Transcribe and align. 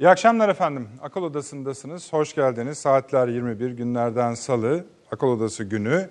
İyi 0.00 0.08
akşamlar 0.08 0.48
efendim. 0.48 0.88
Akıl 1.02 1.22
Odası'ndasınız. 1.22 2.12
Hoş 2.12 2.34
geldiniz. 2.34 2.78
Saatler 2.78 3.28
21 3.28 3.70
günlerden 3.70 4.34
salı. 4.34 4.84
Akıl 5.12 5.26
Odası 5.26 5.64
günü. 5.64 6.08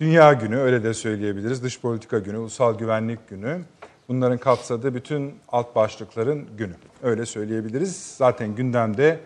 Dünya 0.00 0.32
günü 0.32 0.56
öyle 0.56 0.82
de 0.82 0.94
söyleyebiliriz. 0.94 1.62
Dış 1.62 1.80
politika 1.80 2.18
günü, 2.18 2.38
ulusal 2.38 2.78
güvenlik 2.78 3.28
günü. 3.28 3.60
Bunların 4.08 4.38
kapsadığı 4.38 4.94
bütün 4.94 5.34
alt 5.48 5.74
başlıkların 5.74 6.46
günü. 6.58 6.74
Öyle 7.02 7.26
söyleyebiliriz. 7.26 8.14
Zaten 8.18 8.54
gündemde 8.54 9.20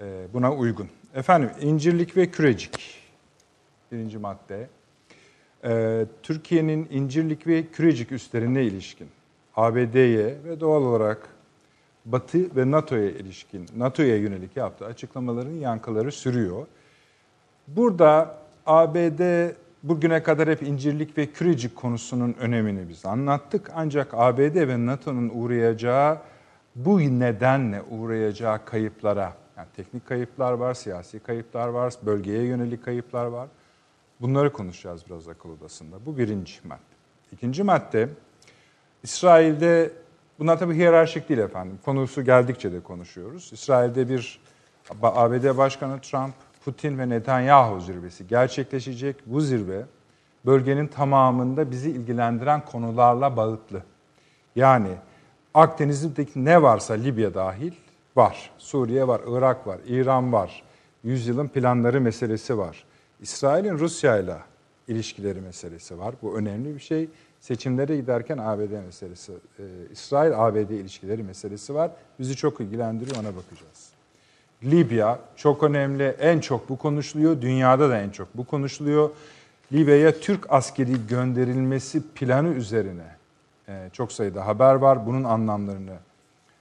e, 0.00 0.26
buna 0.32 0.52
uygun. 0.52 0.88
Efendim 1.14 1.50
incirlik 1.60 2.16
ve 2.16 2.30
kürecik. 2.30 3.02
Birinci 3.92 4.18
madde. 4.18 4.68
E, 5.64 6.04
Türkiye'nin 6.22 6.88
incirlik 6.90 7.46
ve 7.46 7.66
kürecik 7.66 8.12
üstlerine 8.12 8.64
ilişkin 8.64 9.08
ABD'ye 9.56 10.36
ve 10.44 10.60
doğal 10.60 10.82
olarak 10.82 11.35
Batı 12.06 12.56
ve 12.56 12.70
NATO'ya 12.70 13.10
ilişkin, 13.10 13.66
NATO'ya 13.76 14.16
yönelik 14.16 14.56
yaptığı 14.56 14.86
açıklamaların 14.86 15.50
yankıları 15.50 16.12
sürüyor. 16.12 16.66
Burada 17.68 18.38
ABD 18.66 19.50
bugüne 19.82 20.22
kadar 20.22 20.48
hep 20.48 20.62
incirlik 20.62 21.18
ve 21.18 21.26
kürecik 21.26 21.76
konusunun 21.76 22.34
önemini 22.40 22.88
biz 22.88 23.06
anlattık. 23.06 23.70
Ancak 23.74 24.14
ABD 24.14 24.68
ve 24.68 24.86
NATO'nun 24.86 25.30
uğrayacağı 25.34 26.18
bu 26.76 27.00
nedenle 27.00 27.82
uğrayacağı 27.90 28.64
kayıplara, 28.64 29.32
yani 29.56 29.68
teknik 29.76 30.06
kayıplar 30.06 30.52
var, 30.52 30.74
siyasi 30.74 31.20
kayıplar 31.20 31.68
var, 31.68 31.94
bölgeye 32.06 32.42
yönelik 32.42 32.84
kayıplar 32.84 33.26
var. 33.26 33.48
Bunları 34.20 34.52
konuşacağız 34.52 35.02
biraz 35.10 35.28
akıl 35.28 35.50
odasında. 35.50 35.96
Bu 36.06 36.18
birinci 36.18 36.54
madde. 36.64 36.80
İkinci 37.32 37.62
madde, 37.62 38.08
İsrail'de 39.02 39.90
Bunlar 40.38 40.58
tabii 40.58 40.74
hiyerarşik 40.74 41.28
değil 41.28 41.40
efendim. 41.40 41.78
Konusu 41.84 42.24
geldikçe 42.24 42.72
de 42.72 42.80
konuşuyoruz. 42.80 43.50
İsrail'de 43.52 44.08
bir 44.08 44.40
ABD 45.02 45.56
Başkanı 45.56 46.00
Trump, 46.00 46.34
Putin 46.64 46.98
ve 46.98 47.08
Netanyahu 47.08 47.80
zirvesi 47.80 48.26
gerçekleşecek. 48.26 49.16
Bu 49.26 49.40
zirve 49.40 49.84
bölgenin 50.46 50.86
tamamında 50.86 51.70
bizi 51.70 51.90
ilgilendiren 51.90 52.64
konularla 52.64 53.36
bağıtlı. 53.36 53.82
Yani 54.56 54.88
Akdeniz'deki 55.54 56.44
ne 56.44 56.62
varsa 56.62 56.94
Libya 56.94 57.34
dahil 57.34 57.72
var. 58.16 58.50
Suriye 58.58 59.08
var, 59.08 59.20
Irak 59.28 59.66
var, 59.66 59.78
İran 59.86 60.32
var. 60.32 60.62
Yüzyılın 61.04 61.48
planları 61.48 62.00
meselesi 62.00 62.58
var. 62.58 62.84
İsrail'in 63.20 63.78
Rusya 63.78 64.18
ile 64.18 64.36
ilişkileri 64.88 65.40
meselesi 65.40 65.98
var. 65.98 66.14
Bu 66.22 66.38
önemli 66.38 66.74
bir 66.74 66.80
şey 66.80 67.08
seçimlere 67.46 67.96
giderken 67.96 68.38
ABD 68.38 68.84
meselesi, 68.86 69.32
e, 69.32 69.62
İsrail-ABD 69.92 70.70
ilişkileri 70.70 71.22
meselesi 71.22 71.74
var. 71.74 71.90
Bizi 72.18 72.36
çok 72.36 72.60
ilgilendiriyor, 72.60 73.16
ona 73.16 73.36
bakacağız. 73.36 73.90
Libya 74.64 75.18
çok 75.36 75.62
önemli, 75.62 76.04
en 76.04 76.40
çok 76.40 76.68
bu 76.68 76.78
konuşuluyor. 76.78 77.40
Dünyada 77.40 77.90
da 77.90 78.00
en 78.00 78.10
çok 78.10 78.36
bu 78.36 78.44
konuşuluyor. 78.44 79.10
Libya'ya 79.72 80.20
Türk 80.20 80.52
askeri 80.52 81.06
gönderilmesi 81.06 82.02
planı 82.14 82.48
üzerine 82.48 83.16
e, 83.68 83.90
çok 83.92 84.12
sayıda 84.12 84.46
haber 84.46 84.74
var. 84.74 85.06
Bunun 85.06 85.24
anlamlarını 85.24 85.96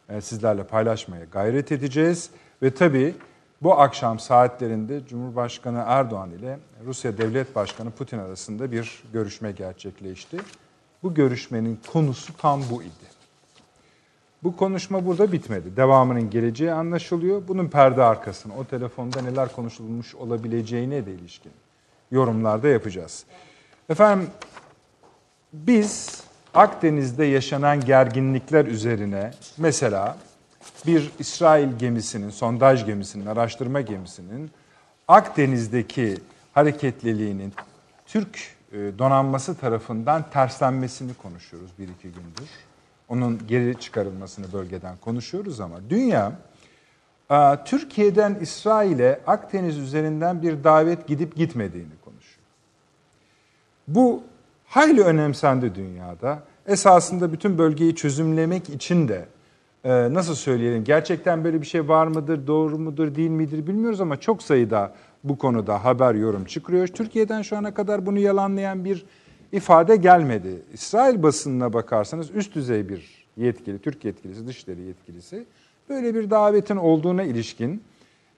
e, 0.09 0.21
sizlerle 0.21 0.63
paylaşmaya 0.63 1.25
gayret 1.25 1.71
edeceğiz. 1.71 2.29
Ve 2.63 2.71
tabii 2.71 3.15
bu 3.61 3.79
akşam 3.79 4.19
saatlerinde 4.19 5.05
Cumhurbaşkanı 5.05 5.83
Erdoğan 5.85 6.31
ile 6.31 6.59
Rusya 6.85 7.17
Devlet 7.17 7.55
Başkanı 7.55 7.91
Putin 7.91 8.17
arasında 8.17 8.71
bir 8.71 9.03
görüşme 9.13 9.51
gerçekleşti. 9.51 10.37
Bu 11.05 11.13
görüşmenin 11.13 11.79
konusu 11.93 12.37
tam 12.37 12.61
bu 12.71 12.83
idi. 12.83 13.05
Bu 14.43 14.57
konuşma 14.57 15.05
burada 15.05 15.31
bitmedi. 15.31 15.77
Devamının 15.77 16.29
geleceği 16.29 16.71
anlaşılıyor. 16.71 17.47
Bunun 17.47 17.67
perde 17.67 18.03
arkasını, 18.03 18.57
o 18.57 18.65
telefonda 18.65 19.21
neler 19.21 19.51
konuşulmuş 19.51 20.15
olabileceğine 20.15 21.05
de 21.05 21.13
ilişkin 21.13 21.51
yorumlarda 22.11 22.67
yapacağız. 22.67 23.25
Efendim, 23.89 24.29
biz 25.53 26.23
Akdeniz'de 26.53 27.25
yaşanan 27.25 27.85
gerginlikler 27.85 28.65
üzerine 28.65 29.31
mesela 29.57 30.17
bir 30.87 31.11
İsrail 31.19 31.77
gemisinin, 31.79 32.29
sondaj 32.29 32.85
gemisinin, 32.85 33.25
araştırma 33.25 33.81
gemisinin 33.81 34.51
Akdeniz'deki 35.07 36.17
hareketliliğinin 36.53 37.53
Türk 38.05 38.54
donanması 38.99 39.55
tarafından 39.55 40.29
terslenmesini 40.29 41.13
konuşuyoruz 41.13 41.69
bir 41.79 41.87
iki 41.87 42.07
gündür. 42.07 42.49
Onun 43.09 43.47
geri 43.47 43.79
çıkarılmasını 43.79 44.53
bölgeden 44.53 44.97
konuşuyoruz 44.97 45.59
ama 45.59 45.75
dünya 45.89 46.31
e, 47.31 47.63
Türkiye'den 47.65 48.37
İsrail'e 48.41 49.21
Akdeniz 49.27 49.77
üzerinden 49.77 50.41
bir 50.41 50.63
davet 50.63 51.07
gidip 51.07 51.35
gitmediğini 51.35 51.93
konuşuyor. 52.05 52.45
Bu 53.87 54.23
hayli 54.65 55.03
önemsendi 55.03 55.75
dünyada. 55.75 56.39
Esasında 56.67 57.33
bütün 57.33 57.57
bölgeyi 57.57 57.95
çözümlemek 57.95 58.69
için 58.69 59.07
de 59.07 59.25
e, 59.83 60.13
nasıl 60.13 60.35
söyleyelim 60.35 60.83
gerçekten 60.83 61.43
böyle 61.43 61.61
bir 61.61 61.65
şey 61.65 61.87
var 61.87 62.07
mıdır, 62.07 62.47
doğru 62.47 62.77
mudur, 62.77 63.15
değil 63.15 63.29
midir 63.29 63.67
bilmiyoruz 63.67 64.01
ama 64.01 64.19
çok 64.19 64.43
sayıda 64.43 64.93
bu 65.29 65.37
konuda 65.37 65.85
haber 65.85 66.15
yorum 66.15 66.45
çıkıyor. 66.45 66.87
Türkiye'den 66.87 67.41
şu 67.41 67.57
ana 67.57 67.73
kadar 67.73 68.05
bunu 68.05 68.19
yalanlayan 68.19 68.85
bir 68.85 69.05
ifade 69.51 69.95
gelmedi. 69.95 70.61
İsrail 70.73 71.23
basınına 71.23 71.73
bakarsanız 71.73 72.35
üst 72.35 72.55
düzey 72.55 72.89
bir 72.89 73.25
yetkili, 73.37 73.79
Türk 73.79 74.05
yetkilisi, 74.05 74.47
dışişleri 74.47 74.81
yetkilisi 74.81 75.45
böyle 75.89 76.15
bir 76.15 76.29
davetin 76.29 76.75
olduğuna 76.75 77.23
ilişkin 77.23 77.83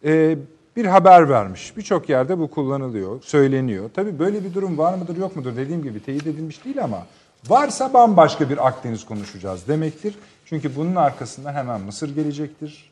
e, 0.04 0.38
bir 0.76 0.86
haber 0.86 1.30
vermiş. 1.30 1.78
Birçok 1.78 2.10
yerde 2.10 2.40
bu 2.40 2.50
kullanılıyor, 2.52 3.22
söyleniyor. 3.22 3.90
Tabii 3.94 4.20
böyle 4.20 4.44
bir 4.44 4.54
durum 4.54 4.78
var 4.78 4.94
mıdır 4.94 5.18
yok 5.18 5.36
mudur 5.36 5.56
dediğim 5.56 5.84
gibi 5.84 6.00
teyit 6.00 6.28
edilmiş 6.28 6.66
değil 6.66 6.84
ama 6.84 7.06
varsa 7.48 7.94
bambaşka 7.94 8.50
bir 8.50 8.68
Akdeniz 8.68 9.06
konuşacağız 9.06 9.68
demektir. 9.68 10.16
Çünkü 10.46 10.76
bunun 10.76 10.96
arkasında 10.96 11.54
hemen 11.54 11.82
Mısır 11.82 12.16
gelecektir. 12.16 12.92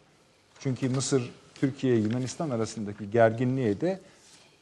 Çünkü 0.60 0.90
Mısır 0.90 1.32
Türkiye 1.56 1.96
Yunanistan 1.96 2.50
arasındaki 2.50 3.12
gerginliğe 3.12 3.82
de 3.82 4.00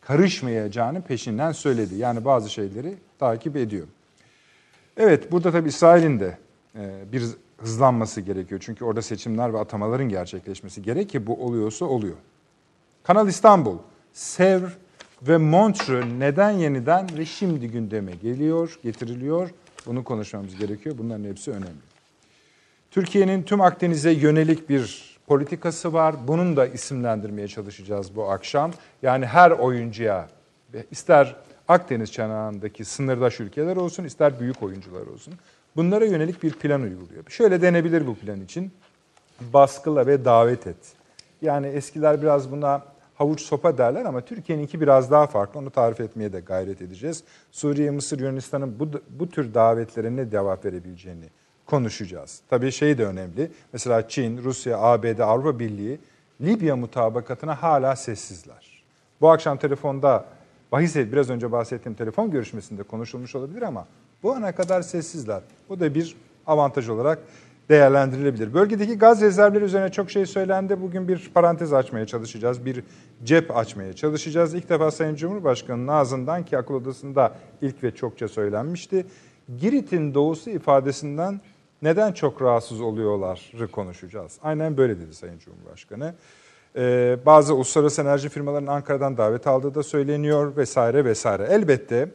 karışmayacağını 0.02 1.02
peşinden 1.02 1.52
söyledi. 1.52 1.96
Yani 1.96 2.26
bazı 2.26 2.50
şeyleri 2.50 2.96
takip 3.20 3.56
ediyor. 3.56 3.88
Evet 4.98 5.32
burada 5.32 5.52
tabii 5.52 5.70
İsrail'in 5.70 6.20
de 6.20 6.38
e, 6.76 7.12
bir 7.12 7.24
hızlanması 7.58 8.22
gerekiyor. 8.22 8.62
Çünkü 8.64 8.86
orada 8.86 9.02
seçimler 9.02 9.53
ve 9.53 9.59
atamaların 9.59 10.09
gerçekleşmesi 10.09 10.82
gerek 10.82 11.09
ki 11.09 11.28
bu 11.28 11.46
oluyorsa 11.46 11.86
oluyor. 11.86 12.16
Kanal 13.03 13.28
İstanbul, 13.28 13.78
Sevr 14.14 14.78
ve 15.22 15.38
Montreux 15.38 16.06
neden 16.18 16.52
yeniden 16.52 17.18
ve 17.18 17.26
şimdi 17.26 17.68
gündeme 17.68 18.12
geliyor, 18.12 18.80
getiriliyor? 18.84 19.50
Bunu 19.86 20.03
konuşmamız 20.03 20.56
gerekiyor. 20.56 20.98
Bunların 20.98 21.24
hepsi 21.24 21.52
önemli. 21.52 21.82
Türkiye'nin 22.92 23.44
tüm 23.44 23.62
Akdeniz'e 23.62 24.12
yönelik 24.12 24.70
bir 24.70 25.12
politikası 25.28 25.94
var. 25.94 26.16
Bunun 26.28 26.57
da 26.57 26.67
isimlendirmeye 26.67 27.47
çalışacağız 27.47 28.16
bu 28.16 28.31
akşam. 28.31 28.72
Yani 29.01 29.25
her 29.25 29.51
oyuncuya 29.51 30.28
ister 30.91 31.35
Akdeniz 31.67 32.11
çanağındaki 32.11 32.85
sınırdaş 32.85 33.39
ülkeler 33.39 33.75
olsun, 33.75 34.03
ister 34.03 34.39
büyük 34.39 34.63
oyuncular 34.63 35.07
olsun. 35.07 35.34
Bunlara 35.75 36.06
yönelik 36.06 36.44
bir 36.44 36.53
plan 36.53 36.81
uyguluyor. 36.81 37.23
Şöyle 37.29 37.61
denebilir 37.61 38.07
bu 38.07 38.16
plan 38.16 38.41
için. 38.41 38.72
Baskıla 39.53 40.07
ve 40.07 40.25
davet 40.25 40.67
et. 40.67 40.78
Yani 41.41 41.67
eskiler 41.67 42.22
biraz 42.22 42.51
buna 42.51 42.84
havuç 43.16 43.41
sopa 43.41 43.78
derler 43.78 44.05
ama 44.05 44.22
Türkiye'ninki 44.22 44.81
biraz 44.81 45.11
daha 45.11 45.28
farklı. 45.28 45.59
Onu 45.59 45.69
tarif 45.69 46.00
etmeye 46.00 46.34
de 46.34 46.40
gayret 46.40 46.81
edeceğiz. 46.81 47.23
Suriye, 47.51 47.91
Mısır, 47.91 48.19
Yunanistan'ın 48.19 48.79
bu, 48.79 48.90
bu 49.09 49.29
tür 49.29 49.53
davetlere 49.53 50.16
ne 50.16 50.29
cevap 50.29 50.66
verebileceğini 50.66 51.29
konuşacağız. 51.73 52.41
Tabii 52.50 52.72
şey 52.72 52.97
de 52.97 53.06
önemli. 53.06 53.51
Mesela 53.73 54.07
Çin, 54.07 54.44
Rusya, 54.44 54.79
ABD, 54.79 55.19
Avrupa 55.19 55.59
Birliği 55.59 56.00
Libya 56.41 56.75
mutabakatına 56.75 57.64
hala 57.64 57.96
sessizler. 57.96 58.84
Bu 59.22 59.29
akşam 59.29 59.58
telefonda 59.58 60.25
bahis 60.72 60.96
biraz 60.96 61.29
önce 61.29 61.52
bahsettiğim 61.52 61.96
telefon 61.96 62.31
görüşmesinde 62.31 62.84
konuşulmuş 62.84 63.35
olabilir 63.35 63.61
ama 63.61 63.87
bu 64.23 64.34
ana 64.34 64.55
kadar 64.55 64.81
sessizler. 64.81 65.41
Bu 65.70 65.79
da 65.79 65.96
bir 65.96 66.16
avantaj 66.47 66.90
olarak 66.90 67.20
değerlendirilebilir. 67.70 68.53
Bölgedeki 68.53 68.97
gaz 68.97 69.22
rezervleri 69.22 69.64
üzerine 69.64 69.91
çok 69.91 70.11
şey 70.11 70.26
söylendi. 70.26 70.81
Bugün 70.81 71.08
bir 71.08 71.31
parantez 71.34 71.73
açmaya 71.73 72.05
çalışacağız. 72.05 72.66
Bir 72.66 72.84
cep 73.23 73.58
açmaya 73.58 73.93
çalışacağız. 73.93 74.53
İlk 74.53 74.69
defa 74.69 74.91
Sayın 74.91 75.16
Cumhurbaşkanı'nın 75.16 75.87
ağzından 75.87 76.46
ki 76.46 76.58
akıl 76.58 76.73
odasında 76.73 77.34
ilk 77.61 77.84
ve 77.84 77.96
çokça 77.96 78.28
söylenmişti. 78.28 79.05
Girit'in 79.61 80.14
doğusu 80.14 80.49
ifadesinden 80.49 81.41
neden 81.84 82.12
çok 82.12 82.41
rahatsız 82.41 82.82
oluyorlar 82.82 83.52
konuşacağız. 83.72 84.38
Aynen 84.44 84.78
böyle 84.78 85.00
dedi 85.00 85.14
Sayın 85.14 85.40
Cumhurbaşkanı. 85.40 86.14
Ee, 86.76 87.18
bazı 87.26 87.56
uluslararası 87.56 88.02
enerji 88.02 88.30
firmalarının 88.30 88.68
Ankara'dan 88.68 89.18
davet 89.18 89.47
aldığı 89.47 89.76
da 89.76 89.84
söyleniyor 89.84 90.58
vesaire 90.58 91.06
vesaire. 91.06 91.47
Elbette 91.50 92.09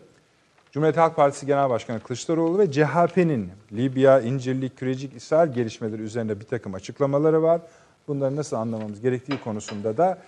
Cumhuriyet 0.72 0.96
Halk 0.96 1.16
Partisi 1.16 1.46
Genel 1.46 1.70
Başkanı 1.70 2.00
Kılıçdaroğlu 2.00 2.58
ve 2.58 2.70
CHP'nin 2.70 3.50
Libya, 3.72 4.20
İncirlik, 4.20 4.76
Kürecik, 4.76 5.16
İsrail 5.16 5.52
gelişmeleri 5.52 6.02
üzerinde 6.02 6.40
bir 6.40 6.44
takım 6.44 6.74
açıklamaları 6.74 7.42
var. 7.42 7.60
bunları 8.08 8.36
nasıl 8.36 8.56
anlamamız 8.56 9.00
gerektiği 9.00 9.40
konusunda 9.40 9.96
da 9.96 10.18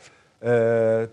e, 0.42 0.48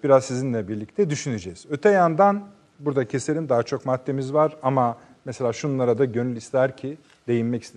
biraz 0.03 0.25
sizinle 0.25 0.68
birlikte 0.68 1.09
düşüneceğiz. 1.09 1.65
Öte 1.69 1.89
yandan 1.89 2.44
burada 2.80 3.07
keselim 3.07 3.50
daha 3.50 3.63
çok 3.63 3.85
maddemiz 3.85 4.33
var 4.33 4.57
ama 4.63 4.97
mesela 5.25 5.53
şunlara 5.53 5.97
da 5.97 6.06
gönül 6.06 6.35
ister 6.35 6.77
ki 6.77 6.97
değinmek 7.27 7.68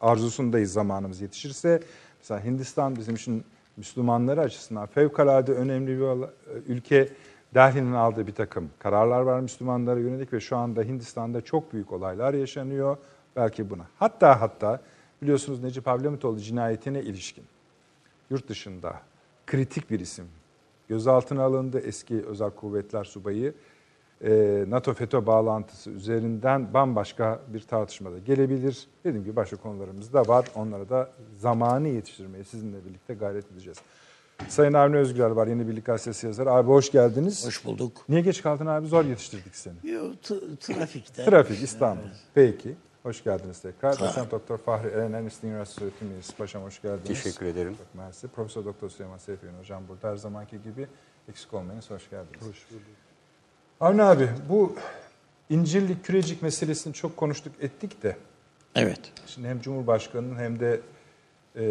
arzusundayız 0.00 0.72
zamanımız 0.72 1.20
yetişirse. 1.20 1.80
Mesela 2.18 2.44
Hindistan 2.44 2.96
bizim 2.96 3.14
için 3.14 3.44
Müslümanları 3.76 4.40
açısından 4.40 4.86
fevkalade 4.86 5.52
önemli 5.52 5.98
bir 6.00 6.28
ülke. 6.66 7.08
Delhi'nin 7.54 7.92
aldığı 7.92 8.26
bir 8.26 8.34
takım 8.34 8.70
kararlar 8.78 9.20
var 9.20 9.40
Müslümanlara 9.40 10.00
yönelik 10.00 10.32
ve 10.32 10.40
şu 10.40 10.56
anda 10.56 10.82
Hindistan'da 10.82 11.40
çok 11.40 11.72
büyük 11.72 11.92
olaylar 11.92 12.34
yaşanıyor. 12.34 12.96
Belki 13.36 13.70
buna. 13.70 13.86
Hatta 13.98 14.40
hatta 14.40 14.80
biliyorsunuz 15.22 15.62
Necip 15.62 15.86
Havlemitoğlu 15.86 16.40
cinayetine 16.40 17.02
ilişkin 17.02 17.44
yurt 18.30 18.48
dışında 18.48 19.00
kritik 19.46 19.90
bir 19.90 20.00
isim 20.00 20.24
gözaltına 20.88 21.42
alındı. 21.42 21.80
Eski 21.80 22.24
özel 22.26 22.50
kuvvetler 22.50 23.04
subayı 23.04 23.54
NATO 24.70 24.94
FETÖ 24.94 25.26
bağlantısı 25.26 25.90
üzerinden 25.90 26.74
bambaşka 26.74 27.40
bir 27.48 27.60
tartışmada 27.60 28.18
gelebilir. 28.18 28.88
Dediğim 29.04 29.24
gibi 29.24 29.36
başka 29.36 29.56
konularımız 29.56 30.12
da 30.12 30.28
var. 30.28 30.46
Onlara 30.54 30.88
da 30.88 31.10
zamanı 31.38 31.88
yetiştirmeye 31.88 32.44
sizinle 32.44 32.84
birlikte 32.84 33.14
gayret 33.14 33.52
edeceğiz. 33.52 33.78
Sayın 34.48 34.72
Avni 34.72 34.96
Özgüler 34.96 35.30
var 35.30 35.46
Yeni 35.46 35.68
Birlik 35.68 35.86
Gazetesi 35.86 36.26
yazarı. 36.26 36.50
Abi 36.50 36.68
hoş 36.68 36.92
geldiniz. 36.92 37.46
Hoş 37.46 37.64
bulduk. 37.64 38.04
Niye 38.08 38.20
geç 38.20 38.42
kaldın 38.42 38.66
abi? 38.66 38.86
Zor 38.86 39.04
yetiştirdik 39.04 39.56
seni. 39.56 39.90
Yok 39.90 40.22
trafikte. 40.60 41.24
Trafik 41.24 41.62
İstanbul. 41.62 42.02
Evet. 42.02 42.16
Peki. 42.34 42.74
Hoş 43.02 43.24
geldiniz 43.24 43.60
tekrar. 43.60 44.00
Doçent 44.00 44.30
Doktor 44.30 44.58
Fahri 44.58 44.88
Eren 44.88 45.12
Endüstri 45.12 45.48
Üniversitesi 45.48 45.84
Öğretim 45.84 46.10
Üyesi. 46.12 46.36
Paşam 46.36 46.62
hoş 46.62 46.82
geldiniz. 46.82 47.22
Teşekkür 47.22 47.46
ederim. 47.46 47.74
Çok 47.78 47.94
mersi. 47.94 48.28
Profesör 48.28 48.64
Doktor 48.64 48.88
Süleyman 48.88 49.18
Seyfiyen 49.18 49.54
Hocam 49.54 49.82
burada 49.88 50.08
her 50.10 50.16
zamanki 50.16 50.62
gibi 50.62 50.86
eksik 51.28 51.54
olmayınız. 51.54 51.90
Hoş 51.90 52.10
geldiniz. 52.10 52.48
Hoş 52.48 52.70
bulduk. 52.70 53.03
Avni 53.84 54.02
abi 54.02 54.28
bu 54.48 54.76
İncirlik 55.50 56.04
Kürecik 56.04 56.42
meselesini 56.42 56.94
çok 56.94 57.16
konuştuk 57.16 57.52
ettik 57.60 58.02
de. 58.02 58.16
Evet. 58.74 59.00
Şimdi 59.26 59.48
hem 59.48 59.60
Cumhurbaşkanı'nın 59.60 60.38
hem 60.38 60.60
de 60.60 60.80
e, 61.56 61.62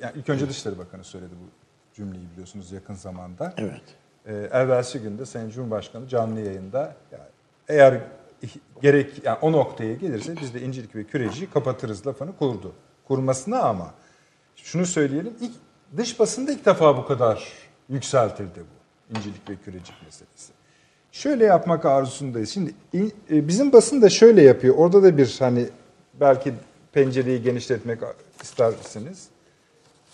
yani 0.00 0.12
ilk 0.16 0.28
önce 0.28 0.48
Dışişleri 0.48 0.78
Bakanı 0.78 1.04
söyledi 1.04 1.30
bu 1.30 1.50
cümleyi 1.96 2.30
biliyorsunuz 2.32 2.72
yakın 2.72 2.94
zamanda. 2.94 3.54
Evet. 3.56 3.82
E, 4.26 4.32
evvelsi 4.32 4.98
günde 4.98 5.26
Sayın 5.26 5.50
Cumhurbaşkanı 5.50 6.08
canlı 6.08 6.40
yayında 6.40 6.96
yani 7.12 7.24
eğer 7.68 8.00
gerek 8.82 9.24
yani 9.24 9.38
o 9.42 9.52
noktaya 9.52 9.94
gelirse 9.94 10.36
biz 10.40 10.54
de 10.54 10.60
İncirlik 10.60 10.96
ve 10.96 11.04
Küreci'yi 11.04 11.50
kapatırız 11.50 12.06
lafını 12.06 12.36
kurdu. 12.36 12.72
Kurmasına 13.08 13.58
ama 13.62 13.94
şunu 14.56 14.86
söyleyelim 14.86 15.36
ilk 15.40 15.52
dış 15.96 16.20
basında 16.20 16.52
ilk 16.52 16.66
defa 16.66 16.96
bu 16.96 17.06
kadar 17.06 17.52
yükseltildi 17.88 18.60
bu 18.60 19.16
İncirlik 19.18 19.50
ve 19.50 19.56
Kürecik 19.56 20.02
meselesi. 20.04 20.61
Şöyle 21.12 21.44
yapmak 21.44 21.84
arzusundayız. 21.84 22.50
Şimdi 22.50 22.74
e, 23.30 23.48
bizim 23.48 23.72
basın 23.72 24.02
da 24.02 24.10
şöyle 24.10 24.42
yapıyor. 24.42 24.74
Orada 24.78 25.02
da 25.02 25.18
bir 25.18 25.36
hani 25.38 25.66
belki 26.20 26.54
pencereyi 26.92 27.42
genişletmek 27.42 27.98
istersiniz. 28.42 29.28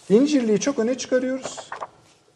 İncirliği 0.08 0.60
çok 0.60 0.78
öne 0.78 0.98
çıkarıyoruz. 0.98 1.70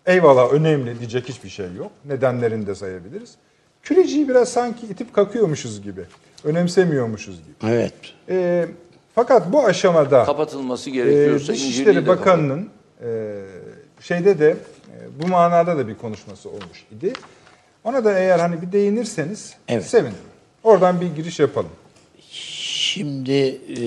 Eyvallah 0.06 0.52
önemli 0.52 0.98
diyecek 0.98 1.28
hiçbir 1.28 1.48
şey 1.48 1.74
yok. 1.74 1.92
Nedenlerini 2.04 2.66
de 2.66 2.74
sayabiliriz. 2.74 3.34
Küreciyi 3.82 4.28
biraz 4.28 4.48
sanki 4.48 4.86
itip 4.86 5.14
kakıyormuşuz 5.14 5.82
gibi. 5.82 6.04
Önemsemiyormuşuz 6.44 7.36
gibi. 7.36 7.72
Evet. 7.72 7.94
E, 8.28 8.66
fakat 9.14 9.52
bu 9.52 9.64
aşamada 9.64 10.24
kapatılması 10.24 10.90
gerekiyorsa 10.90 11.52
e, 11.52 11.56
Dışişleri 11.56 12.06
Bakanı'nın 12.06 12.68
e, 13.04 13.40
şeyde 14.00 14.38
de 14.38 14.50
e, 14.50 15.22
bu 15.22 15.28
manada 15.28 15.78
da 15.78 15.88
bir 15.88 15.94
konuşması 15.94 16.48
olmuş 16.48 16.86
idi. 16.92 17.12
Ona 17.84 18.04
da 18.04 18.18
eğer 18.18 18.38
hani 18.38 18.62
bir 18.62 18.72
değinirseniz 18.72 19.56
evet. 19.68 19.86
sevinirim. 19.86 20.18
Oradan 20.62 21.00
bir 21.00 21.06
giriş 21.06 21.40
yapalım. 21.40 21.72
Şimdi 22.30 23.60
e, 23.78 23.80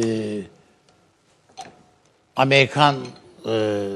Amerikan 2.35 2.95
e, 3.45 3.87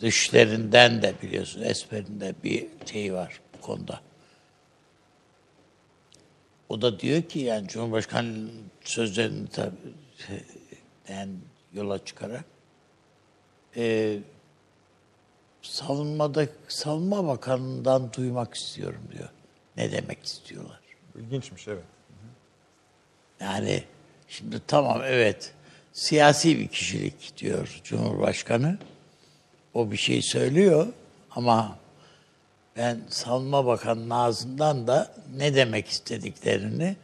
dışlarından 0.00 1.02
da 1.02 1.12
biliyorsun 1.22 1.62
Esper'in 1.62 2.36
bir 2.44 2.66
şeyi 2.92 3.12
var 3.12 3.40
bu 3.56 3.60
konuda. 3.60 4.00
O 6.68 6.82
da 6.82 7.00
diyor 7.00 7.22
ki 7.22 7.38
yani 7.38 7.68
Cumhurbaşkanı 7.68 8.48
sözlerini 8.84 9.48
tabii 9.48 9.76
yola 11.72 12.04
çıkarak 12.04 12.44
e, 13.76 14.16
savunmada 15.62 16.46
savunma 16.68 17.26
bakanından 17.26 18.12
duymak 18.12 18.54
istiyorum 18.54 19.02
diyor. 19.12 19.28
Ne 19.76 19.92
demek 19.92 20.24
istiyorlar? 20.24 20.80
İlginçmiş 21.16 21.68
evet. 21.68 21.84
Yani 23.40 23.84
şimdi 24.28 24.60
tamam 24.66 25.02
evet 25.04 25.52
siyasi 25.92 26.58
bir 26.58 26.68
kişilik 26.68 27.36
diyor 27.36 27.80
Cumhurbaşkanı. 27.84 28.78
O 29.74 29.90
bir 29.90 29.96
şey 29.96 30.22
söylüyor 30.22 30.86
ama 31.30 31.78
ben 32.76 33.00
Savunma 33.08 33.66
Bakanı'nın 33.66 34.10
ağzından 34.10 34.86
da 34.86 35.14
ne 35.36 35.54
demek 35.54 35.88
istediklerini 35.88 36.96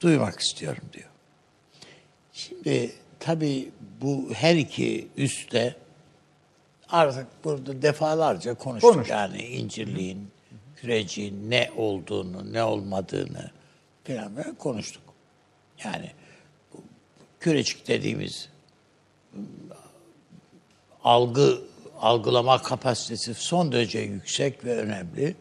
duymak 0.00 0.40
istiyorum 0.40 0.82
diyor. 0.92 1.08
Şimdi 2.32 2.92
tabii 3.20 3.70
bu 4.00 4.30
her 4.34 4.54
iki 4.54 5.08
üstte 5.16 5.76
artık 6.90 7.26
burada 7.44 7.82
defalarca 7.82 8.54
konuştuk 8.54 8.92
Konuş. 8.94 9.08
yani 9.08 9.42
incirliğin, 9.42 10.30
küreciğin 10.76 11.50
ne 11.50 11.70
olduğunu, 11.76 12.52
ne 12.52 12.64
olmadığını 12.64 13.50
falan 14.06 14.54
konuştuk. 14.54 15.02
Yani 15.84 16.10
kürecik 17.40 17.88
dediğimiz 17.88 18.48
algı 21.04 21.58
algılama 22.00 22.62
kapasitesi 22.62 23.34
son 23.34 23.72
derece 23.72 23.98
yüksek 23.98 24.64
ve 24.64 24.76
önemli 24.76 25.34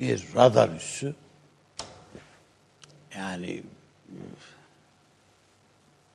bir 0.00 0.24
radar 0.34 0.68
üssü. 0.68 1.14
Yani 3.16 3.62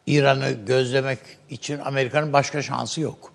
İran'ı 0.06 0.52
gözlemek 0.52 1.19
için 1.50 1.80
Amerika'nın 1.80 2.34
başka 2.34 2.62
şansı 2.62 3.02
yok. 3.02 3.31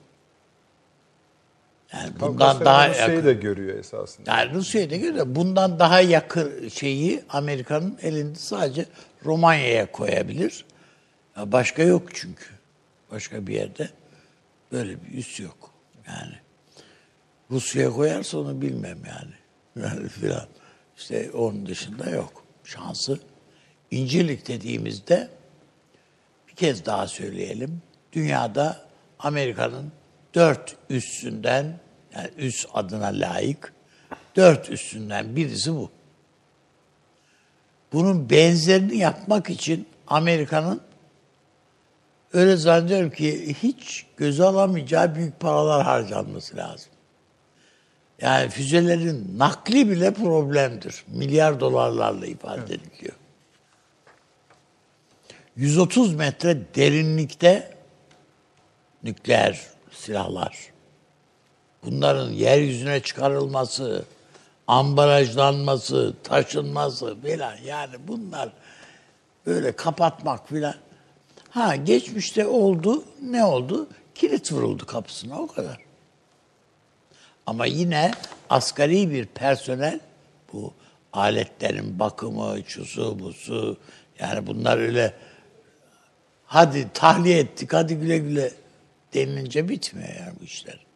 Yani 1.93 2.11
bundan 2.21 2.65
daha 2.65 2.89
Rusya'yı 2.89 3.11
yakın, 3.11 3.27
da 3.27 3.33
görüyor 3.33 3.79
esasında. 3.79 4.31
Yani 4.31 4.55
Rusya'yı 4.55 4.91
da 4.91 4.97
görüyor. 4.97 5.27
Bundan 5.29 5.79
daha 5.79 6.01
yakın 6.01 6.69
şeyi 6.69 7.23
Amerika'nın 7.29 7.99
elinde 8.03 8.39
sadece 8.39 8.87
Romanya'ya 9.25 9.93
koyabilir. 9.93 10.65
Başka 11.37 11.83
yok 11.83 12.15
çünkü. 12.15 12.47
Başka 13.11 13.47
bir 13.47 13.55
yerde 13.55 13.91
böyle 14.73 15.05
bir 15.05 15.19
üs 15.19 15.41
yok. 15.41 15.71
Yani 16.09 16.35
Rusya'ya 17.51 17.91
koyarsa 17.91 18.39
onu 18.39 18.61
bilmem 18.61 18.99
yani. 19.07 19.33
Yani 19.83 20.09
filan. 20.09 20.47
İşte 20.97 21.31
onun 21.33 21.67
dışında 21.67 22.11
yok. 22.11 22.45
Şansı. 22.65 23.21
İncirlik 23.91 24.49
dediğimizde 24.49 25.29
bir 26.49 26.55
kez 26.55 26.87
daha 26.87 27.09
söyleyelim. 27.09 27.83
Dünyada 28.13 28.87
Amerika'nın 29.19 29.93
dört 30.37 30.77
üstünden 30.91 31.79
yani 32.15 32.31
üst 32.37 32.69
adına 32.75 33.07
layık 33.07 33.73
dört 34.37 34.71
üstünden 34.71 35.37
birisi 35.37 35.75
bu. 35.75 35.91
Bunun 37.93 38.31
benzerini 38.31 38.97
yapmak 38.97 39.51
için 39.51 39.89
Amerika'nın 40.07 40.81
öyle 42.33 42.57
zannediyorum 42.57 43.11
ki 43.11 43.57
hiç 43.63 44.07
göze 44.17 44.45
alamayacağı 44.45 45.15
büyük 45.15 45.41
paralar 45.41 45.85
harcanması 45.85 46.57
lazım. 46.57 46.93
Yani 48.21 48.51
füzelerin 48.51 49.39
nakli 49.39 49.91
bile 49.91 50.15
problemdir. 50.15 51.05
Milyar 51.07 51.61
dolarlarla 51.61 52.27
ifade 52.27 52.61
evet. 52.61 52.71
ediliyor. 52.71 53.15
130 55.57 56.15
metre 56.15 56.59
derinlikte 56.75 57.77
nükleer 59.03 59.76
silahlar. 59.97 60.59
Bunların 61.85 62.31
yeryüzüne 62.31 63.01
çıkarılması, 63.01 64.05
ambalajlanması, 64.67 66.15
taşınması 66.25 67.21
filan 67.21 67.57
yani 67.65 67.95
bunlar 68.09 68.49
böyle 69.47 69.73
kapatmak 69.73 70.49
filan. 70.49 70.75
Ha 71.51 71.77
geçmişte 71.77 72.47
oldu. 72.47 73.05
Ne 73.23 73.45
oldu? 73.45 73.89
Kilit 74.15 74.53
vuruldu 74.53 74.87
kapısına 74.87 75.39
o 75.39 75.47
kadar. 75.47 75.79
Ama 77.47 77.67
yine 77.67 78.11
asgari 78.51 79.11
bir 79.11 79.27
personel 79.27 80.01
bu 80.53 80.75
aletlerin 81.13 81.99
bakımı, 81.99 82.63
çusu, 82.63 83.19
busu 83.19 83.77
yani 84.19 84.47
bunlar 84.47 84.79
öyle 84.79 85.15
hadi 86.47 86.89
tahliye 86.95 87.39
ettik, 87.39 87.73
hadi 87.73 87.95
güle 87.95 88.19
güle 88.19 88.53
denilince 89.17 89.69
bitmiyor 89.69 90.09
yani 90.09 90.33
bu 90.41 90.45
işler. 90.45 90.87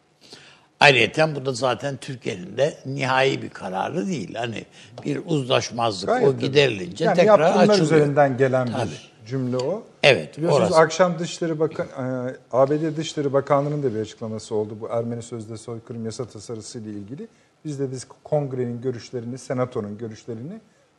Ayrıca 0.79 1.35
bu 1.35 1.45
da 1.45 1.53
zaten 1.53 1.97
Türkiye'nin 1.97 2.57
de 2.57 2.77
nihai 2.85 3.41
bir 3.41 3.49
kararı 3.49 4.07
değil. 4.07 4.35
Hani 4.35 4.65
bir 5.05 5.21
uzlaşmazlık 5.25 6.09
Gayet 6.09 6.27
o 6.27 6.31
tabii. 6.31 6.41
giderilece 6.41 7.05
yani 7.05 7.15
tekrar 7.15 7.39
açılıyor. 7.39 7.83
üzerinden 7.83 8.37
gelen 8.37 8.67
Tabii. 8.71 8.89
bir 8.91 9.11
cümle 9.27 9.57
o. 9.57 9.83
Evet, 10.03 10.37
Biliyorsunuz 10.37 10.67
orası. 10.71 10.81
akşam 10.81 11.19
Dışişleri 11.19 11.59
Bakan, 11.59 11.87
e, 11.87 12.35
ABD 12.51 12.97
Dışişleri 12.97 13.33
Bakanlığı'nın 13.33 13.83
da 13.83 13.95
bir 13.95 13.99
açıklaması 13.99 14.55
oldu 14.55 14.77
bu 14.81 14.87
Ermeni 14.89 15.21
sözde 15.21 15.57
soykırım 15.57 16.05
yasa 16.05 16.25
tasarısı 16.25 16.79
ile 16.79 16.89
ilgili. 16.89 17.27
Biz 17.65 17.79
de 17.79 17.91
biz 17.91 18.07
kongrenin 18.23 18.81
görüşlerini, 18.81 19.37
senatonun 19.37 19.97
görüşlerini 19.97 20.53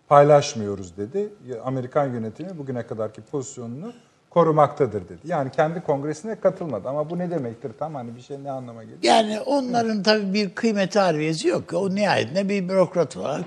paylaşmıyoruz 0.09 0.97
dedi. 0.97 1.29
Amerikan 1.65 2.07
yönetimi 2.13 2.59
bugüne 2.59 2.87
kadarki 2.87 3.21
pozisyonunu 3.21 3.93
korumaktadır 4.35 5.05
dedi. 5.05 5.19
Yani 5.25 5.51
kendi 5.51 5.81
kongresine 5.81 6.35
katılmadı 6.41 6.89
ama 6.89 7.11
bu 7.11 7.19
ne 7.19 7.31
demektir 7.31 7.73
tam 7.79 7.95
hani 7.95 8.17
bir 8.17 8.21
şey 8.21 8.45
ne 8.45 8.51
anlama 8.51 8.83
geliyor? 8.83 8.99
Yani 9.03 9.41
onların 9.41 10.03
tabii 10.03 10.35
bir 10.35 10.51
kıymeti 10.51 10.99
harbiyesi 10.99 11.49
yok. 11.49 11.73
O 11.75 11.95
nihayetinde 11.95 12.49
bir 12.49 12.69
bürokrat 12.69 13.17
olarak 13.17 13.45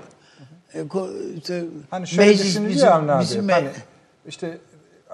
e, 0.74 0.82
işte 1.36 1.64
Hani 1.90 2.06
şöyle 2.06 2.30
meclis 2.30 2.46
düşünülüyor 2.46 2.74
bizim- 2.76 2.88
Avni 2.88 3.20
bizim 3.20 3.48
hani 3.48 3.68
işte 4.26 4.58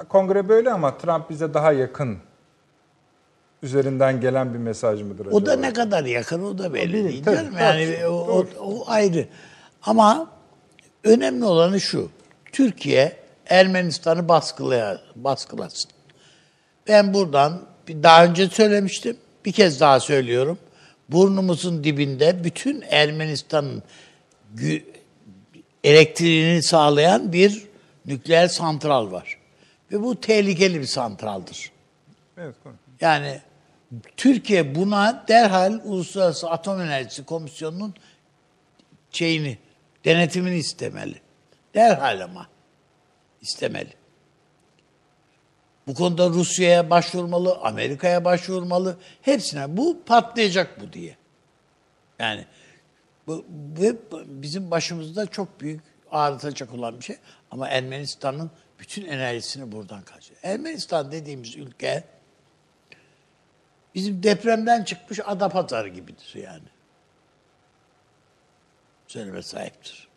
kongre 0.08 0.48
böyle 0.48 0.72
ama 0.72 0.98
Trump 0.98 1.30
bize 1.30 1.54
daha 1.54 1.72
yakın 1.72 2.18
üzerinden 3.62 4.20
gelen 4.20 4.54
bir 4.54 4.58
mesaj 4.58 5.02
mıdır 5.02 5.26
acaba? 5.26 5.36
O 5.36 5.46
da 5.46 5.56
ne 5.56 5.72
kadar 5.72 6.04
yakın 6.04 6.42
o 6.44 6.58
da 6.58 6.74
belli 6.74 6.92
değil, 6.92 7.04
değil 7.04 7.24
tabii, 7.24 7.36
tabii, 7.50 7.62
Yani 7.62 8.06
o, 8.06 8.10
o, 8.12 8.28
doğru. 8.28 8.46
o 8.60 8.84
ayrı. 8.86 9.26
Ama 9.82 10.26
önemli 11.04 11.44
olanı 11.44 11.80
şu. 11.80 12.08
Türkiye 12.52 13.21
Ermenistan'ı 13.46 14.28
baskılaya, 14.28 15.00
baskılasın. 15.16 15.90
Ben 16.88 17.14
buradan 17.14 17.62
bir- 17.88 18.02
daha 18.02 18.24
önce 18.24 18.48
söylemiştim. 18.48 19.16
Bir 19.44 19.52
kez 19.52 19.80
daha 19.80 20.00
söylüyorum. 20.00 20.58
Burnumuzun 21.08 21.84
dibinde 21.84 22.44
bütün 22.44 22.84
Ermenistan'ın 22.90 23.82
elektriğini 25.84 26.62
sağlayan 26.62 27.32
bir 27.32 27.62
nükleer 28.06 28.48
santral 28.48 29.12
var. 29.12 29.38
Ve 29.92 30.02
bu 30.02 30.20
tehlikeli 30.20 30.80
bir 30.80 30.86
santraldır. 30.86 31.70
Evet, 32.38 32.54
konu. 32.62 32.74
Yani 33.00 33.40
Türkiye 34.16 34.74
buna 34.74 35.24
derhal 35.28 35.80
Uluslararası 35.84 36.50
Atom 36.50 36.80
Enerjisi 36.80 37.24
Komisyonu'nun 37.24 37.94
şeyini, 39.10 39.58
denetimini 40.04 40.56
istemeli. 40.56 41.14
Derhal 41.74 42.20
ama 42.20 42.46
istemeli. 43.42 43.94
Bu 45.86 45.94
konuda 45.94 46.28
Rusya'ya 46.28 46.90
başvurmalı, 46.90 47.58
Amerika'ya 47.62 48.24
başvurmalı. 48.24 48.96
Hepsine 49.22 49.76
bu 49.76 50.02
patlayacak 50.06 50.80
bu 50.80 50.92
diye. 50.92 51.16
Yani 52.18 52.46
bu, 53.26 53.44
bu 53.48 53.98
bizim 54.26 54.70
başımızda 54.70 55.26
çok 55.26 55.60
büyük 55.60 55.80
ağrıtacak 56.10 56.74
olan 56.74 56.98
bir 56.98 57.04
şey. 57.04 57.16
Ama 57.50 57.68
Ermenistan'ın 57.68 58.50
bütün 58.78 59.06
enerjisini 59.06 59.72
buradan 59.72 60.02
kaçıyor. 60.02 60.40
Ermenistan 60.42 61.12
dediğimiz 61.12 61.56
ülke 61.56 62.04
bizim 63.94 64.22
depremden 64.22 64.84
çıkmış 64.84 65.20
Adapazarı 65.24 65.88
gibidir 65.88 66.34
yani. 66.34 66.68
Söyleme 69.06 69.42
sahiptir. 69.42 70.08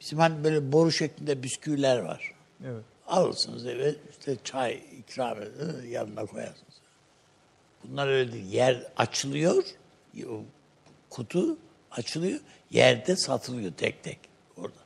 Bizim 0.00 0.18
hani 0.18 0.44
böyle 0.44 0.72
boru 0.72 0.92
şeklinde 0.92 1.42
bisküviler 1.42 1.98
var. 1.98 2.35
Evet. 2.64 2.84
Alırsınız 3.06 3.66
eve 3.66 3.94
işte 4.10 4.36
çay 4.44 4.82
ikram 4.98 5.42
edin, 5.42 5.88
yanına 5.90 6.26
koyarsınız. 6.26 6.74
Bunlar 7.84 8.08
öyle 8.08 8.32
değil. 8.32 8.52
Yer 8.52 8.82
açılıyor, 8.96 9.64
kutu 11.10 11.56
açılıyor, 11.90 12.40
yerde 12.70 13.16
satılıyor 13.16 13.72
tek 13.72 14.02
tek 14.02 14.18
orada. 14.56 14.78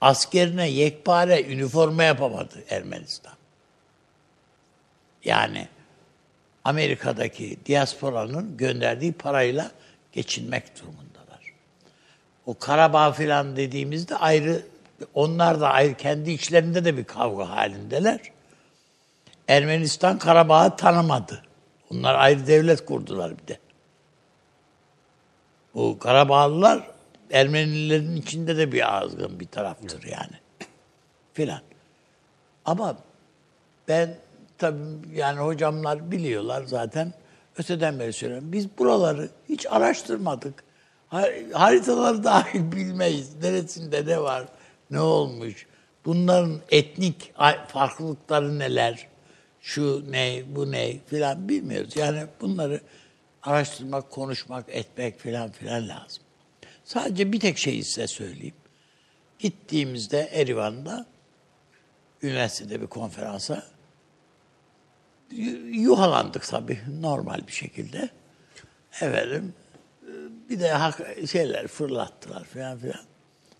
Askerine 0.00 0.70
yekpare 0.70 1.42
üniforma 1.42 2.02
yapamadı 2.02 2.64
Ermenistan. 2.68 3.34
Yani 5.24 5.68
Amerika'daki 6.64 7.58
diasporanın 7.66 8.56
gönderdiği 8.56 9.12
parayla 9.12 9.70
geçinmek 10.12 10.80
durumundalar. 10.80 11.54
O 12.46 12.58
Karabağ 12.58 13.12
filan 13.12 13.56
dediğimizde 13.56 14.16
ayrı, 14.16 14.62
onlar 15.14 15.60
da 15.60 15.68
ayrı, 15.68 15.94
kendi 15.94 16.30
içlerinde 16.30 16.84
de 16.84 16.96
bir 16.96 17.04
kavga 17.04 17.50
halindeler. 17.50 18.20
Ermenistan 19.48 20.18
Karabağ'ı 20.18 20.76
tanımadı. 20.76 21.42
Onlar 21.90 22.14
ayrı 22.14 22.46
devlet 22.46 22.84
kurdular 22.84 23.38
bir 23.38 23.46
de. 23.46 23.58
Bu 25.74 25.98
Karabağlılar 25.98 26.90
Ermenilerin 27.30 28.16
içinde 28.16 28.56
de 28.56 28.72
bir 28.72 28.96
azgın 28.96 29.40
bir 29.40 29.46
taraftır 29.46 30.02
yani. 30.02 30.38
Filan. 31.32 31.60
Ama 32.64 32.96
ben 33.88 34.14
tabii 34.58 34.78
yani 35.14 35.38
hocamlar 35.40 36.10
biliyorlar 36.10 36.64
zaten. 36.64 37.12
Öteden 37.58 37.98
beri 37.98 38.12
söylüyorum. 38.12 38.52
Biz 38.52 38.78
buraları 38.78 39.28
hiç 39.48 39.66
araştırmadık. 39.66 40.64
Ha- 41.08 41.28
Haritaları 41.52 42.24
dahil 42.24 42.72
bilmeyiz. 42.72 43.36
Neresinde 43.42 44.06
ne 44.06 44.22
var, 44.22 44.44
ne 44.90 45.00
olmuş. 45.00 45.66
Bunların 46.04 46.60
etnik 46.70 47.32
farklılıkları 47.68 48.58
neler, 48.58 49.08
şu 49.60 50.04
ne, 50.12 50.42
bu 50.46 50.72
ne 50.72 50.98
filan 51.06 51.48
bilmiyoruz. 51.48 51.96
Yani 51.96 52.26
bunları 52.40 52.80
araştırmak, 53.42 54.10
konuşmak, 54.10 54.64
etmek 54.68 55.18
filan 55.18 55.50
filan 55.50 55.88
lazım. 55.88 56.22
Sadece 56.84 57.32
bir 57.32 57.40
tek 57.40 57.58
şeyi 57.58 57.84
size 57.84 58.06
söyleyeyim. 58.06 58.54
Gittiğimizde 59.38 60.20
Erivan'da 60.32 61.06
üniversitede 62.22 62.82
bir 62.82 62.86
konferansa 62.86 63.62
yu- 65.30 65.66
yuhalandık 65.66 66.42
tabii 66.42 66.80
normal 67.00 67.46
bir 67.46 67.52
şekilde. 67.52 68.08
Efendim 68.92 69.54
e, 70.02 70.10
bir 70.50 70.60
de 70.60 70.72
şeyler 71.26 71.66
fırlattılar 71.66 72.44
falan 72.44 72.78
filan. 72.78 73.00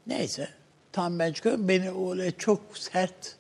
Neyse 0.07 0.49
tam 0.95 1.19
ben 1.19 1.33
çıkıyorum 1.33 1.69
beni 1.69 1.91
öyle 2.11 2.31
çok 2.31 2.61
sert 2.79 3.37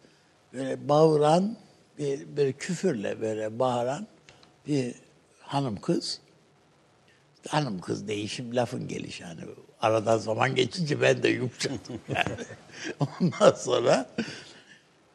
böyle 0.52 0.88
bağıran 0.88 1.56
bir, 1.98 2.36
bir 2.36 2.52
küfürle 2.52 3.20
böyle 3.20 3.58
bağıran 3.58 4.06
bir 4.66 4.94
hanım 5.40 5.80
kız 5.80 6.20
hanım 7.48 7.80
kız 7.80 8.08
değişim 8.08 8.56
lafın 8.56 8.88
gelişi 8.88 9.24
hani 9.24 9.40
aradan 9.80 10.18
zaman 10.18 10.54
geçince 10.54 11.00
ben 11.00 11.22
de 11.22 11.28
yumuşadım 11.28 12.00
yani. 12.08 12.44
Ondan 13.00 13.52
sonra 13.52 14.10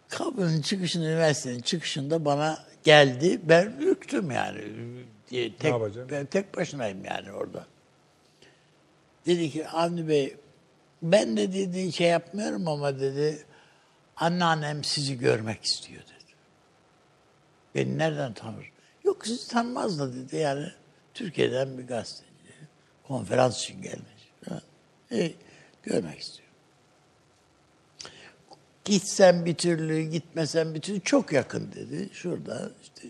kapının 0.09 0.61
çıkışında, 0.61 1.05
üniversitenin 1.05 1.61
çıkışında 1.61 2.25
bana 2.25 2.65
geldi. 2.83 3.41
Ben 3.43 3.73
ürktüm 3.79 4.31
yani. 4.31 4.61
Tek, 5.59 5.73
ben 6.11 6.25
tek 6.25 6.57
başınayım 6.57 7.05
yani 7.05 7.31
orada. 7.31 7.65
Dedi 9.25 9.51
ki 9.51 9.67
Avni 9.67 10.07
Bey 10.07 10.35
ben 11.01 11.37
de 11.37 11.53
dedi 11.53 11.91
şey 11.91 12.07
yapmıyorum 12.07 12.67
ama 12.67 12.99
dedi 12.99 13.45
anneannem 14.15 14.83
sizi 14.83 15.17
görmek 15.17 15.65
istiyor 15.65 16.01
dedi. 16.01 16.33
Beni 17.75 17.97
nereden 17.97 18.33
tanır? 18.33 18.71
Yok 19.03 19.27
sizi 19.27 19.47
tanımaz 19.47 19.99
da 19.99 20.13
dedi 20.13 20.35
yani. 20.35 20.67
Türkiye'den 21.13 21.77
bir 21.77 21.87
gazeteci. 21.87 22.29
Konferans 23.07 23.63
için 23.63 23.81
gelmiş. 23.81 24.29
E, 25.11 25.31
görmek 25.83 26.19
istiyor. 26.19 26.49
Gitsem 28.85 29.45
bir 29.45 29.55
türlü, 29.55 30.01
gitmesem 30.01 30.75
bir 30.75 30.81
türlü 30.81 31.01
çok 31.01 31.31
yakın 31.31 31.71
dedi. 31.71 32.09
Şurada 32.13 32.71
işte 32.81 33.07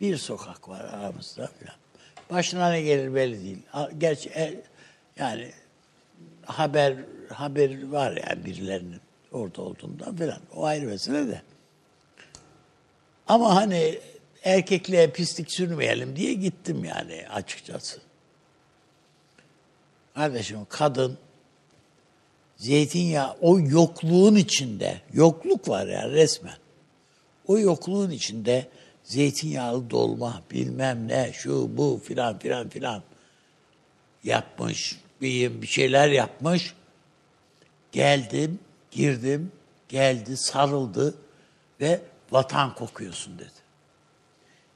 bir 0.00 0.16
sokak 0.16 0.68
var 0.68 0.80
aramızda 0.80 1.46
falan. 1.46 1.76
Başına 2.30 2.70
ne 2.70 2.82
gelir 2.82 3.14
belli 3.14 3.44
değil. 3.44 3.58
Gerçi 3.98 4.28
e, 4.28 4.62
yani 5.16 5.52
haber 6.44 6.96
haber 7.28 7.88
var 7.88 8.20
yani 8.28 8.44
birilerinin 8.44 9.00
orada 9.32 9.62
olduğundan 9.62 10.16
falan. 10.16 10.38
O 10.54 10.64
ayrı 10.64 10.86
mesele 10.86 11.28
de. 11.28 11.42
Ama 13.28 13.56
hani 13.56 13.98
erkekliğe 14.44 15.10
pislik 15.10 15.52
sürmeyelim 15.52 16.16
diye 16.16 16.34
gittim 16.34 16.84
yani 16.84 17.28
açıkçası. 17.28 18.00
Kardeşim 20.14 20.66
kadın 20.68 21.18
zeytinyağı 22.56 23.36
o 23.40 23.60
yokluğun 23.60 24.34
içinde, 24.34 25.00
yokluk 25.12 25.68
var 25.68 25.86
ya 25.86 26.08
resmen. 26.08 26.56
O 27.46 27.58
yokluğun 27.58 28.10
içinde 28.10 28.68
zeytinyağlı 29.04 29.90
dolma 29.90 30.42
bilmem 30.50 31.08
ne 31.08 31.32
şu 31.32 31.76
bu 31.76 32.00
filan 32.04 32.38
filan 32.38 32.68
filan 32.68 33.02
yapmış. 34.24 35.01
Bir, 35.22 35.62
bir 35.62 35.66
şeyler 35.66 36.08
yapmış. 36.08 36.74
Geldim, 37.92 38.58
girdim, 38.90 39.52
geldi, 39.88 40.36
sarıldı 40.36 41.14
ve 41.80 42.00
vatan 42.30 42.74
kokuyorsun 42.74 43.38
dedi. 43.38 43.48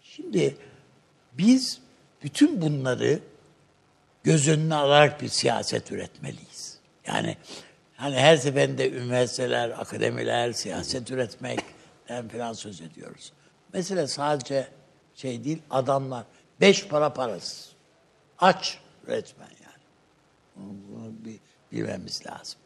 Şimdi 0.03 0.57
biz 1.33 1.81
bütün 2.23 2.63
bunları 2.63 3.21
göz 4.25 4.49
önüne 4.49 4.75
alarak 4.75 5.23
bir 5.23 5.29
siyaset 5.29 5.93
üretmeliyiz. 5.93 6.79
Yani 7.07 7.37
hani 7.97 8.17
her 8.17 8.37
seferinde 8.37 8.91
üniversiteler, 8.91 9.71
akademiler, 9.71 10.53
siyaset 10.53 11.11
üretmekten 11.11 12.29
falan 12.29 12.53
söz 12.53 12.81
ediyoruz. 12.81 13.33
Mesele 13.73 14.07
sadece 14.07 14.69
şey 15.15 15.45
değil, 15.45 15.63
adamlar 15.71 16.25
beş 16.61 16.87
para 16.89 17.13
parasız. 17.13 17.73
Aç 18.39 18.79
resmen. 19.09 19.56
Bunu 20.57 21.13
bir 21.25 21.41
bilmemiz 21.73 22.23
lazım. 22.27 22.59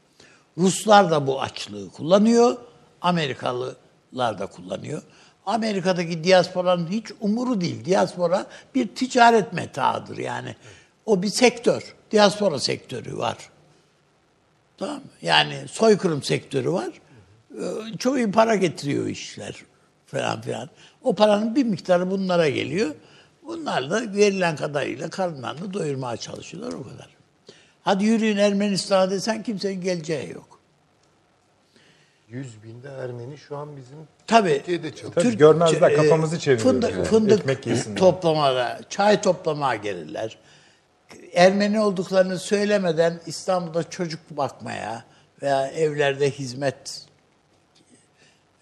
Ruslar 0.59 1.11
da 1.11 1.27
bu 1.27 1.41
açlığı 1.43 1.91
kullanıyor. 1.91 2.57
Amerikalılar 3.01 4.39
da 4.39 4.47
kullanıyor. 4.47 5.03
Amerika'daki 5.47 6.25
diasporanın 6.25 6.87
hiç 6.87 7.07
umuru 7.21 7.61
değil. 7.61 7.85
Diaspora 7.85 8.47
bir 8.75 8.89
ticaret 8.89 9.53
metaıdır 9.53 10.19
yani. 10.19 10.57
O 11.07 11.23
bir 11.23 11.29
sektör. 11.29 11.95
Diaspora 12.11 12.59
sektörü 12.59 13.17
var. 13.19 13.37
Tamam 14.79 14.97
mı? 14.97 15.03
Yani 15.23 15.69
soykırım 15.69 16.23
sektörü 16.23 16.73
var. 16.73 16.89
Ee, 17.55 17.99
Çok 17.99 18.17
iyi 18.17 18.33
para 18.33 18.55
getiriyor 18.55 19.07
işler 19.07 19.55
falan 20.07 20.41
filan. 20.41 20.71
O 21.03 21.15
paranın 21.15 21.55
bir 21.57 21.65
miktarı 21.65 22.11
bunlara 22.11 22.49
geliyor. 22.49 22.95
Bunlar 23.43 23.91
da 23.91 24.15
verilen 24.15 24.57
kadarıyla 24.57 25.11
karınlarını 25.11 25.75
doyurmaya 25.75 26.17
çalışıyorlar 26.17 26.73
o 26.73 26.83
kadar. 26.83 27.20
Hadi 27.83 28.05
yürüyün 28.05 28.37
Ermenistan'a 28.37 29.11
desen 29.11 29.43
kimsenin 29.43 29.81
geleceği 29.81 30.31
yok. 30.31 30.61
100 32.29 32.63
binde 32.63 32.89
Ermeni 32.89 33.39
şu 33.39 33.57
an 33.57 33.77
bizim 33.77 33.99
Tabii. 34.27 34.57
Türkiye'de 34.57 34.91
çalışıyor. 34.91 35.13
Tabii 35.15 35.37
görmezler, 35.37 35.97
kafamızı 35.97 36.39
çeviriyoruz 36.39 36.73
Fındık, 36.73 36.93
yani. 36.93 37.05
fındık 37.05 37.41
Ekmek 37.41 37.67
yesinler. 37.67 37.97
toplamaya, 37.97 38.81
çay 38.89 39.21
toplamaya 39.21 39.77
gelirler. 39.77 40.39
Ermeni 41.35 41.81
olduklarını 41.81 42.39
söylemeden 42.39 43.21
İstanbul'da 43.27 43.91
çocuk 43.91 44.21
bakmaya 44.31 45.05
veya 45.43 45.67
evlerde 45.69 46.31
hizmet 46.31 47.07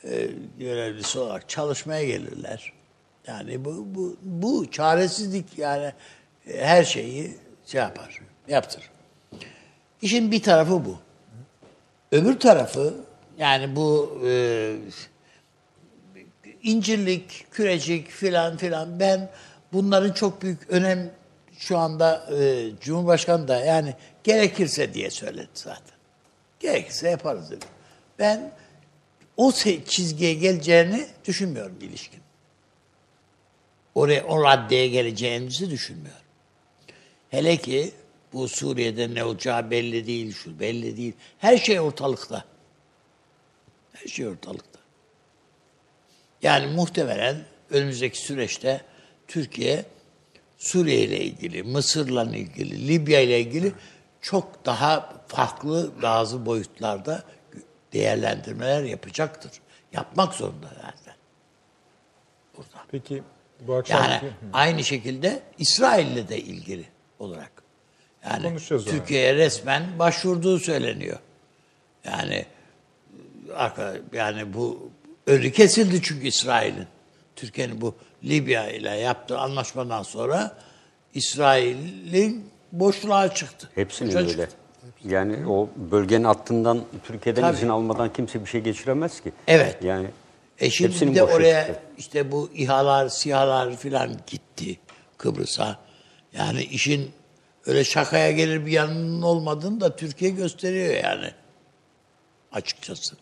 e, 0.04 0.28
görevlisi 0.58 1.18
olarak 1.18 1.48
çalışmaya 1.48 2.04
gelirler. 2.04 2.72
Yani 3.26 3.64
bu 3.64 3.86
bu 3.94 4.16
bu 4.22 4.70
çaresizlik 4.70 5.58
yani 5.58 5.92
e, 6.46 6.66
her 6.66 6.84
şeyi 6.84 7.36
şey 7.66 7.80
yapar, 7.80 8.20
yaptır. 8.48 8.90
İşin 10.02 10.32
bir 10.32 10.42
tarafı 10.42 10.84
bu. 10.84 10.98
Öbür 12.12 12.38
tarafı 12.40 12.94
yani 13.38 13.76
bu 13.76 14.20
e, 14.26 14.76
incirlik, 16.62 17.46
kürecik 17.50 18.08
filan 18.08 18.56
filan 18.56 19.00
ben 19.00 19.30
bunların 19.72 20.12
çok 20.12 20.42
büyük 20.42 20.70
önem 20.70 21.10
şu 21.58 21.78
anda 21.78 22.28
e, 22.38 22.70
Cumhurbaşkanı 22.80 23.48
da 23.48 23.64
yani 23.64 23.94
gerekirse 24.24 24.94
diye 24.94 25.10
söyledi 25.10 25.48
zaten. 25.54 25.98
Gerekirse 26.60 27.10
yaparız 27.10 27.50
dedi. 27.50 27.64
Ben 28.18 28.52
o 29.36 29.52
çizgiye 29.86 30.34
geleceğini 30.34 31.06
düşünmüyorum 31.24 31.76
ilişkin. 31.80 32.20
Oraya 33.94 34.24
o 34.24 34.44
raddeye 34.44 34.88
geleceğimizi 34.88 35.70
düşünmüyorum. 35.70 36.22
Hele 37.30 37.56
ki 37.56 37.92
bu 38.32 38.48
Suriye'de 38.48 39.14
ne 39.14 39.24
olacağı 39.24 39.70
belli 39.70 40.06
değil, 40.06 40.34
şu 40.34 40.60
belli 40.60 40.96
değil. 40.96 41.12
Her 41.38 41.56
şey 41.56 41.80
ortalıkta. 41.80 42.44
Her 43.92 44.08
şey 44.08 44.26
ortalıkta. 44.26 44.78
Yani 46.42 46.66
muhtemelen 46.66 47.44
önümüzdeki 47.70 48.18
süreçte 48.18 48.80
Türkiye 49.28 49.84
Suriye 50.58 51.00
ile 51.00 51.20
ilgili, 51.24 51.62
Mısır'la 51.62 52.24
ilgili, 52.24 52.88
Libya 52.88 53.20
ile 53.20 53.40
ilgili 53.40 53.72
çok 54.20 54.66
daha 54.66 55.22
farklı 55.28 55.90
bazı 56.02 56.46
boyutlarda 56.46 57.22
değerlendirmeler 57.92 58.82
yapacaktır. 58.82 59.52
Yapmak 59.92 60.34
zorunda 60.34 60.68
zaten. 60.68 61.14
Burada. 62.56 62.84
Peki 62.90 63.22
bu 63.60 63.74
akşam 63.74 64.02
Yani 64.02 64.20
aynı 64.52 64.84
şekilde 64.84 65.42
İsrail'le 65.58 66.28
de 66.28 66.38
ilgili 66.38 66.84
olarak. 67.18 67.57
Yani. 68.24 68.58
Türkiye'ye 68.68 69.34
resmen 69.34 69.98
başvurduğu 69.98 70.58
söyleniyor. 70.58 71.18
Yani 72.04 72.46
yani 74.12 74.54
bu 74.54 74.90
önü 75.26 75.52
kesildi 75.52 76.00
çünkü 76.02 76.26
İsrail'in. 76.26 76.86
Türkiye'nin 77.36 77.80
bu 77.80 77.94
Libya 78.24 78.70
ile 78.70 78.90
yaptığı 78.90 79.38
anlaşmadan 79.38 80.02
sonra 80.02 80.56
İsrail'in 81.14 82.50
boşluğa 82.72 83.34
çıktı. 83.34 83.70
Hepsinin 83.74 84.08
Boşa 84.10 84.18
öyle. 84.18 84.28
çıktı. 84.30 84.56
Yani 85.04 85.46
o 85.46 85.68
bölgenin 85.76 86.24
hattından 86.24 86.84
Türkiye'den 87.04 87.42
Tabii. 87.42 87.56
izin 87.56 87.68
almadan 87.68 88.12
kimse 88.12 88.40
bir 88.40 88.46
şey 88.46 88.60
geçiremez 88.60 89.20
ki. 89.20 89.32
Evet. 89.46 89.84
Yani 89.84 90.06
E 90.58 90.70
şimdi 90.70 90.90
hepsinin 90.92 91.14
de 91.14 91.22
oraya 91.22 91.66
çıktı. 91.66 91.80
işte 91.98 92.32
bu 92.32 92.50
İHA'lar, 92.54 93.08
SİHA'lar 93.08 93.76
filan 93.76 94.10
gitti 94.26 94.78
Kıbrıs'a. 95.18 95.78
Yani 96.32 96.62
işin 96.62 97.10
öyle 97.68 97.84
şakaya 97.84 98.30
gelir 98.30 98.66
bir 98.66 98.72
yanının 98.72 99.22
olmadığını 99.22 99.80
da 99.80 99.96
Türkiye 99.96 100.30
gösteriyor 100.30 100.94
yani. 101.04 101.32
Açıkçası. 102.52 103.16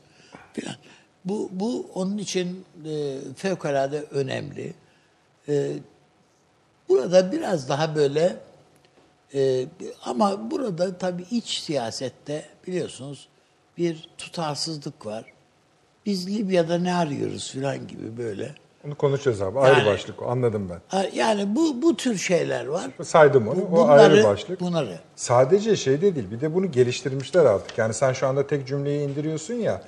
Filan. 0.53 0.77
Bu, 1.25 1.49
bu 1.53 1.91
onun 1.95 2.19
için 2.19 2.65
e, 2.85 3.19
fevkalade 3.37 4.03
önemli. 4.11 4.75
E, 5.49 5.73
burada 6.89 7.33
biraz 7.33 7.69
daha 7.69 7.95
böyle 7.97 8.37
e, 9.35 9.67
ama 10.05 10.51
burada 10.51 10.99
tabii 10.99 11.25
iç 11.31 11.59
siyasette 11.59 12.49
biliyorsunuz 12.67 13.29
bir 13.79 14.09
tutarsızlık 14.19 15.07
var. 15.07 15.25
Biz 16.07 16.29
Libya'da 16.29 16.79
ne 16.79 16.95
arıyoruz 16.95 17.51
filan 17.51 17.89
gibi 17.89 18.17
böyle. 18.17 18.55
Onu 18.87 18.95
konuşacağız 18.95 19.43
abi. 19.43 19.59
Ayrı 19.59 19.79
Yani- 19.79 19.87
başlık. 19.87 20.15
Anladım 20.27 20.71
ben. 20.71 21.11
Yani 21.15 21.57
bu 21.57 21.83
bu 21.83 21.97
tür 21.97 22.19
şeyler 22.19 22.67
var. 22.67 22.91
Saydım 23.05 23.49
onu. 23.49 23.71
Bu- 23.73 23.81
o 23.81 23.89
ayrı 23.89 24.25
başlık. 24.25 24.61
Bunları. 24.61 24.99
Sadece 25.17 25.77
şey 25.77 26.01
de 26.01 26.15
değil. 26.15 26.31
Bir 26.31 26.41
de 26.41 26.55
bunu 26.55 26.73
geliştirmişler 26.73 27.45
artık. 27.45 27.79
Yani 27.79 27.95
sen 27.95 28.13
şu 28.13 28.27
anda 28.27 28.47
tek 28.47 28.67
cümleyi 28.67 29.09
indiriyorsun 29.09 29.55
ya. 29.55 29.83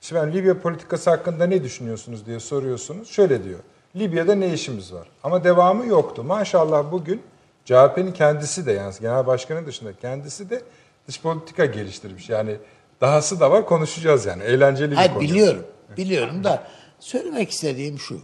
Şimdi 0.00 0.22
ben 0.22 0.32
Libya 0.32 0.60
politikası 0.60 1.10
hakkında 1.10 1.46
ne 1.46 1.64
düşünüyorsunuz 1.64 2.26
diye 2.26 2.40
soruyorsunuz. 2.40 3.08
Şöyle 3.08 3.44
diyor. 3.44 3.58
Libya'da 3.96 4.34
ne 4.34 4.52
işimiz 4.52 4.92
var? 4.92 5.08
Ama 5.22 5.44
devamı 5.44 5.86
yoktu. 5.86 6.24
Maşallah 6.24 6.92
bugün 6.92 7.22
CHP'nin 7.64 8.12
kendisi 8.12 8.66
de 8.66 8.72
yani 8.72 8.94
genel 9.00 9.26
başkanın 9.26 9.66
dışında 9.66 9.92
kendisi 9.92 10.50
de 10.50 10.62
dış 11.08 11.20
politika 11.20 11.64
geliştirmiş. 11.64 12.28
Yani 12.28 12.56
dahası 13.00 13.40
da 13.40 13.50
var 13.50 13.66
konuşacağız 13.66 14.26
yani. 14.26 14.42
Eğlenceli 14.42 14.90
bir 14.90 14.96
Hayır 14.96 15.10
konu. 15.12 15.20
biliyorum. 15.22 15.62
Biliyorum 15.96 16.44
da 16.44 16.62
söylemek 17.00 17.50
istediğim 17.50 17.98
şu. 17.98 18.20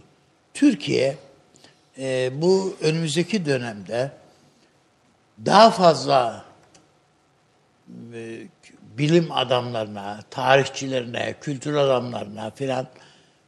Türkiye 0.53 1.17
e, 1.97 2.31
bu 2.41 2.77
önümüzdeki 2.81 3.45
dönemde 3.45 4.11
daha 5.45 5.71
fazla 5.71 6.45
e, 8.13 8.39
bilim 8.97 9.31
adamlarına, 9.31 10.19
tarihçilerine, 10.29 11.35
kültür 11.41 11.75
adamlarına 11.75 12.51
filan 12.51 12.87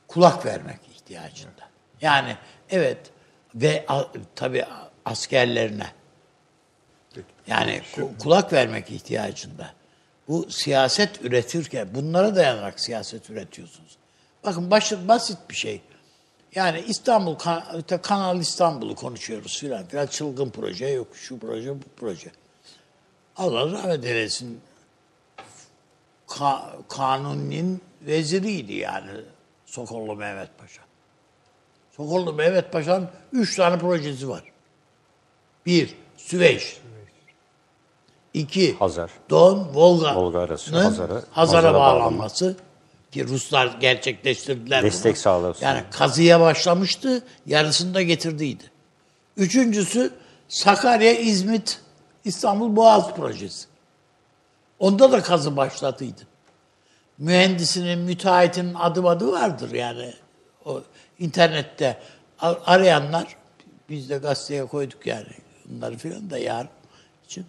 kulak 0.07 0.45
vermek 0.45 0.79
ihtiyacında. 0.95 1.69
Yani 2.01 2.37
evet 2.69 2.97
ve 3.55 3.85
a- 3.87 4.07
tabii 4.35 4.65
askerlerine. 5.05 5.87
Yani 7.47 7.81
ku- 7.95 8.17
kulak 8.17 8.53
vermek 8.53 8.91
ihtiyacında. 8.91 9.71
Bu 10.27 10.49
siyaset 10.51 11.25
üretirken 11.25 11.87
bunlara 11.95 12.35
dayanarak 12.35 12.79
siyaset 12.79 13.29
üretiyorsunuz. 13.29 13.97
Bakın 14.43 14.71
basit, 14.71 15.07
basit 15.07 15.37
bir 15.49 15.55
şey. 15.55 15.81
Yani 16.55 16.83
İstanbul, 16.87 17.35
Kanal 18.01 18.39
İstanbul'u 18.39 18.95
konuşuyoruz 18.95 19.59
filan 19.59 19.85
filan 19.85 20.07
çılgın 20.07 20.49
proje 20.49 20.87
yok 20.87 21.07
şu 21.13 21.39
proje 21.39 21.75
bu 21.75 21.83
proje. 21.97 22.31
Allah 23.37 23.71
rahmet 23.71 24.05
eylesin. 24.05 24.61
Ka- 26.27 26.87
Kanuni'nin 26.89 27.81
veziriydi 28.01 28.73
yani 28.73 29.11
Sokollu 29.65 30.15
Mehmet 30.15 30.57
Paşa. 30.57 30.81
Sokollu 31.91 32.33
Mehmet 32.33 32.71
Paşa'nın 32.71 33.09
üç 33.31 33.55
tane 33.55 33.79
projesi 33.79 34.29
var. 34.29 34.43
Bir, 35.65 35.95
Süveyş. 36.17 36.77
İki, 38.33 38.75
Hazar. 38.75 39.11
Don, 39.29 39.69
Volga. 39.73 40.15
Volga 40.15 40.39
arası, 40.39 40.75
Hazar'a, 40.75 41.23
Hazar'a 41.31 41.73
bağlanması. 41.73 42.57
Ki 43.15 43.27
Ruslar 43.27 43.77
gerçekleştirdiler 43.79 44.83
Destek 44.83 45.25
bunu. 45.25 45.55
Yani 45.61 45.83
kazıya 45.91 46.39
başlamıştı, 46.39 47.23
yarısını 47.45 47.93
da 47.93 48.01
getirdiydi. 48.01 48.63
Üçüncüsü 49.37 50.13
Sakarya, 50.47 51.11
İzmit, 51.13 51.81
İstanbul 52.25 52.75
Boğaz 52.75 53.15
projesi. 53.15 53.67
Onda 54.79 55.11
da 55.11 55.21
kazı 55.23 55.57
başlatıydı. 55.57 56.21
Mühendisinin, 57.17 57.99
müteahhitinin 57.99 58.73
adım 58.73 59.05
adı 59.05 59.31
vardır 59.31 59.71
yani. 59.71 60.13
O 60.65 60.81
internette 61.19 61.99
arayanlar, 62.41 63.35
biz 63.89 64.09
de 64.09 64.17
gazeteye 64.17 64.65
koyduk 64.65 65.07
yani 65.07 65.27
bunları 65.65 65.97
filan 65.97 66.29
da 66.29 66.37
yarın 66.37 66.69
için. 67.25 67.45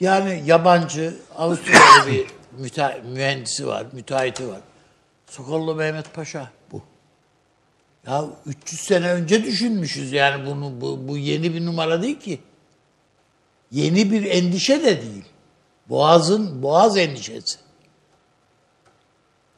Yani 0.00 0.42
yabancı, 0.46 1.14
Avusturyalı 1.36 2.06
bir 2.06 2.37
müte- 2.60 3.02
mühendisi 3.02 3.66
var, 3.66 3.86
müteahhiti 3.92 4.48
var. 4.48 4.60
Sokollu 5.26 5.74
Mehmet 5.74 6.14
Paşa 6.14 6.50
bu. 6.72 6.82
Ya 8.06 8.24
300 8.46 8.80
sene 8.80 9.12
önce 9.12 9.44
düşünmüşüz 9.44 10.12
yani 10.12 10.46
bunu 10.46 10.80
bu, 10.80 11.08
bu 11.08 11.16
yeni 11.18 11.54
bir 11.54 11.66
numara 11.66 12.02
değil 12.02 12.20
ki. 12.20 12.40
Yeni 13.70 14.10
bir 14.12 14.24
endişe 14.24 14.82
de 14.82 15.02
değil. 15.02 15.24
Boğaz'ın 15.88 16.62
boğaz 16.62 16.96
endişesi. 16.96 17.58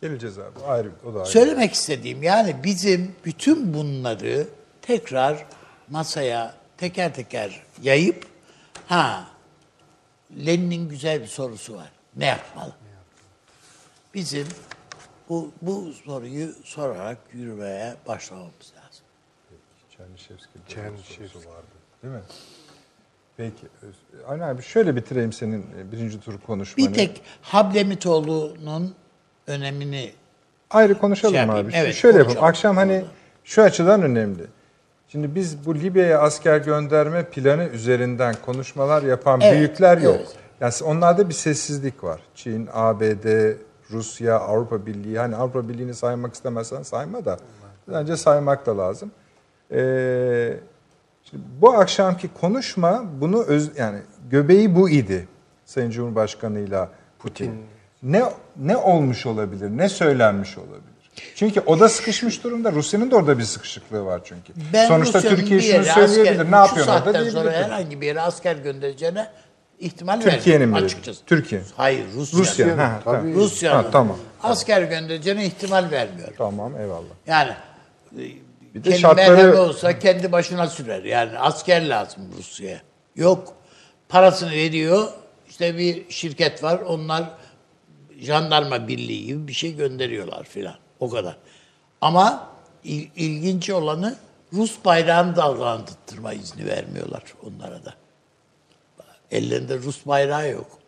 Geleceğiz 0.03 0.39
abi. 0.39 0.61
Ayrı, 0.67 0.91
o 1.07 1.15
da 1.15 1.19
ayrı. 1.19 1.31
Söylemek 1.31 1.73
istediğim 1.73 2.23
yani 2.23 2.57
bizim 2.65 3.15
bütün 3.25 3.75
bunları 3.75 4.49
tekrar 4.83 5.47
masaya 5.89 6.55
teker 6.79 7.15
teker 7.15 7.63
yayıp 7.83 8.27
ha 8.87 9.29
Lenin'in 10.47 10.89
güzel 10.89 11.21
bir 11.23 11.27
sorusu 11.27 11.75
var. 11.77 11.93
Ne 12.17 12.27
yapmalı? 12.27 12.73
Bizim 14.15 14.47
bu, 15.29 15.51
bu 15.63 15.93
soruyu 16.05 16.49
sorarak 16.65 17.19
yürümeye 17.33 17.95
başlamamız 18.09 18.53
lazım. 18.77 19.05
Çernişevski'de 19.97 20.63
Çernişevski. 20.69 21.15
sorusu 21.15 21.39
vardı. 21.51 21.67
Değil 22.03 22.15
mi? 22.15 22.21
Peki. 23.37 23.67
Avni 24.29 24.45
abi 24.45 24.63
şöyle 24.63 24.97
bitireyim 24.97 25.33
senin 25.33 25.67
e, 25.79 25.93
birinci 25.93 26.21
tur 26.21 26.41
konuşmanı. 26.47 26.89
Bir 26.89 26.95
tek 26.95 27.23
Hablemitoğlu'nun 27.43 28.95
önemini 29.47 30.13
Ayrı 30.71 30.99
konuşalım 30.99 31.35
Şey 31.35 31.43
abi. 31.43 31.71
evet, 31.75 31.95
şöyle 31.95 32.19
yapalım. 32.19 32.45
Akşam 32.45 32.77
hani 32.77 33.05
şu 33.45 33.63
açıdan 33.63 34.03
önemli. 34.03 34.43
Şimdi 35.09 35.35
biz 35.35 35.67
bu 35.67 35.75
Libya'ya 35.75 36.21
asker 36.21 36.59
gönderme 36.59 37.25
planı 37.31 37.65
üzerinden 37.65 38.35
konuşmalar 38.47 39.03
yapan 39.03 39.41
Evet, 39.41 39.59
büyükler 39.59 39.99
yok. 39.99 40.17
evet. 40.19 40.37
Yani 40.61 40.73
onlarda 40.85 41.29
bir 41.29 41.35
sessizlik 41.35 42.05
var. 42.05 42.21
Çin, 42.35 42.69
ABD, 42.73 43.53
Rusya, 43.93 44.37
Avrupa 44.39 44.87
Birliği. 44.87 45.19
Hani 45.19 45.37
Avrupa 45.37 45.69
Birliği'ni 45.69 45.95
saymak 45.95 46.35
istemezsen 46.35 46.83
sayma 46.83 47.25
da. 47.25 47.37
Bence 47.89 48.17
saymak 48.17 48.67
da 48.67 48.79
lazım. 48.79 49.11
Ee, 49.73 50.57
şimdi 51.31 51.43
bu 51.61 51.73
akşamki 51.73 52.29
konuşma 52.41 53.05
bunu 53.21 53.43
öz, 53.45 53.71
yani 53.79 53.99
göbeği 54.31 54.75
bu 54.77 54.91
idi. 54.91 55.29
Sayın 55.65 55.91
Cumhurbaşkanı'yla 55.91 56.89
Putin. 57.19 57.53
Ne 58.03 58.23
ne 58.57 58.77
olmuş 58.77 59.27
olabilir? 59.27 59.71
Ne 59.71 59.89
söylenmiş 59.89 60.59
olabilir? 60.59 60.81
Çünkü 61.35 61.61
o 61.67 61.81
da 61.81 61.89
sıkışmış 61.89 62.45
durumda. 62.45 62.73
Rusya'nın 62.73 63.11
da 63.11 63.17
orada 63.17 63.39
bir 63.39 63.43
sıkışıklığı 63.43 64.05
var 64.05 64.21
çünkü. 64.25 64.53
Ben 64.73 64.89
Sonuçta 64.89 65.19
Rusya'nın 65.19 65.37
Türkiye 65.37 65.61
şunu 65.61 65.85
söyleyebilir. 65.85 66.41
asker- 66.41 66.47
ne 66.47 66.51
şu 66.51 66.57
yapıyorsun 66.57 66.93
orada 66.93 67.05
saatten 67.05 67.29
sonra 67.31 67.43
diyebilir. 67.51 67.65
herhangi 67.65 68.01
bir 68.01 68.07
yere 68.07 68.21
asker 68.21 68.57
göndereceğine 68.57 69.31
ihtimal 69.81 70.21
Türkiye'nin 70.21 70.69
mi? 70.69 70.77
açıkçası. 70.77 71.25
Türkiye. 71.25 71.63
Hayır 71.77 72.07
Rusya. 72.15 72.39
Rusya. 72.41 72.79
Ha, 72.79 73.01
tabii. 73.05 73.35
Rusya'nın 73.35 73.83
Ha, 73.83 73.91
tamam. 73.91 74.17
asker 74.43 74.83
göndereceğine 74.83 75.47
ihtimal 75.47 75.91
vermiyorum. 75.91 76.35
Tamam 76.39 76.81
eyvallah. 76.81 77.15
Yani 77.27 77.53
Bir 78.75 78.85
de 78.85 78.89
kendi 78.91 78.99
şartları 79.01 79.61
olsa 79.63 79.99
kendi 79.99 80.33
başına 80.33 80.67
sürer. 80.67 81.05
Yani 81.05 81.39
asker 81.39 81.89
lazım 81.89 82.23
Rusya'ya. 82.39 82.81
Yok. 83.17 83.53
Parasını 84.09 84.51
veriyor. 84.51 85.09
İşte 85.49 85.79
bir 85.79 86.11
şirket 86.11 86.63
var. 86.63 86.79
Onlar 86.81 87.25
jandarma 88.19 88.89
birliği 88.89 89.27
gibi 89.27 89.49
bir 89.49 89.53
şey 89.53 89.77
gönderiyorlar 89.77 90.45
filan. 90.45 90.75
O 91.01 91.11
kadar. 91.11 91.37
Ama 92.01 92.49
il- 92.85 93.09
ilginç 93.17 93.71
olanı 93.71 94.17
Rus 94.53 94.77
bayrağını 94.85 95.37
dalgalandırma 95.37 96.33
izni 96.33 96.67
vermiyorlar 96.67 97.23
onlara 97.47 97.85
da. 97.85 97.95
Ellerinde 99.31 99.79
Rus 99.79 100.07
bayrağı 100.07 100.51
yok. 100.51 100.79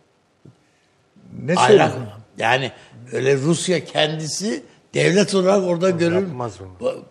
ne 1.44 1.56
söyleyeyim? 1.56 1.92
Yani 2.38 2.72
öyle 3.12 3.36
Rusya 3.36 3.84
kendisi 3.84 4.62
devlet 4.94 5.34
olarak 5.34 5.64
orada 5.64 5.90
görür 5.90 6.14
yapmaz 6.22 6.54
onu. 6.60 7.04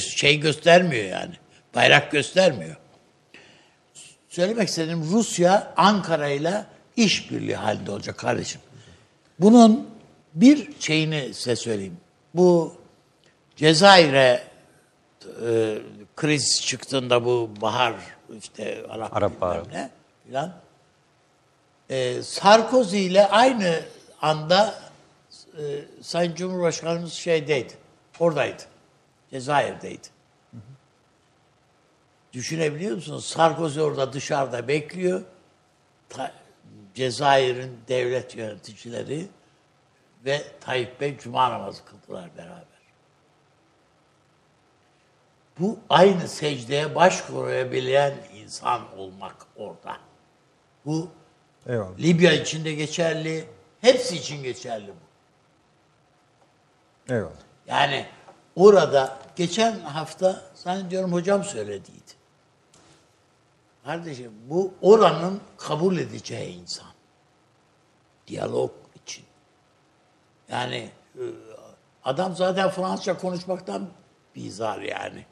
şey 0.00 0.40
göstermiyor 0.40 1.04
yani. 1.04 1.34
Bayrak 1.74 2.12
göstermiyor. 2.12 2.76
Söylemek 4.28 4.68
istediğim 4.68 5.10
Rusya 5.12 5.72
Ankara 5.76 6.28
ile 6.28 6.64
işbirliği 6.96 7.56
halinde 7.56 7.90
olacak 7.90 8.18
kardeşim. 8.18 8.60
Bunun 9.38 9.90
bir 10.34 10.68
şeyini 10.80 11.34
size 11.34 11.56
söyleyeyim. 11.56 11.96
Bu 12.34 12.74
Cezayir'e 13.56 14.42
e, 15.46 15.78
kriz 16.16 16.60
çıktığında 16.66 17.24
bu 17.24 17.50
bahar 17.60 17.94
işte 18.42 18.84
Arap, 18.88 19.16
Arap 19.16 19.72
ne 19.72 19.90
filan. 20.26 20.52
E, 21.90 22.22
Sarkozy 22.22 23.06
ile 23.06 23.26
aynı 23.26 23.80
anda 24.22 24.74
e, 25.58 25.62
Sayın 26.02 26.34
Cumhurbaşkanımız 26.34 27.12
şeydeydi. 27.12 27.72
Oradaydı. 28.20 28.62
Cezayir'deydi. 29.30 30.08
Düşünebiliyor 32.32 32.94
musunuz? 32.94 33.24
Sarkozy 33.24 33.80
orada 33.80 34.12
dışarıda 34.12 34.68
bekliyor. 34.68 35.22
Cezayir'in 36.94 37.78
devlet 37.88 38.36
yöneticileri 38.36 39.26
ve 40.24 40.42
Tayyip 40.60 41.00
Bey 41.00 41.18
cuma 41.18 41.50
namazı 41.50 41.84
kıldılar 41.84 42.30
beraber. 42.36 42.78
Bu 45.58 45.78
aynı 45.88 46.28
secdeye 46.28 46.94
baş 46.94 47.22
koyabilen 47.22 48.14
insan 48.34 48.98
olmak 48.98 49.36
orada. 49.56 49.96
Bu 50.86 51.08
Eyvallah. 51.68 51.98
Libya 51.98 52.32
için 52.32 52.64
de 52.64 52.74
geçerli, 52.74 53.48
hepsi 53.80 54.16
için 54.16 54.42
geçerli 54.42 54.88
bu. 54.88 55.08
Eyvallah. 57.12 57.32
Yani 57.66 58.06
orada 58.56 59.18
geçen 59.36 59.80
hafta 59.80 60.42
zannediyorum 60.54 61.12
hocam 61.12 61.44
söylediydi. 61.44 62.18
Kardeşim 63.84 64.32
bu 64.48 64.74
oranın 64.82 65.40
kabul 65.56 65.98
edeceği 65.98 66.60
insan. 66.60 66.88
Diyalog 68.26 68.70
için. 69.02 69.24
Yani 70.48 70.90
e, 71.14 71.24
adam 72.04 72.36
zaten 72.36 72.70
Fransızca 72.70 73.18
konuşmaktan 73.18 73.88
bizar 74.34 74.78
yani. 74.78 75.26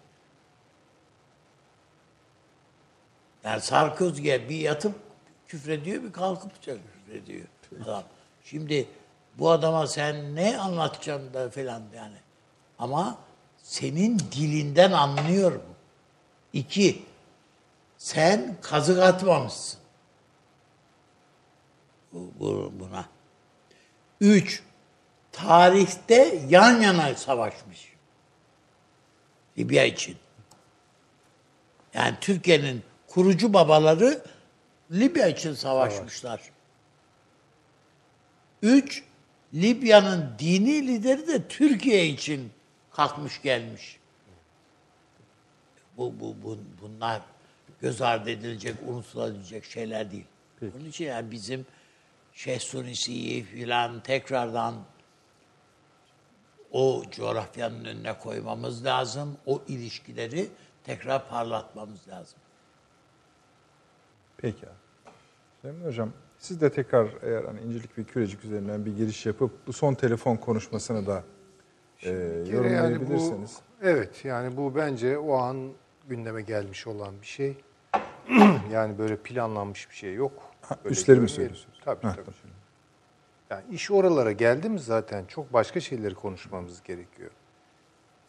Yani 3.45 3.61
Sarkozy'ye 3.61 4.49
bir 4.49 4.57
yatıp 4.57 5.06
küfrediyor, 5.49 6.03
bir 6.03 6.13
kalkıp 6.13 6.51
küfrediyor. 6.63 7.47
Adam. 7.85 8.05
Şimdi 8.45 8.89
bu 9.39 9.51
adama 9.51 9.87
sen 9.87 10.35
ne 10.37 10.59
anlatacaksın 10.59 11.35
da 11.35 11.51
falan 11.51 11.83
yani. 11.97 12.17
Ama 12.79 13.19
senin 13.63 14.19
dilinden 14.19 14.93
anlıyor 14.93 15.53
bu. 15.53 15.77
İki, 16.53 17.03
sen 17.99 18.57
kazık 18.63 18.99
atmamışsın. 18.99 19.81
Bu, 22.13 22.33
bu- 22.41 22.73
buna. 22.81 23.05
Üç, 24.21 24.63
tarihte 25.33 26.41
yan 26.49 26.81
yana 26.81 27.15
savaşmış. 27.15 27.93
Libya 29.59 29.85
için. 29.85 30.17
Yani 31.95 32.17
Türkiye'nin 32.21 32.83
kurucu 33.09 33.53
babaları 33.55 34.23
Libya 34.93 35.27
için 35.27 35.55
savaşmışlar. 35.55 36.41
Üç, 38.63 39.05
Libya'nın 39.55 40.35
dini 40.39 40.87
lideri 40.87 41.27
de 41.27 41.49
Türkiye 41.49 42.07
için 42.07 42.51
kalkmış 42.91 43.43
gelmiş. 43.43 43.99
Bu, 45.97 46.21
bu, 46.21 46.37
bu 46.43 46.59
bunlar 46.83 47.23
göz 47.81 48.03
ardı 48.03 48.31
edilecek, 48.31 48.75
unutulabilecek 48.87 49.65
şeyler 49.65 50.11
değil. 50.11 50.25
Onun 50.63 50.85
için 50.85 51.05
yani 51.05 51.31
bizim 51.31 51.67
Şeyh 52.33 52.61
Sunisi'yi 52.61 53.45
filan 53.45 54.01
tekrardan 54.01 54.75
o 56.73 57.03
coğrafyanın 57.11 57.85
önüne 57.85 58.19
koymamız 58.19 58.85
lazım. 58.85 59.37
O 59.47 59.63
ilişkileri 59.69 60.49
tekrar 60.85 61.29
parlatmamız 61.29 62.09
lazım. 62.09 62.39
Peki 64.39 64.67
abi. 64.67 64.75
Süleyman 65.61 65.87
Hocam 65.87 66.11
siz 66.39 66.61
de 66.61 66.73
tekrar 66.73 67.09
eğer 67.23 67.45
hani 67.45 67.61
incelik 67.61 67.99
ve 67.99 68.05
kürecik 68.05 68.45
üzerinden 68.45 68.87
bir 68.87 68.97
giriş 68.97 69.27
yapıp 69.27 69.67
bu 69.67 69.73
son 69.73 69.95
telefon 69.95 70.37
konuşmasını 70.37 71.07
da 71.07 71.23
e, 72.03 72.11
yorumlayabilirsiniz. 72.51 73.57
bu, 73.83 73.87
evet 73.87 74.25
yani 74.25 74.57
bu 74.57 74.77
bence 74.77 75.19
o 75.19 75.35
an 75.37 75.73
gündeme 76.09 76.43
gelmiş 76.43 76.87
olan 76.87 77.15
bir 77.21 77.27
şey. 77.27 77.57
yani 78.73 78.99
böyle 78.99 79.17
planlanmış 79.17 79.91
bir 79.91 79.95
şey 79.95 80.15
yok. 80.15 80.33
Böyle 80.85 80.93
üstleri 80.93 81.21
mi 81.21 81.29
söylüyorsunuz? 81.29 81.81
Tabii 81.85 82.03
Ha, 82.07 82.13
tabii. 82.13 82.25
tamam. 82.25 82.57
Yani 83.51 83.75
iş 83.75 83.91
oralara 83.91 84.33
geldi 84.33 84.69
mi 84.69 84.79
zaten 84.79 85.25
çok 85.25 85.53
başka 85.53 85.81
şeyleri 85.81 86.15
konuşmamız 86.15 86.83
gerekiyor. 86.83 87.31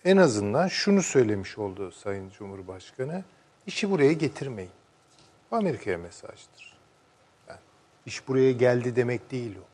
En 0.05 0.17
azından 0.17 0.67
şunu 0.67 1.01
söylemiş 1.01 1.57
oldu 1.57 1.91
Sayın 1.91 2.29
Cumhurbaşkanı. 2.29 3.23
işi 3.67 3.91
buraya 3.91 4.13
getirmeyin. 4.13 4.71
Bu 5.51 5.55
Amerika'ya 5.55 5.97
mesajdır. 5.97 6.77
İş 8.05 8.27
buraya 8.27 8.51
geldi 8.51 8.95
demek 8.95 9.31
değil 9.31 9.55
o. 9.57 9.65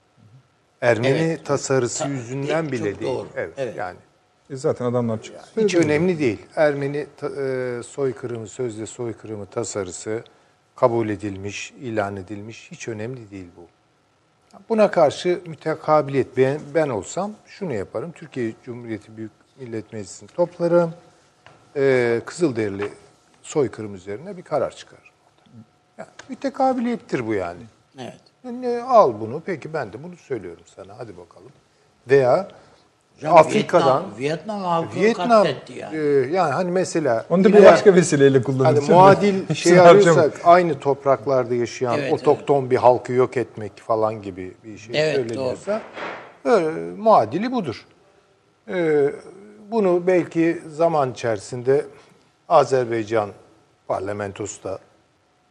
Ermeni 0.81 1.17
Evet. 1.17 1.45
tasarısı 1.45 2.03
Ta- 2.03 2.09
yüzünden 2.09 2.63
çok 2.63 2.71
bile 2.71 2.83
değil. 2.99 3.01
doğru. 3.01 3.27
Evet, 3.35 3.53
Evet. 3.57 3.75
yani 3.77 3.97
E 4.49 4.55
zaten 4.55 4.85
adamlar 4.85 5.21
çıktı. 5.21 5.61
hiç 5.61 5.71
söyledi. 5.71 5.87
önemli 5.91 6.19
değil. 6.19 6.39
Ermeni 6.55 7.07
ta- 7.17 7.41
e, 7.41 7.83
soykırımı, 7.83 8.47
sözde 8.47 8.85
soykırımı 8.85 9.45
tasarısı 9.45 10.23
kabul 10.75 11.09
edilmiş, 11.09 11.71
ilan 11.71 12.15
edilmiş. 12.15 12.71
Hiç 12.71 12.87
önemli 12.87 13.31
değil 13.31 13.47
bu. 13.57 13.67
Buna 14.69 14.91
karşı 14.91 15.41
mütekabiliyet 15.45 16.37
ben, 16.37 16.59
ben 16.75 16.89
olsam 16.89 17.31
şunu 17.45 17.73
yaparım. 17.73 18.11
Türkiye 18.11 18.53
Cumhuriyeti 18.65 19.17
Büyük 19.17 19.31
Millet 19.59 19.93
Meclisi'ni 19.93 20.29
toplarım. 20.29 20.93
E, 21.75 22.21
Kızılderili 22.25 22.89
soykırım 23.41 23.95
üzerine 23.95 24.37
bir 24.37 24.41
karar 24.41 24.75
çıkarırım. 24.75 25.12
Yani 26.23 26.35
mütekabiliyettir 26.35 27.27
bu 27.27 27.33
yani. 27.33 27.61
Evet. 27.99 28.21
Ne, 28.43 28.81
al 28.81 29.13
bunu 29.21 29.41
peki 29.45 29.73
ben 29.73 29.93
de 29.93 30.03
bunu 30.03 30.15
söylüyorum 30.15 30.63
sana 30.75 30.97
hadi 30.97 31.17
bakalım. 31.17 31.51
Veya 32.09 32.47
Hocam 33.15 33.37
Afrika'dan 33.37 34.03
Vietnam, 34.03 34.19
Vietnam 34.19 34.61
halkını 34.61 35.01
Vietnam 35.01 35.29
katletti 35.29 35.73
yani. 35.73 35.97
e, 35.97 36.01
yani 36.31 36.53
hani 36.53 36.71
mesela 36.71 37.25
Onu 37.29 37.43
da 37.43 37.53
bir 37.53 37.65
başka 37.65 37.95
vesileyle 37.95 38.33
hani 38.37 38.43
kullanırız. 38.43 38.89
muadil 38.89 39.33
Hepsini 39.39 39.57
şey 39.57 39.79
arıyorsak 39.79 40.41
aynı 40.43 40.79
topraklarda 40.79 41.55
yaşayan 41.55 41.99
Evet, 41.99 42.13
otokton 42.13 42.69
bir 42.71 42.77
halkı 42.77 43.13
yok 43.13 43.37
etmek 43.37 43.77
falan 43.77 44.21
gibi 44.21 44.53
bir 44.63 44.77
şey 44.77 45.01
Evet, 45.03 45.15
söyleniyorsa 45.15 45.81
öyle, 46.45 46.69
muadili 46.97 47.51
budur. 47.51 47.85
E, 48.69 49.09
bunu 49.71 50.07
belki 50.07 50.61
zaman 50.67 51.11
içerisinde 51.11 51.85
Azerbaycan 52.49 53.29
parlamentosu 53.87 54.63
da 54.63 54.79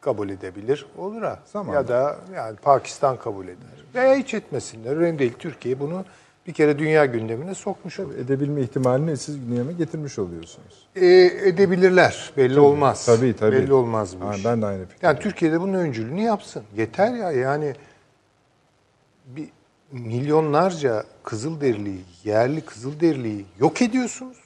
kabul 0.03 0.29
edebilir. 0.29 0.87
Olur 0.99 1.23
ha. 1.23 1.39
Zamanla. 1.53 1.79
Ya 1.79 1.89
da 1.89 2.17
yani 2.35 2.57
Pakistan 2.57 3.17
kabul 3.17 3.45
eder. 3.45 3.85
Veya 3.95 4.15
hiç 4.17 4.35
etmesinler. 4.35 4.97
Önemli 4.97 5.19
değil. 5.19 5.33
Türkiye 5.39 5.81
bunu 5.81 6.05
bir 6.47 6.53
kere 6.53 6.79
dünya 6.79 7.07
gündemine 7.07 7.55
sokmuş 7.55 8.01
olur. 8.01 8.15
Edebilme 8.15 8.61
ihtimalini 8.61 9.17
siz 9.17 9.49
gündeme 9.49 9.73
getirmiş 9.73 10.19
oluyorsunuz. 10.19 10.89
E, 10.97 11.07
edebilirler. 11.45 12.33
Belli 12.37 12.61
olmaz. 12.61 13.07
Tabii 13.07 13.37
tabii. 13.37 13.57
Belli 13.57 13.73
olmaz 13.73 14.21
bu 14.21 14.27
Ha, 14.27 14.35
iş. 14.35 14.45
Ben 14.45 14.63
de 14.63 14.67
aynı 14.67 14.87
fikir. 14.87 15.07
Yani 15.07 15.19
Türkiye'de 15.19 15.61
bunun 15.61 15.75
öncülüğünü 15.75 16.21
yapsın. 16.23 16.63
Yeter 16.77 17.15
ya 17.15 17.33
yani 17.33 17.75
bir 19.27 19.49
milyonlarca 19.93 21.05
Kızılderiliyi, 21.25 22.05
yerli 22.25 22.61
Kızılderiliyi 22.61 23.45
yok 23.61 23.83
ediyorsunuz. 23.83 24.37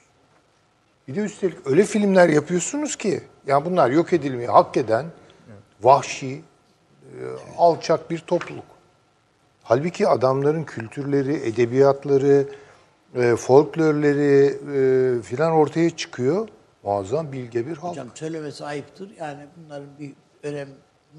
Bir 1.07 1.15
de 1.15 1.19
üstelik 1.19 1.67
öyle 1.67 1.83
filmler 1.83 2.29
yapıyorsunuz 2.29 2.95
ki 2.95 3.21
ya 3.47 3.65
bunlar 3.65 3.89
yok 3.89 4.13
edilmeyi 4.13 4.47
hak 4.47 4.77
eden 4.77 5.05
vahşi, 5.81 6.41
e, 7.03 7.21
alçak 7.57 8.11
bir 8.11 8.19
topluluk. 8.19 8.65
Halbuki 9.63 10.07
adamların 10.07 10.63
kültürleri, 10.63 11.33
edebiyatları, 11.35 12.47
e, 13.15 13.35
folklorları 13.35 14.45
e, 14.77 15.21
filan 15.21 15.51
ortaya 15.51 15.89
çıkıyor. 15.89 16.47
Muazzam 16.83 17.31
bilge 17.31 17.67
bir 17.67 17.77
halk. 17.77 17.91
Hocam 17.91 18.07
söylemesi 18.15 18.65
ayıptır. 18.65 19.11
Yani 19.19 19.39
bunların 19.57 19.87
bir 19.99 20.13
önem 20.43 20.67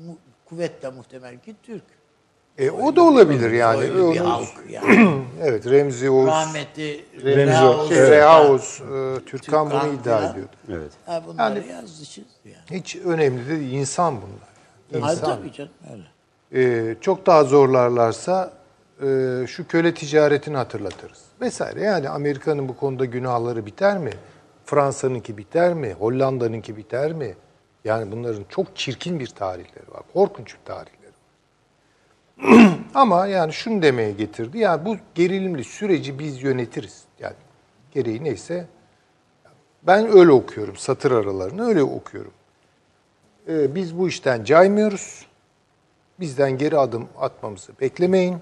mu, 0.06 0.18
kuvvetle 0.44 0.88
muhtemel 0.90 1.38
ki 1.38 1.56
Türk. 1.62 1.82
E, 2.58 2.70
o 2.70 2.96
da 2.96 3.02
olabilir 3.02 3.50
yani. 3.50 3.80
Öyle 3.80 3.94
bir 3.94 4.00
Onu- 4.20 4.30
halk 4.30 4.48
yani. 4.70 5.22
Evet 5.42 5.66
Remzi 5.66 6.10
Oğuz, 6.10 6.26
Rahmetli 6.28 7.04
Remzi 7.14 7.36
Reha 7.36 7.86
şey, 7.88 7.98
Oğuz- 7.98 8.10
Reha 8.10 8.48
Oğuz, 8.50 8.82
e, 8.82 9.24
Türkan 9.24 9.70
bunu 9.70 9.80
Türkan 9.80 9.94
iddia 9.94 10.30
ediyordu. 10.30 10.52
Evet. 10.68 10.92
Ha, 11.06 11.22
bunları 11.26 11.58
Yani- 11.58 11.68
yazdı 11.72 12.04
çizdi 12.04 12.28
yani. 12.44 12.80
Hiç 12.80 12.96
önemli 12.96 13.48
değil. 13.48 13.72
insan 13.72 14.14
bunlar. 14.16 14.47
İnsan. 14.94 15.36
tabii 15.36 15.52
canım 15.52 15.70
öyle. 15.92 16.02
E, 16.52 16.94
çok 17.00 17.26
daha 17.26 17.44
zorlarlarsa 17.44 18.52
e, 19.02 19.06
şu 19.46 19.68
köle 19.68 19.94
ticaretini 19.94 20.56
hatırlatırız. 20.56 21.22
Vesaire. 21.40 21.80
Yani 21.80 22.08
Amerika'nın 22.08 22.68
bu 22.68 22.76
konuda 22.76 23.04
günahları 23.04 23.66
biter 23.66 23.98
mi? 23.98 24.10
Fransa'nınki 24.64 25.38
biter 25.38 25.74
mi? 25.74 25.92
Hollanda'nınki 25.98 26.76
biter 26.76 27.12
mi? 27.12 27.34
Yani 27.84 28.12
bunların 28.12 28.44
çok 28.48 28.76
çirkin 28.76 29.20
bir 29.20 29.26
tarihleri 29.26 29.90
var. 29.90 30.02
Korkunç 30.12 30.54
bir 30.54 30.64
tarihleri 30.64 31.12
var. 32.38 32.78
Ama 32.94 33.26
yani 33.26 33.52
şunu 33.52 33.82
demeye 33.82 34.12
getirdi. 34.12 34.58
Yani 34.58 34.84
bu 34.84 34.96
gerilimli 35.14 35.64
süreci 35.64 36.18
biz 36.18 36.42
yönetiriz. 36.42 37.04
Yani 37.20 37.36
gereği 37.92 38.24
neyse 38.24 38.66
ben 39.82 40.18
öyle 40.18 40.32
okuyorum. 40.32 40.76
Satır 40.76 41.10
aralarını 41.10 41.66
öyle 41.66 41.82
okuyorum. 41.82 42.32
Ee, 43.48 43.74
biz 43.74 43.98
bu 43.98 44.08
işten 44.08 44.44
caymıyoruz. 44.44 45.26
Bizden 46.20 46.58
geri 46.58 46.78
adım 46.78 47.08
atmamızı 47.18 47.72
beklemeyin. 47.80 48.36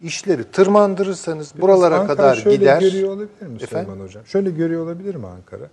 İşleri 0.00 0.44
tırmandırırsanız 0.44 1.52
buralara 1.60 1.98
Ankara 1.98 2.16
kadar 2.16 2.34
şöyle 2.36 2.56
gider. 2.56 2.80
görüyor 2.80 3.08
olabilir 3.08 3.46
mi 3.46 3.56
Efendim? 3.62 3.66
Süleyman 3.68 4.00
Hocam? 4.00 4.26
Şöyle 4.26 4.50
görüyor 4.50 4.84
olabilir 4.84 5.14
mi 5.14 5.26
Ankara? 5.26 5.68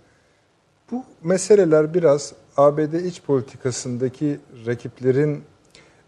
Bu 0.90 1.04
meseleler 1.22 1.94
biraz 1.94 2.32
ABD 2.56 2.92
iç 2.92 3.22
politikasındaki 3.22 4.40
rakiplerin 4.66 5.42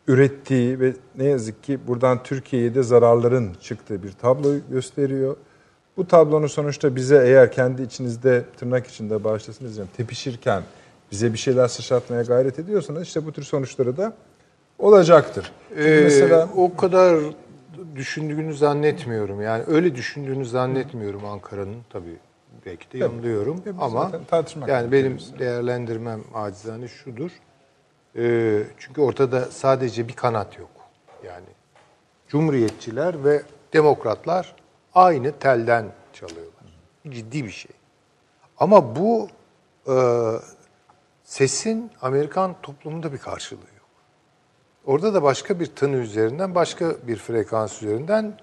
ürettiği 0.09 0.81
ve 0.81 0.93
ne 1.19 1.25
yazık 1.25 1.63
ki 1.63 1.79
buradan 1.87 2.23
Türkiye'ye 2.23 2.75
de 2.75 2.83
zararların 2.83 3.55
çıktığı 3.61 4.03
bir 4.03 4.13
tablo 4.13 4.55
gösteriyor. 4.71 5.37
Bu 5.97 6.07
tablonun 6.09 6.47
sonuçta 6.47 6.97
bize 6.97 7.23
eğer 7.27 7.53
kendi 7.53 7.83
içinizde 7.83 8.45
tırnak 8.57 8.87
içinde 8.87 9.25
bağışlasın 9.25 9.65
diyeceğim 9.65 9.91
tepişirken 9.97 10.63
bize 11.13 11.33
bir 11.33 11.39
şeyler 11.39 11.69
sıçratmaya 11.69 12.23
gayret 12.23 12.59
ediyorsanız 12.59 13.03
işte 13.03 13.27
bu 13.27 13.33
tür 13.33 13.43
sonuçları 13.43 13.97
da 13.97 14.13
olacaktır. 14.79 15.53
Çünkü 15.69 15.83
Ee, 15.83 16.05
mesela 16.05 16.49
o 16.57 16.77
kadar 16.77 17.21
düşündüğünü 17.97 18.55
zannetmiyorum. 18.55 19.43
Yani 19.43 19.65
öyle 19.67 19.95
düşündüğünü 19.95 20.47
zannetmiyorum 20.47 21.25
Ankara'nın 21.25 21.77
tabii. 21.91 22.17
Belki 22.67 22.93
de 22.93 22.99
yanılıyorum 22.99 23.61
Tabii, 23.61 23.81
ama 23.81 24.13
tartışmak 24.27 24.69
yani 24.69 24.93
benim 24.93 25.19
değerlendirmem 25.39 26.21
acizane 26.35 26.89
şudur. 26.89 27.31
Ee, 28.17 28.63
çünkü 28.79 29.01
ortada 29.01 29.45
sadece 29.45 30.09
bir 30.09 30.13
kanat 30.13 30.59
yok. 30.59 30.71
Yani 31.25 31.47
Cumhuriyetçiler 32.29 33.25
ve 33.25 33.43
Demokratlar 33.73 34.55
aynı 34.95 35.33
telden 35.33 35.87
çalıyorlar. 36.13 36.65
Ciddi 37.09 37.45
bir 37.45 37.51
şey. 37.51 37.73
Ama 38.59 38.97
bu 38.97 39.29
e, 39.87 39.95
sesin 41.35 41.91
Amerikan 42.03 42.57
toplumunda 42.63 43.13
bir 43.13 43.19
karşılığı 43.19 43.61
yok. 43.61 43.89
Orada 44.85 45.15
da 45.15 45.23
başka 45.23 45.61
bir 45.61 45.67
tını 45.67 45.97
üzerinden, 45.97 46.55
başka 46.55 46.95
bir 47.07 47.17
frekans 47.17 47.83
üzerinden 47.83 48.39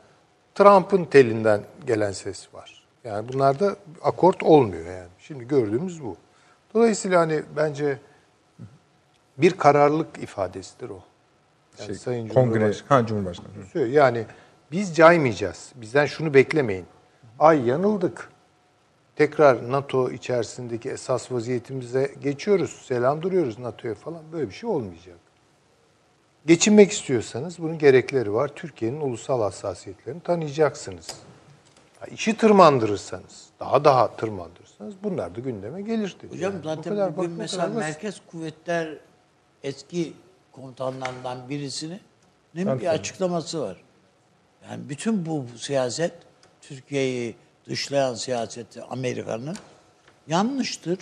Trump'ın 0.55 1.05
telinden 1.05 1.61
gelen 1.87 2.11
ses 2.11 2.53
var. 2.53 2.87
Yani 3.03 3.33
bunlarda 3.33 3.75
akort 4.03 4.43
olmuyor 4.43 4.85
yani. 4.85 5.09
Şimdi 5.19 5.47
gördüğümüz 5.47 6.03
bu. 6.03 6.17
Dolayısıyla 6.73 7.19
hani 7.19 7.41
bence 7.55 7.97
bir 9.37 9.51
kararlılık 9.51 10.17
ifadesidir 10.17 10.89
o. 10.89 11.03
Yani 11.79 11.87
şey, 11.87 11.95
Sayın 11.95 12.29
kongre, 12.29 12.53
Cumhurbaşkanı 12.53 12.99
ha 12.99 13.05
Cumhurbaşkanı. 13.05 13.87
Yani 13.87 14.25
biz 14.71 14.95
caymayacağız. 14.95 15.71
Bizden 15.75 16.05
şunu 16.05 16.33
beklemeyin. 16.33 16.85
Ay 17.39 17.67
yanıldık. 17.67 18.29
Tekrar 19.21 19.71
NATO 19.71 20.11
içerisindeki 20.11 20.89
esas 20.89 21.31
vaziyetimize 21.31 22.11
geçiyoruz. 22.21 22.71
Selam 22.71 23.21
duruyoruz 23.21 23.59
NATO'ya 23.59 23.95
falan. 23.95 24.21
Böyle 24.31 24.49
bir 24.49 24.53
şey 24.53 24.69
olmayacak. 24.69 25.17
Geçinmek 26.45 26.91
istiyorsanız 26.91 27.59
bunun 27.59 27.77
gerekleri 27.77 28.33
var. 28.33 28.47
Türkiye'nin 28.55 29.01
ulusal 29.01 29.41
hassasiyetlerini 29.41 30.21
tanıyacaksınız. 30.21 31.07
Ha, 31.99 32.05
işi 32.05 32.37
tırmandırırsanız, 32.37 33.45
daha 33.59 33.83
daha 33.85 34.15
tırmandırırsanız 34.15 34.93
bunlar 35.03 35.35
da 35.35 35.39
gündeme 35.39 35.81
gelir 35.81 36.15
dedi. 36.21 36.35
Hocam 36.35 36.53
Yani 36.53 36.63
zaten 36.63 36.93
kadar- 36.93 37.17
bugün 37.17 37.31
bak, 37.31 37.37
mesela. 37.37 37.67
Merkez 37.67 38.21
Kuvvetler 38.31 38.97
eski 39.63 40.13
komutanlarından 40.51 41.49
birisinin 41.49 41.99
bir 42.55 42.65
Tabii. 42.65 42.89
açıklaması 42.89 43.61
var. 43.61 43.83
Yani 44.69 44.89
bütün 44.89 45.25
bu 45.25 45.45
siyaset 45.57 46.13
Türkiye'yi 46.61 47.35
dışlayan 47.69 48.13
siyaseti 48.13 48.81
Amerika'nın 48.83 49.55
yanlıştır. 50.27 50.97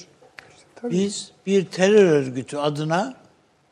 Biz 0.83 1.31
bir 1.45 1.65
terör 1.65 2.05
örgütü 2.05 2.57
adına 2.57 3.13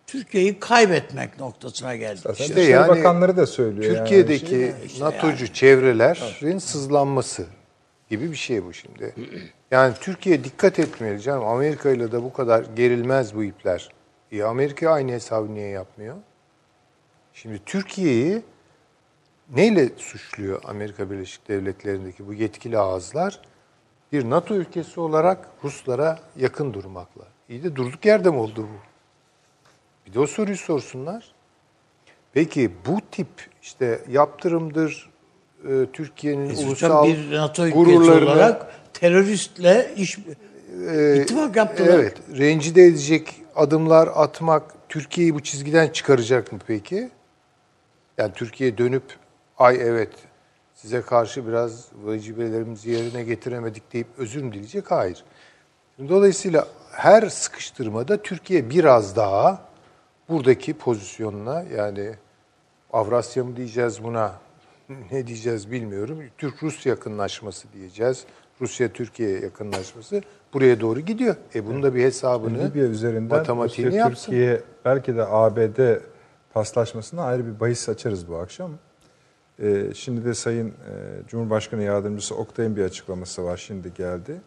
Türkiye'yi 0.08 0.60
kaybetmek 0.60 1.39
noktasına 1.39 1.95
geldik. 1.95 2.19
Zaten 2.23 2.34
İşte 2.43 2.56
Dışişleri 2.56 2.71
yani 2.71 2.88
Bakanları 2.88 3.38
da 3.38 3.47
söylüyor. 3.47 3.86
yani. 3.95 3.97
Türkiye'deki 3.97 4.47
Şey, 4.47 4.71
işte 4.86 5.04
NATO'cu 5.06 5.45
yani. 5.45 5.54
çevrelerin 5.54 6.58
sızlanması 6.58 7.45
gibi 8.10 8.32
bir 8.32 8.36
şey 8.36 8.63
bu 8.65 8.73
şimdi. 8.73 9.15
Yani 9.71 9.93
Türkiye 10.02 10.43
dikkat 10.43 10.80
etmeli 10.80 11.21
canım. 11.21 11.45
Amerika 11.45 11.89
ile 11.89 12.12
de 12.12 12.23
bu 12.23 12.34
kadar 12.34 12.65
gerilmez 12.76 13.36
bu 13.36 13.43
ipler. 13.43 13.89
E 14.32 14.43
Amerika 14.43 14.89
aynı 14.91 15.12
hesabı 15.12 15.54
niye 15.54 15.67
yapmıyor? 15.69 16.15
Şimdi 17.34 17.60
Türkiye'yi 17.65 18.41
neyle 19.55 19.89
suçluyor 19.97 20.62
Amerika 20.65 21.12
Birleşik 21.12 21.47
Devletleri'ndeki 21.47 22.27
bu 22.27 22.33
yetkili 22.33 22.77
ağızlar? 22.77 23.39
Bir 24.12 24.29
NATO 24.29 24.55
ülkesi 24.55 24.99
olarak 24.99 25.49
Ruslara 25.63 26.19
yakın 26.36 26.73
durmakla. 26.73 27.23
İyi 27.49 27.63
de 27.63 27.75
durduk 27.75 28.05
yerde 28.05 28.29
mi 28.29 28.38
oldu 28.38 28.57
bu? 28.57 28.88
Bir 30.05 30.13
de 30.13 30.19
o 30.19 30.27
soruyu 30.27 30.57
sorsunlar. 30.57 31.31
Peki 32.33 32.71
bu 32.86 32.97
tip 33.12 33.27
işte 33.62 33.99
yaptırımdır 34.10 35.10
e, 35.69 35.86
Türkiye'nin 35.93 36.49
Hocam 36.49 36.67
ulusal 36.67 37.05
bir 37.07 37.31
NATO 37.31 37.67
ülkesi 37.67 37.83
gururlarını 37.83 38.31
olarak 38.31 38.73
teröristle 38.93 39.93
iş 39.95 40.17
ittifak 41.15 41.55
yaptılar. 41.55 41.93
evet 41.93 42.17
rencide 42.38 42.83
edecek 42.83 43.36
adımlar 43.55 44.10
atmak 44.15 44.63
Türkiye'yi 44.89 45.36
bu 45.36 45.43
çizgiden 45.43 45.89
çıkaracak 45.89 46.51
mı 46.51 46.60
peki? 46.67 47.10
Yani 48.17 48.31
Türkiye 48.33 48.77
dönüp 48.77 49.03
ay 49.58 49.78
evet 49.82 50.10
size 50.74 51.02
karşı 51.02 51.48
biraz 51.48 51.86
vecibelerimizi 52.08 52.89
yerine 52.89 53.24
getiremedik 53.24 53.93
deyip 53.93 54.08
özür 54.17 54.43
mü 54.43 54.52
dileyecek? 54.54 54.91
Hayır. 54.91 55.24
Dolayısıyla 56.10 56.67
her 56.91 57.30
sıkıştırmada 57.30 58.22
Türkiye 58.22 58.70
biraz 58.70 59.15
daha 59.15 59.62
buradaki 60.30 60.74
pozisyonuna 60.74 61.63
yani 61.78 62.15
Avrasya 62.93 63.43
mı 63.43 63.56
diyeceğiz 63.56 64.04
buna 64.04 64.34
ne 65.12 65.28
diyeceğiz 65.28 65.72
bilmiyorum. 65.72 66.24
Türk-Rus 66.38 66.86
yakınlaşması 66.86 67.67
diyeceğiz. 67.74 68.26
Rusya-Türkiye 68.62 69.39
yakınlaşması 69.39 70.22
buraya 70.54 70.80
doğru 70.80 71.00
gidiyor. 71.00 71.36
E 71.56 71.65
bunun 71.65 71.84
da 71.84 71.96
bir 71.96 72.04
hesabını 72.04 72.65
Libya 72.65 72.86
üzerinden 72.86 73.38
matematiğini 73.38 73.89
Rusya, 73.89 74.00
yapsın. 74.00 74.32
Türkiye 74.32 74.62
belki 74.86 75.15
de 75.15 75.26
ABD 75.28 76.00
paslaşmasına 76.54 77.24
ayrı 77.24 77.46
bir 77.46 77.60
bahis 77.60 77.89
açarız 77.89 78.30
bu 78.30 78.36
akşam. 78.38 78.72
Ee, 79.63 79.93
şimdi 79.96 80.26
de 80.26 80.34
Sayın 80.34 80.67
e, 80.67 80.74
Cumhurbaşkanı 81.28 81.84
Yardımcısı 81.84 82.36
Oktay'ın 82.36 82.76
bir 82.76 82.84
açıklaması 82.84 83.43
var. 83.43 83.58
Şimdi 83.58 83.93
geldi. 83.93 84.41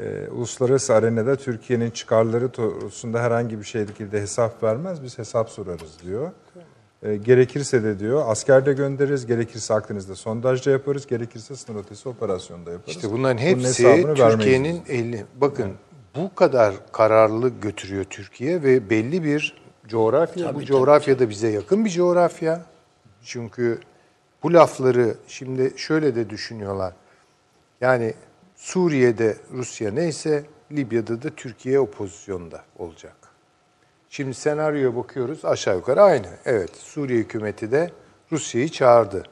Ee, 0.00 0.28
uluslararası 0.30 0.94
arenada 0.94 1.36
Türkiye'nin 1.36 1.90
çıkarları 1.90 2.56
doğrultusunda 2.56 3.22
herhangi 3.22 3.58
bir 3.58 3.64
şekilde 3.64 4.20
hesap 4.20 4.62
vermez. 4.62 5.02
Biz 5.02 5.18
hesap 5.18 5.50
sorarız 5.50 5.98
diyor. 6.04 6.30
Ee, 7.02 7.16
gerekirse 7.16 7.84
de 7.84 7.98
diyor 7.98 8.22
asker 8.26 8.66
de 8.66 8.72
göndeririz. 8.72 9.26
Gerekirse 9.26 9.74
Akdeniz'de 9.74 10.14
sondajda 10.14 10.70
yaparız. 10.70 11.06
Gerekirse 11.06 11.56
sınır 11.56 11.80
ötesi 11.80 12.08
operasyonda 12.08 12.70
yaparız. 12.70 12.96
İşte 12.96 13.12
bunların 13.12 13.38
Bunun 13.38 13.46
hepsi 13.46 13.84
vermeyiz 13.84 14.18
Türkiye'nin 14.18 14.82
eli. 14.88 15.24
Bakın 15.40 15.72
bu 16.16 16.34
kadar 16.34 16.74
kararlı 16.92 17.48
götürüyor 17.48 18.04
Türkiye 18.04 18.62
ve 18.62 18.90
belli 18.90 19.24
bir 19.24 19.62
coğrafya. 19.88 20.44
Tabii, 20.44 20.54
bu 20.54 20.58
tabii, 20.58 20.66
coğrafyada 20.66 21.30
bize 21.30 21.48
yakın 21.48 21.84
bir 21.84 21.90
coğrafya. 21.90 22.62
Çünkü 23.22 23.78
bu 24.42 24.52
lafları 24.52 25.14
şimdi 25.26 25.72
şöyle 25.76 26.14
de 26.14 26.30
düşünüyorlar. 26.30 26.94
Yani 27.80 28.14
Suriye'de 28.56 29.36
Rusya 29.52 29.90
neyse 29.90 30.44
Libya'da 30.72 31.22
da 31.22 31.30
Türkiye 31.30 31.80
o 31.80 31.90
pozisyonda 31.90 32.62
olacak. 32.78 33.16
Şimdi 34.08 34.34
senaryoya 34.34 34.96
bakıyoruz 34.96 35.44
aşağı 35.44 35.76
yukarı 35.76 36.02
aynı. 36.02 36.26
Evet 36.44 36.76
Suriye 36.76 37.18
hükümeti 37.18 37.72
de 37.72 37.90
Rusya'yı 38.32 38.68
çağırdı. 38.68 39.22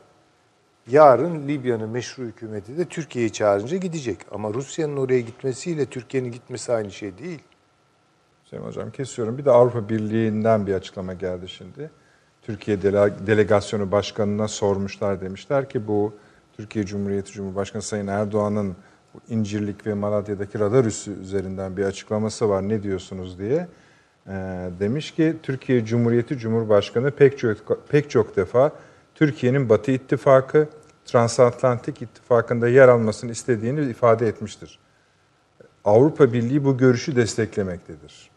Yarın 0.86 1.48
Libya'nın 1.48 1.88
meşru 1.88 2.22
hükümeti 2.22 2.78
de 2.78 2.84
Türkiye'yi 2.84 3.32
çağırınca 3.32 3.76
gidecek. 3.76 4.18
Ama 4.30 4.54
Rusya'nın 4.54 4.96
oraya 4.96 5.20
gitmesiyle 5.20 5.86
Türkiye'nin 5.86 6.32
gitmesi 6.32 6.72
aynı 6.72 6.90
şey 6.90 7.18
değil. 7.18 7.42
Hüseyin 8.44 8.62
Hocam 8.62 8.90
kesiyorum. 8.90 9.38
Bir 9.38 9.44
de 9.44 9.50
Avrupa 9.50 9.88
Birliği'nden 9.88 10.66
bir 10.66 10.74
açıklama 10.74 11.14
geldi 11.14 11.48
şimdi. 11.48 11.90
Türkiye 12.42 12.82
Dele- 12.82 13.26
Delegasyonu 13.26 13.92
Başkanı'na 13.92 14.48
sormuşlar 14.48 15.20
demişler 15.20 15.68
ki 15.68 15.86
bu 15.88 16.12
Türkiye 16.56 16.86
Cumhuriyeti 16.86 17.32
Cumhurbaşkanı 17.32 17.82
Sayın 17.82 18.06
Erdoğan'ın 18.06 18.76
İncirlik 19.28 19.86
ve 19.86 19.94
Malatya'daki 19.94 20.58
radar 20.58 20.84
üssü 20.84 21.20
üzerinden 21.20 21.76
bir 21.76 21.84
açıklaması 21.84 22.48
var 22.48 22.68
ne 22.68 22.82
diyorsunuz 22.82 23.38
diye. 23.38 23.68
Ee, 24.26 24.32
demiş 24.80 25.10
ki 25.10 25.36
Türkiye 25.42 25.84
Cumhuriyeti 25.84 26.38
Cumhurbaşkanı 26.38 27.10
pek 27.10 27.38
çok, 27.38 27.88
pek 27.88 28.10
çok 28.10 28.36
defa 28.36 28.72
Türkiye'nin 29.14 29.68
Batı 29.68 29.90
İttifakı, 29.90 30.68
Transatlantik 31.04 32.02
İttifakı'nda 32.02 32.68
yer 32.68 32.88
almasını 32.88 33.30
istediğini 33.30 33.90
ifade 33.90 34.28
etmiştir. 34.28 34.78
Avrupa 35.84 36.32
Birliği 36.32 36.64
bu 36.64 36.78
görüşü 36.78 37.16
desteklemektedir. 37.16 38.30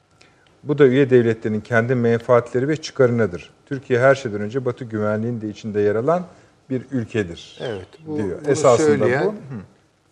Bu 0.63 0.77
da 0.77 0.85
üye 0.87 1.09
devletlerin 1.09 1.61
kendi 1.61 1.95
menfaatleri 1.95 2.67
ve 2.67 2.75
çıkarınadır. 2.75 3.53
Türkiye 3.65 3.99
her 3.99 4.15
şeyden 4.15 4.41
önce 4.41 4.65
Batı 4.65 4.85
güvenliğinin 4.85 5.41
de 5.41 5.49
içinde 5.49 5.79
yer 5.79 5.95
alan 5.95 6.25
bir 6.69 6.85
ülkedir. 6.91 7.59
Evet. 7.61 7.87
Bu, 8.07 8.17
diyor. 8.17 8.39
Bunu 8.43 8.51
Esasında 8.51 8.87
söyleyen, 8.87 9.25
bu. 9.25 9.33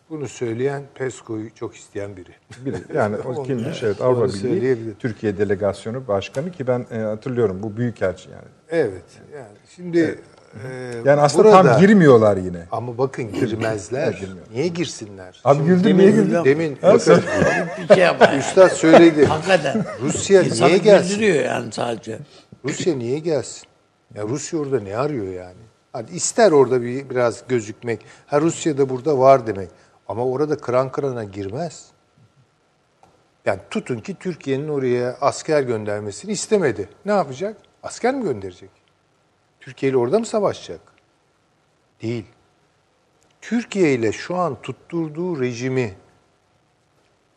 Bunu 0.09 0.27
söyleyen 0.27 0.83
PESCO'yu 0.95 1.53
çok 1.55 1.75
isteyen 1.75 2.17
biri. 2.17 2.31
Biri, 2.65 2.75
yani 2.95 3.17
o 3.17 3.43
kimmiş? 3.47 3.83
Evet, 3.83 4.01
Avrupa 4.01 4.27
Birliği. 4.27 4.93
Türkiye 4.99 5.37
Delegasyonu 5.37 6.07
Başkanı 6.07 6.51
ki 6.51 6.67
ben 6.67 6.85
e, 6.91 6.97
hatırlıyorum 6.97 7.63
bu 7.63 7.77
büyükelçi 7.77 8.29
yani. 8.29 8.47
Evet. 8.69 9.03
Yani 9.35 9.57
şimdi 9.75 10.19
e, 10.53 10.93
Yani 11.05 11.21
aslında 11.21 11.43
burada, 11.43 11.71
tam 11.71 11.81
girmiyorlar 11.81 12.37
yine. 12.37 12.65
Ama 12.71 12.97
bakın 12.97 13.33
girmezler. 13.33 14.21
niye 14.53 14.67
girsinler? 14.67 15.41
Abi 15.45 15.55
Şimdi 15.57 15.69
güldün, 15.69 15.83
demin, 15.83 15.99
niye 15.99 16.11
güldün? 16.11 16.45
Demin 16.45 16.77
Ha, 16.81 16.93
bakın 16.93 17.23
bir 17.89 17.95
şey 17.95 18.03
yapar. 18.03 18.37
Üstad 18.37 18.69
söyledi. 18.69 19.25
Hakikaten. 19.25 19.85
Rusya 20.01 20.41
İnsanı 20.41 20.67
niye 20.69 20.77
gelsin? 20.77 21.09
güldürüyor 21.19 21.45
yani 21.45 21.71
sadece. 21.71 22.19
Rusya 22.65 22.95
niye 22.95 23.19
gelsin? 23.19 23.63
Ya 24.15 24.23
Rusya 24.23 24.59
orada 24.59 24.79
ne 24.79 24.97
arıyor 24.97 25.27
yani? 25.33 25.61
Hani 25.93 26.09
ister 26.09 26.51
orada 26.51 26.81
bir 26.81 27.09
biraz 27.09 27.43
gözükmek. 27.47 28.05
Ha 28.27 28.41
Rusya 28.41 28.77
da 28.77 28.89
burada 28.89 29.17
var 29.19 29.47
demek. 29.47 29.69
Ama 30.07 30.25
orada 30.25 30.57
kıran 30.57 30.91
kırana 30.91 31.23
girmez. 31.23 31.85
Yani 33.45 33.59
tutun 33.71 33.99
ki 33.99 34.15
Türkiye'nin 34.19 34.67
oraya 34.69 35.17
asker 35.21 35.61
göndermesini 35.61 36.31
istemedi. 36.31 36.89
Ne 37.05 37.11
yapacak? 37.11 37.57
Asker 37.83 38.13
mi 38.15 38.23
gönderecek? 38.23 38.69
Türkiye 39.62 39.89
ile 39.91 39.97
orada 39.97 40.19
mı 40.19 40.26
savaşacak? 40.26 40.82
Değil. 42.02 42.26
Türkiye 43.41 43.93
ile 43.93 44.12
şu 44.12 44.36
an 44.36 44.62
tutturduğu 44.62 45.41
rejimi 45.41 45.93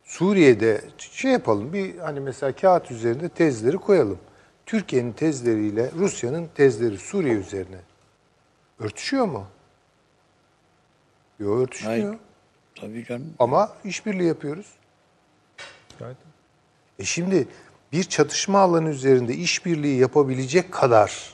Suriye'de 0.05 0.85
şey 0.99 1.33
yapalım 1.33 1.73
bir 1.73 1.99
hani 1.99 2.21
mesela 2.21 2.53
kağıt 2.57 2.91
üzerinde 2.91 3.29
tezleri 3.29 3.77
koyalım. 3.77 4.19
Türkiye'nin 4.67 5.13
tezleriyle 5.13 5.91
Rusya'nın 5.99 6.49
tezleri 6.55 6.99
Suriye 6.99 7.35
üzerine 7.35 7.79
örtüşüyor 8.79 9.27
mu? 9.27 9.47
Yok 11.39 11.59
örtüşmüyor. 11.59 12.07
Hayır. 12.07 12.19
Tabii 12.75 13.05
canım. 13.05 13.35
Ama 13.39 13.73
işbirliği 13.85 14.29
yapıyoruz. 14.29 14.67
Gayet. 15.99 16.17
E 16.99 17.05
şimdi 17.05 17.49
bir 17.93 18.05
çatışma 18.05 18.59
alanı 18.59 18.89
üzerinde 18.89 19.35
işbirliği 19.35 19.99
yapabilecek 19.99 20.73
kadar 20.73 21.34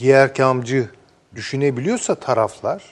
giyerkamcı 0.00 0.88
düşünebiliyorsa 1.34 2.14
taraflar 2.14 2.84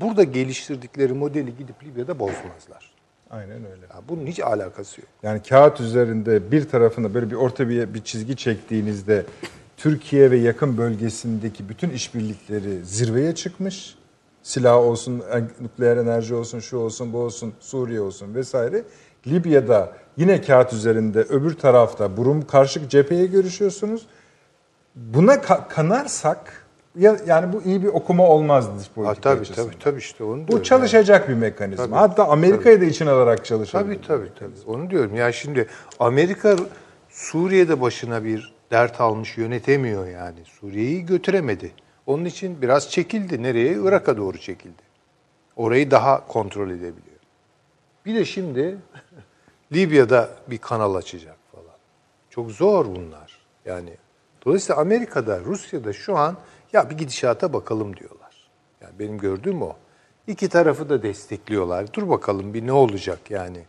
burada 0.00 0.22
geliştirdikleri 0.22 1.12
modeli 1.12 1.56
gidip 1.56 1.84
Libya'da 1.84 2.18
bozmazlar. 2.18 2.90
Aynen 3.30 3.56
öyle. 3.56 3.82
Ya 3.94 4.00
bunun 4.08 4.26
hiç 4.26 4.40
alakası 4.40 5.00
yok. 5.00 5.10
Yani 5.22 5.42
kağıt 5.42 5.80
üzerinde 5.80 6.52
bir 6.52 6.68
tarafında 6.68 7.14
böyle 7.14 7.30
bir 7.30 7.34
orta 7.34 7.68
bir, 7.68 7.94
bir 7.94 8.04
çizgi 8.04 8.36
çektiğinizde 8.36 9.24
Türkiye 9.76 10.30
ve 10.30 10.36
yakın 10.36 10.78
bölgesindeki 10.78 11.68
bütün 11.68 11.90
işbirlikleri 11.90 12.84
zirveye 12.84 13.34
çıkmış. 13.34 13.94
Silah 14.42 14.76
olsun, 14.76 15.22
nükleer 15.60 15.96
enerji 15.96 16.34
olsun, 16.34 16.60
şu 16.60 16.76
olsun, 16.76 17.12
bu 17.12 17.18
olsun, 17.18 17.54
Suriye 17.60 18.00
olsun 18.00 18.34
vesaire. 18.34 18.82
Libya'da 19.26 19.92
yine 20.16 20.42
kağıt 20.42 20.72
üzerinde 20.72 21.20
öbür 21.20 21.54
tarafta 21.54 22.16
burun 22.16 22.40
karşılık 22.40 22.90
cepheye 22.90 23.26
görüşüyorsunuz. 23.26 24.06
Buna 24.96 25.34
ka- 25.34 25.68
kanarsak 25.68 26.66
ya, 26.98 27.16
yani 27.26 27.52
bu 27.52 27.62
iyi 27.62 27.82
bir 27.82 27.88
okuma 27.88 28.26
olmaz 28.28 28.78
dış 28.78 28.86
Ha, 28.88 28.92
politika 28.94 29.20
tabii 29.20 29.40
açısından. 29.40 29.68
tabii 29.70 29.78
tabii 29.78 29.98
işte 29.98 30.24
onu 30.24 30.48
Bu 30.48 30.62
çalışacak 30.62 31.28
bir 31.28 31.34
mekanizma. 31.34 31.84
Tabii. 31.84 31.94
Hatta 31.94 32.28
Amerika'yı 32.28 32.80
da 32.80 32.84
için 32.84 33.06
alarak 33.06 33.44
çalışabilir. 33.44 34.02
Tabii 34.02 34.06
tabii 34.08 34.34
tabii. 34.38 34.70
Onu 34.76 34.90
diyorum. 34.90 35.16
Ya 35.16 35.32
şimdi 35.32 35.68
Amerika 36.00 36.56
Suriye'de 37.10 37.80
başına 37.80 38.24
bir 38.24 38.54
dert 38.70 39.00
almış 39.00 39.38
yönetemiyor 39.38 40.06
yani. 40.06 40.38
Suriye'yi 40.44 41.06
götüremedi. 41.06 41.72
Onun 42.06 42.24
için 42.24 42.62
biraz 42.62 42.90
çekildi. 42.90 43.42
Nereye? 43.42 43.72
Irak'a 43.72 44.16
doğru 44.16 44.38
çekildi. 44.38 44.82
Orayı 45.56 45.90
daha 45.90 46.26
kontrol 46.26 46.70
edebiliyor. 46.70 47.16
Bir 48.06 48.14
de 48.14 48.24
şimdi 48.24 48.76
Libya'da 49.72 50.28
bir 50.50 50.58
kanal 50.58 50.94
açacak 50.94 51.36
falan. 51.52 51.76
Çok 52.30 52.50
zor 52.50 52.86
bunlar. 52.86 53.38
Yani 53.64 53.90
dolayısıyla 54.46 54.80
Amerika'da, 54.80 55.40
Rusya'da 55.40 55.92
şu 55.92 56.16
an 56.16 56.36
ya 56.72 56.90
bir 56.90 56.98
gidişata 56.98 57.52
bakalım 57.52 57.96
diyorlar. 57.96 58.50
Yani 58.80 58.98
benim 58.98 59.18
gördüğüm 59.18 59.62
o. 59.62 59.76
İki 60.26 60.48
tarafı 60.48 60.88
da 60.88 61.02
destekliyorlar. 61.02 61.92
Dur 61.92 62.08
bakalım 62.08 62.54
bir 62.54 62.66
ne 62.66 62.72
olacak 62.72 63.30
yani. 63.30 63.64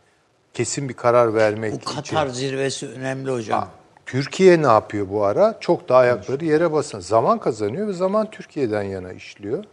Kesin 0.54 0.90
bir 0.90 0.94
karar 0.94 1.34
vermek 1.34 1.74
Bu 1.74 1.78
için. 1.78 1.96
Katar 1.96 2.28
zirvesi 2.28 2.88
önemli 2.88 3.32
hocam. 3.32 3.70
Türkiye 4.06 4.62
ne 4.62 4.68
yapıyor 4.68 5.10
bu 5.10 5.24
ara? 5.24 5.58
Çok 5.60 5.90
da 5.90 5.96
ayakları 5.96 6.46
yere 6.46 6.72
basan. 6.72 7.00
Zaman 7.00 7.40
kazanıyor 7.40 7.88
ve 7.88 7.94
zaman 7.94 8.32
Türkiye'den 8.32 8.84
yana 8.84 9.14
işliyor. 9.14 9.64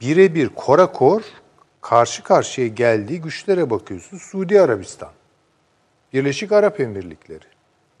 Birebir 0.00 0.48
korakor 0.48 1.22
karşı 1.80 2.22
karşıya 2.22 2.66
geldiği 2.66 3.20
güçlere 3.20 3.70
bakıyorsun. 3.70 4.18
Suudi 4.18 4.60
Arabistan, 4.60 5.10
Birleşik 6.12 6.52
Arap 6.52 6.80
Emirlikleri 6.80 7.44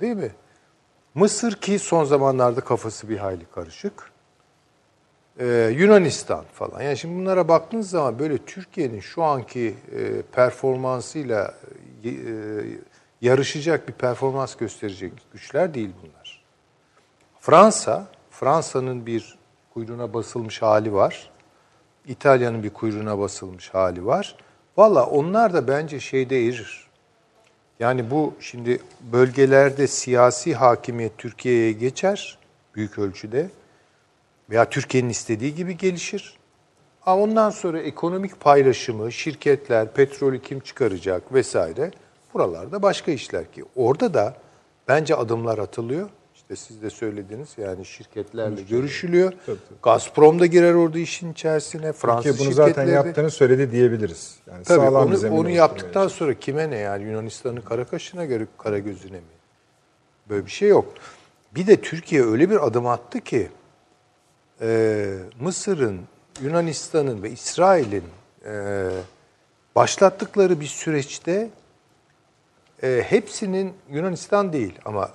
değil 0.00 0.16
mi? 0.16 0.30
Mısır 1.16 1.52
ki 1.52 1.78
son 1.78 2.04
zamanlarda 2.04 2.60
kafası 2.60 3.08
bir 3.08 3.16
hayli 3.18 3.44
karışık. 3.54 4.12
Ee, 5.38 5.74
Yunanistan 5.76 6.44
falan. 6.52 6.82
Yani 6.82 6.96
şimdi 6.96 7.20
bunlara 7.20 7.48
baktığınız 7.48 7.90
zaman 7.90 8.18
böyle 8.18 8.38
Türkiye'nin 8.38 9.00
şu 9.00 9.22
anki 9.22 9.74
e, 9.92 10.22
performansıyla 10.22 11.54
e, 12.04 12.10
yarışacak 13.20 13.88
bir 13.88 13.92
performans 13.92 14.54
gösterecek 14.54 15.12
güçler 15.32 15.74
değil 15.74 15.90
bunlar. 16.02 16.44
Fransa, 17.40 18.06
Fransa'nın 18.30 19.06
bir 19.06 19.38
kuyruğuna 19.74 20.14
basılmış 20.14 20.62
hali 20.62 20.92
var. 20.92 21.30
İtalya'nın 22.06 22.62
bir 22.62 22.70
kuyruğuna 22.70 23.18
basılmış 23.18 23.74
hali 23.74 24.06
var. 24.06 24.36
Valla 24.76 25.06
onlar 25.06 25.54
da 25.54 25.68
bence 25.68 26.00
şeyde 26.00 26.46
erir. 26.46 26.85
Yani 27.80 28.10
bu 28.10 28.34
şimdi 28.40 28.80
bölgelerde 29.12 29.86
siyasi 29.86 30.54
hakimiyet 30.54 31.18
Türkiye'ye 31.18 31.72
geçer 31.72 32.38
büyük 32.74 32.98
ölçüde 32.98 33.50
veya 34.50 34.70
Türkiye'nin 34.70 35.08
istediği 35.08 35.54
gibi 35.54 35.76
gelişir. 35.76 36.36
Ama 37.06 37.22
ondan 37.22 37.50
sonra 37.50 37.80
ekonomik 37.80 38.40
paylaşımı, 38.40 39.12
şirketler, 39.12 39.92
petrolü 39.92 40.42
kim 40.42 40.60
çıkaracak 40.60 41.32
vesaire 41.32 41.90
buralarda 42.34 42.82
başka 42.82 43.12
işler 43.12 43.52
ki. 43.52 43.64
Orada 43.76 44.14
da 44.14 44.34
bence 44.88 45.14
adımlar 45.14 45.58
atılıyor. 45.58 46.10
İşte 46.50 46.56
siz 46.66 46.82
de 46.82 46.90
söylediniz 46.90 47.48
yani 47.58 47.84
şirketlerle 47.84 48.62
görüşülüyor. 48.62 49.32
Gazprom 49.82 50.40
da 50.40 50.46
girer 50.46 50.74
orada 50.74 50.98
işin 50.98 51.32
içerisine. 51.32 51.92
Fransız 51.92 52.24
Türkiye 52.24 52.46
bunu 52.46 52.54
zaten 52.54 52.86
de- 52.86 52.90
yaptığını 52.90 53.30
söyledi 53.30 53.72
diyebiliriz. 53.72 54.38
Yani 54.46 54.64
Tabii 54.64 54.78
sağlam 54.78 55.08
onu, 55.08 55.30
onu 55.30 55.50
yaptıktan 55.50 56.08
sonra 56.08 56.34
kime 56.34 56.70
ne 56.70 56.76
yani 56.76 57.04
Yunanistan'ın 57.04 57.60
kara 57.60 57.84
kaşına 57.84 58.24
göre 58.24 58.46
kara 58.58 58.78
gözüne 58.78 59.16
mi? 59.16 59.22
Böyle 60.28 60.46
bir 60.46 60.50
şey 60.50 60.68
yok. 60.68 60.92
Bir 61.54 61.66
de 61.66 61.80
Türkiye 61.80 62.24
öyle 62.24 62.50
bir 62.50 62.66
adım 62.66 62.86
attı 62.86 63.20
ki 63.20 63.48
e, 64.60 65.06
Mısır'ın, 65.40 66.00
Yunanistan'ın 66.42 67.22
ve 67.22 67.30
İsrail'in 67.30 68.04
e, 68.46 68.88
başlattıkları 69.76 70.60
bir 70.60 70.66
süreçte 70.66 71.50
e, 72.82 73.02
hepsinin 73.06 73.72
Yunanistan 73.90 74.52
değil 74.52 74.74
ama 74.84 75.10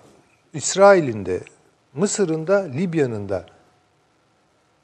İsrail'in 0.53 1.25
de, 1.25 1.39
Mısır'ın 1.93 2.47
da, 2.47 2.59
Libya'nın 2.59 3.29
da 3.29 3.45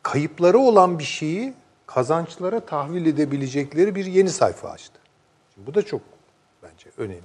kayıpları 0.03 0.57
olan 0.59 0.99
bir 0.99 1.03
şeyi 1.03 1.53
kazançlara 1.88 2.59
tahvil 2.59 3.05
edebilecekleri 3.05 3.95
bir 3.95 4.05
yeni 4.05 4.30
sayfa 4.30 4.70
açtı. 4.70 4.99
Şimdi 5.55 5.68
bu 5.68 5.74
da 5.76 5.82
çok 5.82 6.01
bence 6.63 6.89
önemli. 6.97 7.22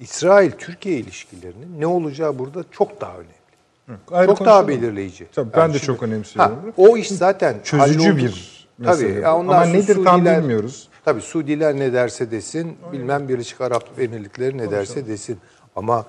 İsrail-Türkiye 0.00 0.96
ilişkilerinin 0.98 1.80
ne 1.80 1.86
olacağı 1.86 2.38
burada 2.38 2.64
çok 2.70 3.00
daha 3.00 3.14
önemli. 3.14 4.00
Ayrı 4.10 4.26
çok 4.28 4.44
daha 4.44 4.68
belirleyici. 4.68 5.26
Tabii 5.32 5.52
ben 5.56 5.74
de 5.74 5.78
çok 5.78 6.02
önemsiyorum. 6.02 6.54
Ha, 6.56 6.72
o 6.76 6.96
iş 6.96 7.08
zaten 7.08 7.56
Çözücü 7.64 8.16
bir 8.16 8.66
mesele. 8.78 9.08
Tabii. 9.12 9.20
ya 9.20 9.36
ondan 9.36 9.54
Ama 9.54 9.64
nedir 9.64 10.04
tam 10.04 10.20
Suudiler- 10.20 10.38
bilmiyoruz. 10.42 10.88
Tabii 11.04 11.20
Suudiler 11.20 11.76
ne 11.76 11.92
derse 11.92 12.30
desin, 12.30 12.76
bilmem 12.92 13.28
Birleşik 13.28 13.60
Arap 13.60 13.84
Emirlikleri 13.98 14.58
ne 14.58 14.70
derse 14.70 15.06
desin. 15.06 15.38
Ama 15.76 16.06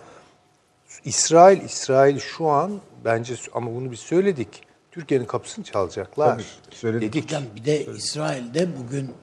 İsrail, 1.05 1.61
İsrail 1.61 2.19
şu 2.19 2.47
an 2.47 2.81
bence 3.05 3.35
ama 3.53 3.75
bunu 3.75 3.91
biz 3.91 3.99
söyledik. 3.99 4.63
Türkiye'nin 4.91 5.25
kapısını 5.25 5.65
çalacaklar. 5.65 6.33
Tabii, 6.33 6.75
söyledik. 6.75 7.13
Dedik. 7.13 7.23
Hocam 7.23 7.43
bir 7.55 7.65
de 7.65 7.85
İsrail'de 7.85 8.77
bugün 8.77 9.13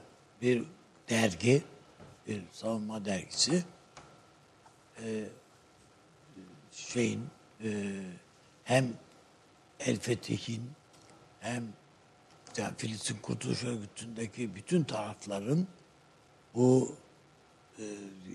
bir 0.43 0.65
dergi, 1.11 1.63
bir 2.27 2.43
savunma 2.53 3.05
dergisi 3.05 3.65
e, 5.05 5.25
şeyin 6.73 7.27
e, 7.65 7.69
hem 8.65 8.89
El 9.81 9.99
Fetih'in 9.99 10.63
hem 11.41 11.65
yani 12.57 12.75
Filistin 12.77 13.17
Kurtuluş 13.23 13.65
Örgütü'ndeki 13.65 14.55
bütün 14.55 14.85
tarafların 14.85 15.67
bu 16.55 16.95
e, 17.79 17.85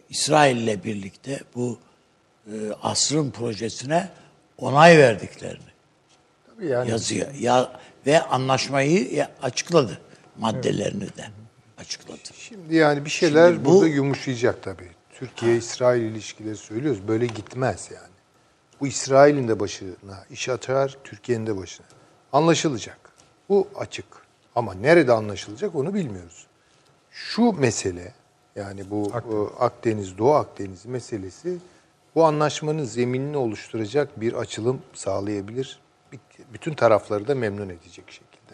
İsrail'le 0.09 0.83
birlikte 0.83 1.39
bu 1.55 1.79
e, 2.47 2.53
asrın 2.81 3.31
projesine 3.31 4.09
onay 4.57 4.97
verdiklerini 4.97 5.59
Tabii 6.47 6.67
yani 6.67 6.89
yazıyor. 6.91 7.33
Ya 7.33 7.79
ve 8.05 8.21
anlaşmayı 8.21 9.27
açıkladı. 9.41 10.01
Maddelerini 10.39 11.07
de 11.07 11.27
açıkladı. 11.77 12.19
Şimdi 12.37 12.75
yani 12.75 13.05
bir 13.05 13.09
şeyler 13.09 13.51
Şimdi 13.51 13.65
bu- 13.65 13.69
burada 13.73 13.87
yumuşayacak 13.87 14.63
tabii. 14.63 14.91
Türkiye-İsrail 15.19 16.01
ilişkileri 16.01 16.55
söylüyoruz. 16.57 17.07
Böyle 17.07 17.25
gitmez 17.25 17.89
yani. 17.93 18.13
Bu 18.81 18.87
İsrail'in 18.87 19.47
de 19.47 19.59
başına 19.59 20.25
iş 20.31 20.49
atar, 20.49 20.97
Türkiye'nin 21.03 21.47
de 21.47 21.57
başına. 21.57 21.85
Anlaşılacak. 22.33 22.97
Bu 23.49 23.67
açık. 23.75 24.05
Ama 24.55 24.73
nerede 24.73 25.11
anlaşılacak 25.13 25.75
onu 25.75 25.93
bilmiyoruz. 25.93 26.47
Şu 27.11 27.51
mesele 27.51 28.13
yani 28.55 28.89
bu 28.89 29.11
Akdeniz, 29.13 29.47
Akdeniz 29.59 30.17
Doğu 30.17 30.33
Akdeniz 30.33 30.85
meselesi 30.85 31.57
bu 32.15 32.25
anlaşmanın 32.25 32.83
zeminini 32.83 33.37
oluşturacak 33.37 34.21
bir 34.21 34.33
açılım 34.33 34.81
sağlayabilir. 34.93 35.79
Bütün 36.53 36.73
tarafları 36.73 37.27
da 37.27 37.35
memnun 37.35 37.69
edecek 37.69 38.05
şekilde. 38.11 38.53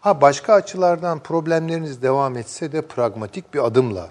Ha 0.00 0.20
başka 0.20 0.54
açılardan 0.54 1.18
problemleriniz 1.18 2.02
devam 2.02 2.36
etse 2.36 2.72
de 2.72 2.82
pragmatik 2.82 3.54
bir 3.54 3.64
adımla 3.66 4.10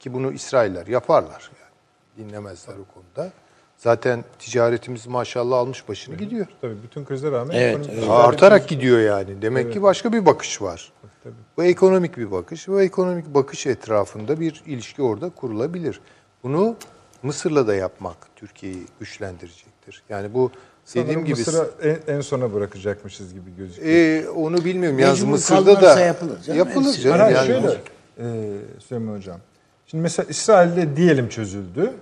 ki 0.00 0.14
bunu 0.14 0.32
İsrailler 0.32 0.86
yaparlar 0.86 1.50
yani. 1.60 2.28
Dinlemezler 2.28 2.74
o 2.74 2.84
konuda. 2.94 3.32
Zaten 3.76 4.24
ticaretimiz 4.38 5.06
maşallah 5.06 5.58
almış 5.58 5.88
başını 5.88 6.14
gidiyor. 6.16 6.46
Tabii 6.60 6.82
bütün 6.82 7.04
krize 7.04 7.30
rağmen 7.30 7.54
Evet, 7.56 7.76
ekonomik- 7.86 7.98
evet. 7.98 8.10
Artarak 8.10 8.68
gidiyor 8.68 9.00
yani. 9.00 9.42
Demek 9.42 9.72
ki 9.72 9.82
başka 9.82 10.12
bir 10.12 10.26
bakış 10.26 10.62
var. 10.62 10.92
Tabii. 11.24 11.34
Bu 11.56 11.64
ekonomik 11.64 12.16
bir 12.16 12.30
bakış. 12.30 12.68
Bu 12.68 12.82
ekonomik 12.82 13.34
bakış 13.34 13.66
etrafında 13.66 14.40
bir 14.40 14.62
ilişki 14.66 15.02
orada 15.02 15.30
kurulabilir. 15.30 16.00
Bunu 16.42 16.76
Mısır'la 17.24 17.66
da 17.66 17.74
yapmak 17.74 18.16
Türkiye'yi 18.36 18.86
güçlendirecektir. 19.00 20.02
Yani 20.08 20.34
bu 20.34 20.50
dediğim 20.90 21.06
Sanırım 21.08 21.24
gibi 21.24 21.38
Mısır'a 21.38 21.66
en, 21.82 22.16
en 22.16 22.20
sona 22.20 22.54
bırakacakmışız 22.54 23.34
gibi 23.34 23.56
gözüküyor. 23.56 24.24
e, 24.24 24.28
onu 24.30 24.64
bilmiyorum. 24.64 24.98
Yalnız 24.98 25.20
Mecbur 25.20 25.32
Mısır'da 25.32 25.80
da 25.82 26.00
yapılır 26.00 26.42
canım. 26.42 26.58
Yapılır 26.58 26.92
canım. 26.92 27.20
Hayır, 27.20 27.36
yani. 27.36 27.46
şöyle 27.46 27.80
e, 28.18 28.56
Süleyman 28.88 29.16
Hocam. 29.16 29.40
Şimdi 29.86 30.02
mesela 30.02 30.26
İsrail'de 30.30 30.96
diyelim 30.96 31.28
çözüldü. 31.28 31.92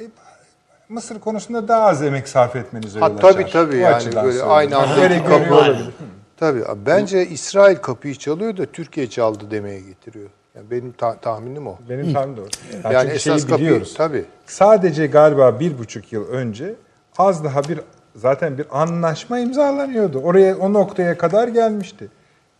E, 0.00 0.02
Mısır 0.88 1.20
konusunda 1.20 1.68
daha 1.68 1.82
az 1.82 2.02
emek 2.02 2.28
sarf 2.28 2.56
etmenize 2.56 2.98
yol 2.98 3.06
Ha, 3.06 3.14
açar. 3.14 3.32
tabii 3.32 3.50
tabii 3.50 3.76
yani 3.76 4.14
böyle 4.14 4.42
aynı 4.42 4.76
anda 4.76 5.24
kapı 5.24 5.54
olabilir. 5.54 5.90
Tabii 6.36 6.62
bence 6.86 7.26
İsrail 7.26 7.76
kapıyı 7.76 8.14
çalıyor 8.14 8.56
da 8.56 8.66
Türkiye 8.66 9.10
çaldı 9.10 9.50
demeye 9.50 9.80
getiriyor. 9.80 10.30
Yani 10.54 10.70
benim 10.70 10.92
ta- 10.92 11.16
tahminim 11.16 11.66
o. 11.66 11.76
Benim 11.88 12.12
tahminim 12.12 12.36
doğru. 12.36 12.48
Yani, 12.84 12.94
Yani 12.94 13.02
çünkü 13.02 13.14
esas 13.14 13.22
şeyi 13.40 13.50
kapıyı 13.50 13.68
biliyoruz. 13.68 13.94
tabii. 13.96 14.24
Sadece 14.46 15.06
galiba 15.06 15.60
bir 15.60 15.78
buçuk 15.78 16.12
yıl 16.12 16.28
önce 16.28 16.74
az 17.18 17.44
daha 17.44 17.64
bir 17.64 17.80
zaten 18.16 18.58
bir 18.58 18.66
anlaşma 18.82 19.38
imzalanıyordu. 19.38 20.18
Oraya 20.18 20.56
o 20.56 20.72
noktaya 20.72 21.18
kadar 21.18 21.48
gelmişti. 21.48 22.08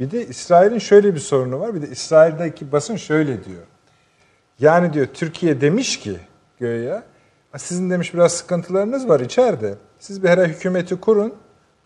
Bir 0.00 0.10
de 0.10 0.26
İsrail'in 0.26 0.78
şöyle 0.78 1.14
bir 1.14 1.20
sorunu 1.20 1.60
var. 1.60 1.74
Bir 1.74 1.82
de 1.82 1.88
İsrail'deki 1.88 2.72
basın 2.72 2.96
şöyle 2.96 3.44
diyor. 3.44 3.62
Yani 4.58 4.92
diyor 4.92 5.06
Türkiye 5.14 5.60
demiş 5.60 6.00
ki 6.00 6.16
göğe 6.60 7.02
sizin 7.56 7.90
demiş 7.90 8.14
biraz 8.14 8.32
sıkıntılarınız 8.32 9.08
var 9.08 9.20
içeride. 9.20 9.74
Siz 9.98 10.22
bir 10.22 10.28
ara 10.28 10.44
hükümeti 10.44 11.00
kurun. 11.00 11.34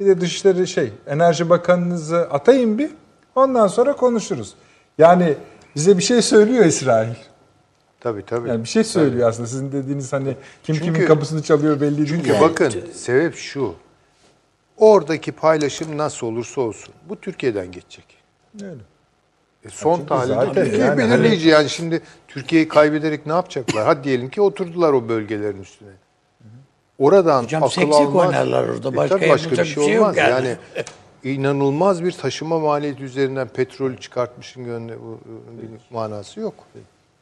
Bir 0.00 0.06
de 0.06 0.20
dışişleri 0.20 0.66
şey 0.66 0.92
Enerji 1.06 1.50
Bakanınızı 1.50 2.18
atayın 2.18 2.78
bir. 2.78 2.90
Ondan 3.34 3.66
sonra 3.66 3.96
konuşuruz. 3.96 4.54
Yani 4.98 5.34
bize 5.76 5.98
bir 5.98 6.02
şey 6.02 6.22
söylüyor 6.22 6.64
İsrail. 6.64 7.14
Tabii 8.00 8.24
tabii. 8.26 8.48
Yani 8.48 8.64
bir 8.64 8.68
şey 8.68 8.84
söylüyor 8.84 9.28
aslında. 9.28 9.48
Sizin 9.48 9.72
dediğiniz 9.72 10.12
hani 10.12 10.36
kim 10.62 10.74
Çünkü- 10.74 10.80
kimin 10.92 11.06
kapısını 11.06 11.42
çalıyor 11.42 11.80
belli 11.80 11.96
değil. 11.96 12.08
Çünkü 12.08 12.32
yani. 12.32 12.40
bakın 12.40 12.72
sebep 12.94 13.36
şu. 13.36 13.74
Oradaki 14.76 15.32
paylaşım 15.32 15.98
nasıl 15.98 16.26
olursa 16.26 16.60
olsun 16.60 16.94
bu 17.08 17.16
Türkiye'den 17.20 17.72
geçecek. 17.72 18.04
Öyle. 18.62 18.80
E 19.64 19.68
son 19.68 20.04
tahlilde 20.06 20.34
zaten 20.34 20.54
Türkiye 20.54 20.84
yani 20.86 20.98
belirleyici. 20.98 21.48
Yani 21.48 21.70
şimdi 21.70 22.00
Türkiye'yi 22.28 22.68
kaybederek 22.68 23.26
ne 23.26 23.32
yapacaklar? 23.32 23.84
Hadi 23.84 24.04
diyelim 24.04 24.30
ki 24.30 24.40
oturdular 24.40 24.92
o 24.92 25.08
bölgelerin 25.08 25.62
üstüne. 25.62 25.88
Oradan 26.98 27.44
Hocam 27.44 27.62
akıl 27.62 27.82
almaz. 27.90 28.14
oynarlar 28.26 28.68
orada. 28.68 28.88
E 28.88 28.96
Başka 28.96 29.16
tabii 29.18 29.28
başka 29.30 29.50
bir 29.50 29.64
şey, 29.64 29.84
şey 29.84 29.94
yok 29.94 30.02
olmaz. 30.02 30.16
yani. 30.16 30.30
Yani. 30.32 30.56
inanılmaz 31.34 32.04
bir 32.04 32.12
taşıma 32.12 32.58
maliyeti 32.58 33.02
üzerinden 33.04 33.48
petrol 33.48 33.96
çıkartmışın 33.96 34.64
gönlü 34.64 34.98
bu- 35.00 35.20
bir 35.62 35.94
manası 35.94 36.40
yok. 36.40 36.54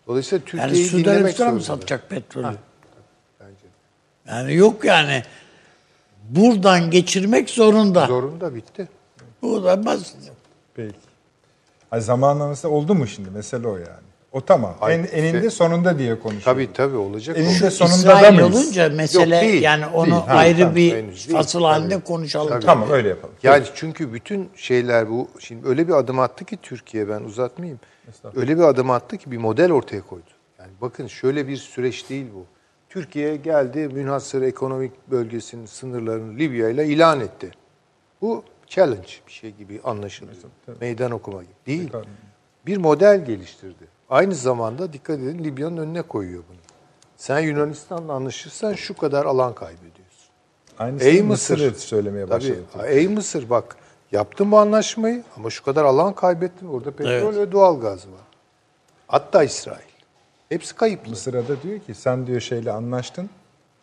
Dolayısıyla 0.07 0.38
Yani 0.38 0.50
Türkiye'yi 0.50 0.88
Suudi 0.88 1.05
dinlemek 1.05 1.20
Arabistan'a 1.22 1.50
mı 1.50 1.61
zorunda. 1.61 1.76
satacak 1.80 2.11
petrolü? 2.11 2.46
Bence. 3.40 3.55
Yani 4.28 4.55
yok 4.55 4.84
yani. 4.84 5.22
Buradan 6.30 6.90
geçirmek 6.90 7.50
zorunda. 7.50 8.07
Zorunda 8.07 8.55
bitti. 8.55 8.88
Bu 9.42 9.64
da 9.64 9.86
basit. 9.86 10.16
Peki. 10.74 10.94
Ay 11.90 12.00
zamanlaması 12.00 12.68
oldu 12.68 12.94
mu 12.94 13.07
şimdi? 13.07 13.30
Mesele 13.30 13.68
o 13.68 13.76
yani. 13.76 13.88
O 14.35 14.41
tamam. 14.41 14.74
Hayır, 14.80 14.99
en, 15.12 15.24
eninde 15.24 15.51
sonunda 15.51 15.99
diye 15.99 16.18
konuşuyor. 16.18 16.45
Tabii 16.45 16.72
tabii 16.72 16.97
olacak. 16.97 17.39
Eninde 17.39 17.70
sonunda 17.70 17.95
da 17.95 17.97
İsrail 17.97 18.35
mıyız? 18.35 18.57
olunca 18.57 18.89
mesele 18.89 19.35
Yok, 19.35 19.45
değil, 19.45 19.62
yani 19.62 19.87
onu 19.87 20.05
değil. 20.11 20.16
Ha, 20.26 20.35
ayrı 20.35 20.59
tamam, 20.59 20.74
bir 20.76 20.93
henüz 20.93 21.28
değil. 21.28 21.39
fasıl 21.39 21.62
halinde 21.62 21.95
Tabii. 21.95 22.05
konuşalım. 22.05 22.49
Tabii. 22.49 22.64
Tamam 22.64 22.91
öyle 22.91 23.09
yapalım. 23.09 23.35
Yani 23.43 23.64
çünkü 23.74 24.12
bütün 24.12 24.49
şeyler 24.57 25.11
bu 25.11 25.28
şimdi 25.39 25.68
öyle 25.68 25.89
bir 25.89 25.93
adım 25.93 26.18
attı 26.18 26.45
ki 26.45 26.59
Türkiye 26.62 27.09
ben 27.09 27.20
uzatmayayım. 27.20 27.80
Öyle 28.37 28.59
bir 28.59 28.62
adım 28.62 28.91
attı 28.91 29.16
ki 29.16 29.30
bir 29.30 29.39
model 29.39 29.72
ortaya 29.72 30.03
koydu. 30.03 30.30
Yani 30.59 30.70
bakın 30.80 31.07
şöyle 31.07 31.49
bir 31.49 31.57
süreç 31.57 32.11
değil 32.11 32.26
bu. 32.35 32.45
Türkiye 32.89 33.37
geldi 33.37 33.89
münhasır 33.93 34.43
ekonomik 34.43 34.93
bölgesinin 35.11 35.66
sınırlarını 35.66 36.39
Libya 36.39 36.68
ile 36.68 36.87
ilan 36.87 37.20
etti. 37.20 37.51
Bu 38.22 38.45
challenge 38.66 39.09
bir 39.26 39.32
şey 39.32 39.51
gibi 39.51 39.80
anlaşıldı. 39.85 40.30
Meydan 40.80 41.11
okuma 41.11 41.43
gibi. 41.43 41.53
Değil. 41.66 41.91
Bir 42.66 42.76
model 42.76 43.24
geliştirdi. 43.24 43.84
Aynı 44.11 44.34
zamanda 44.34 44.92
dikkat 44.92 45.18
edin 45.18 45.44
Libya'nın 45.44 45.76
önüne 45.76 46.02
koyuyor 46.02 46.42
bunu. 46.48 46.57
Sen 47.16 47.38
Yunanistan'la 47.40 48.12
anlaşırsan 48.12 48.72
şu 48.72 48.96
kadar 48.96 49.24
alan 49.26 49.55
kaybediyorsun. 49.55 49.94
Aynısını 50.78 51.09
Ey 51.09 51.22
Mısır, 51.22 51.55
Mısır. 51.59 51.74
söylemeye 51.80 52.26
Tabii. 52.26 52.34
başladı. 52.36 52.86
Ey 52.86 53.09
Mısır 53.09 53.50
bak 53.50 53.76
yaptın 54.12 54.52
bu 54.52 54.59
anlaşmayı 54.59 55.22
ama 55.36 55.50
şu 55.50 55.64
kadar 55.64 55.84
alan 55.84 56.12
kaybettin. 56.14 56.66
Orada 56.66 56.90
petrol 56.90 57.34
ve 57.36 57.52
doğal 57.52 57.80
gaz 57.80 58.07
var. 58.07 58.20
Hatta 59.09 59.42
İsrail. 59.44 59.78
Hepsi 60.48 60.76
kayıplı. 60.76 61.11
Mısır'a 61.11 61.48
da 61.48 61.62
diyor 61.62 61.78
ki 61.78 61.94
sen 61.94 62.26
diyor 62.26 62.40
şeyle 62.40 62.72
anlaştın. 62.72 63.30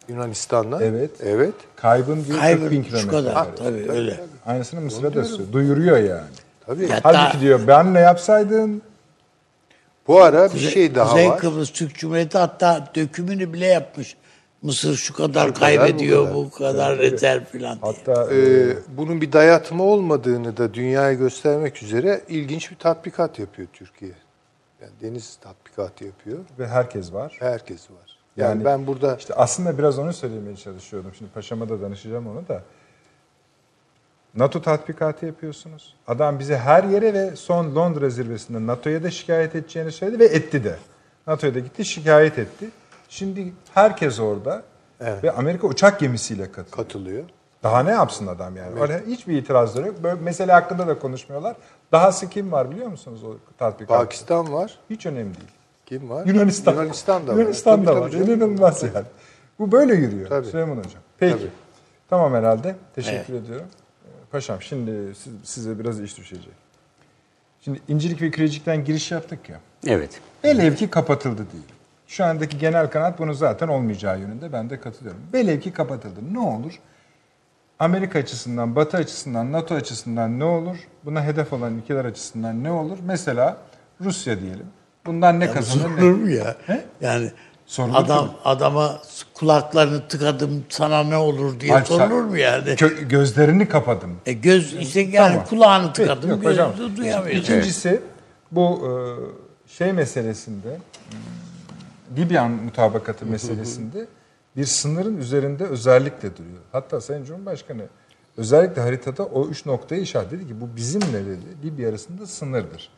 Yunanistan'la. 0.07 0.83
Evet. 0.83 1.11
Evet. 1.23 1.53
Kaybın 1.75 2.15
diyor 2.15 2.25
40 2.25 2.31
bin 2.31 2.39
Kaybın 2.39 2.69
kilometre. 2.69 2.97
şu 2.99 3.07
kadar. 3.09 3.35
var. 3.35 3.47
Tabii, 3.57 3.91
öyle. 3.91 4.19
Aynısını 4.45 4.81
Mısır'a 4.81 5.13
da 5.15 5.23
söylüyor. 5.23 5.51
Duyuruyor 5.51 5.97
yani. 5.97 6.21
Tabii. 6.65 6.83
Ya- 6.89 6.99
Halbuki 7.03 7.17
Hatta- 7.23 7.39
diyor 7.41 7.67
benle 7.67 7.99
yapsaydın 7.99 8.81
Bu 10.07 10.21
ara 10.21 10.45
bir 10.45 10.49
Kuzey, 10.49 10.71
şey 10.71 10.95
daha 10.95 11.11
Kuzey 11.11 11.29
var. 11.29 11.37
Kıbrıs 11.39 11.71
Türk 11.71 11.95
Cumhuriyeti 11.95 12.37
hatta 12.37 12.91
dökümünü 12.95 13.53
bile 13.53 13.65
yapmış. 13.65 14.15
Mısır 14.61 14.95
şu 14.95 15.13
kadar 15.13 15.53
kadar, 15.53 15.59
kaybediyor, 15.59 16.33
bu 16.33 16.45
bu 16.45 16.49
kadar. 16.51 16.73
kadar, 16.73 16.97
rezerv 16.97 17.43
falan 17.43 17.61
diye. 17.61 17.93
hatta 17.93 18.33
Ee, 18.33 18.77
bunun 18.97 19.21
bir 19.21 19.31
dayatma 19.31 19.83
olmadığını 19.83 20.57
da 20.57 20.73
dünyaya 20.73 21.13
göstermek 21.13 21.83
üzere 21.83 22.21
ilginç 22.29 22.71
bir 22.71 22.75
tatbikat 22.75 23.39
yapıyor 23.39 23.67
Türkiye. 23.73 24.11
Yani 24.81 24.91
deniz 25.01 25.37
tatbikatı 25.41 26.05
yapıyor. 26.05 26.39
ve 26.59 26.67
herkes 26.67 27.13
var. 27.13 27.35
Herkes 27.39 27.91
var. 27.91 28.17
Yani, 28.37 28.49
Yani 28.49 28.65
ben 28.65 28.87
burada 28.87 29.15
İşte 29.15 29.33
aslında 29.33 29.77
biraz 29.77 29.99
onu 29.99 30.13
söylemeye 30.13 30.55
çalışıyordum. 30.55 31.11
Şimdi 31.17 31.31
paşama 31.31 31.69
da 31.69 31.81
danışacağım 31.81 32.27
onu 32.27 32.47
da. 32.47 32.63
NATO 34.35 34.61
tatbikatı 34.61 35.25
yapıyorsunuz. 35.25 35.95
Adam 36.07 36.39
bize 36.39 36.57
her 36.57 36.83
yere 36.83 37.13
ve 37.13 37.35
son 37.35 37.75
Londra 37.75 38.09
zirvesinde 38.09 38.67
NATO'ya 38.67 39.03
da 39.03 39.11
şikayet 39.11 39.55
edeceğini 39.55 39.91
söyledi 39.91 40.19
ve 40.19 40.25
etti 40.25 40.63
de. 40.63 40.75
NATO'ya 41.27 41.55
da 41.55 41.59
gitti 41.59 41.85
şikayet 41.85 42.39
etti. 42.39 42.69
Şimdi 43.09 43.53
herkes 43.73 44.19
orada 44.19 44.63
Evet. 45.01 45.23
ve 45.23 45.31
Amerika 45.31 45.67
uçak 45.67 45.99
gemisiyle 45.99 46.51
katılıyor. 46.51 46.71
katılıyor. 46.87 47.23
Daha 47.63 47.83
ne 47.83 47.91
yapsın 47.91 48.27
adam 48.27 48.55
yani? 48.55 48.81
Öyle 48.81 49.03
hiçbir 49.07 49.37
itirazları 49.37 49.87
yok. 49.87 50.03
Böyle 50.03 50.21
mesele 50.21 50.51
hakkında 50.51 50.87
da 50.87 50.99
konuşmuyorlar. 50.99 51.55
Dahası 51.91 52.29
kim 52.29 52.51
var 52.51 52.71
biliyor 52.71 52.87
musunuz 52.87 53.23
o 53.23 53.35
tatbikatta? 53.57 53.99
Pakistan 53.99 54.53
var. 54.53 54.79
Hiç 54.89 55.05
önemli 55.05 55.35
değil. 55.35 55.51
Kim 55.85 56.09
var? 56.09 56.25
Yunanistan. 56.25 56.73
Yunanistan 56.73 57.27
da 57.27 57.31
var. 57.31 57.37
Yunanistan 57.37 57.85
da 57.85 58.01
var. 58.01 58.11
İnanılmaz 58.11 58.83
yani. 58.83 59.05
Bu 59.59 59.71
böyle 59.71 59.93
yürüyor 59.93 60.29
Tabii. 60.29 60.47
Süleyman 60.47 60.77
Hocam. 60.77 61.01
Peki. 61.17 61.37
Tabii. 61.37 61.49
Tamam 62.09 62.33
herhalde. 62.33 62.75
Teşekkür 62.95 63.33
ediyorum. 63.33 63.65
Paşam 64.31 64.61
şimdi 64.61 65.15
siz- 65.15 65.33
size 65.43 65.79
biraz 65.79 65.99
iş 66.01 66.17
düşecek. 66.17 66.53
Şimdi 67.61 67.79
İncilik 67.87 68.21
ve 68.21 68.31
Kürecik'ten 68.31 68.83
giriş 68.85 69.11
yaptık 69.11 69.49
ya. 69.49 69.59
Evet. 69.87 70.21
Velev 70.43 70.75
ki 70.75 70.89
kapatıldı 70.89 71.37
değil. 71.53 71.63
Şu 72.07 72.25
andaki 72.25 72.57
genel 72.57 72.89
kanaat 72.89 73.19
bunun 73.19 73.33
zaten 73.33 73.67
olmayacağı 73.67 74.19
yönünde 74.19 74.53
ben 74.53 74.69
de 74.69 74.79
katılıyorum. 74.79 75.21
Velev 75.33 75.59
ki 75.59 75.71
kapatıldı. 75.73 76.19
Ne 76.31 76.39
olur? 76.39 76.79
Amerika 77.79 78.19
açısından, 78.19 78.75
Batı 78.75 78.97
açısından, 78.97 79.51
NATO 79.51 79.75
açısından 79.75 80.39
ne 80.39 80.43
olur? 80.43 80.77
Buna 81.05 81.23
hedef 81.23 81.53
olan 81.53 81.77
ülkeler 81.77 82.05
açısından 82.05 82.63
ne 82.63 82.71
olur? 82.71 82.97
Mesela 83.05 83.57
Rusya 84.01 84.39
diyelim. 84.41 84.65
Bundan 85.05 85.39
ne 85.39 85.51
kazanır? 85.51 85.81
Sorulur 85.83 86.01
Ne? 86.17 86.23
mu 86.23 86.29
ya? 86.29 86.55
He? 86.67 86.85
Yani 87.01 87.31
Sorulur 87.71 87.95
adam 87.95 88.27
tabii. 88.27 88.37
adama 88.45 89.01
kulaklarını 89.33 90.07
tıkadım 90.07 90.65
sana 90.69 91.03
ne 91.03 91.17
olur 91.17 91.59
diye 91.59 91.71
Hayır, 91.71 91.85
sorulur 91.85 92.23
mu 92.23 92.37
yani? 92.37 92.69
Kö- 92.69 93.07
gözlerini 93.07 93.67
kapadım. 93.67 94.17
E 94.25 94.33
göz 94.33 94.73
işte 94.73 94.99
yani 95.01 95.31
Tamam. 95.31 95.45
kulağını 95.45 95.93
tıkadım 95.93 96.29
yok 96.29 96.41
gözü 96.41 96.53
hocam. 96.53 96.73
de 96.93 96.97
duyamıyorsun. 96.97 97.41
İkincisi 97.41 98.01
bu 98.51 98.81
e, 98.87 98.91
şey 99.71 99.93
meselesinde 99.93 100.79
hmm, 101.09 102.17
Libyan 102.17 102.51
mutabakatı 102.51 103.25
meselesinde 103.25 104.07
bir 104.57 104.65
sınırın 104.65 105.17
üzerinde 105.17 105.65
özellikle 105.65 106.37
duruyor. 106.37 106.61
Hatta 106.71 107.01
Sayın 107.01 107.25
Cumhurbaşkanı 107.25 107.83
özellikle 108.37 108.81
haritada 108.81 109.25
o 109.25 109.47
üç 109.47 109.65
noktayı 109.65 110.01
işaret 110.01 110.31
dedi 110.31 110.47
ki 110.47 110.61
bu 110.61 110.75
bizimle 110.75 111.25
dedi 111.25 111.41
Libya 111.63 111.89
arasında 111.89 112.27
sınırdır. 112.27 112.89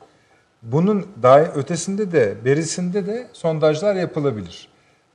Bunun 0.63 1.07
daha 1.23 1.39
ötesinde 1.39 2.11
de 2.11 2.35
berisinde 2.45 3.07
de 3.07 3.27
sondajlar 3.33 3.95
yapılabilir. 3.95 4.67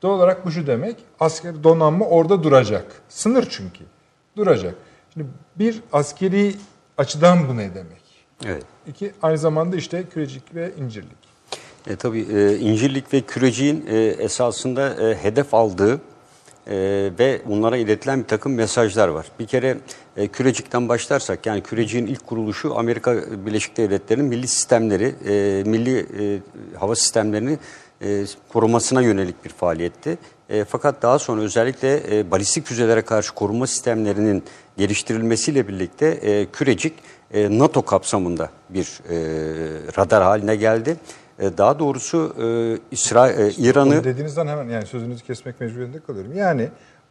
Doğal 0.03 0.17
olarak 0.17 0.47
bu 0.47 0.51
şu 0.51 0.67
demek 0.67 0.97
askeri 1.21 1.65
donanma 1.65 2.05
orada 2.05 2.43
duracak. 2.43 3.03
Sınır 3.09 3.47
çünkü. 3.51 3.85
Duracak. 4.37 4.75
Şimdi 5.15 5.27
bir 5.57 5.83
askeri 5.93 6.55
açıdan 6.99 7.49
bu 7.49 7.57
ne 7.57 7.75
demek? 7.75 8.03
Evet. 8.47 8.65
İki 8.87 9.13
aynı 9.23 9.39
zamanda 9.39 9.77
işte 9.77 10.05
kürecik 10.13 10.55
ve 10.55 10.73
incirlik. 10.81 11.29
E, 11.87 11.97
tabii 11.97 12.27
e, 12.33 12.59
İncirlik 12.59 13.13
ve 13.13 13.21
Kürecik'in 13.21 13.87
e, 13.87 13.97
esasında 13.99 15.11
e, 15.11 15.15
hedef 15.15 15.55
aldığı 15.55 16.01
e, 16.69 17.11
ve 17.19 17.41
bunlara 17.47 17.77
iletilen 17.77 18.23
bir 18.23 18.27
takım 18.27 18.55
mesajlar 18.55 19.09
var. 19.09 19.27
Bir 19.39 19.47
kere 19.47 19.79
e, 20.17 20.29
Kürecik'ten 20.29 20.89
başlarsak 20.89 21.47
yani 21.47 21.63
Kürecik'in 21.63 22.07
ilk 22.07 22.27
kuruluşu 22.27 22.79
Amerika 22.79 23.17
Birleşik 23.47 23.77
Devletleri'nin 23.77 24.27
milli 24.27 24.49
sistemleri, 24.49 25.15
e, 25.29 25.63
milli 25.67 25.99
e, 25.99 26.41
hava 26.79 26.95
sistemlerini 26.95 27.59
e, 28.03 28.25
korumasına 28.49 29.03
yönelik 29.03 29.45
bir 29.45 29.51
faaliyetti. 29.51 30.19
E, 30.51 30.65
fakat 30.65 31.03
daha 31.03 31.19
sonra 31.19 31.41
özellikle 31.41 32.19
e, 32.19 32.31
balistik 32.31 32.67
füzelere 32.67 33.03
karşı 33.03 33.35
koruma 33.35 33.67
sistemlerinin 33.67 34.45
geliştirilmesiyle 34.77 35.69
birlikte 35.69 36.07
e, 36.07 36.47
Kürecik 36.47 36.95
e, 37.35 37.59
NATO 37.59 37.83
kapsamında 37.83 38.51
bir 38.71 39.01
e, 39.11 39.17
radar 39.99 40.23
haline 40.23 40.57
geldi. 40.57 40.97
E, 41.41 41.59
daha 41.59 41.79
doğrusu 41.79 42.35
e, 42.43 42.47
İsra 42.91 43.31
e, 43.31 43.51
İran'ı 43.51 44.05
dediğinizden 44.05 44.47
hemen 44.47 44.69
yani 44.69 44.87
sözünüzü 44.87 45.25
kesmek 45.25 45.61
mecburiyetinde 45.61 46.01
kalıyorum. 46.01 46.33
Yani 46.37 46.69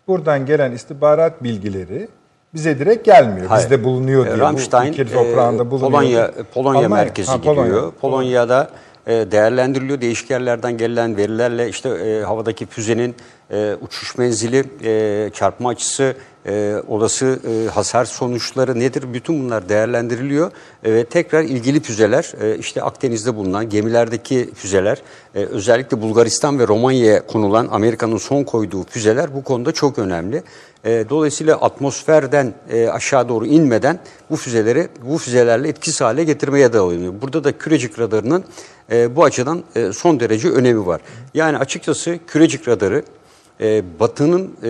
buradan 0.07 0.45
gelen 0.45 0.71
istihbarat 0.71 1.43
bilgileri 1.43 2.07
bize 2.53 2.79
direkt 2.79 3.05
gelmiyor. 3.05 3.47
Hayır. 3.47 3.63
Bizde 3.63 3.83
bulunuyor 3.83 4.25
diye. 4.25 4.33
E, 4.33 4.37
bu 4.37 4.41
Ramstein 4.41 4.93
ülke 4.93 5.01
e, 5.01 5.05
toprağında 5.05 5.71
bulunuyor. 5.71 5.91
Polonya 5.91 6.31
Polonya 6.53 6.85
Almanya. 6.85 7.03
merkezi 7.03 7.31
Ha, 7.31 7.41
Polonya. 7.41 7.63
giriyor. 7.65 7.91
Polonya'da 8.01 8.69
e, 9.07 9.11
değerlendiriliyor. 9.31 10.01
Değişik 10.01 10.29
yerlerden 10.29 10.77
gelen 10.77 11.17
verilerle 11.17 11.69
işte 11.69 11.89
e, 11.89 12.21
havadaki 12.23 12.65
füzenin 12.65 13.15
e, 13.51 13.77
uçuş 13.81 14.17
menzili, 14.17 14.63
e, 14.83 15.29
çarpma 15.33 15.69
açısı, 15.69 16.15
e, 16.45 16.75
olası 16.87 17.39
e, 17.49 17.69
hasar 17.69 18.05
sonuçları 18.05 18.79
nedir? 18.79 19.13
Bütün 19.13 19.43
bunlar 19.43 19.69
değerlendiriliyor 19.69 20.51
E, 20.83 20.93
ve 20.93 21.03
tekrar 21.03 21.43
ilgili 21.43 21.79
füzeler 21.79 22.33
e, 22.41 22.57
işte 22.57 22.83
Akdeniz'de 22.83 23.35
bulunan 23.35 23.69
gemilerdeki 23.69 24.49
füzeler 24.55 25.01
e, 25.35 25.39
özellikle 25.39 26.01
Bulgaristan 26.01 26.59
ve 26.59 26.67
Romanya'ya 26.67 27.27
konulan 27.27 27.67
Amerika'nın 27.71 28.17
son 28.17 28.43
koyduğu 28.43 28.83
füzeler 28.83 29.35
bu 29.35 29.43
konuda 29.43 29.71
çok 29.71 29.99
önemli. 29.99 30.43
E, 30.85 31.05
dolayısıyla 31.09 31.55
atmosferden 31.55 32.53
e, 32.69 32.87
aşağı 32.87 33.29
doğru 33.29 33.45
inmeden 33.45 33.99
bu 34.29 34.35
füzeleri 34.35 34.87
bu 35.03 35.17
füzelerle 35.17 35.67
etkisiz 35.67 36.01
hale 36.01 36.23
getirmeye 36.23 36.73
dayanıyor. 36.73 37.13
Burada 37.21 37.43
da 37.43 37.57
kürecik 37.57 37.99
radarının 37.99 38.43
e, 38.91 39.15
bu 39.15 39.23
açıdan 39.23 39.63
e, 39.75 39.91
son 39.93 40.19
derece 40.19 40.49
önemi 40.49 40.85
var. 40.85 41.01
Yani 41.33 41.57
açıkçası 41.57 42.19
kürecik 42.27 42.67
radarı 42.67 43.03
e, 43.61 43.99
Batı'nın 43.99 44.43
e, 44.63 44.69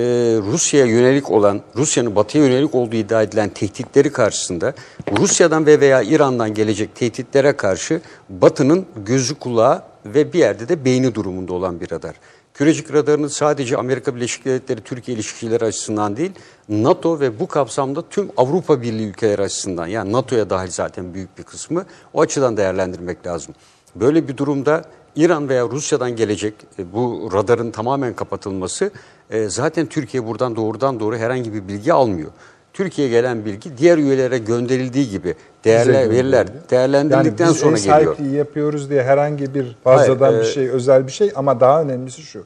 Rusya'ya 0.52 0.86
yönelik 0.86 1.32
olan, 1.32 1.62
Rusya'nın 1.76 2.16
Batı'ya 2.16 2.46
yönelik 2.46 2.76
olduğu 2.76 2.96
iddia 2.96 3.22
edilen 3.22 3.50
tehditleri 3.50 4.12
karşısında 4.12 4.74
Rusya'dan 5.20 5.66
ve 5.66 5.80
veya 5.80 6.02
İran'dan 6.02 6.54
gelecek 6.54 6.96
tehditlere 6.96 7.58
karşı 7.58 8.02
Batı'nın 8.30 8.86
gözü 9.06 9.36
kulağı 9.36 9.84
ve 10.06 10.34
bir 10.34 10.40
yerde 10.40 10.70
de 10.70 10.86
beyni 10.86 11.16
durumunda 11.16 11.54
olan 11.54 11.80
bir 11.80 11.92
radar. 11.92 12.16
Kürecik 12.54 12.94
radarını 12.94 13.30
sadece 13.30 13.78
Amerika 13.78 14.16
Birleşik 14.16 14.46
Devletleri 14.46 14.82
Türkiye 14.82 15.16
ilişkileri 15.18 15.66
açısından 15.66 16.18
değil, 16.18 16.32
NATO 16.70 17.20
ve 17.20 17.40
bu 17.40 17.48
kapsamda 17.48 18.10
tüm 18.10 18.30
Avrupa 18.38 18.82
Birliği 18.82 19.08
ülkeleri 19.08 19.42
açısından 19.42 19.88
yani 19.88 20.12
NATO'ya 20.12 20.50
dahil 20.50 20.72
zaten 20.72 21.14
büyük 21.14 21.38
bir 21.38 21.44
kısmı 21.44 21.86
o 22.14 22.22
açıdan 22.22 22.58
değerlendirmek 22.58 23.28
lazım. 23.28 23.56
Böyle 23.96 24.28
bir 24.28 24.38
durumda 24.38 24.84
İran 25.18 25.50
veya 25.50 25.66
Rusya'dan 25.66 26.16
gelecek 26.16 26.54
e, 26.80 26.94
bu 26.94 27.30
radarın 27.34 27.72
tamamen 27.72 28.14
kapatılması 28.14 28.92
e, 29.30 29.50
zaten 29.50 29.86
Türkiye 29.86 30.26
buradan 30.28 30.56
doğrudan 30.56 31.00
doğru 31.00 31.18
herhangi 31.18 31.54
bir 31.54 31.68
bilgi 31.68 31.94
almıyor. 31.94 32.30
Türkiye'ye 32.74 33.14
gelen 33.14 33.46
bilgi 33.46 33.78
diğer 33.78 33.98
üyelere 33.98 34.38
gönderildiği 34.38 35.10
gibi 35.10 35.36
değerler 35.64 36.10
veriler 36.10 36.48
değerlendirildikten 36.72 37.46
yani 37.46 37.54
biz 37.54 37.62
sonra 37.62 37.78
geliyor. 37.78 38.16
sahipliği 38.16 38.36
yapıyoruz 38.36 38.90
diye 38.90 39.04
herhangi 39.04 39.54
bir 39.54 39.78
fazladan 39.84 40.26
Hayır, 40.26 40.40
bir 40.40 40.50
e, 40.50 40.52
şey, 40.52 40.70
özel 40.70 41.08
bir 41.08 41.12
şey 41.12 41.32
ama 41.36 41.60
daha 41.60 41.82
önemlisi 41.82 42.22
şu. 42.22 42.44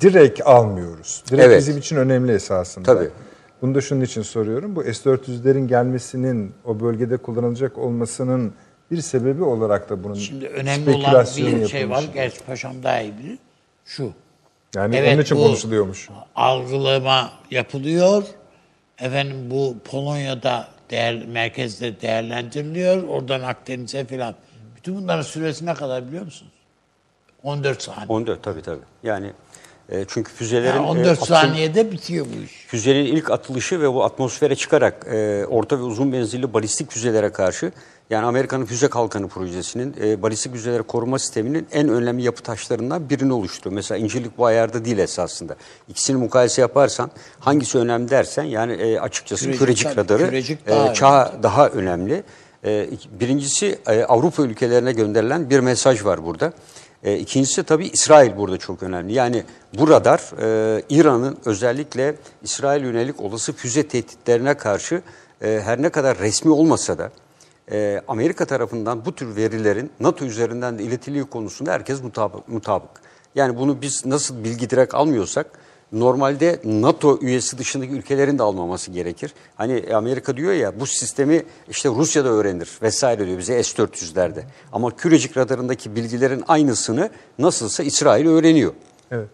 Direkt 0.00 0.46
almıyoruz. 0.46 1.24
Direkt 1.30 1.46
Evet. 1.46 1.58
bizim 1.58 1.78
için 1.78 1.96
önemli 1.96 2.32
esasında. 2.32 2.94
Tabii. 2.94 3.08
Bunu 3.62 3.74
da 3.74 3.80
şunun 3.80 4.00
için 4.00 4.22
soruyorum. 4.22 4.76
Bu 4.76 4.82
S-400'lerin 4.82 5.66
gelmesinin 5.66 6.52
o 6.64 6.80
bölgede 6.80 7.16
kullanılacak 7.16 7.78
olmasının 7.78 8.52
bir 8.92 9.00
sebebi 9.02 9.42
olarak 9.44 9.90
da 9.90 10.04
bunun 10.04 10.14
Şimdi 10.14 10.46
önemli 10.46 10.90
olan 10.90 11.26
bir 11.36 11.68
şey 11.68 11.90
var. 11.90 12.04
Gerçi 12.14 12.40
paşam 12.40 12.82
daha 12.82 13.00
iyi 13.00 13.18
bilir. 13.18 13.38
Şu. 13.84 14.12
Yani 14.74 14.96
Evet, 14.96 15.14
onun 15.14 15.22
için 15.22 15.38
bu- 15.38 15.42
konuşuluyormuş. 15.42 16.08
Algılama 16.36 17.32
yapılıyor. 17.50 18.22
Efendim 18.98 19.36
bu 19.50 19.76
Polonya'da 19.84 20.68
değer, 20.90 21.26
merkezde 21.26 22.00
değerlendiriliyor. 22.00 23.02
Oradan 23.08 23.40
Akdeniz'e 23.40 24.04
filan. 24.04 24.34
Bütün 24.76 24.96
bunların 24.96 25.22
süresi 25.22 25.66
ne 25.66 25.74
kadar 25.74 26.08
biliyor 26.08 26.24
musunuz? 26.24 26.52
14 27.42 27.82
saniye. 27.82 28.06
14 28.08 28.42
tabii 28.42 28.62
tabii. 28.62 28.80
Yani 29.02 29.32
e, 29.88 30.04
çünkü 30.08 30.32
füzelerin 30.32 30.76
Yani 30.76 30.86
e, 30.86 30.90
14 30.90 31.18
atıl- 31.18 31.26
saniyede 31.26 31.92
bitiyor 31.92 32.26
bu 32.36 32.44
iş. 32.44 32.52
Füzenin 32.66 33.04
ilk 33.04 33.30
atılışı 33.30 33.80
ve 33.80 33.92
bu 33.92 34.04
atmosfere 34.04 34.54
çıkarak 34.56 35.06
e, 35.12 35.46
orta 35.46 35.78
ve 35.78 35.82
uzun 35.82 36.08
menzilli 36.08 36.54
balistik 36.54 36.90
füzelere 36.90 37.32
karşı 37.32 37.72
yani 38.12 38.26
Amerika'nın 38.26 38.64
füze 38.64 38.88
kalkanı 38.88 39.28
projesinin 39.28 39.94
e, 40.02 40.22
balistik 40.22 40.52
füzeleri 40.52 40.82
koruma 40.82 41.18
sisteminin 41.18 41.66
en 41.72 41.88
önemli 41.88 42.22
yapı 42.22 42.42
taşlarından 42.42 43.10
birini 43.10 43.32
oluşturuyor. 43.32 43.74
Mesela 43.74 43.98
İncirlik 43.98 44.38
bu 44.38 44.46
ayarda 44.46 44.84
değil 44.84 44.98
esasında. 44.98 45.56
İkisini 45.88 46.16
mukayese 46.16 46.60
yaparsan 46.60 47.10
hangisi 47.40 47.78
önemli 47.78 48.10
dersen 48.10 48.42
yani 48.42 48.72
e, 48.72 48.98
açıkçası 48.98 49.44
Kürecik 49.44 49.58
kürecik, 49.58 49.96
radarı 49.96 50.24
kürecik 50.24 50.58
e, 50.66 50.70
daha 50.70 50.94
çağ 50.94 51.32
daha 51.42 51.68
önemli. 51.68 52.22
E, 52.64 52.88
birincisi 53.20 53.78
e, 53.86 54.04
Avrupa 54.04 54.42
ülkelerine 54.42 54.92
gönderilen 54.92 55.50
bir 55.50 55.60
mesaj 55.60 56.04
var 56.04 56.24
burada. 56.24 56.52
E, 57.02 57.18
ikincisi 57.18 57.62
tabii 57.62 57.86
İsrail 57.86 58.36
burada 58.36 58.58
çok 58.58 58.82
önemli. 58.82 59.12
Yani 59.12 59.44
bu 59.78 59.88
radar 59.88 60.20
e, 60.42 60.82
İran'ın 60.88 61.38
özellikle 61.44 62.14
İsrail 62.42 62.84
yönelik 62.84 63.20
olası 63.20 63.52
füze 63.52 63.88
tehditlerine 63.88 64.54
karşı 64.54 65.02
e, 65.42 65.60
her 65.64 65.82
ne 65.82 65.88
kadar 65.88 66.18
resmi 66.18 66.52
olmasa 66.52 66.98
da 66.98 67.10
e, 67.72 68.02
Amerika 68.08 68.44
tarafından 68.44 69.04
bu 69.04 69.14
tür 69.14 69.36
verilerin 69.36 69.90
NATO 70.00 70.24
üzerinden 70.24 70.78
de 70.78 70.82
iletildiği 70.82 71.24
konusunda 71.24 71.72
herkes 71.72 72.02
mutabık. 72.02 72.48
mutabık. 72.48 72.90
Yani 73.34 73.56
bunu 73.56 73.82
biz 73.82 74.06
nasıl 74.06 74.44
bilgi 74.44 74.70
direkt 74.70 74.94
almıyorsak 74.94 75.46
normalde 75.92 76.60
NATO 76.64 77.18
üyesi 77.20 77.58
dışındaki 77.58 77.92
ülkelerin 77.92 78.38
de 78.38 78.42
almaması 78.42 78.90
gerekir. 78.90 79.34
Hani 79.56 79.84
Amerika 79.94 80.36
diyor 80.36 80.52
ya 80.52 80.80
bu 80.80 80.86
sistemi 80.86 81.42
işte 81.68 81.88
Rusya'da 81.88 82.28
öğrenir 82.28 82.70
vesaire 82.82 83.26
diyor 83.26 83.38
bize 83.38 83.62
S-400'lerde. 83.62 84.42
Ama 84.72 84.96
kürecik 84.96 85.36
radarındaki 85.36 85.96
bilgilerin 85.96 86.44
aynısını 86.48 87.10
nasılsa 87.38 87.82
İsrail 87.82 88.26
öğreniyor. 88.26 88.72
Evet. 89.10 89.28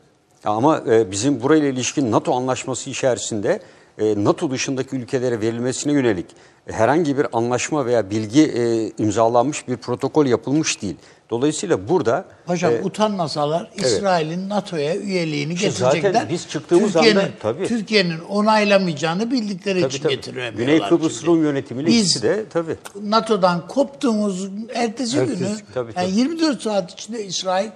Ama 0.45 0.83
e, 0.89 1.11
bizim 1.11 1.43
burayla 1.43 1.69
ilişkin 1.69 2.13
NATO 2.13 2.35
anlaşması 2.35 2.91
içerisinde 2.91 3.61
e, 3.99 4.25
NATO 4.25 4.51
dışındaki 4.51 4.97
ülkelere 4.97 5.41
verilmesine 5.41 5.93
yönelik 5.93 6.27
herhangi 6.73 7.19
bir 7.19 7.27
anlaşma 7.33 7.87
veya 7.87 8.11
bilgi 8.11 8.43
e, 8.43 8.93
imzalanmış 9.03 9.69
bir 9.69 9.77
protokol 9.77 10.27
yapılmış 10.27 10.83
değil. 10.83 10.97
Dolayısıyla 11.31 11.89
burada 11.89 12.25
Paşam 12.47 12.73
e, 12.75 12.83
utanmasalar 12.83 13.71
İsrail'in 13.77 14.49
NATO'ya 14.49 14.97
üyeliğini 14.97 15.53
İşte 15.53 15.71
zaten 15.71 15.95
getirecekler. 15.95 16.31
biz 16.33 16.49
çıktığımız 16.49 16.93
Türkiye'nin, 16.93 17.21
anda- 17.21 17.31
tabii. 17.41 17.67
Türkiye'nin 17.69 18.19
onaylamayacağını 18.29 19.31
bildikleri 19.31 19.81
tabii, 19.81 19.89
için 19.95 20.03
tabii. 20.03 20.15
getiremiyorlar. 20.15 20.59
Güney 20.77 20.89
Kıbrıs. 20.89 21.25
Rum 21.27 21.43
yönetimiyle 21.43 21.87
Biz 21.89 22.23
de 22.23 22.45
tabii. 22.53 22.77
NATO'dan 23.03 23.67
koptuğumuz 23.69 24.49
ertesi, 24.75 25.19
Ertesi- 25.19 25.39
günü 25.39 25.49
tabii, 25.75 25.93
yani 25.97 26.09
tabii. 26.11 26.19
24 26.21 26.63
saat 26.63 26.93
içinde 26.93 27.25
İsrail 27.25 27.71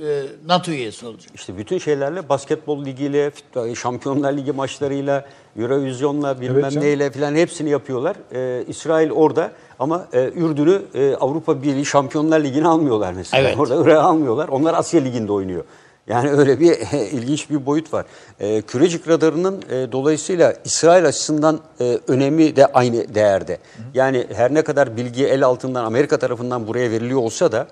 e, 0.00 0.22
NATO 0.46 0.70
üyesi 0.70 1.06
olacak. 1.06 1.30
İşte 1.34 1.58
bütün 1.58 1.78
şeylerle 1.78 2.28
basketbol 2.28 2.84
ligiyle, 2.84 3.30
Şampiyonlar 3.74 4.32
Ligi 4.32 4.52
maçlarıyla, 4.52 5.24
Eurovizyonla 5.58 6.40
bilmem 6.40 6.70
canım. 6.70 6.86
neyle 6.86 7.10
falan 7.10 7.34
hepsini 7.34 7.70
yapıyorlar. 7.70 8.16
Ee, 8.32 8.64
İsrail 8.68 9.10
orada 9.10 9.52
ama 9.78 10.06
e, 10.12 10.30
Ürdün'ü 10.34 10.82
e, 10.94 11.14
Avrupa 11.14 11.62
Birliği 11.62 11.86
Şampiyonlar 11.86 12.40
Ligi'ne 12.40 12.68
almıyorlar 12.68 13.12
mesela. 13.12 13.42
Evet. 13.42 13.58
Orada 13.58 13.74
Irak'ı 13.74 14.02
almıyorlar. 14.02 14.48
Onlar 14.48 14.74
Asya 14.74 15.00
Ligi'nde 15.00 15.32
oynuyor. 15.32 15.64
Yani 16.06 16.30
öyle 16.30 16.60
bir 16.60 16.70
ilginç 17.12 17.50
bir 17.50 17.66
boyut 17.66 17.92
var. 17.92 18.04
E, 18.40 18.62
Kürecik 18.62 19.08
radarının 19.08 19.62
e, 19.70 19.92
dolayısıyla 19.92 20.54
İsrail 20.64 21.06
açısından 21.06 21.60
e, 21.80 21.98
önemi 22.08 22.56
de 22.56 22.66
aynı 22.66 23.14
değerde. 23.14 23.58
Yani 23.94 24.26
her 24.32 24.54
ne 24.54 24.62
kadar 24.62 24.96
bilgi 24.96 25.26
el 25.26 25.44
altından 25.44 25.84
Amerika 25.84 26.18
tarafından 26.18 26.66
buraya 26.66 26.90
veriliyor 26.90 27.20
olsa 27.20 27.52
da 27.52 27.66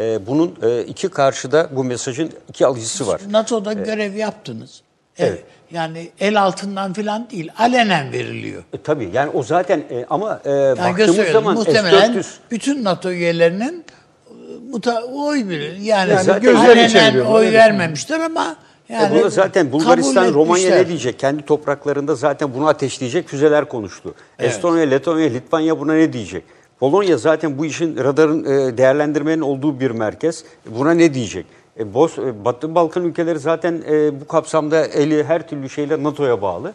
e, 0.00 0.26
bunun 0.26 0.54
e, 0.62 0.82
iki 0.82 1.08
karşıda 1.08 1.68
bu 1.72 1.84
mesajın 1.84 2.30
iki 2.48 2.66
alıcısı 2.66 3.06
var. 3.06 3.20
NATO'da 3.30 3.72
görev 3.72 4.14
yaptınız. 4.14 4.82
Evet. 5.18 5.44
Yani 5.70 6.10
el 6.20 6.42
altından 6.42 6.92
filan 6.92 7.30
değil, 7.30 7.50
alenen 7.58 8.12
veriliyor. 8.12 8.62
E, 8.72 8.78
tabii 8.82 9.10
yani 9.12 9.30
o 9.30 9.42
zaten 9.42 9.78
e, 9.78 10.06
ama 10.10 10.40
e, 10.44 10.50
Yani 10.50 10.78
baktığımız 10.78 11.28
zaman 11.28 11.54
Muhtemelen 11.54 12.12
S-400 12.12 12.24
bütün 12.50 12.84
NATO 12.84 13.10
üyelerinin 13.10 13.84
e, 14.28 14.32
muta, 14.70 15.02
oy 15.02 15.48
bilir. 15.48 15.76
Yani, 15.76 16.10
Yani 16.10 16.58
alenen 16.58 17.20
oy 17.20 17.46
öyle 17.46 17.58
vermemişler 17.58 18.20
ama 18.20 18.56
yani 18.88 19.18
e, 19.18 19.20
bunu 19.20 19.30
zaten 19.30 19.72
Bulgaristan, 19.72 20.24
kabul 20.24 20.34
Romanya 20.34 20.64
etmişler. 20.64 20.84
ne 20.84 20.88
diyecek? 20.88 21.18
Kendi 21.18 21.42
topraklarında 21.42 22.14
zaten 22.14 22.54
bunu 22.54 22.68
ateşleyecek 22.68 23.28
füzeler 23.28 23.68
konuştu. 23.68 24.14
Evet. 24.38 24.50
Estonya, 24.52 24.82
Letonya, 24.84 25.28
Litvanya 25.28 25.80
buna 25.80 25.94
ne 25.94 26.12
diyecek? 26.12 26.44
Polonya 26.80 27.18
zaten 27.18 27.58
bu 27.58 27.66
işin 27.66 27.96
radarın 27.96 28.44
e, 28.44 28.78
değerlendirmenin 28.78 29.40
olduğu 29.40 29.80
bir 29.80 29.90
merkez. 29.90 30.44
Buna 30.66 30.90
ne 30.90 31.14
diyecek? 31.14 31.46
E, 31.76 31.82
e, 31.82 32.44
Batı 32.44 32.74
Balkan 32.74 33.04
ülkeleri 33.04 33.38
zaten 33.38 33.82
e, 33.90 34.20
bu 34.20 34.26
kapsamda 34.26 34.86
eli 34.86 35.24
her 35.24 35.48
türlü 35.48 35.68
şeyle 35.68 36.02
NATO'ya 36.02 36.42
bağlı. 36.42 36.72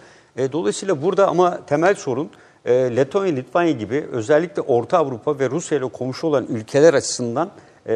Dolayısıyla 0.52 1.02
burada 1.02 1.28
ama 1.28 1.66
temel 1.68 1.96
sorun 1.96 2.30
Letonya, 2.68 3.34
Litvanya 3.34 3.72
gibi 3.72 4.06
özellikle 4.12 4.62
Orta 4.62 4.98
Avrupa 4.98 5.40
ve 5.40 5.50
Rusya 5.50 5.78
ile 5.78 5.88
komşu 5.88 6.28
olan 6.28 6.46
ülkeler 6.50 6.94
açısından 6.94 7.50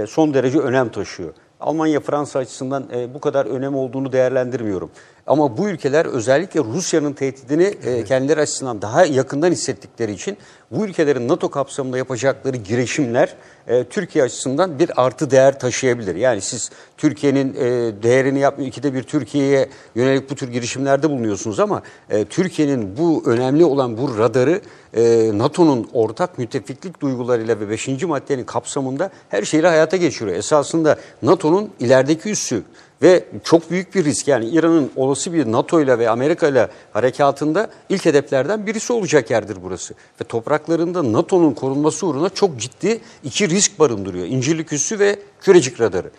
son 0.07 0.34
derece 0.34 0.60
önem 0.60 0.89
taşıyor. 0.89 1.34
Almanya, 1.60 1.99
Fransa 1.99 2.39
açısından 2.39 2.86
bu 3.14 3.20
kadar 3.20 3.45
önem 3.45 3.76
olduğunu 3.76 4.12
değerlendirmiyorum. 4.12 4.89
Ama 5.28 5.58
bu 5.58 5.70
ülkeler 5.70 6.06
özellikle 6.06 6.60
Rusya'nın 6.60 7.14
tehdidini 7.14 7.64
e, 7.64 8.04
kendileri 8.04 8.42
açısından 8.42 8.82
daha 8.82 9.06
yakından 9.06 9.52
hissettikleri 9.52 10.12
için 10.12 10.38
bu 10.72 10.86
ülkelerin 10.86 11.28
NATO 11.28 11.50
kapsamında 11.50 11.98
yapacakları 11.98 12.58
girişimler 12.58 13.36
e, 13.68 13.84
Türkiye 13.84 14.24
açısından 14.24 14.80
bir 14.80 15.06
artı 15.06 15.32
değer 15.32 15.60
taşıyabilir. 15.60 16.16
Yani 16.16 16.42
siz 16.42 16.72
Türkiye'nin 16.98 17.56
e, 17.56 17.60
değerini 18.04 18.40
yapmıyor, 18.40 18.70
ikide 18.70 18.94
bir 18.94 19.04
Türkiye'ye 19.04 19.70
yönelik 19.96 20.30
bu 20.30 20.36
tür 20.36 20.48
girişimlerde 20.48 21.10
bulunuyorsunuz 21.10 21.60
ama 21.60 21.82
e, 22.10 22.26
Türkiye'nin 22.26 22.98
bu 22.98 23.24
önemli 23.26 23.66
olan 23.66 23.98
bu 23.98 24.18
radarı 24.18 24.62
e, 24.94 25.32
NATO'nun 25.38 25.90
ortak 25.94 26.38
müttefiklik 26.38 27.02
duygularıyla 27.02 27.60
ve 27.60 27.70
5. 27.70 28.04
maddenin 28.04 28.44
kapsamında 28.44 29.10
her 29.30 29.44
şeyle 29.44 29.68
hayata 29.68 29.98
geçiriyor. 29.98 30.38
Esasında 30.38 30.98
NATO'nun 31.22 31.70
ilerideki 31.80 32.30
üssü 32.30 32.64
ve 33.02 33.26
çok 33.43 33.72
büyük 33.72 33.95
bir 33.95 34.06
risk 34.06 34.28
yani 34.28 34.45
İran'ın 34.45 34.91
olası 34.95 35.34
bir 35.34 35.52
NATO 35.52 35.82
ile 35.82 36.00
ve 36.00 36.10
Amerika 36.10 36.47
ile 36.47 36.70
harekatında 36.93 37.70
ilk 37.89 38.06
hedeflerden 38.06 38.68
birisi 38.68 38.93
olacak 38.93 39.32
yerdir 39.32 39.58
burası. 39.64 39.93
Ve 40.22 40.24
topraklarında 40.24 41.14
NATO'nun 41.14 41.54
korunması 41.54 42.08
uğruna 42.08 42.30
çok 42.30 42.60
ciddi 42.60 43.02
iki 43.24 43.50
risk 43.50 43.80
barındırıyor. 43.80 44.26
İncirlik 44.26 44.74
üssü 44.74 45.00
ve 45.00 45.20
kürecik 45.41 45.82
radarı. 45.82 46.12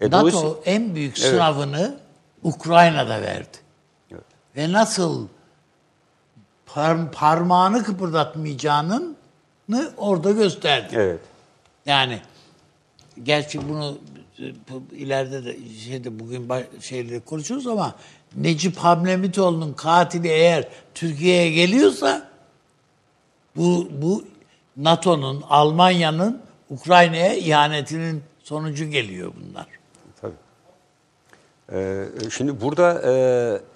E, 0.00 0.10
NATO 0.10 0.62
en 0.64 0.94
büyük 0.94 1.18
sınavını 1.18 1.98
Ukrayna'da 2.42 3.22
verdi. 3.22 3.56
Ve 4.56 4.72
nasıl 4.72 5.26
par- 6.74 7.10
parmağını 7.10 7.84
kıpırdatmayacağını 7.84 9.14
orada 9.96 10.30
gösterdi. 10.30 10.94
Evet. 10.96 11.20
Yani 11.86 12.20
gerçi 13.22 13.68
bunu 13.68 13.98
bu 14.15 14.15
ileride 14.92 15.44
de 15.44 15.56
şeyde 15.84 16.20
bugün 16.20 16.48
şeyleri 16.80 17.20
konuşuruz 17.20 17.66
ama 17.66 17.94
Necip 18.36 18.76
Hamlemitoğlu'nun 18.76 19.72
katili 19.72 20.28
eğer 20.28 20.68
Türkiye'ye 20.94 21.50
geliyorsa 21.50 22.28
bu 23.56 23.88
bu 24.02 24.24
NATO'nun, 24.76 25.44
Almanya'nın 25.48 26.40
Ukrayna'ya 26.70 27.34
ihanetinin 27.34 28.22
sonucu 28.44 28.84
geliyor 28.84 29.32
bunlar. 29.40 29.66
Tabii. 30.20 30.32
Ee, 31.72 32.04
şimdi 32.30 32.60
burada 32.60 33.02
e, 33.04 33.12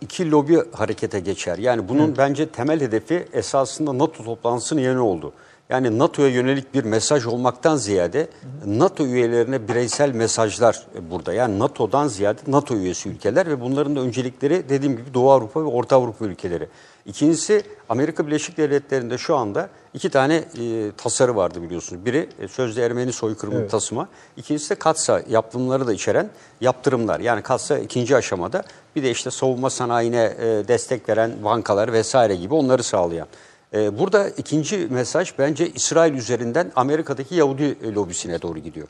iki 0.00 0.30
lobi 0.30 0.58
harekete 0.72 1.20
geçer. 1.20 1.58
Yani 1.58 1.88
bunun 1.88 2.16
bence 2.16 2.48
temel 2.48 2.80
hedefi 2.80 3.28
esasında 3.32 3.98
NATO 3.98 4.24
toplantısının 4.24 4.80
yeni 4.80 4.98
oldu. 4.98 5.32
Yani 5.70 5.98
NATO'ya 5.98 6.28
yönelik 6.28 6.74
bir 6.74 6.84
mesaj 6.84 7.26
olmaktan 7.26 7.76
ziyade 7.76 8.28
NATO 8.66 9.04
üyelerine 9.04 9.68
bireysel 9.68 10.12
mesajlar 10.12 10.86
burada. 11.10 11.32
Yani 11.32 11.58
NATO'dan 11.58 12.08
ziyade 12.08 12.40
NATO 12.46 12.74
üyesi 12.74 13.08
ülkeler 13.08 13.46
ve 13.46 13.60
bunların 13.60 13.96
da 13.96 14.00
öncelikleri 14.00 14.68
dediğim 14.68 14.96
gibi 14.96 15.14
Doğu 15.14 15.30
Avrupa 15.30 15.60
ve 15.60 15.64
Orta 15.64 15.96
Avrupa 15.96 16.24
ülkeleri. 16.24 16.68
İkincisi 17.06 17.62
Amerika 17.88 18.26
Birleşik 18.26 18.56
Devletleri'nde 18.56 19.18
şu 19.18 19.36
anda 19.36 19.68
iki 19.94 20.10
tane 20.10 20.34
e, 20.34 20.92
tasarı 20.96 21.36
vardı 21.36 21.62
biliyorsunuz. 21.62 22.06
Biri 22.06 22.28
e, 22.40 22.48
sözde 22.48 22.84
Ermeni 22.84 23.12
soykırımı 23.12 23.68
tasıma. 23.68 24.08
İkincisi 24.36 24.70
de 24.70 24.74
Katsa 24.74 25.22
yaptırımları 25.28 25.86
da 25.86 25.92
içeren 25.92 26.30
yaptırımlar. 26.60 27.20
Yani 27.20 27.42
Katsa 27.42 27.78
ikinci 27.78 28.16
aşamada 28.16 28.64
bir 28.96 29.02
de 29.02 29.10
işte 29.10 29.30
savunma 29.30 29.70
sanayine 29.70 30.34
e, 30.40 30.68
destek 30.68 31.08
veren 31.08 31.32
bankalar 31.44 31.92
vesaire 31.92 32.34
gibi 32.34 32.54
onları 32.54 32.82
sağlayan. 32.82 33.28
E, 33.74 33.98
burada 33.98 34.28
ikinci 34.28 34.86
mesaj 34.90 35.32
bence 35.38 35.68
İsrail 35.68 36.14
üzerinden 36.14 36.72
Amerika'daki 36.76 37.34
Yahudi 37.34 37.94
lobisine 37.94 38.42
doğru 38.42 38.58
gidiyor. 38.58 38.88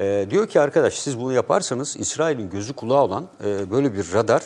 E, 0.00 0.26
diyor 0.30 0.48
ki 0.48 0.60
arkadaş 0.60 0.98
siz 0.98 1.20
bunu 1.20 1.32
yaparsanız 1.32 1.96
İsrail'in 1.96 2.50
gözü 2.50 2.72
kulağı 2.72 3.02
olan 3.02 3.28
e, 3.44 3.70
böyle 3.70 3.94
bir 3.94 4.12
radar 4.12 4.42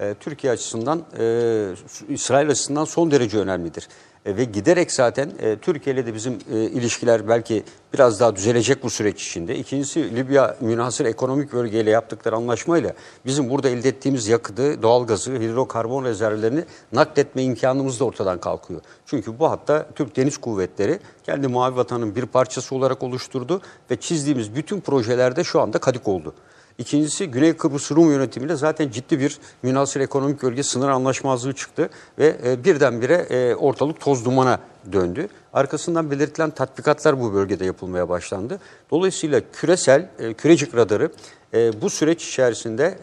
e, 0.00 0.14
Türkiye 0.20 0.52
açısından, 0.52 1.04
e, 1.18 1.74
İsrail 2.08 2.50
açısından 2.50 2.84
son 2.84 3.10
derece 3.10 3.38
önemlidir. 3.38 3.88
E, 4.26 4.36
ve 4.36 4.44
giderek 4.44 4.92
zaten 4.92 5.30
e, 5.40 5.56
Türkiye 5.56 5.94
ile 5.94 6.06
de 6.06 6.14
bizim 6.14 6.38
e, 6.52 6.56
ilişkiler 6.56 7.28
belki 7.28 7.64
biraz 7.94 8.20
daha 8.20 8.36
düzelecek 8.36 8.82
bu 8.82 8.90
süreç 8.90 9.26
içinde. 9.26 9.56
İkincisi 9.56 10.16
Libya 10.16 10.56
münhasır 10.60 11.04
ekonomik 11.04 11.52
bölgeyle 11.52 11.90
yaptıkları 11.90 12.36
anlaşmayla 12.36 12.92
bizim 13.26 13.50
burada 13.50 13.68
elde 13.68 13.88
ettiğimiz 13.88 14.28
yakıtı, 14.28 14.82
doğalgazı, 14.82 15.32
hidrokarbon 15.32 16.04
rezervlerini 16.04 16.64
nakletme 16.92 17.42
imkanımız 17.42 18.00
da 18.00 18.04
ortadan 18.04 18.40
kalkıyor. 18.40 18.80
Çünkü 19.06 19.38
bu 19.38 19.50
hatta 19.50 19.86
Türk 19.94 20.16
Deniz 20.16 20.38
Kuvvetleri 20.38 20.98
kendi 21.24 21.48
Mavi 21.48 21.76
Vatan'ın 21.76 22.16
bir 22.16 22.26
parçası 22.26 22.74
olarak 22.74 23.02
oluşturdu 23.02 23.60
ve 23.90 23.96
çizdiğimiz 23.96 24.54
bütün 24.54 24.80
projelerde 24.80 25.44
şu 25.44 25.60
anda 25.60 25.78
kadik 25.78 26.08
oldu. 26.08 26.34
İkincisi 26.78 27.26
Güney 27.26 27.52
Kıbrıs 27.52 27.92
Rum 27.92 28.10
yönetimiyle 28.10 28.56
zaten 28.56 28.90
ciddi 28.90 29.20
bir 29.20 29.38
münasır 29.62 30.00
ekonomik 30.00 30.42
bölge 30.42 30.62
sınır 30.62 30.88
anlaşmazlığı 30.88 31.52
çıktı 31.52 31.90
ve 32.18 32.36
e, 32.44 32.64
birdenbire 32.64 33.14
e, 33.14 33.54
ortalık 33.54 34.00
toz 34.00 34.24
dumana 34.24 34.58
döndü. 34.92 35.28
Arkasından 35.52 36.10
belirtilen 36.10 36.50
tatbikatlar 36.50 37.20
bu 37.20 37.34
bölgede 37.34 37.64
yapılmaya 37.64 38.08
başlandı. 38.08 38.60
Dolayısıyla 38.90 39.40
küresel 39.52 40.10
e, 40.18 40.34
kürecik 40.34 40.74
radarı 40.74 41.10
e, 41.54 41.80
bu 41.82 41.90
süreç 41.90 42.28
içerisinde 42.28 42.98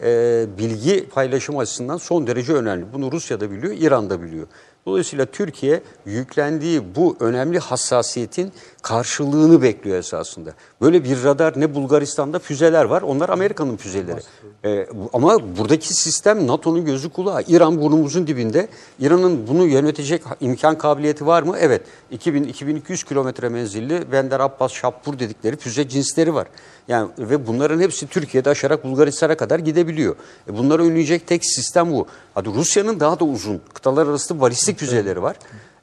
bilgi 0.58 1.08
paylaşım 1.08 1.58
açısından 1.58 1.96
son 1.96 2.26
derece 2.26 2.52
önemli. 2.52 2.86
Bunu 2.92 3.12
Rusya 3.12 3.40
da 3.40 3.50
biliyor, 3.50 3.74
İran 3.78 4.10
da 4.10 4.22
biliyor. 4.22 4.46
Dolayısıyla 4.86 5.26
Türkiye 5.26 5.82
yüklendiği 6.06 6.94
bu 6.96 7.16
önemli 7.20 7.58
hassasiyetin 7.58 8.52
karşılığını 8.84 9.62
bekliyor 9.62 9.98
esasında. 9.98 10.50
Böyle 10.80 11.04
bir 11.04 11.24
radar 11.24 11.60
ne 11.60 11.74
Bulgaristan'da 11.74 12.38
füzeler 12.38 12.84
var. 12.84 13.02
Onlar 13.02 13.28
Amerika'nın 13.28 13.76
füzeleri. 13.76 14.20
Ee, 14.64 14.86
ama 15.12 15.56
buradaki 15.58 15.94
sistem 15.94 16.46
NATO'nun 16.46 16.84
gözü 16.84 17.10
kulağı. 17.10 17.42
İran 17.48 17.80
burnumuzun 17.80 18.26
dibinde. 18.26 18.68
İran'ın 19.00 19.48
bunu 19.48 19.66
yönetecek 19.66 20.22
imkan 20.40 20.78
kabiliyeti 20.78 21.26
var 21.26 21.42
mı? 21.42 21.56
Evet. 21.60 21.82
2000-2200 22.12 23.08
kilometre 23.08 23.48
menzilli 23.48 24.12
Bender 24.12 24.40
Abbas 24.40 24.72
Şapur 24.72 25.18
dedikleri 25.18 25.56
füze 25.56 25.88
cinsleri 25.88 26.34
var. 26.34 26.46
Yani 26.88 27.08
ve 27.18 27.46
bunların 27.46 27.80
hepsi 27.80 28.06
Türkiye'de 28.06 28.50
aşarak 28.50 28.84
Bulgaristan'a 28.84 29.36
kadar 29.36 29.58
gidebiliyor. 29.58 30.16
E 30.48 30.58
bunları 30.58 30.84
önleyecek 30.84 31.26
tek 31.26 31.44
sistem 31.44 31.92
bu. 31.92 32.06
Hadi 32.34 32.48
Rusya'nın 32.48 33.00
daha 33.00 33.20
da 33.20 33.24
uzun 33.24 33.60
kıtalar 33.74 34.06
arası 34.06 34.40
balistik 34.40 34.78
füzeleri 34.78 35.22
var. 35.22 35.36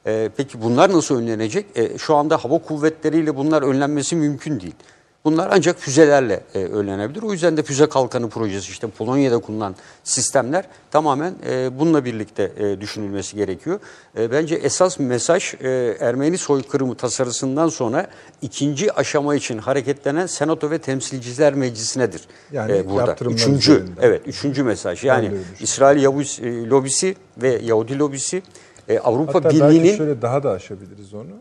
E, 0.06 0.30
peki 0.36 0.62
bunlar 0.62 0.92
nasıl 0.92 1.18
önlenecek? 1.18 1.66
E, 1.74 1.98
şu 1.98 2.14
anda 2.14 2.36
hava 2.36 2.58
kuvvetleriyle 2.58 3.36
bunlar 3.36 3.62
önlenmesi 3.62 4.16
mümkün 4.16 4.60
değil. 4.60 4.74
Bunlar 5.24 5.48
ancak 5.52 5.78
füzelerle 5.78 6.40
e, 6.54 6.58
önlenebilir. 6.58 7.22
O 7.22 7.32
yüzden 7.32 7.56
de 7.56 7.62
füze 7.62 7.86
kalkanı 7.86 8.28
projesi 8.28 8.70
işte 8.70 8.86
Polonya'da 8.86 9.38
kullanılan 9.38 9.76
sistemler 10.04 10.64
tamamen 10.90 11.34
e, 11.48 11.78
bununla 11.78 12.04
birlikte 12.04 12.52
e, 12.58 12.80
düşünülmesi 12.80 13.36
gerekiyor. 13.36 13.80
E, 14.18 14.30
bence 14.30 14.54
esas 14.54 14.98
mesaj 14.98 15.54
e, 15.54 15.96
Ermeni 16.00 16.38
soykırımı 16.38 16.94
tasarısından 16.94 17.68
sonra 17.68 18.06
ikinci 18.42 18.92
aşama 18.92 19.34
için 19.34 19.58
hareketlenen 19.58 20.26
Senato 20.26 20.70
ve 20.70 20.78
Temsilciler 20.78 21.54
Meclisi'nedir. 21.54 22.22
Yani 22.52 22.72
e, 22.72 22.90
burada. 22.90 23.16
Üçüncü, 23.30 23.72
üzerinden. 23.72 24.02
evet 24.02 24.22
üçüncü 24.26 24.62
mesaj. 24.62 25.04
Yani. 25.04 25.30
İsrail 25.60 26.02
Yahudi 26.02 26.26
e, 26.42 26.66
lobisi 26.66 27.16
ve 27.42 27.60
Yahudi 27.64 27.98
lobisi 27.98 28.42
e, 28.94 29.00
Avrupa 29.00 29.34
Hatta 29.34 29.44
belki 29.44 29.64
Birliği'nin 29.64 29.96
şöyle 29.96 30.22
daha 30.22 30.42
da 30.42 30.50
aşabiliriz 30.50 31.14
onu. 31.14 31.32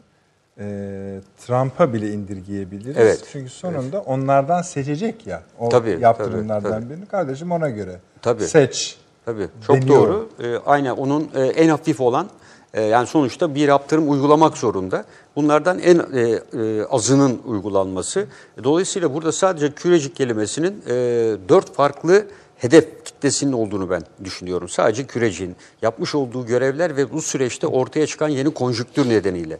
Ee, 0.60 1.20
Trump'a 1.38 1.94
bile 1.94 2.12
indirgeyebiliriz. 2.12 2.98
Evet. 2.98 3.24
Çünkü 3.32 3.50
sonunda 3.50 4.02
onlardan 4.02 4.62
seçecek 4.62 5.28
ya. 5.28 5.44
O 5.60 5.70
Tabii, 5.70 5.98
yaptırımlardan 6.02 6.72
tabii, 6.72 6.82
tabii. 6.82 6.90
birini. 6.90 7.06
Kardeşim 7.06 7.52
ona 7.52 7.70
göre 7.70 8.00
Tabii. 8.22 8.44
seç. 8.44 8.98
Tabii 9.26 9.48
çok 9.68 9.76
deniyor. 9.76 10.00
doğru. 10.00 10.30
Ee, 10.44 10.56
aynen 10.66 10.92
onun 10.92 11.30
e, 11.36 11.42
en 11.42 11.70
hafif 11.70 12.02
olan 12.02 12.28
e, 12.74 12.82
yani 12.82 13.08
sonuçta 13.08 13.56
bir 13.56 13.68
yaptırım 13.68 14.12
uygulamak 14.12 14.58
zorunda. 14.58 15.06
Bunlardan 15.36 15.80
en 15.80 16.00
e, 16.00 16.22
e, 16.22 16.84
azının 16.86 17.42
uygulanması. 17.46 18.26
Dolayısıyla 18.64 19.14
burada 19.14 19.32
sadece 19.32 19.72
kürecik 19.72 20.16
kelimesinin 20.16 20.84
e, 20.88 20.94
dört 21.50 21.74
farklı 21.74 22.26
hedef 22.62 23.06
kitlesinin 23.06 23.52
olduğunu 23.54 23.90
ben 23.90 24.04
düşünüyorum. 24.24 24.70
Sadece 24.70 25.06
kürecin 25.06 25.56
yapmış 25.82 26.16
olduğu 26.16 26.46
görevler 26.46 26.98
ve 26.98 27.12
bu 27.12 27.22
süreçte 27.22 27.68
ortaya 27.68 28.08
çıkan 28.08 28.30
yeni 28.30 28.54
konjüktür 28.54 29.10
nedeniyle. 29.10 29.58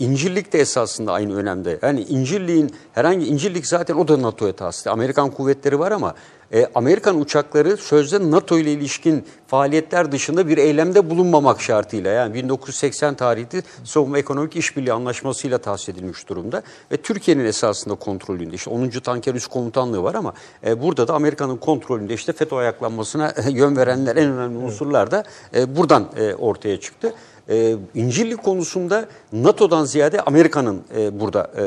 İncirlik 0.00 0.52
de 0.52 0.58
esasında 0.58 1.12
aynı 1.12 1.36
önemde. 1.36 1.78
Yani 1.82 2.00
İncirlik'in 2.00 2.74
herhangi 2.92 3.26
İncirlik 3.26 3.66
zaten 3.66 3.94
o 3.94 4.08
da 4.08 4.22
NATO'ya 4.22 4.52
tahsisli. 4.52 4.90
Amerikan 4.90 5.30
kuvvetleri 5.30 5.78
var 5.78 5.92
ama 5.92 6.14
e, 6.52 6.66
Amerikan 6.74 7.20
uçakları 7.20 7.76
sözde 7.76 8.30
NATO 8.30 8.58
ile 8.58 8.72
ilişkin 8.72 9.24
faaliyetler 9.46 10.12
dışında 10.12 10.48
bir 10.48 10.58
eylemde 10.58 11.10
bulunmamak 11.10 11.60
şartıyla 11.60 12.10
yani 12.10 12.34
1980 12.34 13.14
tarihli 13.14 13.62
Savunma 13.84 14.18
Ekonomik 14.18 14.56
İşbirliği 14.56 14.92
Anlaşması'yla 14.92 15.58
tahsis 15.58 15.88
edilmiş 15.88 16.28
durumda 16.28 16.62
ve 16.92 16.96
Türkiye'nin 16.96 17.44
esasında 17.44 17.94
kontrolünde 17.94 18.54
işte 18.54 18.70
10. 18.70 18.88
Tanker 18.88 19.34
Üst 19.34 19.46
Komutanlığı 19.46 20.02
var 20.02 20.14
ama 20.14 20.34
e, 20.66 20.82
burada 20.82 21.08
da 21.08 21.14
Amerika'nın 21.14 21.56
kontrolünde 21.56 22.14
işte 22.14 22.32
FETÖ 22.32 22.56
ayaklanmasına 22.56 23.34
yön 23.50 23.76
verenler 23.76 24.16
en 24.16 24.30
önemli 24.32 24.58
unsurlar 24.58 25.10
da 25.10 25.24
e, 25.54 25.76
buradan 25.76 26.08
e, 26.16 26.34
ortaya 26.34 26.80
çıktı. 26.80 27.14
E, 27.48 27.76
İncirlik 27.94 28.42
konusunda 28.42 29.06
NATO'dan 29.32 29.84
ziyade 29.84 30.20
Amerika'nın 30.20 30.82
e, 30.96 31.20
burada 31.20 31.50
e, 31.58 31.64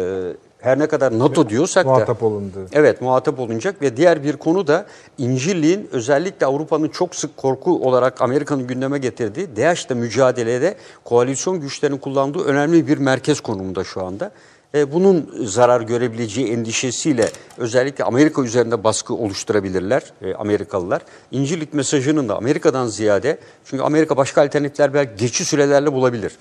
her 0.63 0.79
ne 0.79 0.87
kadar 0.87 1.19
NATO 1.19 1.49
diyorsak 1.49 1.85
da 1.85 1.89
Muhatap 1.89 2.23
olundu. 2.23 2.67
Evet 2.71 3.01
muhatap 3.01 3.39
olunacak 3.39 3.81
ve 3.81 3.97
diğer 3.97 4.23
bir 4.23 4.37
konu 4.37 4.67
da 4.67 4.85
İncirliğin 5.17 5.89
özellikle 5.91 6.45
Avrupa'nın 6.45 6.87
çok 6.87 7.15
sık 7.15 7.37
korku 7.37 7.87
olarak 7.87 8.21
Amerika'nın 8.21 8.67
gündeme 8.67 8.97
getirdiği 8.97 9.55
DAEŞ'le 9.57 9.89
mücadelede 9.89 10.75
koalisyon 11.03 11.61
güçlerinin 11.61 11.97
kullandığı 11.97 12.43
önemli 12.43 12.87
bir 12.87 12.97
merkez 12.97 13.39
konumunda 13.39 13.83
şu 13.83 14.05
anda. 14.05 14.31
E, 14.75 14.91
bunun 14.91 15.45
zarar 15.45 15.81
görebileceği 15.81 16.47
endişesiyle 16.47 17.29
özellikle 17.57 18.03
Amerika 18.03 18.43
üzerinde 18.43 18.83
baskı 18.83 19.13
oluşturabilirler 19.13 20.13
e, 20.21 20.33
Amerikalılar. 20.33 21.01
İncirlik 21.31 21.73
mesajının 21.73 22.29
da 22.29 22.37
Amerika'dan 22.37 22.87
ziyade 22.87 23.37
çünkü 23.65 23.83
Amerika 23.83 24.17
başka 24.17 24.41
alternatifler 24.43 24.93
belki 24.93 25.15
geçici 25.15 25.45
sürelerle 25.45 25.93
bulabilir. 25.93 26.37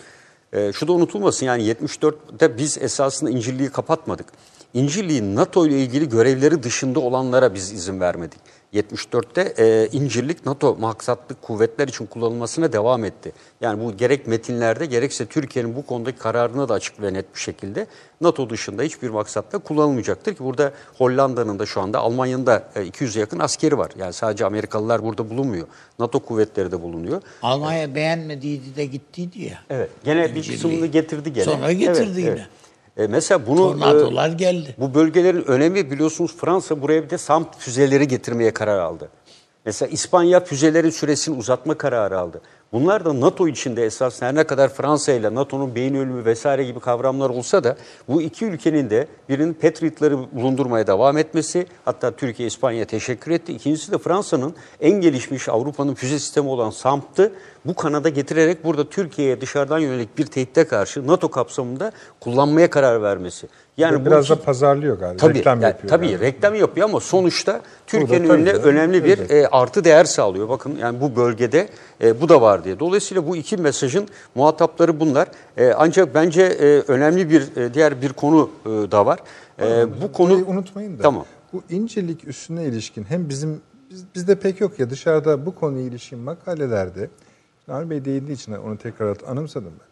E, 0.52 0.72
şu 0.72 0.88
da 0.88 0.92
unutulmasın 0.92 1.46
yani 1.46 1.62
74'te 1.62 2.58
biz 2.58 2.78
esasında 2.78 3.30
İncirliği 3.30 3.70
kapatmadık. 3.70 4.26
İncirliğin 4.74 5.36
NATO 5.36 5.66
ile 5.66 5.80
ilgili 5.82 6.08
görevleri 6.08 6.62
dışında 6.62 7.00
olanlara 7.00 7.54
biz 7.54 7.72
izin 7.72 8.00
vermedik. 8.00 8.38
74'te 8.74 9.54
e, 9.58 9.88
İncirlik 9.92 10.46
NATO 10.46 10.76
maksatlı 10.76 11.34
kuvvetler 11.42 11.88
için 11.88 12.06
kullanılmasına 12.06 12.72
devam 12.72 13.04
etti. 13.04 13.32
Yani 13.60 13.84
bu 13.84 13.96
gerek 13.96 14.26
metinlerde 14.26 14.86
gerekse 14.86 15.26
Türkiye'nin 15.26 15.76
bu 15.76 15.86
konudaki 15.86 16.18
kararına 16.18 16.68
da 16.68 16.74
açık 16.74 17.02
ve 17.02 17.12
net 17.12 17.34
bir 17.34 17.40
şekilde 17.40 17.86
NATO 18.20 18.50
dışında 18.50 18.82
hiçbir 18.82 19.10
maksatla 19.10 19.58
kullanılmayacaktır 19.58 20.34
ki 20.34 20.44
burada 20.44 20.72
Hollanda'nın 20.98 21.58
da 21.58 21.66
şu 21.66 21.80
anda 21.80 21.98
Almanya'nın 21.98 22.46
da 22.46 22.68
e, 22.74 22.80
200'e 22.80 23.20
yakın 23.20 23.38
askeri 23.38 23.78
var. 23.78 23.90
Yani 23.98 24.12
sadece 24.12 24.46
Amerikalılar 24.46 25.02
burada 25.04 25.30
bulunmuyor. 25.30 25.66
NATO 25.98 26.20
kuvvetleri 26.20 26.72
de 26.72 26.82
bulunuyor. 26.82 27.22
Almanya 27.42 27.94
beğenmediydi 27.94 28.76
de 28.76 28.84
gittiydi 28.84 29.42
ya. 29.42 29.58
Evet. 29.70 29.90
Gene 30.04 30.24
bir 30.24 30.36
İncirliği. 30.36 30.56
kısmını 30.56 30.86
getirdi 30.86 31.32
gene. 31.32 31.44
Sonra 31.44 31.72
getirdi 31.72 32.00
Evet, 32.06 32.16
yine. 32.18 32.28
evet. 32.30 32.46
E, 32.96 33.06
mesela 33.06 33.46
bunu 33.46 33.56
Tornadolar 33.56 34.30
e, 34.30 34.32
geldi. 34.32 34.74
bu 34.78 34.94
bölgelerin 34.94 35.44
önemi 35.44 35.90
biliyorsunuz 35.90 36.36
Fransa 36.36 36.82
buraya 36.82 37.02
bir 37.02 37.10
de 37.10 37.18
SAM 37.18 37.50
füzeleri 37.58 38.08
getirmeye 38.08 38.50
karar 38.50 38.78
aldı. 38.78 39.08
Mesela 39.64 39.88
İspanya 39.88 40.44
füzelerin 40.44 40.90
süresini 40.90 41.36
uzatma 41.36 41.74
kararı 41.78 42.18
aldı. 42.18 42.40
Bunlar 42.72 43.04
da 43.04 43.20
NATO 43.20 43.48
içinde 43.48 43.84
esas 43.84 44.22
her 44.22 44.34
ne 44.34 44.44
kadar 44.44 44.68
Fransa 44.68 45.12
ile 45.12 45.34
NATO'nun 45.34 45.74
beyin 45.74 45.94
ölümü 45.94 46.24
vesaire 46.24 46.64
gibi 46.64 46.80
kavramlar 46.80 47.30
olsa 47.30 47.64
da 47.64 47.76
bu 48.08 48.22
iki 48.22 48.44
ülkenin 48.44 48.90
de 48.90 49.06
birinin 49.28 49.54
Patriot'ları 49.54 50.18
bulundurmaya 50.32 50.86
devam 50.86 51.18
etmesi 51.18 51.66
hatta 51.84 52.10
Türkiye 52.10 52.48
İspanya'ya 52.48 52.84
teşekkür 52.84 53.30
etti. 53.30 53.52
İkincisi 53.52 53.92
de 53.92 53.98
Fransa'nın 53.98 54.54
en 54.80 55.00
gelişmiş 55.00 55.48
Avrupa'nın 55.48 55.94
füze 55.94 56.18
sistemi 56.18 56.48
olan 56.48 56.70
SAMP'tı 56.70 57.32
bu 57.64 57.74
kanada 57.74 58.08
getirerek 58.08 58.64
burada 58.64 58.88
Türkiye'ye 58.88 59.40
dışarıdan 59.40 59.78
yönelik 59.78 60.18
bir 60.18 60.26
tehditte 60.26 60.64
karşı 60.64 61.06
NATO 61.06 61.30
kapsamında 61.30 61.92
kullanmaya 62.20 62.70
karar 62.70 63.02
vermesi. 63.02 63.48
Yani 63.76 64.06
Biraz 64.06 64.30
bu 64.30 64.36
da 64.36 64.42
pazarlıyor 64.42 64.98
galiba. 64.98 65.16
Tabii, 65.18 65.38
reklam 65.38 65.60
yani 65.60 65.70
yapıyor. 65.70 65.90
tabii 65.90 66.06
galiba. 66.06 66.24
reklam 66.24 66.54
yapıyor 66.54 66.88
ama 66.88 67.00
sonuçta 67.00 67.60
Türkiye'nin 67.86 68.28
önüne 68.28 68.52
canım, 68.52 68.62
önemli 68.62 69.04
bir 69.04 69.30
e, 69.30 69.48
artı 69.48 69.84
değer 69.84 70.04
sağlıyor. 70.04 70.48
Bakın 70.48 70.76
yani 70.80 71.00
bu 71.00 71.16
bölgede 71.16 71.68
E, 72.02 72.20
bu 72.20 72.28
da 72.28 72.40
var 72.42 72.64
diye. 72.64 72.78
Dolayısıyla 72.78 73.26
bu 73.26 73.36
iki 73.36 73.56
mesajın 73.56 74.08
muhatapları 74.34 75.00
bunlar. 75.00 75.28
E, 75.56 75.72
ancak 75.72 76.14
bence 76.14 76.42
e, 76.42 76.80
önemli 76.80 77.30
bir 77.30 77.56
e, 77.56 77.74
diğer 77.74 78.02
bir 78.02 78.12
konu 78.12 78.50
e, 78.66 78.68
da 78.68 79.06
var. 79.06 79.18
E, 79.60 79.86
bu 80.02 80.12
konu 80.12 80.30
Burayı 80.30 80.46
unutmayın 80.46 80.98
da. 80.98 81.02
Tamam. 81.02 81.24
Bu 81.52 81.62
incelik 81.70 82.28
üstüne 82.28 82.64
ilişkin 82.64 83.04
hem 83.04 83.28
bizim 83.28 83.60
biz, 83.90 84.04
bizde 84.14 84.34
pek 84.34 84.60
yok 84.60 84.78
ya 84.78 84.90
dışarıda 84.90 85.46
bu 85.46 85.54
konuya 85.54 85.84
ilişkin 85.84 86.18
makalelerde 86.18 87.08
Nail 87.68 87.90
Bey 87.90 88.04
değindiği 88.04 88.36
için 88.36 88.52
onu 88.52 88.78
tekrar 88.78 89.16
anımsadım 89.28 89.72
ben. 89.80 89.86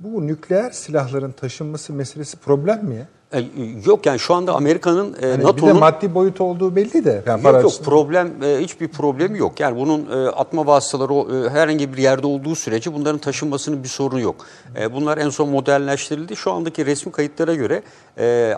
Bu 0.00 0.26
nükleer 0.26 0.70
silahların 0.70 1.32
taşınması 1.32 1.92
meselesi 1.92 2.36
problem 2.36 2.84
mi 2.84 2.94
ya? 2.96 3.06
E, 3.34 3.44
yok 3.84 4.06
yani 4.06 4.18
şu 4.18 4.34
anda 4.34 4.54
Amerika'nın 4.54 5.16
e, 5.22 5.26
Hani 5.26 5.38
bir 5.38 5.42
de 5.42 5.46
NATO'nun 5.46 5.78
maddi 5.78 6.14
boyut 6.14 6.40
olduğu 6.40 6.76
belli 6.76 7.04
de. 7.04 7.22
Yani 7.26 7.44
Yok 7.44 7.54
yok 7.54 7.64
açısından. 7.64 7.90
problem 7.90 8.32
e, 8.42 8.58
hiçbir 8.60 8.88
problemi 8.88 9.38
yok. 9.38 9.60
Yani 9.60 9.76
bunun 9.76 10.06
atma 10.36 10.66
vasıtaları 10.66 11.50
herhangi 11.50 11.92
bir 11.92 11.98
yerde 11.98 12.26
olduğu 12.26 12.54
sürece 12.54 12.94
bunların 12.94 13.18
taşınmasının 13.18 13.82
bir 13.82 13.88
sorunu 13.88 14.20
yok. 14.20 14.46
Bunlar 14.94 15.18
en 15.18 15.30
son 15.30 15.48
modernleştirildi. 15.48 16.36
Şu 16.36 16.52
andaki 16.52 16.86
resmi 16.86 17.12
kayıtlara 17.12 17.54
göre 17.54 17.82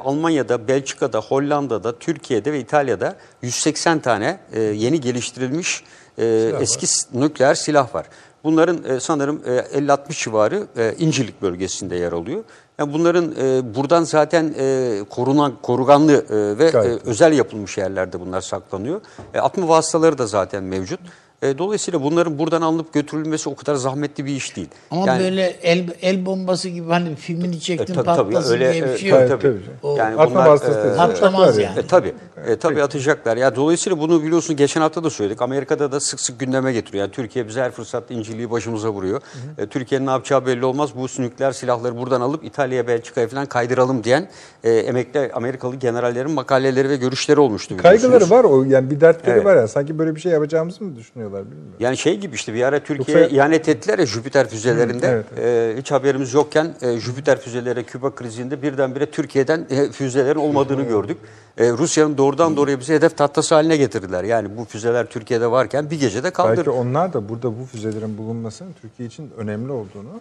Almanya'da, 0.04 0.68
Belçika'da, 0.68 1.20
Hollanda'da, 1.20 1.98
Türkiye'de 1.98 2.52
ve 2.52 2.60
İtalya'da 2.60 3.16
180 3.42 3.98
tane 3.98 4.38
yeni 4.54 5.00
geliştirilmiş 5.00 5.84
e, 6.18 6.52
eski 6.60 6.86
s- 6.86 7.08
nükleer 7.20 7.54
silah 7.54 7.94
var. 7.94 8.06
Bunların 8.44 8.84
e, 8.96 9.00
sanırım 9.00 9.40
e, 9.46 9.50
50-60 9.78 10.24
civarı 10.24 10.66
e, 10.76 10.94
İncirlik 10.98 11.42
bölgesinde 11.42 11.96
yer 11.96 12.12
alıyor. 12.12 12.44
Yani 12.78 12.92
bunların 12.92 13.34
e, 13.40 13.74
buradan 13.74 14.02
zaten 14.04 14.54
e, 14.58 14.98
korunan 15.10 15.52
koruganlı 15.62 16.12
e, 16.12 16.58
ve 16.58 16.70
Gayet 16.70 17.06
e, 17.06 17.10
özel 17.10 17.32
yapılmış 17.32 17.78
yerlerde 17.78 18.20
bunlar 18.20 18.40
saklanıyor. 18.40 19.00
E, 19.34 19.38
atma 19.40 19.68
vasıtaları 19.68 20.18
da 20.18 20.26
zaten 20.26 20.64
mevcut. 20.64 21.00
E, 21.42 21.58
dolayısıyla 21.58 22.02
bunların 22.02 22.38
buradan 22.38 22.62
alınıp 22.62 22.92
götürülmesi 22.92 23.48
o 23.48 23.54
kadar 23.56 23.74
zahmetli 23.74 24.24
bir 24.24 24.36
iş 24.36 24.56
değil. 24.56 24.68
Ama 24.90 25.06
Yani- 25.06 25.22
böyle 25.22 25.42
el, 25.46 25.86
el 26.02 26.26
bombası 26.26 26.68
gibi 26.68 26.88
hani 26.88 27.14
filmini 27.16 27.56
E, 27.56 27.60
çektim 27.60 27.94
tabii, 27.94 28.06
tabii, 28.06 28.16
patlasın 28.32 28.52
öyle, 28.52 28.72
diye 28.72 28.84
bir 28.84 28.88
e, 28.88 28.98
şey 28.98 29.10
tabii, 29.10 29.30
yok. 29.30 29.40
Tabii. 29.40 29.42
tabii. 29.42 29.60
O 29.82 29.96
Yani 29.96 30.20
Atma 30.20 30.44
bunlar, 30.44 30.92
e, 30.92 30.96
Patlamaz 30.96 31.58
yani. 31.58 31.78
E, 31.78 31.86
tabii. 31.86 32.14
E, 32.46 32.56
tabii 32.56 32.82
atacaklar. 32.82 33.36
Ya 33.36 33.56
dolayısıyla 33.56 33.98
bunu 33.98 34.22
biliyorsun 34.22 34.56
geçen 34.56 34.80
hafta 34.80 35.04
da 35.04 35.10
söyledik. 35.10 35.42
Amerika'da 35.42 35.92
da 35.92 36.00
sık 36.00 36.20
sık 36.20 36.40
gündeme 36.40 36.72
getiriyor. 36.72 37.04
Yani 37.04 37.12
Türkiye 37.12 37.48
bize 37.48 37.62
her 37.62 37.70
fırsatta 37.70 38.14
inciliği 38.14 38.50
başımıza 38.50 38.90
vuruyor. 38.90 39.20
E, 39.58 39.66
Türkiye'nin 39.66 40.06
ne 40.06 40.10
yapacağı 40.10 40.46
belli 40.46 40.64
olmaz. 40.64 40.90
Bu 40.96 41.22
nükleer 41.22 41.52
silahları 41.52 41.96
buradan 41.98 42.20
alıp 42.20 42.44
İtalya'ya, 42.44 42.86
Belçika'ya 42.86 43.28
falan 43.28 43.46
kaydıralım 43.46 44.04
diyen 44.04 44.28
e, 44.64 44.70
emekli 44.72 45.32
Amerikalı 45.32 45.76
generallerin 45.76 46.30
makaleleri 46.30 46.88
ve 46.88 46.96
görüşleri 46.96 47.40
olmuştu. 47.40 47.76
Kaygıları 47.76 48.30
var 48.30 48.44
o 48.44 48.64
yani 48.64 48.90
bir 48.90 49.00
dertleri 49.00 49.34
Evet. 49.34 49.44
var 49.44 49.56
ya 49.56 49.68
sanki 49.68 49.98
böyle 49.98 50.14
bir 50.14 50.20
şey 50.20 50.32
yapacağımızı 50.32 50.84
mı 50.84 50.96
düşünüyorlar 51.26 51.50
bilmiyorum. 51.50 51.76
Yani 51.80 51.96
şey 51.96 52.16
gibi 52.18 52.34
işte 52.34 52.54
bir 52.54 52.62
ara 52.62 52.80
Türkiye'ye 52.80 53.22
Yoksa- 53.24 53.36
ihanet 53.36 53.68
ettiler 53.68 53.98
ya 53.98 54.06
Jüpiter 54.06 54.48
füzelerinde. 54.48 55.08
Hı, 55.08 55.24
evet, 55.36 55.38
E, 55.38 55.80
hiç 55.80 55.90
haberimiz 55.92 56.34
yokken 56.34 56.74
e, 56.82 56.98
Jüpiter 56.98 57.40
füzeleri 57.40 57.84
Küba 57.84 58.14
krizinde 58.14 58.62
birdenbire 58.62 59.10
Türkiye'den 59.10 59.66
e, 59.70 59.90
füzelerin 59.90 60.38
olmadığını 60.38 60.82
gördük. 60.82 61.18
E, 61.58 61.70
Rusya'nın 61.72 62.18
doğrudan 62.18 62.56
doğruya 62.56 62.80
bizi 62.80 62.94
hedef 62.94 63.16
tahtası 63.16 63.54
haline 63.54 63.76
getirdiler. 63.76 64.24
Yani 64.24 64.56
bu 64.56 64.64
füzeler 64.64 65.06
Türkiye'de 65.06 65.50
varken 65.50 65.90
bir 65.90 66.00
gecede 66.00 66.30
kaldırdı. 66.30 66.56
Belki 66.56 66.70
onlar 66.70 67.12
da 67.12 67.28
burada 67.28 67.58
bu 67.60 67.64
füzelerin 67.64 68.18
bulunmasının 68.18 68.72
Türkiye 68.82 69.08
için 69.08 69.30
önemli 69.36 69.72
olduğunu 69.72 70.20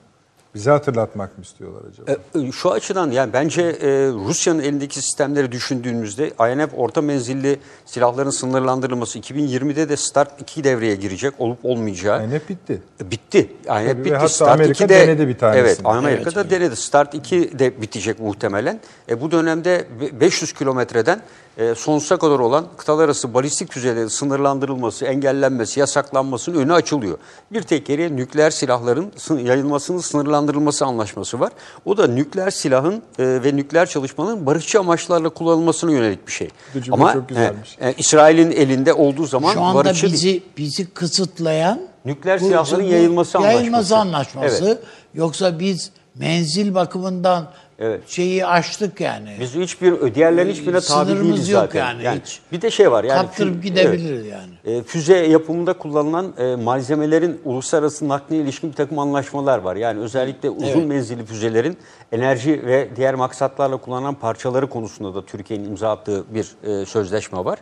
bize 0.55 0.71
hatırlatmak 0.71 1.37
mı 1.37 1.43
istiyorlar 1.43 1.81
acaba? 1.93 2.11
E, 2.47 2.51
Şu 2.51 2.71
açıdan 2.71 3.11
yani 3.11 3.33
bence 3.33 3.61
e, 3.61 3.87
Rusya'nın 4.07 4.59
elindeki 4.59 4.95
sistemleri 5.01 5.51
düşündüğümüzde 5.51 6.27
INF 6.53 6.69
orta 6.77 7.01
menzilli 7.01 7.59
silahların 7.85 8.29
sınırlandırılması 8.29 9.19
2020'de 9.19 9.89
de 9.89 9.97
Start 9.97 10.41
2 10.41 10.63
devreye 10.63 10.95
girecek 10.95 11.33
olup 11.37 11.57
olmayacağı. 11.63 12.25
INF 12.25 12.49
bitti. 12.49 12.81
E, 13.01 13.11
Bitti. 13.11 13.37
INF 13.39 13.65
Tabii 13.67 13.87
ve 13.87 14.05
bitti. 14.05 14.15
hatta 14.15 14.27
Start 14.29 14.51
Amerika 14.51 14.85
2'de, 14.85 15.07
denedi 15.07 15.27
bir 15.27 15.37
tanesini. 15.37 15.61
Evet 15.61 15.79
Amerika'da 15.83 16.49
denedi. 16.49 16.75
Start 16.75 17.13
2 17.13 17.59
de 17.59 17.81
bitecek 17.81 18.19
muhtemelen. 18.19 18.79
E, 19.09 19.21
bu 19.21 19.31
dönemde 19.31 19.85
be- 20.01 20.19
500 20.19 20.53
kilometreden 20.53 21.21
e, 21.57 21.75
sonsuza 21.75 22.17
kadar 22.17 22.39
olan 22.39 22.65
kıtalar 22.77 23.05
arası 23.05 23.33
balistik 23.33 23.71
füzelerin 23.71 24.07
sınırlandırılması, 24.07 25.05
engellenmesi, 25.05 25.79
yasaklanmasının 25.79 26.57
önü 26.59 26.73
açılıyor. 26.73 27.17
Bir 27.51 27.61
tek 27.61 27.89
yere 27.89 28.15
nükleer 28.15 28.49
silahların 28.51 29.11
sın- 29.17 29.39
yayılmasının 29.41 29.99
sınırlandırılması 30.45 30.85
anlaşması 30.85 31.39
var. 31.39 31.51
O 31.85 31.97
da 31.97 32.07
nükleer 32.07 32.51
silahın 32.51 32.93
e, 33.19 33.43
ve 33.43 33.55
nükleer 33.55 33.85
çalışmanın 33.85 34.45
barışçı 34.45 34.79
amaçlarla 34.79 35.29
kullanılmasına 35.29 35.91
yönelik 35.91 36.27
bir 36.27 36.31
şey. 36.31 36.49
Bu 36.75 36.81
cümle 36.81 36.95
Ama 36.95 37.13
çok 37.13 37.29
güzelmiş. 37.29 37.77
e, 37.79 37.89
e, 37.89 37.93
İsrail'in 37.97 38.51
elinde 38.51 38.93
olduğu 38.93 39.25
zaman 39.25 39.53
Şu 39.53 39.61
anda 39.61 39.85
barışçı 39.85 40.07
bizi 40.07 40.43
bizi 40.57 40.85
kısıtlayan 40.85 41.81
Nükleer 42.05 42.37
silahların 42.37 42.83
yayılması 42.83 43.41
yayılması 43.41 43.97
anlaşması. 43.97 44.39
anlaşması. 44.39 44.81
Yoksa 45.13 45.59
biz 45.59 45.91
menzil 46.15 46.75
bakımından 46.75 47.47
Evet. 47.79 48.09
şeyi 48.09 48.45
aştık 48.45 49.01
yani. 49.01 49.37
Biz 49.39 49.55
hiçbir 49.55 50.15
diğerlerin 50.15 50.49
hiçbirine 50.49 50.79
tabi 50.79 50.81
Sınırımız 50.81 51.23
değiliz 51.23 51.49
yok 51.49 51.61
zaten. 51.61 51.99
yani, 51.99 52.21
hiç. 52.25 52.39
bir 52.51 52.61
de 52.61 52.71
şey 52.71 52.91
var 52.91 53.03
yani 53.03 53.21
Kaptırıp 53.21 53.63
gidebiliriz 53.63 54.25
yani. 54.25 54.77
E, 54.77 54.83
füze 54.83 55.17
yapımında 55.17 55.73
kullanılan 55.73 56.33
e, 56.37 56.55
malzemelerin 56.55 57.41
uluslararası 57.45 58.07
nakline 58.07 58.37
ilişkin 58.39 58.69
bir 58.69 58.75
takım 58.75 58.99
anlaşmalar 58.99 59.59
var. 59.59 59.75
Yani 59.75 59.99
özellikle 59.99 60.49
uzun 60.49 60.83
menzilli 60.83 61.25
füzelerin 61.25 61.77
enerji 62.11 62.65
ve 62.65 62.89
diğer 62.95 63.15
maksatlarla 63.15 63.77
kullanılan 63.77 64.15
parçaları 64.15 64.69
konusunda 64.69 65.15
da 65.15 65.25
Türkiye'nin 65.25 65.65
imza 65.65 65.91
attığı 65.91 66.23
bir 66.33 66.55
e, 66.63 66.85
sözleşme 66.85 67.45
var. 67.45 67.59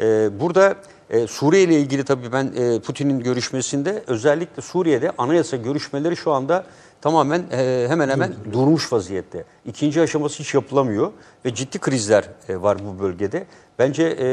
E, 0.00 0.40
burada 0.40 0.74
e, 1.10 1.26
Suriye 1.26 1.62
ile 1.62 1.80
ilgili 1.80 2.04
tabii 2.04 2.32
ben 2.32 2.52
e, 2.56 2.80
Putin'in 2.80 3.20
görüşmesinde 3.20 4.02
özellikle 4.06 4.62
Suriye'de 4.62 5.12
anayasa 5.18 5.56
görüşmeleri 5.56 6.16
şu 6.16 6.32
anda 6.32 6.64
tamamen 7.00 7.42
e, 7.52 7.86
hemen 7.88 8.08
hemen 8.08 8.32
durmuş 8.52 8.92
vaziyette. 8.92 9.44
İkinci 9.66 10.00
aşaması 10.00 10.42
hiç 10.42 10.54
yapılamıyor 10.54 11.12
ve 11.44 11.54
ciddi 11.54 11.78
krizler 11.78 12.24
e, 12.48 12.62
var 12.62 12.76
bu 12.84 13.02
bölgede. 13.02 13.46
Bence 13.78 14.02
e, 14.02 14.26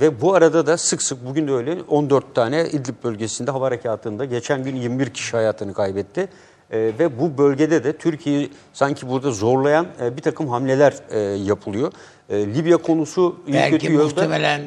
ve 0.00 0.20
bu 0.20 0.34
arada 0.34 0.66
da 0.66 0.76
sık 0.76 1.02
sık 1.02 1.26
bugün 1.26 1.48
de 1.48 1.52
öyle 1.52 1.82
14 1.88 2.34
tane 2.34 2.68
İdlib 2.68 3.04
bölgesinde 3.04 3.50
hava 3.50 3.66
harekatında 3.66 4.24
geçen 4.24 4.64
gün 4.64 4.76
21 4.76 5.10
kişi 5.10 5.36
hayatını 5.36 5.74
kaybetti. 5.74 6.28
E, 6.70 6.78
ve 6.78 7.20
bu 7.20 7.38
bölgede 7.38 7.84
de 7.84 7.92
Türkiye'yi 7.96 8.50
sanki 8.72 9.08
burada 9.08 9.30
zorlayan 9.30 9.86
e, 10.02 10.16
bir 10.16 10.22
takım 10.22 10.48
hamleler 10.48 10.94
e, 11.10 11.18
yapılıyor. 11.20 11.92
E, 12.28 12.54
Libya 12.54 12.76
konusu 12.76 13.36
iyi 13.46 13.54
Belki 13.54 13.70
kötü 13.70 13.92
yolda. 13.92 14.04
muhtemelen 14.04 14.60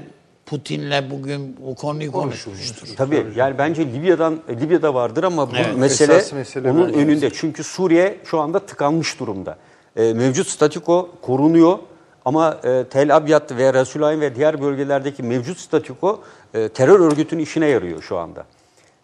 Putin'le 0.46 1.10
bugün 1.12 1.58
bu 1.60 1.76
konuyu 1.76 2.12
konuşmuştur. 2.12 2.88
Tabii 2.98 3.26
yani 3.36 3.58
bence 3.58 3.86
Libya'dan 3.86 4.40
Libya'da 4.50 4.94
vardır 4.94 5.24
ama 5.24 5.52
bu 5.52 5.56
Evet. 5.56 5.78
mesele, 5.78 6.14
Esas 6.16 6.34
mesele 6.34 6.72
onun 6.72 6.88
bence. 6.88 7.00
önünde. 7.00 7.30
Çünkü 7.34 7.64
Suriye 7.64 8.20
şu 8.26 8.40
anda 8.40 8.60
tıkanmış 8.60 9.20
durumda. 9.20 9.58
E, 9.96 10.14
mevcut 10.14 10.48
statüko 10.48 11.10
korunuyor 11.22 11.80
ama 12.26 12.58
e, 12.64 12.84
Tel 12.90 13.16
Abyad 13.16 13.58
ve 13.58 13.74
Resulayn 13.74 14.22
ve 14.22 14.36
diğer 14.36 14.62
bölgelerdeki 14.62 15.24
mevcut 15.24 15.58
statüko 15.60 16.22
e, 16.54 16.70
terör 16.70 17.00
örgütünün 17.00 17.42
işine 17.42 17.68
yarıyor 17.68 18.02
şu 18.02 18.18
anda. 18.18 18.46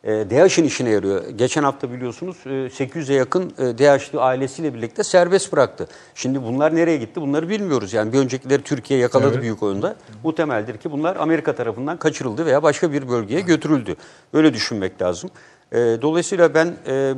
E, 0.04 0.30
DAEŞ'in 0.30 0.64
işine 0.64 0.90
yarıyor. 0.90 1.30
Geçen 1.30 1.64
hafta 1.64 1.92
biliyorsunuz 1.92 2.38
e, 2.46 2.50
800'e 2.50 3.16
yakın 3.16 3.54
e, 3.58 3.78
DAEŞ'li 3.78 4.20
ailesiyle 4.20 4.74
birlikte 4.74 5.04
serbest 5.04 5.52
bıraktı. 5.54 5.88
Şimdi 6.16 6.44
bunlar 6.44 6.76
nereye 6.76 6.98
gitti 6.98 7.22
bunları 7.22 7.50
bilmiyoruz. 7.50 7.94
Yani 7.94 8.14
bir 8.14 8.18
öncekileri 8.18 8.62
Türkiye 8.62 9.00
yakaladı 9.00 9.42
büyük 9.42 9.64
oyunda. 9.64 9.96
Muhtemeldir 10.24 10.78
ki 10.78 10.92
bunlar 10.92 11.16
Amerika 11.16 11.56
tarafından 11.56 11.98
kaçırıldı 11.98 12.46
veya 12.46 12.64
başka 12.64 12.92
bir 12.92 13.10
bölgeye 13.10 13.42
götürüldü. 13.42 13.96
Böyle 14.34 14.54
düşünmek 14.54 15.02
lazım. 15.02 15.30
E, 15.72 15.78
dolayısıyla 15.78 16.54
ben 16.54 16.68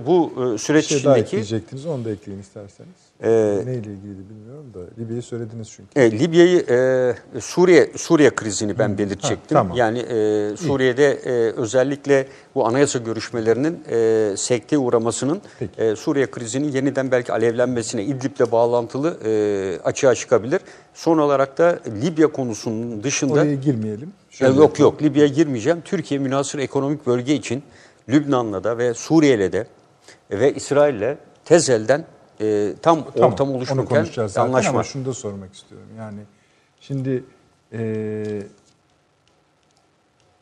bu 0.06 0.34
e, 0.38 0.54
Bir 0.54 0.58
süreç 0.58 0.86
şey 0.86 1.04
daha 1.04 1.18
içindeki... 1.18 1.38
ekleyecektiniz 1.38 1.86
onu 1.86 2.06
da 2.06 2.12
ekleyin 2.12 2.40
isterseniz. 2.40 3.11
Ee, 3.24 3.30
Neyle 3.66 3.80
ilgili 3.80 4.30
bilmiyorum 4.30 4.74
da 4.74 4.80
Libya'yı 5.02 5.22
söylediniz 5.22 5.70
çünkü. 5.72 6.00
E, 6.00 6.12
Libya'yı 6.20 6.66
e, 6.70 7.40
Suriye 7.42 7.92
Suriye 7.98 8.30
krizini 8.30 8.80
ben 8.80 8.98
belirtecektim. 8.98 9.58
Ha, 9.58 9.64
tamam. 9.64 9.78
Yani 9.78 10.00
e, 10.00 10.58
Suriye'de 10.58 11.06
e, 11.12 11.32
özellikle 11.52 12.28
bu 12.56 12.68
anayasa 12.68 13.00
görüşmelerinin 13.00 13.80
e, 13.90 14.34
sekteye 14.38 14.78
uğramasının 14.80 15.42
Peki. 15.60 15.82
e, 15.82 15.96
Suriye 15.96 16.32
krizinin 16.32 16.72
yeniden 16.72 17.12
belki 17.12 17.34
alevlenmesine 17.34 18.04
İdlib'le 18.04 18.52
bağlantılı 18.52 19.18
e, 19.26 19.80
açığa 19.84 20.16
çıkabilir. 20.16 20.62
Son 20.94 21.18
olarak 21.18 21.58
da 21.58 21.80
Libya 22.02 22.28
konusunun 22.28 23.04
dışında 23.04 23.34
Oraya 23.34 23.56
girmeyelim. 23.56 24.14
e, 24.42 24.46
yok 24.46 24.56
yapalım. 24.58 24.82
yok 24.82 25.02
Libya'ya 25.02 25.28
girmeyeceğim. 25.28 25.82
Türkiye 25.86 26.20
münasır 26.20 26.60
ekonomik 26.60 27.08
bölge 27.08 27.36
için 27.36 27.64
Lübnan'la 28.10 28.64
da 28.64 28.78
ve 28.78 28.94
Suriye'yle 28.94 29.52
de 29.52 29.68
ve 30.32 30.54
İsrail'le 30.54 31.18
tezelden 31.46 32.06
e, 32.42 32.74
tam 32.82 33.06
Tamam, 33.16 33.32
ortam 33.32 33.48
zaten 34.28 34.42
anlaşma. 34.50 34.70
ama 34.70 34.84
şunu 34.84 35.06
da 35.06 35.14
sormak 35.14 35.54
istiyorum. 35.54 35.88
Yani 35.98 36.20
şimdi 36.80 37.24
eee, 37.72 38.44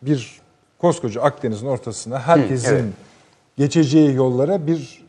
bir 0.02 0.42
koskoca 0.78 1.22
Akdeniz'in 1.22 1.68
ortasına 1.68 2.20
herkesin 2.20 2.76
evet. 2.76 2.94
geçeceği 3.58 4.16
yollara 4.16 4.68
bir 4.68 5.06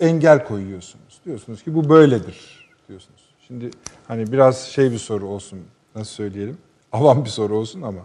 engel 0.00 0.44
koyuyorsunuz. 0.44 1.20
Diyorsunuz 1.24 1.62
ki 1.62 1.74
bu 1.74 1.88
böyledir 1.88 2.68
diyorsunuz. 2.88 3.20
Şimdi 3.46 3.70
hani 4.08 4.32
biraz 4.32 4.58
şey 4.58 4.90
bir 4.90 4.98
soru 4.98 5.26
olsun 5.26 5.60
nasıl 5.94 6.12
söyleyelim? 6.12 6.58
Avam 6.92 7.24
bir 7.24 7.30
soru 7.30 7.56
olsun 7.56 7.82
ama 7.82 8.00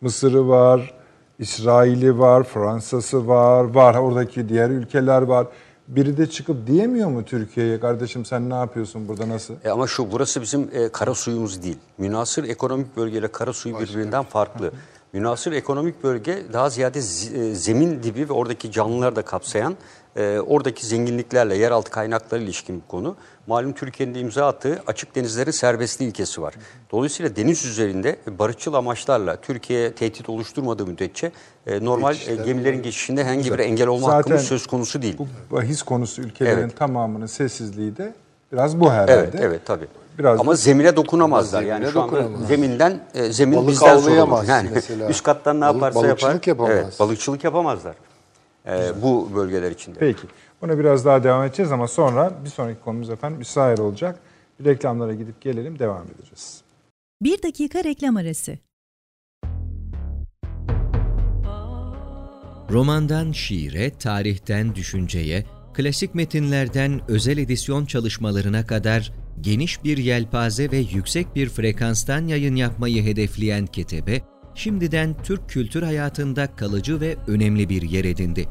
Mısır'ı 0.00 0.48
var, 0.48 0.94
İsrail'i 1.38 2.18
var, 2.18 2.42
Fransa'sı 2.44 3.28
var, 3.28 3.64
var 3.64 3.94
oradaki 3.94 4.48
diğer 4.48 4.70
ülkeler 4.70 5.22
var. 5.22 5.46
Biri 5.90 6.16
de 6.16 6.30
çıkıp 6.30 6.66
diyemiyor 6.66 7.08
mu 7.08 7.24
Türkiye'ye 7.24 7.80
kardeşim 7.80 8.24
sen 8.24 8.50
ne 8.50 8.54
yapıyorsun 8.54 9.08
burada 9.08 9.28
nasıl? 9.28 9.54
E 9.64 9.70
ama 9.70 9.86
şu 9.86 10.12
burası 10.12 10.42
bizim 10.42 10.70
e, 10.72 10.88
kara 10.88 11.14
suyumuz 11.14 11.62
değil. 11.62 11.78
Münasır 11.98 12.44
ekonomik 12.44 12.96
bölgeyle 12.96 13.28
kara 13.28 13.52
suyu 13.52 13.80
birbirinden 13.80 14.24
farklı. 14.24 14.72
Münasır 15.12 15.52
ekonomik 15.52 16.04
bölge 16.04 16.42
daha 16.52 16.70
ziyade 16.70 16.98
e, 16.98 17.54
zemin 17.54 18.02
dibi 18.02 18.28
ve 18.28 18.32
oradaki 18.32 18.72
canlıları 18.72 19.16
da 19.16 19.22
kapsayan 19.22 19.76
e, 20.16 20.38
oradaki 20.38 20.86
zenginliklerle 20.86 21.56
yeraltı 21.56 21.90
kaynakları 21.90 22.42
ilişkin 22.42 22.76
bir 22.76 22.88
konu. 22.88 23.16
Malum 23.46 23.72
Türkiye'nin 23.72 24.14
de 24.14 24.20
imza 24.20 24.46
attığı 24.46 24.82
açık 24.86 25.14
denizlerin 25.14 25.50
serbestliği 25.50 26.10
ilkesi 26.10 26.42
var. 26.42 26.54
Dolayısıyla 26.92 27.36
deniz 27.36 27.64
üzerinde 27.64 28.16
barışçıl 28.38 28.74
amaçlarla 28.74 29.36
Türkiye 29.36 29.92
tehdit 29.92 30.28
oluşturmadığı 30.28 30.86
müddetçe 30.86 31.32
e, 31.66 31.84
normal 31.84 32.16
e, 32.26 32.36
gemilerin 32.36 32.82
geçişinde 32.82 33.24
herhangi 33.24 33.52
bir 33.52 33.58
engel 33.58 33.86
olma 33.88 34.06
Zaten 34.06 34.16
hakkımız 34.16 34.42
söz 34.42 34.66
konusu 34.66 35.02
değil. 35.02 35.16
Bu 35.18 35.26
bahis 35.56 35.82
konusu 35.82 36.22
ülkelerin 36.22 36.58
Evet. 36.58 36.76
tamamının 36.76 37.26
sessizliği 37.26 37.96
de 37.96 38.14
biraz 38.52 38.80
bu 38.80 38.90
herhalde. 38.90 39.12
Evet, 39.12 39.34
evet 39.38 39.60
tabii. 39.64 39.86
Biraz 40.18 40.40
Ama 40.40 40.52
da- 40.52 40.56
zemine 40.56 40.96
dokunamazlar. 40.96 41.62
Zemine 41.62 41.74
Yani 41.84 41.92
şu 41.92 42.02
anda 42.02 42.12
dokunamaz. 42.16 42.48
zeminden 42.48 43.00
e, 43.14 43.32
zemin 43.32 43.56
Balık 43.58 43.68
bizden 43.68 43.86
sorulur. 43.86 44.06
avlayamaz 44.06 44.48
Yani 44.48 44.70
mesela. 44.74 45.08
üst 45.08 45.22
kattan 45.22 45.56
ne 45.56 45.64
Balık- 45.64 45.74
yaparsa 45.74 46.02
balıkçılık 46.02 46.46
yapar. 46.46 46.64
yapamaz. 46.68 46.84
Evet, 46.88 47.00
balıkçılık 47.00 47.44
yapamazlar. 47.44 47.94
E, 48.66 49.02
bu 49.02 49.30
bölgeler 49.34 49.70
içinde. 49.70 49.98
Peki. 49.98 50.22
Buna 50.62 50.78
biraz 50.78 51.04
daha 51.04 51.24
devam 51.24 51.44
edeceğiz 51.44 51.72
ama 51.72 51.88
sonra 51.88 52.32
bir 52.44 52.50
sonraki 52.50 52.80
konumuz 52.80 53.10
efendim 53.10 53.40
İsrail 53.40 53.80
olacak. 53.80 54.18
Bir 54.60 54.64
reklamlara 54.64 55.14
gidip 55.14 55.40
gelelim 55.40 55.78
devam 55.78 56.02
edeceğiz. 56.14 56.60
Bir 57.22 57.42
dakika 57.42 57.84
reklam 57.84 58.16
arası. 58.16 58.58
Romandan 62.70 63.32
şiire, 63.32 63.90
tarihten 63.90 64.74
düşünceye, 64.74 65.44
klasik 65.74 66.14
metinlerden 66.14 67.00
özel 67.08 67.38
edisyon 67.38 67.86
çalışmalarına 67.86 68.66
kadar 68.66 69.12
geniş 69.40 69.84
bir 69.84 69.98
yelpaze 69.98 70.70
ve 70.70 70.78
yüksek 70.78 71.36
bir 71.36 71.48
frekanstan 71.48 72.26
yayın 72.26 72.56
yapmayı 72.56 73.04
hedefleyen 73.04 73.66
Ketebe, 73.66 74.22
şimdiden 74.54 75.16
Türk 75.22 75.48
kültür 75.48 75.82
hayatında 75.82 76.56
kalıcı 76.56 77.00
ve 77.00 77.16
önemli 77.26 77.68
bir 77.68 77.82
yer 77.82 78.04
edindi. 78.04 78.48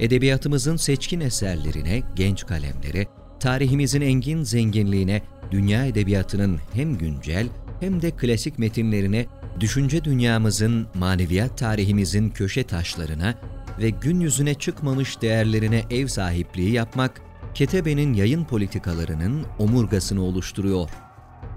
Edebiyatımızın 0.00 0.76
seçkin 0.76 1.20
eserlerine, 1.20 2.02
genç 2.16 2.46
kalemlere, 2.46 3.06
tarihimizin 3.40 4.00
engin 4.00 4.42
zenginliğine, 4.42 5.22
dünya 5.50 5.86
edebiyatının 5.86 6.58
hem 6.72 6.98
güncel 6.98 7.48
hem 7.80 8.02
de 8.02 8.10
klasik 8.10 8.58
metinlerine, 8.58 9.26
düşünce 9.60 10.04
dünyamızın, 10.04 10.86
maneviyat 10.94 11.58
tarihimizin 11.58 12.30
köşe 12.30 12.64
taşlarına 12.64 13.34
ve 13.78 13.90
gün 13.90 14.20
yüzüne 14.20 14.54
çıkmamış 14.54 15.22
değerlerine 15.22 15.82
ev 15.90 16.06
sahipliği 16.06 16.72
yapmak, 16.72 17.20
Ketebe'nin 17.54 18.14
yayın 18.14 18.44
politikalarının 18.44 19.46
omurgasını 19.58 20.22
oluşturuyor. 20.22 20.90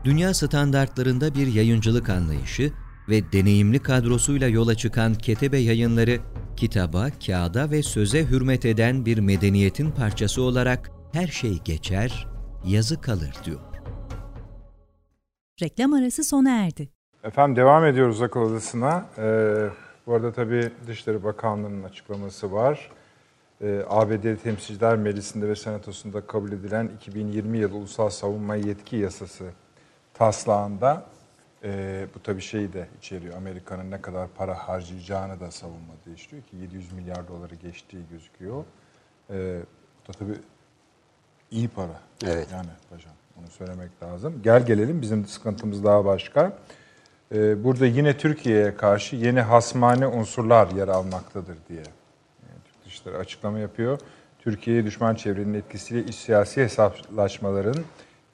Dünya 0.04 0.34
standartlarında 0.34 1.36
bir 1.36 1.48
yayıncılık 1.48 2.10
anlayışı 2.10 2.72
ve 3.10 3.32
deneyimli 3.32 3.80
kadrosuyla 3.80 4.48
yola 4.48 4.76
çıkan 4.76 5.14
Ketebe 5.14 5.58
yayınları, 5.58 6.20
kitaba, 6.58 7.08
kağıda 7.26 7.72
ve 7.72 7.84
söze 7.84 8.26
hürmet 8.26 8.66
eden 8.66 9.06
bir 9.06 9.18
medeniyetin 9.18 9.91
parçası 9.91 10.41
olarak 10.41 10.91
her 11.14 11.28
şey 11.28 11.60
geçer, 11.66 12.28
yazı 12.66 13.02
kalır 13.02 13.34
diyor. 13.45 13.60
Reklam 15.62 15.93
arası 15.93 16.24
sona 16.24 16.50
erdi. 16.50 16.89
Efendim 17.24 17.56
devam 17.56 17.86
ediyoruz 17.86 18.22
akıl 18.22 18.39
odasına. 18.39 19.06
Ee, 19.18 19.70
bu 20.08 20.14
arada 20.14 20.32
tabii 20.32 20.72
Dışişleri 20.88 21.24
Bakanlığı'nın 21.24 21.84
açıklaması 21.84 22.52
var. 22.52 22.91
Ee, 23.62 23.84
ABD 23.88 24.36
Temsilciler 24.43 24.95
Meclisi'nde 24.95 25.47
ve 25.47 25.55
Senatosu'nda 25.55 26.28
kabul 26.28 26.51
edilen 26.51 26.91
2020 26.97 27.58
yılı 27.58 27.76
Ulusal 27.76 28.10
Savunma 28.10 28.55
Yetki 28.55 28.95
Yasası 28.95 29.45
taslağında 30.14 31.05
e, 31.64 32.05
bu 32.16 32.20
tabii 32.24 32.41
şeyi 32.41 32.74
de 32.74 32.88
içeriyor. 32.97 33.38
Amerika'nın 33.38 33.91
ne 33.91 34.01
kadar 34.01 34.28
para 34.28 34.55
harcayacağını 34.55 35.39
da 35.39 35.51
savunmada 35.51 36.12
işliyor 36.16 36.43
ki 36.43 36.58
700 36.58 36.91
milyar 36.93 37.28
doları 37.28 37.55
geçtiği 37.55 38.01
gözüküyor. 38.12 38.64
Ee, 39.30 39.60
bu 40.03 40.14
da 40.14 40.18
tabii 40.20 40.38
iyi 41.51 41.68
para. 41.68 42.01
Evet. 42.26 42.47
Yani 42.51 42.70
paşam 42.89 43.14
onu 43.39 43.47
söylemek 43.47 44.03
lazım. 44.03 44.41
Gel 44.43 44.66
gelelim 44.66 45.01
bizim 45.01 45.26
sıkıntımız 45.26 45.84
daha 45.84 46.05
başka. 46.05 46.58
Ee, 47.32 47.64
burada 47.64 47.86
yine 47.86 48.18
Türkiye'ye 48.18 48.76
karşı 48.76 49.16
yeni 49.16 49.41
hasmane 49.41 50.08
unsurlar 50.08 50.72
yer 50.72 50.88
almaktadır 50.88 51.58
diye. 51.70 51.84
Dışişleri 53.08 53.18
açıklama 53.18 53.60
yapıyor. 53.60 53.99
Türkiye'ye 54.39 54.86
düşman 54.86 55.16
çevrenin 55.16 55.53
etkisiyle 55.53 56.03
iç 56.03 56.16
siyasi 56.16 56.62
hesaplaşmaların 56.62 57.84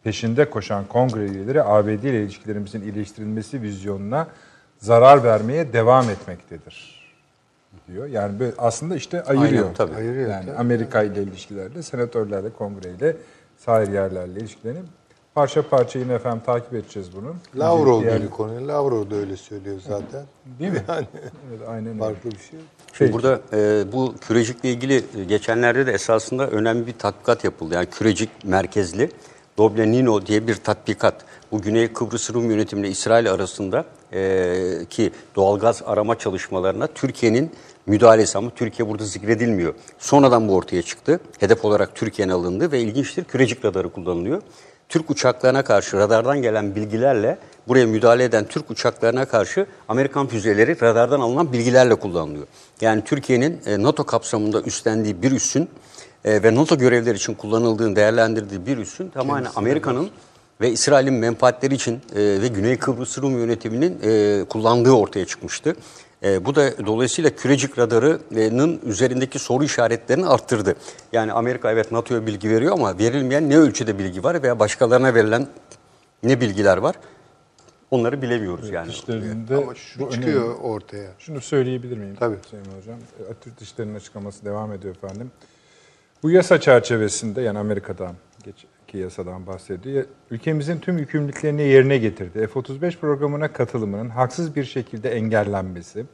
peşinde 0.03 0.49
koşan 0.49 0.85
kongre 0.85 1.25
üyeleri 1.25 1.63
ABD 1.63 1.87
ile 1.87 2.23
ilişkilerimizin 2.23 2.81
iyileştirilmesi 2.81 3.61
vizyonuna 3.61 4.27
zarar 4.77 5.23
vermeye 5.23 5.73
devam 5.73 6.09
etmektedir 6.09 7.03
diyor. 7.87 8.07
Yani 8.07 8.39
böyle 8.39 8.53
aslında 8.57 8.95
işte 8.95 9.23
ayırıyor. 9.23 9.63
Aynen, 9.63 9.73
tabii. 9.73 9.95
Ayırıyor, 9.95 10.29
yani 10.29 10.45
tabii. 10.45 10.57
Amerika 10.57 11.03
ile 11.03 11.23
ilişkilerde, 11.23 11.83
senatörlerle, 11.83 12.49
kongreyle, 12.49 13.15
sair 13.57 13.87
yerlerle 13.87 14.39
ilişkilerini 14.39 14.79
parça 15.35 15.61
parça 15.69 15.99
yine 15.99 16.13
efendim 16.13 16.41
takip 16.45 16.73
edeceğiz 16.73 17.09
bunu. 17.15 17.35
Lavrov 17.57 18.01
Diğer- 18.01 18.17
gibi 18.17 18.29
konuyu. 18.29 18.67
Lavrov 18.67 19.09
da 19.09 19.15
öyle 19.15 19.37
söylüyor 19.37 19.77
zaten. 19.87 20.25
Değil 20.59 20.71
mi? 20.71 20.83
Yani 20.87 21.05
Evet, 21.49 21.61
aynen 21.67 21.87
öyle. 21.87 21.99
farklı 21.99 22.31
bir 22.31 22.37
şey. 22.37 22.59
Şimdi 22.93 23.13
burada 23.13 23.41
e, 23.53 23.91
bu 23.91 24.15
kürecikle 24.27 24.69
ilgili 24.69 25.03
e, 25.17 25.23
geçenlerde 25.23 25.87
de 25.87 25.91
esasında 25.91 26.47
önemli 26.47 26.87
bir 26.87 26.93
tatbikat 26.93 27.43
yapıldı. 27.43 27.73
Yani 27.73 27.85
kürecik 27.85 28.29
merkezli 28.43 29.09
Doblenino 29.57 30.25
diye 30.25 30.47
bir 30.47 30.55
tatbikat. 30.55 31.25
Bu 31.51 31.61
Güney 31.61 31.93
Kıbrıs 31.93 32.33
Rum 32.33 32.51
yönetimle 32.51 32.89
İsrail 32.89 33.31
arasında 33.31 33.85
e, 34.13 34.85
ki 34.89 35.11
doğalgaz 35.35 35.81
arama 35.85 36.17
çalışmalarına 36.17 36.87
Türkiye'nin 36.87 37.51
müdahalesi 37.85 38.37
ama 38.37 38.49
Türkiye 38.49 38.89
burada 38.89 39.03
zikredilmiyor. 39.05 39.73
Sonradan 39.99 40.47
bu 40.47 40.55
ortaya 40.55 40.81
çıktı. 40.81 41.19
Hedef 41.39 41.65
olarak 41.65 41.95
Türkiye'nin 41.95 42.33
alındı 42.33 42.71
ve 42.71 42.81
ilginçtir 42.81 43.23
kürecik 43.23 43.65
radarı 43.65 43.89
kullanılıyor. 43.89 44.41
Türk 44.89 45.09
uçaklarına 45.09 45.63
karşı 45.63 45.97
radardan 45.97 46.41
gelen 46.41 46.75
bilgilerle 46.75 47.37
buraya 47.67 47.87
müdahale 47.87 48.23
eden 48.23 48.45
Türk 48.45 48.71
uçaklarına 48.71 49.25
karşı 49.25 49.65
Amerikan 49.87 50.27
füzeleri 50.27 50.81
radardan 50.81 51.19
alınan 51.19 51.53
bilgilerle 51.53 51.95
kullanılıyor. 51.95 52.47
Yani 52.81 53.03
Türkiye'nin 53.03 53.61
e, 53.65 53.83
NATO 53.83 54.03
kapsamında 54.03 54.61
üstlendiği 54.61 55.21
bir 55.21 55.31
üssün 55.31 55.69
e, 56.25 56.43
ve 56.43 56.55
NATO 56.55 56.77
görevleri 56.77 57.15
için 57.15 57.33
kullanıldığını 57.33 57.95
değerlendirdiği 57.95 58.65
bir 58.65 58.77
üssün 58.77 59.09
tamamen 59.09 59.47
Amerika'nın 59.55 60.09
ve 60.61 60.71
İsrail'in 60.71 61.13
menfaatleri 61.13 61.75
için 61.75 61.93
e, 62.15 62.41
ve 62.41 62.47
Güney 62.47 62.77
Kıbrıs 62.77 63.17
Rum 63.17 63.37
yönetiminin 63.37 64.45
kullandığı 64.45 64.91
ortaya 64.91 65.25
çıkmıştı. 65.25 65.75
E, 66.23 66.45
bu 66.45 66.55
da 66.55 66.85
dolayısıyla 66.85 67.29
kürecik 67.29 67.79
radarının 67.79 68.81
üzerindeki 68.85 69.39
soru 69.39 69.63
işaretlerini 69.63 70.27
arttırdı. 70.27 70.75
Yani 71.13 71.33
Amerika 71.33 71.71
evet 71.71 71.91
NATO'ya 71.91 72.25
bilgi 72.25 72.49
veriyor 72.49 72.73
ama 72.73 72.97
verilmeyen 72.99 73.49
ne 73.49 73.57
ölçüde 73.57 73.99
bilgi 73.99 74.23
var 74.23 74.43
veya 74.43 74.59
başkalarına 74.59 75.13
verilen 75.15 75.47
ne 76.23 76.41
bilgiler 76.41 76.77
var 76.77 76.95
onları 77.91 78.21
bilemiyoruz 78.21 78.69
yani. 78.69 78.87
Dışişlerinde 78.87 79.55
Ama 79.55 79.75
şu 79.75 79.99
bu 79.99 80.09
çıkıyor 80.11 80.43
önemli. 80.43 80.55
ortaya. 80.55 81.09
Şunu 81.19 81.41
söyleyebilir 81.41 81.97
miyim? 81.97 82.15
Tabii. 82.19 82.35
Sayın 82.51 82.65
Hocam. 82.65 82.99
E, 83.31 83.33
Türk 83.43 83.59
Dışişleri'nin 83.59 83.95
açıklaması 83.95 84.45
devam 84.45 84.73
ediyor 84.73 84.95
efendim. 84.95 85.31
Bu 86.23 86.31
yasa 86.31 86.59
çerçevesinde 86.59 87.41
yani 87.41 87.59
Amerika'dan 87.59 88.15
geçki 88.93 89.03
yasadan 89.03 89.47
bahsediyor. 89.47 90.05
Ülkemizin 90.31 90.79
tüm 90.79 90.97
yükümlülüklerini 90.97 91.61
yerine 91.61 91.97
getirdi. 91.97 92.47
F-35 92.47 92.97
programına 92.97 93.53
katılımının 93.53 94.09
haksız 94.09 94.55
bir 94.55 94.63
şekilde 94.63 95.09
engellenmesi, 95.09 96.05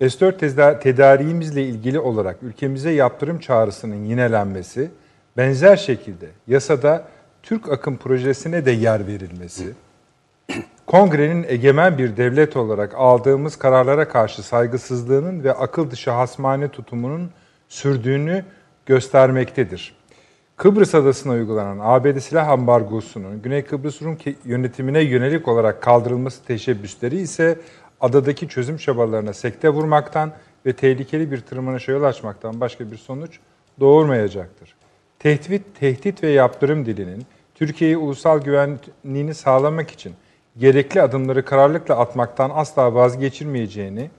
S-4 0.00 0.38
teza- 0.38 0.80
tedariğimizle 0.80 1.62
ilgili 1.62 1.98
olarak 1.98 2.42
ülkemize 2.42 2.90
yaptırım 2.90 3.38
çağrısının 3.38 4.04
yinelenmesi, 4.04 4.90
benzer 5.36 5.76
şekilde 5.76 6.26
yasada 6.46 7.04
Türk 7.42 7.68
akım 7.68 7.96
projesine 7.96 8.64
de 8.64 8.70
yer 8.70 9.06
verilmesi, 9.06 9.72
Kongrenin 10.86 11.44
egemen 11.48 11.98
bir 11.98 12.16
devlet 12.16 12.56
olarak 12.56 12.94
aldığımız 12.94 13.56
kararlara 13.56 14.08
karşı 14.08 14.42
saygısızlığının 14.42 15.44
ve 15.44 15.52
akıl 15.52 15.90
dışı 15.90 16.10
hasmane 16.10 16.68
tutumunun 16.68 17.30
sürdüğünü 17.68 18.44
göstermektedir. 18.86 20.03
Kıbrıs 20.56 20.94
Adası'na 20.94 21.32
uygulanan 21.32 21.78
ABD 21.82 22.18
silah 22.18 22.48
ambargosunun 22.48 23.42
Güney 23.42 23.62
Kıbrıs 23.62 24.02
Rum 24.02 24.18
yönetimine 24.44 25.00
yönelik 25.00 25.48
olarak 25.48 25.82
kaldırılması 25.82 26.44
teşebbüsleri 26.44 27.16
ise 27.16 27.58
adadaki 28.00 28.48
çözüm 28.48 28.76
çabalarına 28.76 29.32
sekte 29.32 29.68
vurmaktan 29.68 30.32
ve 30.66 30.72
tehlikeli 30.72 31.30
bir 31.30 31.40
tırmanışa 31.40 31.92
yol 31.92 32.02
açmaktan 32.02 32.60
başka 32.60 32.90
bir 32.90 32.96
sonuç 32.96 33.38
doğurmayacaktır. 33.80 34.74
Tehdit, 35.18 35.62
tehdit 35.80 36.22
ve 36.22 36.28
yaptırım 36.28 36.86
dilinin 36.86 37.26
Türkiye'yi 37.54 37.96
ulusal 37.96 38.40
güvenliğini 38.40 39.34
sağlamak 39.34 39.90
için 39.90 40.12
gerekli 40.58 41.02
adımları 41.02 41.44
kararlılıkla 41.44 41.96
atmaktan 41.96 42.50
asla 42.54 42.94
vazgeçirmeyeceğini 42.94 44.10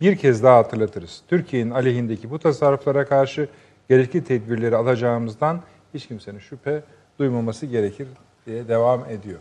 Bir 0.00 0.16
kez 0.16 0.42
daha 0.42 0.58
hatırlatırız. 0.58 1.22
Türkiye'nin 1.28 1.70
aleyhindeki 1.70 2.30
bu 2.30 2.38
tasarruflara 2.38 3.04
karşı 3.04 3.48
gerekli 3.88 4.24
tedbirleri 4.24 4.76
alacağımızdan 4.76 5.62
hiç 5.96 6.06
kimsenin 6.08 6.38
şüphe 6.38 6.82
duymaması 7.18 7.66
gerekir 7.66 8.08
diye 8.46 8.68
devam 8.68 9.04
ediyor. 9.10 9.38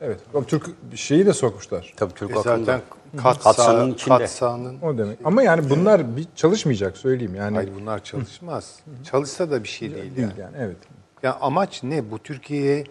Evet, 0.00 0.20
o 0.34 0.44
Türk 0.44 0.66
şeyi 0.94 1.26
de 1.26 1.32
sokmuşlar. 1.32 1.92
Tabii 1.96 2.14
Türk 2.14 2.30
E 2.30 2.34
zaten 2.34 2.80
kat, 3.16 3.42
Katsanın 3.42 3.94
içinde. 3.94 4.18
kat 4.18 4.30
sahanın 4.30 4.80
O 4.82 4.98
demek. 4.98 5.18
Ama 5.24 5.42
yani 5.42 5.70
bunlar 5.70 6.16
bir 6.16 6.26
çalışmayacak 6.36 6.96
söyleyeyim 6.96 7.34
yani. 7.34 7.54
Hayır 7.54 7.70
bunlar 7.80 8.04
çalışmaz. 8.04 8.78
Çalışsa 9.04 9.50
da 9.50 9.62
bir 9.62 9.68
şey 9.68 9.94
değil. 9.94 10.16
değil 10.16 10.28
Yani. 10.28 10.40
yani. 10.40 10.56
Evet. 10.58 10.76
Ya 11.22 11.38
amaç 11.40 11.82
ne? 11.82 12.10
Bu 12.10 12.18
Türkiye'yi 12.18 12.84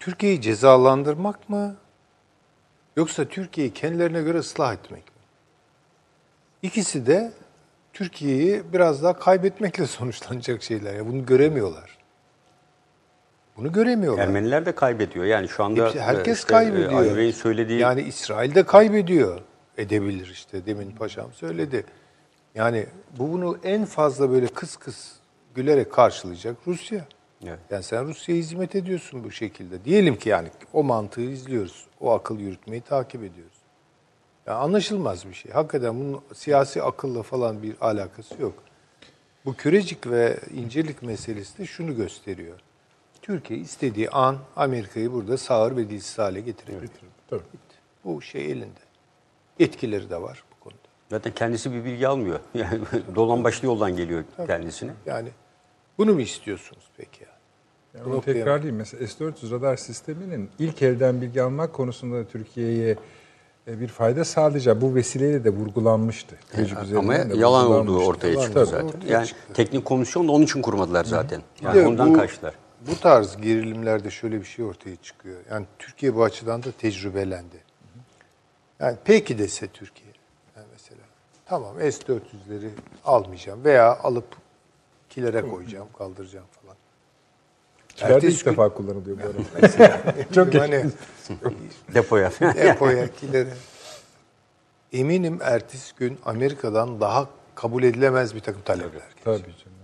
Türkiye'yi 0.00 0.40
cezalandırmak 0.40 1.48
mı? 1.48 1.76
Yoksa 2.96 3.24
Türkiye'yi 3.24 3.72
kendilerine 3.72 4.22
göre 4.22 4.38
ıslah 4.38 4.74
etmek 4.74 5.04
mi? 5.06 5.22
İkisi 6.62 7.06
de 7.06 7.32
Türkiye'yi 7.92 8.62
biraz 8.72 9.02
daha 9.02 9.18
kaybetmekle 9.18 9.86
sonuçlanacak 9.86 10.62
şeyler. 10.62 10.94
Ya 10.94 11.06
bunu 11.06 11.26
göremiyorlar. 11.26 11.99
Bunu 13.60 13.72
göremiyorlar. 13.72 14.22
Ermeniler 14.22 14.66
de 14.66 14.74
kaybediyor. 14.74 15.24
Yani 15.24 15.48
şu 15.48 15.64
anda 15.64 15.86
Hepsi- 15.86 16.00
herkes 16.00 16.38
e, 16.38 16.40
işte, 16.40 16.54
e, 16.54 16.56
kaybediyor. 16.56 16.92
Ali 16.92 17.16
Bey'in 17.16 17.32
söylediği 17.32 17.80
Yani 17.80 18.02
İsrail 18.02 18.54
de 18.54 18.62
kaybediyor. 18.62 19.40
Edebilir 19.78 20.26
işte. 20.26 20.66
Demin 20.66 20.90
paşam 20.90 21.32
söyledi. 21.32 21.84
Yani 22.54 22.86
bu 23.18 23.32
bunu 23.32 23.58
en 23.64 23.84
fazla 23.84 24.30
böyle 24.30 24.46
kıs 24.46 24.76
kıs 24.76 25.12
gülerek 25.54 25.92
karşılayacak 25.92 26.56
Rusya. 26.66 27.04
Evet. 27.46 27.58
Yani 27.70 27.82
sen 27.82 28.06
Rusya'ya 28.06 28.40
hizmet 28.40 28.74
ediyorsun 28.74 29.24
bu 29.24 29.30
şekilde. 29.30 29.84
Diyelim 29.84 30.16
ki 30.16 30.28
yani 30.28 30.48
o 30.72 30.82
mantığı 30.82 31.20
izliyoruz. 31.20 31.86
O 32.00 32.10
akıl 32.10 32.38
yürütmeyi 32.38 32.82
takip 32.82 33.22
ediyoruz. 33.24 33.58
Yani 34.46 34.58
anlaşılmaz 34.58 35.28
bir 35.28 35.34
şey. 35.34 35.52
Hakikaten 35.52 36.00
bunun 36.00 36.20
siyasi 36.34 36.82
akılla 36.82 37.22
falan 37.22 37.62
bir 37.62 37.74
alakası 37.80 38.42
yok. 38.42 38.54
Bu 39.44 39.54
kürecik 39.54 40.10
ve 40.10 40.36
incelik 40.54 41.02
meselesi 41.02 41.58
de 41.58 41.66
şunu 41.66 41.96
gösteriyor. 41.96 42.60
Türkiye 43.30 43.60
istediği 43.60 44.10
an 44.10 44.36
Amerika'yı 44.56 45.12
burada 45.12 45.36
sağır 45.38 45.76
ve 45.76 45.90
dilsiz 45.90 46.18
hale 46.18 46.40
getirebilir. 46.40 46.90
Tabii. 47.30 47.40
Bu 48.04 48.22
şey 48.22 48.50
elinde. 48.52 48.80
Etkileri 49.60 50.10
de 50.10 50.22
var 50.22 50.44
bu 50.56 50.64
konuda. 50.64 50.78
zaten 51.10 51.34
kendisi 51.34 51.72
bir 51.72 51.84
bilgi 51.84 52.08
almıyor. 52.08 52.40
Yani 52.54 52.80
dolan 53.14 53.44
başlı 53.44 53.66
yoldan 53.66 53.96
geliyor 53.96 54.24
kendisine. 54.46 54.90
Yani 55.06 55.28
bunu 55.98 56.14
mu 56.14 56.20
istiyorsunuz 56.20 56.82
peki? 56.96 57.24
Yani? 57.24 58.04
Yani 58.06 58.14
onu 58.14 58.22
tekrarlayayım. 58.22 58.76
Mesela 58.76 59.06
S-400 59.06 59.50
radar 59.50 59.76
sisteminin 59.76 60.50
ilk 60.58 60.82
elden 60.82 61.20
bilgi 61.20 61.42
almak 61.42 61.72
konusunda 61.72 62.24
Türkiye'ye 62.24 62.96
e, 63.68 63.80
bir 63.80 63.88
fayda 63.88 64.24
sağlayacağı 64.24 64.80
bu 64.80 64.94
vesileyle 64.94 65.44
de 65.44 65.50
vurgulanmıştı. 65.50 66.36
Tecrübe 66.52 66.74
Ama 66.78 66.84
üzerinden 66.84 67.30
de 67.30 67.36
yalan 67.36 67.66
olduğu 67.70 68.04
ortaya 68.04 68.40
çıktı 68.40 68.66
zaten. 68.66 68.86
ortaya 68.86 69.12
Yani 69.12 69.26
çıktı. 69.26 69.52
teknik 69.54 69.84
komisyon 69.84 70.28
da 70.28 70.32
onun 70.32 70.44
için 70.44 70.62
kurmadılar 70.62 71.04
zaten. 71.04 71.42
Yani 71.62 71.86
ondan 71.86 72.14
bu- 72.14 72.18
kaçtılar. 72.18 72.54
Bu 72.86 73.00
tarz 73.00 73.36
gerilimlerde 73.36 74.10
şöyle 74.10 74.40
bir 74.40 74.44
şey 74.44 74.64
ortaya 74.64 74.96
çıkıyor. 74.96 75.40
Yani 75.50 75.66
Türkiye 75.78 76.14
bu 76.14 76.24
açıdan 76.24 76.62
da 76.62 76.72
tecrübelendi. 76.72 77.56
Yani 78.80 78.96
peki 79.04 79.38
dese 79.38 79.66
Türkiye 79.68 80.10
yani 80.56 80.66
mesela 80.72 81.00
tamam 81.46 81.76
S-400'leri 81.80 82.70
almayacağım 83.04 83.64
veya 83.64 83.98
alıp 83.98 84.24
kilere 85.08 85.40
koyacağım, 85.40 85.88
kaldıracağım 85.98 86.46
falan. 86.62 86.76
Kilerde 87.96 88.14
Ertesi 88.14 88.32
ilk 88.36 88.44
gün- 88.44 88.52
defa 88.52 88.68
kullanılıyor 88.74 89.16
bu 89.22 89.26
arada. 89.26 89.92
Çok 90.34 90.54
hani 90.54 90.84
Depoya. 91.94 92.30
depoya, 92.40 93.08
kilere. 93.12 93.48
Eminim 94.92 95.38
ertesi 95.42 95.94
gün 95.96 96.18
Amerika'dan 96.24 97.00
daha 97.00 97.28
kabul 97.54 97.82
edilemez 97.82 98.34
bir 98.34 98.40
takım 98.40 98.62
talepler. 98.62 98.90
gelecek. 98.92 99.24
Tabii 99.24 99.40
canım. 99.42 99.78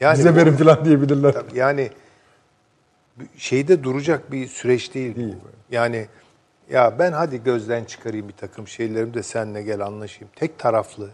Yani 0.00 0.18
Bize 0.18 0.36
verin 0.36 0.56
falan 0.56 0.84
diyebilirler. 0.84 1.32
Tabii 1.32 1.58
Yani 1.58 1.90
şeyde 3.36 3.84
duracak 3.84 4.32
bir 4.32 4.46
süreç 4.46 4.94
değil. 4.94 5.12
bu. 5.16 5.20
Değil. 5.20 5.34
Yani 5.70 6.06
ya 6.70 6.98
ben 6.98 7.12
hadi 7.12 7.42
gözden 7.42 7.84
çıkarayım 7.84 8.28
bir 8.28 8.34
takım 8.34 8.68
şeylerimi 8.68 9.14
de 9.14 9.22
seninle 9.22 9.62
gel 9.62 9.80
anlaşayım. 9.80 10.30
Tek 10.36 10.58
taraflı 10.58 11.10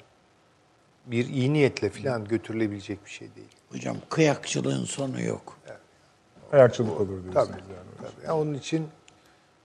bir 1.07 1.29
iyi 1.29 1.53
niyetle 1.53 1.91
falan 1.91 2.25
götürülebilecek 2.25 3.05
bir 3.05 3.11
şey 3.11 3.29
değil. 3.37 3.49
Hocam 3.73 3.97
kıyakçılığın 4.11 4.85
sonu 4.85 5.21
yok. 5.21 5.59
Ayakçılık 6.53 7.01
olur 7.01 7.09
diyorsunuz 7.23 7.35
Tabii. 7.35 7.51
yani. 7.51 7.89
tabii. 7.99 8.27
Yani 8.27 8.33
onun 8.33 8.55
için 8.55 8.83
bu 8.83 8.89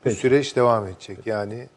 Peki. 0.03 0.15
süreç 0.15 0.55
devam 0.55 0.87
edecek. 0.87 1.27
Yani 1.27 1.67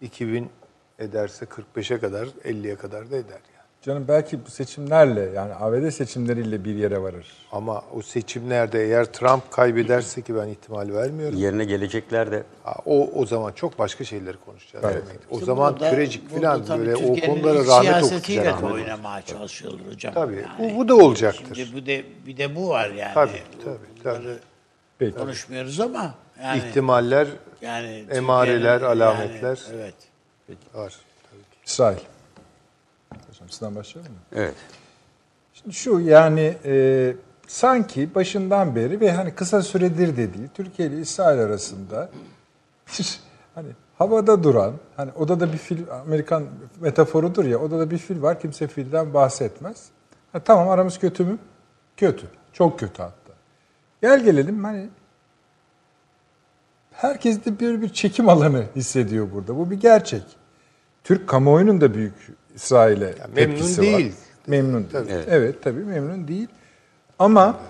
2000 0.00 0.50
ederse 0.98 1.44
45'e 1.44 1.98
kadar 1.98 2.26
50'ye 2.26 2.76
kadar 2.76 3.10
da 3.10 3.16
eder. 3.16 3.38
Canım 3.82 4.04
belki 4.08 4.46
bu 4.46 4.50
seçimlerle 4.50 5.20
yani 5.20 5.54
ABD 5.54 5.90
seçimleriyle 5.90 6.64
bir 6.64 6.74
yere 6.74 7.02
varır. 7.02 7.26
Ama 7.52 7.82
o 7.94 8.02
seçimlerde 8.02 8.84
eğer 8.84 9.04
Trump 9.04 9.50
kaybederse 9.50 10.22
ki 10.22 10.34
ben 10.36 10.48
ihtimal 10.48 10.92
vermiyorum. 10.94 11.38
Yerine 11.38 11.64
gelecekler 11.64 12.30
de 12.30 12.42
O 12.86 13.10
o 13.14 13.26
zaman 13.26 13.52
çok 13.52 13.78
başka 13.78 14.04
şeyleri 14.04 14.36
konuşacağız. 14.36 14.84
Evet. 14.84 14.94
demektir. 15.06 15.26
O 15.30 15.38
zaman 15.38 15.72
burada- 15.74 15.90
kürecik 15.90 16.30
falan 16.40 16.68
böyle 16.68 16.96
o 16.96 17.26
konulara 17.26 17.66
rahmet 17.66 18.06
siyasetiyle 18.06 18.40
okuyacak. 18.40 18.62
de 18.62 18.66
oynamaya 18.66 19.22
çalışıyorlar 19.22 19.80
hocam. 19.92 20.14
Tabii. 20.14 20.44
Bu- 20.58 20.76
bu 20.76 20.88
da 20.88 20.96
olacaktır. 20.96 21.54
Şimdi 21.56 21.76
bu 21.82 21.86
de 21.86 22.04
bir 22.26 22.36
de 22.36 22.56
bu 22.56 22.68
var 22.68 22.90
yani. 22.90 23.14
Tabii, 23.14 23.42
tabii, 23.64 24.02
tabii. 24.02 24.38
Peki. 24.98 25.16
konuşmuyoruz 25.16 25.80
ama 25.80 26.14
yani 26.42 26.58
İhtimaller 26.58 27.28
yani 27.62 28.04
emareler, 28.10 28.80
alametler. 28.82 29.60
Yani, 29.70 29.80
evet. 29.82 29.94
var. 30.74 30.96
Tabii 31.30 31.40
ki. 31.42 31.58
İsrail. 31.66 31.98
Sizden 33.52 33.74
başlayalım 33.74 34.12
mı? 34.12 34.18
evet. 34.32 34.54
Şimdi 35.54 35.74
şu 35.74 36.00
yani 36.00 36.56
e, 36.64 37.14
sanki 37.46 38.14
başından 38.14 38.76
beri 38.76 39.00
ve 39.00 39.12
hani 39.12 39.34
kısa 39.34 39.62
süredir 39.62 40.16
de 40.16 40.34
değil 40.34 40.48
Türkiye 40.54 40.88
ile 40.88 41.00
İsrail 41.00 41.40
arasında 41.40 42.10
bir 42.98 43.20
hani 43.54 43.68
havada 43.98 44.42
duran 44.42 44.74
hani 44.96 45.12
odada 45.12 45.52
bir 45.52 45.58
fil 45.58 45.90
Amerikan 45.90 46.44
metaforudur 46.80 47.44
ya 47.44 47.58
odada 47.58 47.90
bir 47.90 47.98
fil 47.98 48.22
var 48.22 48.40
kimse 48.40 48.66
filden 48.66 49.14
bahsetmez. 49.14 49.86
Ha, 50.32 50.40
tamam 50.40 50.68
aramız 50.68 50.98
kötü 50.98 51.24
mü? 51.24 51.38
Kötü. 51.96 52.26
Çok 52.52 52.78
kötü 52.78 53.02
hatta. 53.02 53.32
Gel 54.02 54.24
gelelim 54.24 54.64
hani 54.64 54.88
herkes 56.92 57.44
de 57.44 57.60
bir 57.60 57.82
bir 57.82 57.88
çekim 57.88 58.28
alanı 58.28 58.64
hissediyor 58.76 59.28
burada. 59.32 59.56
Bu 59.56 59.70
bir 59.70 59.80
gerçek. 59.80 60.24
Türk 61.04 61.28
kamuoyunun 61.28 61.80
da 61.80 61.94
büyük 61.94 62.14
İsrail'e 62.54 63.04
memnun 63.04 63.34
tepkisi 63.34 63.82
değil. 63.82 64.06
var. 64.08 64.14
Memnun 64.46 64.88
Tabii. 64.92 65.08
değil. 65.08 65.24
Evet. 65.28 65.62
tabii 65.62 65.84
memnun 65.84 66.28
değil. 66.28 66.48
Ama 67.18 67.60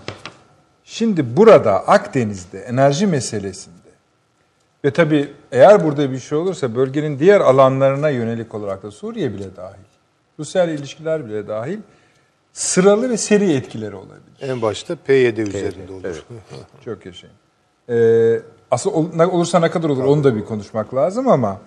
şimdi 0.84 1.36
burada 1.36 1.88
Akdeniz'de 1.88 2.60
enerji 2.60 3.06
meselesinde 3.06 3.76
ve 4.84 4.90
tabii 4.90 5.32
eğer 5.52 5.84
burada 5.84 6.12
bir 6.12 6.18
şey 6.18 6.38
olursa 6.38 6.74
bölgenin 6.74 7.18
diğer 7.18 7.40
alanlarına 7.40 8.08
yönelik 8.08 8.54
olarak 8.54 8.82
da 8.82 8.90
Suriye 8.90 9.32
bile 9.32 9.56
dahil, 9.56 9.84
Rusya 10.38 10.64
ile 10.64 10.74
ilişkiler 10.74 11.26
bile 11.26 11.48
dahil 11.48 11.78
sıralı 12.52 13.10
ve 13.10 13.16
seri 13.16 13.52
etkileri 13.52 13.96
olabilir. 13.96 14.38
En 14.40 14.62
başta 14.62 14.94
P7 15.08 15.40
üzerinde 15.40 15.92
olur. 15.92 16.24
Çok 16.84 17.06
yaşayın. 17.06 17.36
Ee, 17.88 18.40
asıl 18.70 18.90
olursa 18.92 19.60
ne 19.60 19.70
kadar 19.70 19.88
olur 19.88 20.04
onu 20.04 20.24
da 20.24 20.36
bir 20.36 20.44
konuşmak 20.44 20.94
lazım 20.94 21.28
ama 21.28 21.60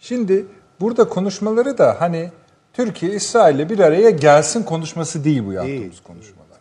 şimdi 0.00 0.46
burada 0.80 1.08
konuşmaları 1.08 1.78
da 1.78 2.00
hani 2.00 2.30
Türkiye 2.78 3.12
İsrail'le 3.12 3.68
bir 3.68 3.78
araya 3.78 4.10
gelsin 4.10 4.62
konuşması 4.62 5.24
değil 5.24 5.46
bu 5.46 5.52
yaptığımız 5.52 5.80
Değil. 5.80 6.02
konuşmalar. 6.04 6.58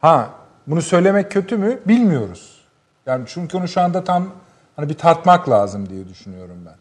Ha 0.00 0.30
bunu 0.66 0.82
söylemek 0.82 1.30
kötü 1.30 1.56
mü 1.56 1.80
bilmiyoruz. 1.86 2.64
Yani 3.06 3.24
çünkü 3.28 3.56
onu 3.56 3.68
şu 3.68 3.80
anda 3.80 4.04
tam 4.04 4.30
hani 4.76 4.88
bir 4.88 4.94
tartmak 4.94 5.48
lazım 5.50 5.88
diye 5.88 6.08
düşünüyorum 6.08 6.56
ben. 6.66 6.74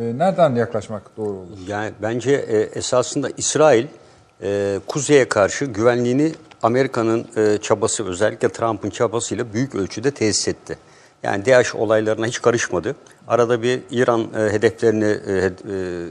Ee, 0.00 0.18
nereden 0.18 0.54
yaklaşmak 0.54 1.16
doğru 1.16 1.36
olur? 1.36 1.58
Yani 1.66 1.92
bence 2.02 2.32
e, 2.32 2.58
esasında 2.58 3.28
İsrail 3.36 3.86
e, 4.42 4.80
kuzeye 4.86 5.28
karşı 5.28 5.64
güvenliğini 5.64 6.32
Amerika'nın 6.62 7.26
e, 7.36 7.58
çabası 7.58 8.06
özellikle 8.06 8.48
Trump'ın 8.48 8.90
çabasıyla 8.90 9.52
büyük 9.52 9.74
ölçüde 9.74 10.10
tesis 10.10 10.48
etti. 10.48 10.78
Yani 11.22 11.46
DAEŞ 11.46 11.74
olaylarına 11.74 12.26
hiç 12.26 12.42
karışmadı. 12.42 12.96
Arada 13.28 13.62
bir 13.62 13.80
İran 13.90 14.20
e, 14.20 14.52
hedeflerini 14.52 15.04
e, 15.04 15.32
e, 15.32 15.50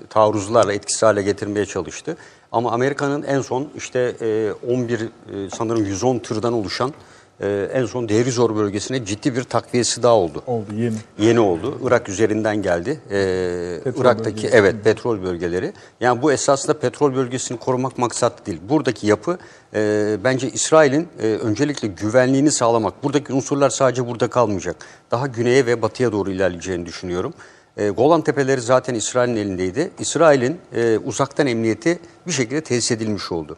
taarruzlarla 0.10 0.74
etkisiz 0.74 1.04
hale 1.04 1.22
getirmeye 1.22 1.66
çalıştı. 1.66 2.18
Ama 2.52 2.72
Amerika'nın 2.72 3.24
en 3.24 3.42
son 3.42 3.70
işte 3.76 4.16
e, 4.22 4.52
11 4.68 5.02
e, 5.02 5.06
sanırım 5.50 5.86
110 5.86 6.20
tırdan 6.20 6.54
oluşan 6.54 6.94
e, 7.42 7.70
en 7.74 7.86
son 7.86 8.10
Deir 8.10 8.56
bölgesine 8.56 9.06
ciddi 9.06 9.36
bir 9.36 9.44
takviyesi 9.44 10.04
daha 10.04 10.16
oldu. 10.16 10.44
Oldu 10.48 10.74
yeni. 10.78 10.96
Yeni 11.20 11.40
oldu. 11.40 11.80
Irak 11.84 12.10
üzerinden 12.10 12.62
geldi. 12.62 13.00
Ee, 13.12 13.80
Petrol 13.84 14.02
Irak'taki 14.02 14.36
bölgesi. 14.36 14.58
evet 14.58 14.76
petrol 14.84 15.24
bölgeleri. 15.24 15.74
Yani 16.00 16.22
bu 16.22 16.32
esasında 16.32 16.80
petrol 16.80 17.16
bölgesini 17.16 17.58
korumak 17.60 17.98
maksat 17.98 18.48
değil. 18.48 18.60
Buradaki 18.70 19.08
yapı 19.08 19.38
e, 19.76 20.18
bence 20.24 20.50
İsrail'in 20.50 21.08
e, 21.20 21.28
öncelikle 21.28 21.88
güvenliğini 21.88 22.52
sağlamak. 22.52 23.04
Buradaki 23.04 23.34
unsurlar 23.34 23.70
sadece 23.70 24.08
burada 24.08 24.28
kalmayacak. 24.28 24.76
Daha 25.12 25.28
güneye 25.28 25.66
ve 25.66 25.82
batıya 25.82 26.12
doğru 26.12 26.32
ilerleyeceğini 26.32 26.86
düşünüyorum. 26.86 27.34
E, 27.78 27.90
Golan 27.90 28.22
Tepeleri 28.22 28.62
zaten 28.62 28.96
İsrail'in 28.96 29.36
elindeydi. 29.36 29.92
İsrail'in 30.00 30.60
e, 30.76 30.98
uzaktan 30.98 31.48
emniyeti 31.48 32.00
bir 32.28 32.32
şekilde 32.32 32.62
tesis 32.62 32.92
edilmiş 32.92 33.32
oldu. 33.32 33.58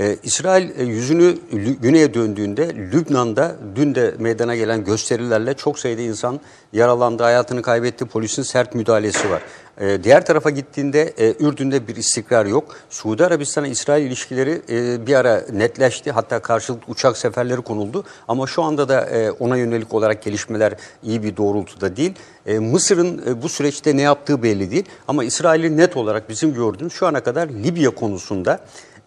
Ee, 0.00 0.16
İsrail 0.22 0.70
e, 0.78 0.84
yüzünü 0.84 1.38
güneye 1.82 2.14
döndüğünde 2.14 2.74
Lübnan'da 2.74 3.56
dün 3.76 3.94
de 3.94 4.14
meydana 4.18 4.56
gelen 4.56 4.84
gösterilerle 4.84 5.54
çok 5.54 5.78
sayıda 5.78 6.02
insan 6.02 6.40
yaralandı, 6.72 7.22
hayatını 7.22 7.62
kaybetti. 7.62 8.04
Polisin 8.04 8.42
sert 8.42 8.74
müdahalesi 8.74 9.30
var. 9.30 9.42
Ee, 9.80 10.04
diğer 10.04 10.26
tarafa 10.26 10.50
gittiğinde 10.50 11.14
e, 11.18 11.34
Ürdün'de 11.40 11.88
bir 11.88 11.96
istikrar 11.96 12.46
yok. 12.46 12.76
Suudi 12.90 13.26
Arabistan'a 13.26 13.66
İsrail 13.66 14.06
ilişkileri 14.06 14.62
e, 14.68 15.06
bir 15.06 15.14
ara 15.14 15.44
netleşti. 15.52 16.12
Hatta 16.12 16.42
karşılıklı 16.42 16.92
uçak 16.92 17.16
seferleri 17.16 17.60
konuldu. 17.60 18.04
Ama 18.28 18.46
şu 18.46 18.62
anda 18.62 18.88
da 18.88 19.00
e, 19.00 19.30
ona 19.30 19.56
yönelik 19.56 19.94
olarak 19.94 20.22
gelişmeler 20.22 20.74
iyi 21.02 21.22
bir 21.22 21.36
doğrultuda 21.36 21.96
değil. 21.96 22.12
E, 22.46 22.58
Mısır'ın 22.58 23.22
e, 23.26 23.42
bu 23.42 23.48
süreçte 23.48 23.96
ne 23.96 24.02
yaptığı 24.02 24.42
belli 24.42 24.70
değil. 24.70 24.84
Ama 25.08 25.24
İsrail'in 25.24 25.76
net 25.76 25.96
olarak 25.96 26.28
bizim 26.28 26.54
gördüğümüz 26.54 26.92
şu 26.92 27.06
ana 27.06 27.22
kadar 27.22 27.48
Libya 27.48 27.90
konusunda 27.90 28.60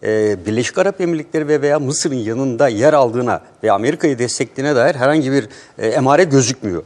e, 0.04 0.36
Birleşik 0.46 0.78
Arap 0.78 1.00
Emirlikleri 1.00 1.48
ve 1.48 1.62
veya 1.62 1.78
Mısır'ın 1.78 2.14
yanında 2.14 2.68
yer 2.68 2.92
aldığına 2.92 3.40
ve 3.62 3.72
Amerika'yı 3.72 4.18
desteklediğine 4.18 4.76
dair 4.76 4.94
herhangi 4.94 5.32
bir 5.32 5.48
e, 5.78 5.88
emare 5.88 6.24
gözükmüyor. 6.24 6.82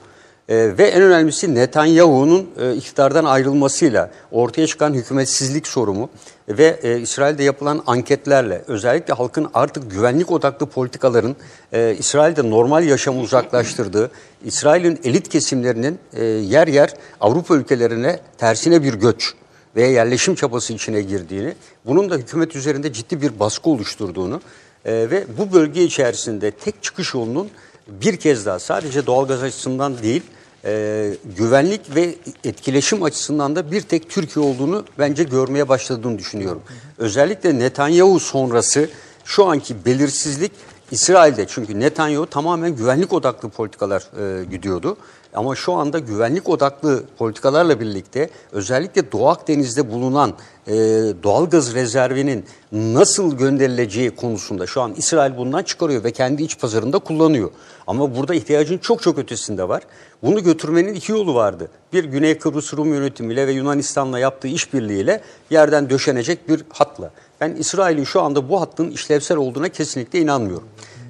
E, 0.49 0.79
ve 0.79 0.89
en 0.89 1.03
önemlisi 1.03 1.55
Netanyahu'nun 1.55 2.51
e, 2.61 2.75
iktidardan 2.75 3.25
ayrılmasıyla 3.25 4.11
ortaya 4.33 4.67
çıkan 4.67 4.95
hükümetsizlik 4.95 5.67
sorunu 5.67 6.09
ve 6.49 6.81
e, 6.83 7.01
İsrail'de 7.01 7.43
yapılan 7.43 7.83
anketlerle 7.87 8.63
özellikle 8.67 9.15
halkın 9.15 9.51
artık 9.55 9.91
güvenlik 9.91 10.33
odaklı 10.33 10.67
politikaların 10.67 11.37
e, 11.73 11.97
İsrail'de 11.99 12.51
normal 12.51 12.85
yaşamı 12.85 13.21
uzaklaştırdığı, 13.21 14.11
İsrail'in 14.45 15.01
elit 15.05 15.29
kesimlerinin 15.29 15.99
yer 16.43 16.69
yer 16.69 16.95
Avrupa 17.21 17.57
ülkelerine 17.57 18.21
tersine 18.39 18.83
bir 18.83 18.95
göç 18.95 19.35
veya 19.79 19.91
yerleşim 19.91 20.35
çabası 20.35 20.73
içine 20.73 21.03
girdiğini, 21.03 21.55
bunun 21.87 22.11
da 22.11 22.15
hükümet 22.15 22.57
üzerinde 22.57 22.93
ciddi 22.93 23.23
bir 23.23 23.41
baskı 23.41 23.71
oluşturduğunu 23.71 24.41
e, 24.85 24.93
ve 24.93 25.25
bu 25.39 25.53
bölge 25.53 25.85
içerisinde 25.85 26.51
tek 26.51 26.83
çıkış 26.83 27.15
yolunun 27.15 27.51
bir 27.89 28.17
kez 28.17 28.47
daha 28.47 28.59
sadece 28.59 29.07
doğalgaz 29.07 29.43
açısından 29.43 30.03
değil, 30.03 30.23
e, 30.65 31.15
güvenlik 31.37 31.95
ve 31.95 32.15
etkileşim 32.45 33.03
açısından 33.03 33.57
da 33.57 33.73
bir 33.73 33.81
tek 33.81 34.11
Türkiye 34.11 34.45
olduğunu 34.45 34.85
bence 34.99 35.25
görmeye 35.25 35.69
başladığını 35.69 36.19
düşünüyorum. 36.19 36.63
Özellikle 36.99 37.59
Netanyahu 37.59 38.21
sonrası 38.21 38.89
şu 39.25 39.47
anki 39.47 39.85
belirsizlik 39.85 40.53
İsrail'de 40.91 41.47
çünkü 41.49 41.81
Netanyahu 41.81 42.27
tamamen 42.27 42.77
güvenlik 42.77 43.13
odaklı 43.13 43.49
politikalar 43.49 44.03
e, 44.41 44.45
gidiyordu. 44.45 44.97
Ama 45.35 45.55
şu 45.55 45.73
anda 45.73 45.99
güvenlik 45.99 46.49
odaklı 46.49 47.05
politikalarla 47.19 47.81
birlikte 47.81 48.31
özellikle 48.53 49.13
Doğu 49.13 49.29
Akdeniz'de 49.29 49.93
bulunan 49.93 50.35
e, 50.67 50.73
doğalgaz 51.23 51.75
rezervinin 51.75 52.45
nasıl 52.73 53.37
gönderileceği 53.37 54.11
konusunda 54.11 54.67
şu 54.67 54.81
an 54.81 54.95
İsrail 54.97 55.37
bundan 55.37 55.63
çıkarıyor 55.63 56.05
ve 56.05 56.13
kendi 56.13 56.43
iç 56.43 56.59
pazarında 56.59 56.99
kullanıyor. 56.99 57.51
Ama 57.87 58.17
burada 58.17 58.35
ihtiyacın 58.35 58.79
çok 58.79 59.03
çok 59.03 59.19
ötesinde 59.19 59.69
var. 59.69 59.83
Bunu 60.23 60.43
götürmenin 60.43 60.95
iki 60.95 61.13
yolu 61.13 61.35
vardı. 61.35 61.71
Bir 61.93 62.05
Güney 62.05 62.39
Kıbrıs 62.39 62.75
Rum 62.75 62.95
yönetimiyle 62.95 63.47
ve 63.47 63.53
Yunanistan'la 63.53 64.19
yaptığı 64.19 64.49
işbirliğiyle 64.49 65.21
yerden 65.51 65.91
döşenecek 65.91 66.49
bir 66.49 66.65
hatla. 66.69 67.11
Ben 67.41 67.55
İsrail'in 67.55 68.05
şu 68.05 68.23
anda 68.23 68.49
bu 68.49 68.61
hattın 68.61 68.91
işlevsel 68.91 69.37
olduğuna 69.37 69.69
kesinlikle 69.69 70.21
inanmıyorum. 70.21 70.69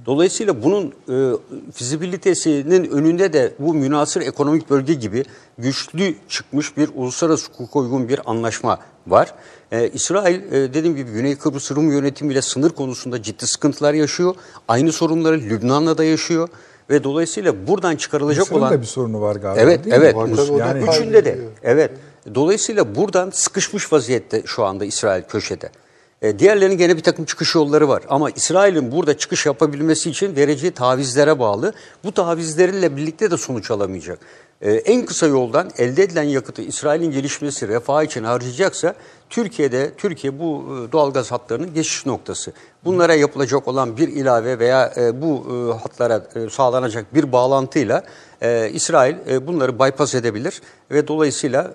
Dolayısıyla 0.08 0.62
bunun 0.62 0.92
e, 1.08 1.36
fizibilitesinin 1.72 2.90
önünde 2.90 3.32
de 3.32 3.52
bu 3.58 3.74
münasır 3.74 4.20
ekonomik 4.20 4.70
bölge 4.70 4.94
gibi 4.94 5.24
güçlü 5.58 6.14
çıkmış 6.28 6.76
bir 6.76 6.90
uluslararası 6.94 7.52
hukuka 7.52 7.78
uygun 7.78 8.08
bir 8.08 8.30
anlaşma 8.30 8.78
var. 9.06 9.34
E, 9.72 9.88
İsrail 9.88 10.52
e, 10.52 10.74
dediğim 10.74 10.96
gibi 10.96 11.10
Güney 11.10 11.36
Kıbrıs 11.36 11.70
Rum 11.70 11.92
yönetimiyle 11.92 12.42
sınır 12.42 12.70
konusunda 12.70 13.22
ciddi 13.22 13.46
sıkıntılar 13.46 13.94
yaşıyor. 13.94 14.34
Aynı 14.68 14.92
sorunları 14.92 15.40
Lübnan'la 15.40 15.98
da 15.98 16.04
yaşıyor 16.04 16.48
ve 16.90 17.04
dolayısıyla 17.04 17.66
buradan 17.66 17.96
çıkarılacak 17.96 18.40
Mısır'ın 18.40 18.58
olan 18.58 18.72
da 18.72 18.80
bir 18.80 18.86
sorunu 18.86 19.20
var 19.20 19.36
galiba 19.36 19.62
Evet, 19.62 19.84
değil 19.84 19.96
mi? 19.96 20.02
evet. 20.02 20.16
Var 20.16 20.28
o 20.28 20.58
da 20.58 20.58
Yani. 20.58 20.84
Üçünde 20.88 21.24
de. 21.24 21.38
Evet. 21.62 21.90
Dolayısıyla 22.34 22.94
buradan 22.94 23.30
sıkışmış 23.30 23.92
vaziyette 23.92 24.42
şu 24.46 24.64
anda 24.64 24.84
İsrail 24.84 25.22
köşede. 25.22 25.70
E, 26.22 26.38
diğerlerinin 26.38 26.78
gene 26.78 26.96
bir 26.96 27.02
takım 27.02 27.24
çıkış 27.24 27.54
yolları 27.54 27.88
var. 27.88 28.02
Ama 28.08 28.30
İsrail'in 28.30 28.92
burada 28.92 29.18
çıkış 29.18 29.46
yapabilmesi 29.46 30.10
için 30.10 30.36
vereceği 30.36 30.72
tavizlere 30.72 31.38
bağlı. 31.38 31.72
Bu 32.04 32.12
tavizleriyle 32.12 32.96
birlikte 32.96 33.30
de 33.30 33.36
sonuç 33.36 33.70
alamayacak. 33.70 34.18
E, 34.62 34.72
en 34.72 35.06
kısa 35.06 35.26
yoldan 35.26 35.70
elde 35.78 36.02
edilen 36.02 36.22
yakıtı 36.22 36.62
İsrail'in 36.62 37.10
gelişmesi, 37.10 37.68
refah 37.68 38.02
için 38.02 38.24
harcayacaksa 38.24 38.94
Türkiye'de 39.30 39.90
Türkiye 39.96 40.38
bu 40.38 40.64
e, 40.88 40.92
doğalgaz 40.92 41.32
hatlarının 41.32 41.74
geçiş 41.74 42.06
noktası. 42.06 42.52
Bunlara 42.84 43.14
yapılacak 43.14 43.68
olan 43.68 43.96
bir 43.96 44.08
ilave 44.08 44.58
veya 44.58 44.92
e, 44.96 45.22
bu 45.22 45.46
e, 45.50 45.78
hatlara 45.78 46.22
sağlanacak 46.50 47.14
bir 47.14 47.32
bağlantıyla 47.32 48.02
e, 48.42 48.70
İsrail 48.72 49.46
bunları 49.46 49.78
bypass 49.78 50.14
edebilir 50.14 50.62
ve 50.90 51.08
dolayısıyla 51.08 51.74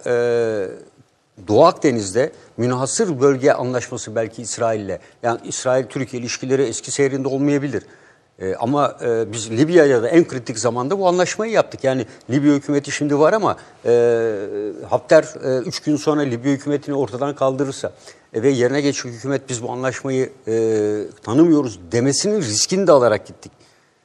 Doğu 1.47 1.65
Akdeniz'de 1.65 2.31
münhasır 2.57 3.21
bölge 3.21 3.51
anlaşması 3.51 4.15
belki 4.15 4.41
İsrail'le. 4.41 4.99
Yani 5.23 5.39
İsrail-Türkiye 5.43 6.21
ilişkileri 6.21 6.61
eski 6.61 6.91
seyrinde 6.91 7.27
olmayabilir. 7.27 7.83
Ee, 8.39 8.55
ama 8.55 8.97
e, 9.01 9.31
biz 9.31 9.51
Libya'ya 9.51 10.03
da 10.03 10.09
en 10.09 10.27
kritik 10.27 10.59
zamanda 10.59 10.99
bu 10.99 11.07
anlaşmayı 11.07 11.51
yaptık. 11.51 11.83
Yani 11.83 12.05
Libya 12.29 12.53
hükümeti 12.53 12.91
şimdi 12.91 13.19
var 13.19 13.33
ama 13.33 13.57
e, 13.85 14.35
Hafter 14.89 15.23
3 15.65 15.79
gün 15.79 15.95
sonra 15.95 16.21
Libya 16.21 16.51
hükümetini 16.51 16.95
ortadan 16.95 17.35
kaldırırsa 17.35 17.93
e, 18.33 18.43
ve 18.43 18.49
yerine 18.49 18.81
geçecek 18.81 19.13
hükümet 19.13 19.49
biz 19.49 19.63
bu 19.63 19.71
anlaşmayı 19.71 20.29
e, 20.47 21.03
tanımıyoruz 21.23 21.79
demesinin 21.91 22.41
riskini 22.41 22.87
de 22.87 22.91
alarak 22.91 23.27
gittik. 23.27 23.51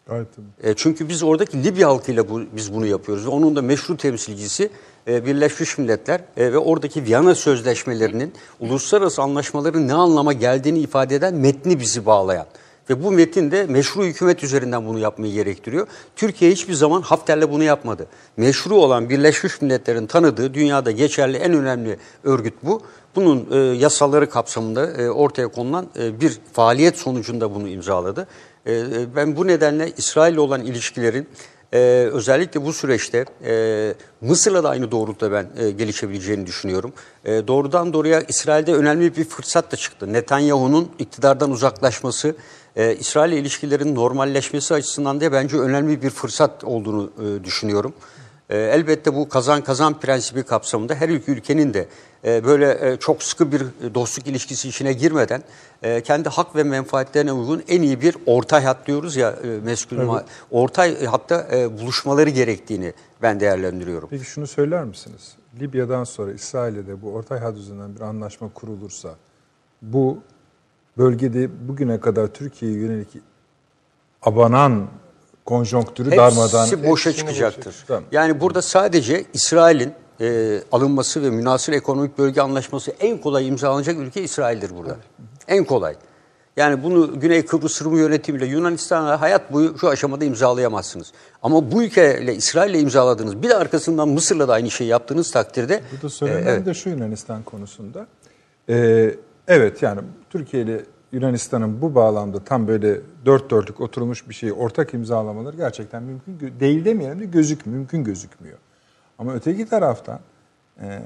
Tabii. 0.07 0.27
E, 0.63 0.75
çünkü 0.75 1.09
biz 1.09 1.23
oradaki 1.23 1.65
Libya 1.65 1.89
halkıyla 1.89 2.29
bu, 2.29 2.43
biz 2.57 2.75
bunu 2.75 2.87
yapıyoruz. 2.87 3.27
Onun 3.27 3.57
da 3.57 3.63
meşru 3.63 3.97
temsilcisi 3.97 4.65
e, 4.65 4.71
Birleşmiş 5.09 5.79
Milletler 5.79 6.21
e, 6.37 6.53
ve 6.53 6.59
oradaki 6.59 7.05
Viyana 7.05 7.35
Sözleşmelerinin 7.35 8.33
uluslararası 8.61 9.23
anlaşmaların 9.23 9.89
ne 9.89 9.95
anlama 9.95 10.33
geldiğini 10.33 10.79
ifade 10.79 11.15
eden 11.15 11.35
metni 11.35 11.81
bizi 11.81 12.07
bağlayan. 12.07 12.47
Ve 12.91 13.05
bu 13.05 13.13
metin 13.13 13.51
de 13.51 13.67
meşru 13.67 14.05
hükümet 14.05 14.45
üzerinden 14.45 14.87
bunu 14.87 14.99
yapmayı 14.99 15.33
gerektiriyor. 15.33 15.87
Türkiye 16.17 16.51
hiçbir 16.51 16.75
zaman 16.75 17.03
Hafter'le 17.03 17.53
bunu 17.53 17.65
yapmadı. 17.65 18.07
Meşru 18.37 18.75
olan 18.75 19.09
Birleşmiş 19.09 19.63
Milletler'in 19.63 20.07
tanıdığı 20.07 20.55
dünyada 20.55 20.91
geçerli 20.91 21.37
en 21.37 21.53
önemli 21.53 21.99
örgüt 22.25 22.55
bu. 22.63 22.83
Bunun 23.17 23.47
e, 23.51 23.57
yasaları 23.57 24.31
kapsamında 24.31 24.93
e, 24.93 25.11
ortaya 25.11 25.49
konulan 25.49 25.87
e, 25.99 26.21
bir 26.21 26.39
faaliyet 26.53 26.99
sonucunda 26.99 27.55
bunu 27.55 27.69
imzaladı. 27.69 28.27
E, 28.67 28.75
e, 28.75 28.85
ben 29.17 29.37
bu 29.37 29.47
nedenle 29.47 29.93
İsrail 29.97 30.37
olan 30.37 30.65
ilişkilerin 30.65 31.29
e, 31.73 31.79
özellikle 32.13 32.65
bu 32.65 32.73
süreçte 32.73 33.25
e, 33.45 33.95
Mısır'la 34.21 34.65
da 34.65 34.69
aynı 34.69 34.91
doğrultuda 34.91 35.33
ben 35.33 35.65
e, 35.65 35.71
gelişebileceğini 35.71 36.47
düşünüyorum. 36.47 36.93
E, 37.25 37.49
doğrudan 37.49 37.93
doğruya 37.93 38.21
İsrail'de 38.21 38.75
önemli 38.75 39.17
bir 39.17 39.25
fırsat 39.25 39.73
da 39.73 39.77
çıktı. 39.77 40.13
Netanyahu'nun 40.13 40.89
iktidardan 40.99 41.51
uzaklaşması, 41.51 42.37
e, 42.77 42.97
İsrail 42.97 43.33
ile 43.33 43.41
ilişkilerin 43.41 43.95
normalleşmesi 43.95 44.75
açısından 44.75 45.21
da 45.21 45.33
bence 45.33 45.57
önemli 45.59 46.03
bir 46.03 46.11
fırsat 46.11 46.65
olduğunu 46.65 47.11
e, 47.19 47.45
düşünüyorum. 47.45 47.95
E, 48.51 48.59
elbette 48.59 49.15
bu 49.15 49.29
kazan 49.29 49.63
kazan 49.63 50.01
prensibi 50.01 50.43
kapsamında 50.43 50.95
her 50.95 51.09
iki 51.09 51.31
ülkenin 51.31 51.75
de 51.75 51.89
e, 52.25 52.45
böyle 52.45 52.93
e, 52.93 52.97
çok 52.97 53.23
sıkı 53.23 53.53
bir 53.53 53.63
dostluk 53.95 54.27
ilişkisi 54.27 54.69
içine 54.69 54.93
girmeden 54.93 55.43
e, 55.83 56.01
kendi 56.01 56.29
hak 56.29 56.57
ve 56.57 56.63
menfaatlerine 56.63 57.33
uygun 57.33 57.63
en 57.69 57.83
iyi 57.83 58.01
bir 58.01 58.17
ortay 58.27 58.65
hat 58.65 58.87
diyoruz 58.87 59.17
ya 59.17 59.31
e, 59.31 59.47
meskul 59.65 59.97
ma- 59.97 60.25
ortay 60.51 61.05
hatta 61.05 61.49
e, 61.53 61.79
buluşmaları 61.79 62.31
gerektiğini 62.31 62.93
ben 63.23 63.41
değerlendiriyorum. 63.41 64.09
Peki 64.11 64.25
şunu 64.25 64.47
söyler 64.47 64.85
misiniz? 64.85 65.37
Libya'dan 65.61 66.05
sonra 66.05 66.33
İsrail'e 66.33 66.87
de 66.87 67.03
bu 67.03 67.13
ortay 67.13 67.39
had 67.39 67.57
üzerinden 67.57 67.95
bir 67.97 68.01
anlaşma 68.01 68.49
kurulursa 68.55 69.15
bu 69.83 70.19
bölgede 70.99 71.69
bugüne 71.69 72.01
kadar 72.01 72.27
Türkiye'ye 72.27 72.79
yönelik 72.79 73.09
abanan 74.23 74.89
konjonktürü 75.49 76.11
darmadan 76.17 76.67
Hepsi 76.67 76.87
boşa 76.89 77.11
hepsini 77.11 77.27
çıkacaktır. 77.27 77.71
boşa- 77.71 77.87
Tamam. 77.87 78.05
Yani 78.13 78.41
burada 78.41 78.63
sadece 78.63 79.25
İsrail'in 79.35 79.93
e, 80.21 80.59
alınması 80.73 81.23
ve 81.23 81.31
münasır 81.31 81.73
ekonomik 81.73 82.19
bölge 82.19 82.41
anlaşması 82.41 82.91
en 83.01 83.19
kolay 83.19 83.49
imzalanacak 83.49 83.97
ülke 83.99 84.23
İsrail'dir 84.23 84.71
burada. 84.77 84.97
En 85.49 85.65
kolay. 85.65 85.95
Yani 86.57 86.83
bunu 86.83 87.21
Güney 87.21 87.47
Kıbrıs 87.47 87.83
Rum 87.83 87.97
yönetimiyle 87.99 88.47
Yunanistan'la 88.47 89.21
hayat 89.21 89.53
boyu 89.53 89.79
şu 89.79 89.89
aşamada 89.89 90.25
imzalayamazsınız. 90.25 91.13
Ama 91.43 91.73
bu 91.73 91.83
ülkeyle 91.83 92.35
İsrail'le 92.35 92.81
imzaladığınız 92.83 93.43
bir 93.43 93.49
de 93.49 93.57
arkasından 93.57 94.09
Mısır'la 94.09 94.49
da 94.49 94.53
aynı 94.53 94.71
şeyi 94.71 94.89
yaptığınız 94.91 95.31
takdirde 95.31 95.81
Burada 95.93 96.09
söylenen 96.09 96.47
e, 96.47 96.51
evet. 96.51 96.67
de 96.67 96.75
şu 96.75 96.91
Yunanistan 96.91 97.43
konusunda. 97.43 98.07
Ee, 98.69 99.15
evet 99.49 99.83
yani 99.83 100.01
Türkiye 100.31 100.63
ile 100.63 100.81
Yunanistan'ın 101.13 101.83
bu 101.83 101.95
bağlamda 101.95 102.45
tam 102.45 102.69
böyle 102.69 103.01
dört 103.25 103.51
dörtlük 103.51 103.81
oturmuş 103.81 104.29
bir 104.29 104.35
şeyi 104.35 104.53
ortak 104.53 104.95
imzalamaları 104.95 105.57
gerçekten 105.57 106.03
mümkün 106.03 106.61
değil 106.61 106.85
demeyelim 106.85 107.21
de 107.21 107.25
gözük 107.25 107.67
mümkün 107.67 108.05
gözükmüyor. 108.05 108.59
Ama 109.19 109.35
öteki 109.35 109.67
taraftan 109.67 110.21
Ee, 110.83 111.03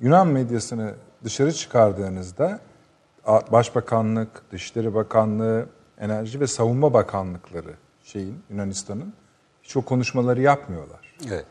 Yunan 0.00 0.28
medyasını 0.28 0.94
dışarı 1.24 1.52
çıkardığınızda 1.52 2.60
Başbakanlık, 3.52 4.28
Dışişleri 4.52 4.94
Bakanlığı, 4.94 5.66
Enerji 5.98 6.40
ve 6.40 6.46
Savunma 6.46 6.92
Bakanlıkları 6.92 7.74
şeyin 8.02 8.42
Yunanistan'ın 8.50 9.12
hiç 9.62 9.76
o 9.76 9.82
konuşmaları 9.82 10.40
yapmıyorlar. 10.40 11.16
Evet. 11.28 11.46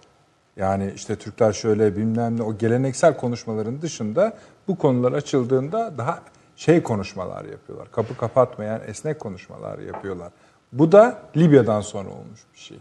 Yani 0.58 0.92
işte 0.96 1.16
Türkler 1.16 1.54
şöyle 1.54 1.98
bilmem 1.98 2.38
ne 2.38 2.44
o 2.44 2.58
geleneksel 2.58 3.18
konuşmaların 3.18 3.82
dışında 3.82 4.38
bu 4.68 4.78
konular 4.78 5.12
açıldığında 5.12 5.98
daha 5.98 6.20
şey 6.58 6.84
konuşmalar 6.84 7.46
yapıyorlar. 7.46 7.92
Kapı 7.92 8.18
kapatmayan 8.18 8.82
esnek 8.88 9.20
konuşmalar 9.20 9.80
yapıyorlar. 9.80 10.32
Bu 10.72 10.92
da 10.92 11.18
Libya'dan 11.38 11.82
sonra 11.82 12.10
olmuş 12.10 12.40
bir 12.54 12.60
şey. 12.60 12.78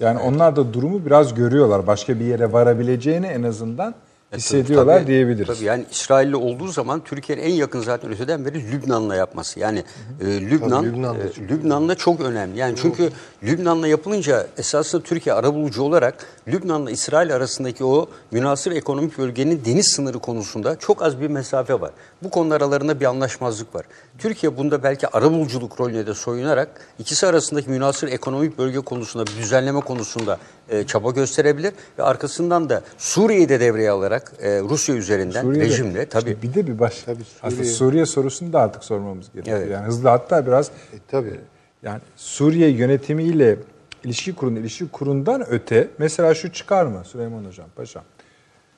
Yani 0.00 0.18
onlar 0.18 0.56
da 0.56 0.74
durumu 0.74 1.06
biraz 1.06 1.34
görüyorlar. 1.34 1.86
Başka 1.86 2.20
bir 2.20 2.24
yere 2.24 2.52
varabileceğini 2.52 3.26
en 3.26 3.42
azından 3.42 3.94
hissediyorlar 4.36 4.94
E, 4.94 4.98
Tabii, 4.98 5.06
diyebiliriz. 5.06 5.46
Tabii 5.46 5.64
yani 5.64 5.84
İsrail'le 5.90 6.34
olduğu 6.34 6.68
zaman 6.68 7.00
Türkiye'nin 7.04 7.42
en 7.42 7.52
yakın 7.52 7.80
zaten 7.80 8.12
öteden 8.12 8.44
beri 8.44 8.72
Lübnan'la 8.72 9.16
yapması. 9.16 9.60
Yani 9.60 9.84
e, 10.20 10.40
Lübnan 10.40 10.70
Tabii, 10.70 10.92
Lübnan'da 10.92 11.24
e, 11.24 11.32
çok 11.32 11.50
Lübnan'la 11.50 11.94
çok 11.94 12.20
önemli. 12.20 12.58
Yani 12.58 12.74
çünkü 12.82 13.10
Lübnan'la 13.42 13.88
yapılınca 13.88 14.46
esasında 14.58 15.02
Türkiye 15.02 15.34
arabulucu 15.34 15.82
olarak 15.82 16.26
Lübnan'la 16.52 16.90
İsrail 16.90 17.34
arasındaki 17.34 17.84
o 17.84 18.08
münasır 18.30 18.72
ekonomik 18.72 19.18
bölgenin 19.18 19.62
deniz 19.64 19.86
sınırı 19.88 20.18
konusunda 20.18 20.76
çok 20.78 21.02
az 21.02 21.20
bir 21.20 21.28
mesafe 21.28 21.80
var. 21.80 21.90
Bu 22.22 22.30
konu 22.30 22.54
aralarında 22.54 23.00
bir 23.00 23.04
anlaşmazlık 23.04 23.74
var. 23.74 23.84
Türkiye 24.18 24.56
bunda 24.56 24.82
belki 24.82 25.08
arabuluculuk 25.08 25.80
rolüne 25.80 26.06
de 26.06 26.14
soyunarak 26.14 26.68
ikisi 26.98 27.26
arasındaki 27.26 27.70
münasır 27.70 28.08
ekonomik 28.08 28.58
bölge 28.58 28.80
konusunda 28.80 29.26
bir 29.26 29.36
düzenleme 29.42 29.80
konusunda 29.80 30.38
e, 30.68 30.86
çaba 30.86 31.10
gösterebilir 31.10 31.72
ve 31.98 32.02
arkasından 32.02 32.70
da 32.70 32.82
Suriye'yi 32.98 33.48
de 33.48 33.60
devreye 33.60 33.90
alarak 33.90 34.32
e, 34.40 34.60
Rusya 34.60 34.94
üzerinden 34.94 35.42
Suriye'de- 35.42 35.64
rejimle 35.64 36.06
tabii 36.06 36.36
bir 36.42 36.54
de 36.54 36.66
bir 36.66 36.78
baş. 36.78 37.02
Tabii 37.06 37.22
Aslında 37.42 37.62
Suriye- 37.62 37.74
Suriye 37.74 38.06
sorusunu 38.06 38.52
da 38.52 38.60
artık 38.60 38.84
sormamız 38.84 39.26
gerekiyor. 39.32 39.58
Evet. 39.58 39.70
Yani 39.70 39.86
hızlı 39.86 40.08
hatta 40.08 40.46
biraz 40.46 40.66
E, 40.68 40.70
tabii. 41.10 41.40
yani 41.82 42.00
Suriye 42.16 42.68
yönetimiyle 42.70 43.56
ilişki 44.04 44.34
kurun, 44.34 44.56
ilişki 44.56 44.88
kurundan 44.88 45.50
öte 45.50 45.88
mesela 45.98 46.34
şu 46.34 46.52
çıkar 46.52 46.86
mı 46.86 47.02
Süleyman 47.04 47.44
Hocam, 47.44 47.66
Paşam? 47.76 48.02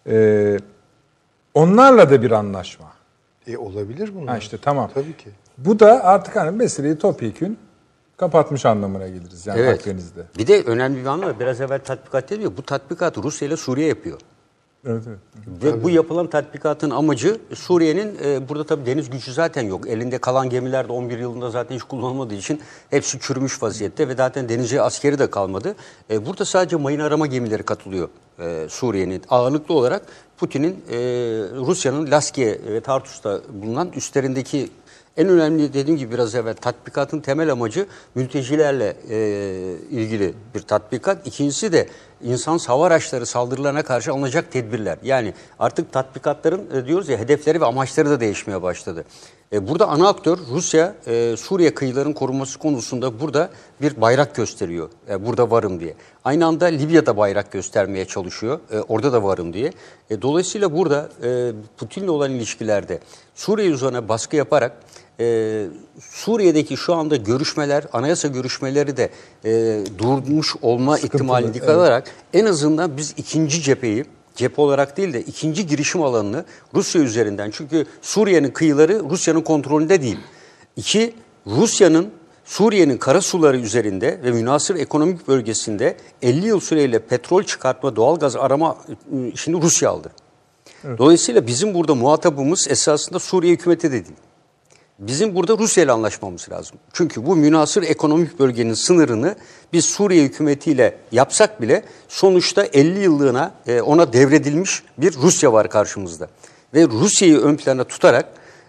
Ee, 0.06 0.56
onlarla 1.54 2.10
da 2.10 2.22
bir 2.22 2.30
anlaşma. 2.30 2.92
E, 3.46 3.56
olabilir 3.56 4.10
bunlar. 4.14 4.28
Ha 4.28 4.38
işte 4.38 4.58
tamam. 4.58 4.90
Tabii 4.94 5.16
ki. 5.16 5.30
Bu 5.58 5.80
da 5.80 6.04
artık 6.04 6.36
hani 6.36 6.50
meseleyi 6.50 6.98
topyekün 6.98 7.58
kapatmış 8.16 8.66
anlamına 8.66 9.08
geliriz 9.08 9.46
yani 9.46 9.60
Evet. 9.60 9.78
Akdeniz'de. 9.78 10.22
Bir 10.38 10.46
de 10.46 10.62
önemli 10.62 11.00
bir 11.00 11.06
anlam 11.06 11.28
var. 11.28 11.40
Biraz 11.40 11.60
evvel 11.60 11.78
tatbikat 11.84 12.30
dedi 12.30 12.42
ya, 12.42 12.56
bu 12.56 12.62
tatbikat 12.62 13.18
Rusya 13.18 13.48
ile 13.48 13.56
Suriye 13.56 13.88
yapıyor. 13.88 14.20
Evet, 14.86 15.02
evet. 15.08 15.18
Ve 15.62 15.84
bu 15.84 15.90
yapılan 15.90 16.26
tatbikatın 16.26 16.90
amacı 16.90 17.40
Suriye'nin 17.54 18.18
e, 18.24 18.48
burada 18.48 18.64
tabii 18.64 18.86
deniz 18.86 19.10
gücü 19.10 19.32
zaten 19.32 19.62
yok. 19.62 19.88
Elinde 19.88 20.18
kalan 20.18 20.50
gemiler 20.50 20.88
de 20.88 20.92
11 20.92 21.18
yılında 21.18 21.50
zaten 21.50 21.74
hiç 21.74 21.82
kullanılmadığı 21.82 22.34
için 22.34 22.60
hepsi 22.90 23.20
çürümüş 23.20 23.62
vaziyette 23.62 24.08
ve 24.08 24.14
zaten 24.14 24.48
denizci 24.48 24.82
askeri 24.82 25.18
de 25.18 25.30
kalmadı. 25.30 25.74
E, 26.10 26.26
burada 26.26 26.44
sadece 26.44 26.76
mayın 26.76 27.00
arama 27.00 27.26
gemileri 27.26 27.62
katılıyor 27.62 28.08
e, 28.38 28.66
Suriye'nin. 28.68 29.22
Ağırlıklı 29.28 29.74
olarak 29.74 30.02
Putin'in 30.36 30.72
e, 30.90 30.96
Rusya'nın 31.66 32.10
Laskiye 32.10 32.60
ve 32.66 32.80
Tartus'ta 32.80 33.40
bulunan 33.62 33.92
üstlerindeki 33.96 34.70
en 35.16 35.28
önemli 35.28 35.74
dediğim 35.74 35.98
gibi 35.98 36.14
biraz 36.14 36.34
evvel 36.34 36.54
tatbikatın 36.54 37.20
temel 37.20 37.52
amacı 37.52 37.86
mültecilerle 38.14 38.96
e, 39.10 39.16
ilgili 39.90 40.34
bir 40.54 40.60
tatbikat. 40.60 41.26
İkincisi 41.26 41.72
de 41.72 41.88
insan 42.22 42.58
hava 42.58 42.86
araçları 42.86 43.26
saldırılarına 43.26 43.82
karşı 43.82 44.12
alınacak 44.12 44.52
tedbirler. 44.52 44.98
Yani 45.02 45.34
artık 45.58 45.92
tatbikatların 45.92 46.70
e, 46.74 46.86
diyoruz 46.86 47.08
ya 47.08 47.18
hedefleri 47.18 47.60
ve 47.60 47.64
amaçları 47.64 48.10
da 48.10 48.20
değişmeye 48.20 48.62
başladı. 48.62 49.04
E, 49.52 49.68
burada 49.68 49.88
ana 49.88 50.08
aktör 50.08 50.38
Rusya 50.50 50.94
e, 51.06 51.36
Suriye 51.36 51.74
kıyılarının 51.74 52.12
korunması 52.12 52.58
konusunda 52.58 53.20
burada 53.20 53.50
bir 53.80 54.00
bayrak 54.00 54.34
gösteriyor. 54.34 54.90
Burada 55.20 55.50
varım 55.50 55.80
diye. 55.80 55.94
Aynı 56.24 56.46
anda 56.46 56.64
Libya'da 56.64 57.16
bayrak 57.16 57.52
göstermeye 57.52 58.04
çalışıyor. 58.04 58.60
Orada 58.88 59.12
da 59.12 59.22
varım 59.22 59.52
diye. 59.52 59.72
Dolayısıyla 60.22 60.72
burada 60.72 61.08
Putin'le 61.76 62.08
olan 62.08 62.30
ilişkilerde 62.30 62.98
Suriye 63.34 63.68
üzerine 63.68 64.08
baskı 64.08 64.36
yaparak 64.36 64.72
e, 65.22 65.66
Suriye'deki 66.00 66.76
şu 66.76 66.94
anda 66.94 67.16
görüşmeler, 67.16 67.84
anayasa 67.92 68.28
görüşmeleri 68.28 68.96
de 68.96 69.10
e, 69.44 69.80
durmuş 69.98 70.56
olma 70.62 70.98
ihtimalini 70.98 71.54
dikkat 71.54 71.70
alarak 71.70 72.10
en 72.32 72.44
azından 72.44 72.96
biz 72.96 73.14
ikinci 73.16 73.62
cepheyi, 73.62 74.04
cephe 74.34 74.62
olarak 74.62 74.96
değil 74.96 75.12
de 75.12 75.20
ikinci 75.20 75.66
girişim 75.66 76.02
alanını 76.02 76.44
Rusya 76.74 77.02
üzerinden 77.02 77.50
çünkü 77.50 77.86
Suriye'nin 78.02 78.50
kıyıları 78.50 79.02
Rusya'nın 79.10 79.40
kontrolünde 79.40 80.02
değil. 80.02 80.18
İki, 80.76 81.14
Rusya'nın 81.46 82.10
Suriye'nin 82.44 82.98
kara 82.98 83.20
suları 83.20 83.56
üzerinde 83.56 84.20
ve 84.24 84.30
münasır 84.32 84.76
ekonomik 84.76 85.28
bölgesinde 85.28 85.96
50 86.22 86.46
yıl 86.46 86.60
süreyle 86.60 86.98
petrol 86.98 87.42
çıkartma, 87.42 87.96
doğalgaz 87.96 88.36
arama 88.36 88.76
ıı, 89.12 89.28
işini 89.28 89.62
Rusya 89.62 89.90
aldı. 89.90 90.10
Dolayısıyla 90.98 91.46
bizim 91.46 91.74
burada 91.74 91.94
muhatabımız 91.94 92.68
esasında 92.70 93.18
Suriye 93.18 93.52
hükümeti 93.52 93.88
de 93.88 93.92
değil. 93.92 94.16
Bizim 95.06 95.34
burada 95.34 95.58
Rusya 95.58 95.84
ile 95.84 95.92
anlaşmamız 95.92 96.50
lazım. 96.50 96.78
Çünkü 96.92 97.26
bu 97.26 97.36
münasır 97.36 97.82
ekonomik 97.82 98.38
bölgenin 98.38 98.74
sınırını 98.74 99.36
biz 99.72 99.84
Suriye 99.84 100.24
hükümetiyle 100.24 100.98
yapsak 101.12 101.62
bile 101.62 101.84
sonuçta 102.08 102.64
50 102.64 102.98
yıllığına 102.98 103.54
e, 103.66 103.80
ona 103.80 104.12
devredilmiş 104.12 104.82
bir 104.98 105.14
Rusya 105.16 105.52
var 105.52 105.70
karşımızda. 105.70 106.28
Ve 106.74 106.86
Rusya'yı 106.86 107.38
ön 107.38 107.56
plana 107.56 107.84
tutarak 107.84 108.26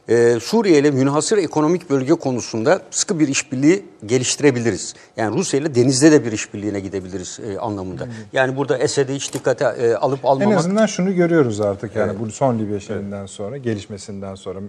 e, 0.09 0.39
Suriye 0.39 0.79
ile 0.79 0.91
münhasır 0.91 1.37
ekonomik 1.37 1.89
bölge 1.89 2.13
konusunda 2.13 2.81
sıkı 2.91 3.19
bir 3.19 3.27
işbirliği 3.27 3.85
geliştirebiliriz. 4.05 4.93
Yani 5.17 5.37
Rusya 5.37 5.59
ile 5.59 5.75
denizde 5.75 6.11
de 6.11 6.25
bir 6.25 6.31
işbirliğine 6.31 6.79
gidebiliriz 6.79 7.39
e, 7.47 7.59
anlamında. 7.59 8.07
Yani 8.33 8.57
burada 8.57 8.77
Esed'i 8.77 9.13
hiç 9.13 9.33
dikkate 9.33 9.65
e, 9.65 9.93
alıp 9.93 10.19
En 10.23 10.27
almamak 10.27 10.57
azından 10.57 10.85
şunu 10.85 11.15
görüyoruz 11.15 11.61
artık 11.61 11.95
yani 11.95 12.19
bu 12.19 12.31
son 12.31 12.59
Libya 12.59 12.79
şeyinden 12.79 13.25
sonra, 13.25 13.57
gelişmesinden 13.57 14.35
sonra, 14.35 14.59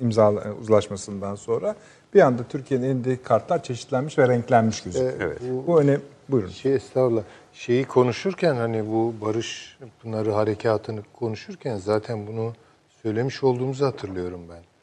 imza 0.00 0.32
uzlaşmasından 0.60 1.34
sonra 1.34 1.74
bir 2.14 2.20
anda 2.20 2.42
Türkiye'nin 2.42 2.84
elindeki 2.84 3.22
kartlar 3.22 3.62
çeşitlenmiş 3.62 4.18
ve 4.18 4.28
renklenmiş 4.28 4.82
gözüküyor. 4.82 5.12
Evet. 5.20 5.38
Bu 5.66 5.80
önemli. 5.80 6.00
Buyurun. 6.28 6.48
Şey 6.48 6.74
estağfurullah. 6.74 7.22
Şeyi 7.52 7.84
konuşurken 7.84 8.54
hani 8.54 8.86
bu 8.86 9.14
Barış 9.20 9.78
Pınarı 10.02 10.32
harekatını 10.32 11.00
konuşurken 11.18 11.76
zaten 11.76 12.26
bunu 12.26 12.52
söylemiş 13.02 13.42
olduğumuzu 13.44 13.86
hatırlıyorum 13.86 14.40
ben. 14.50 14.75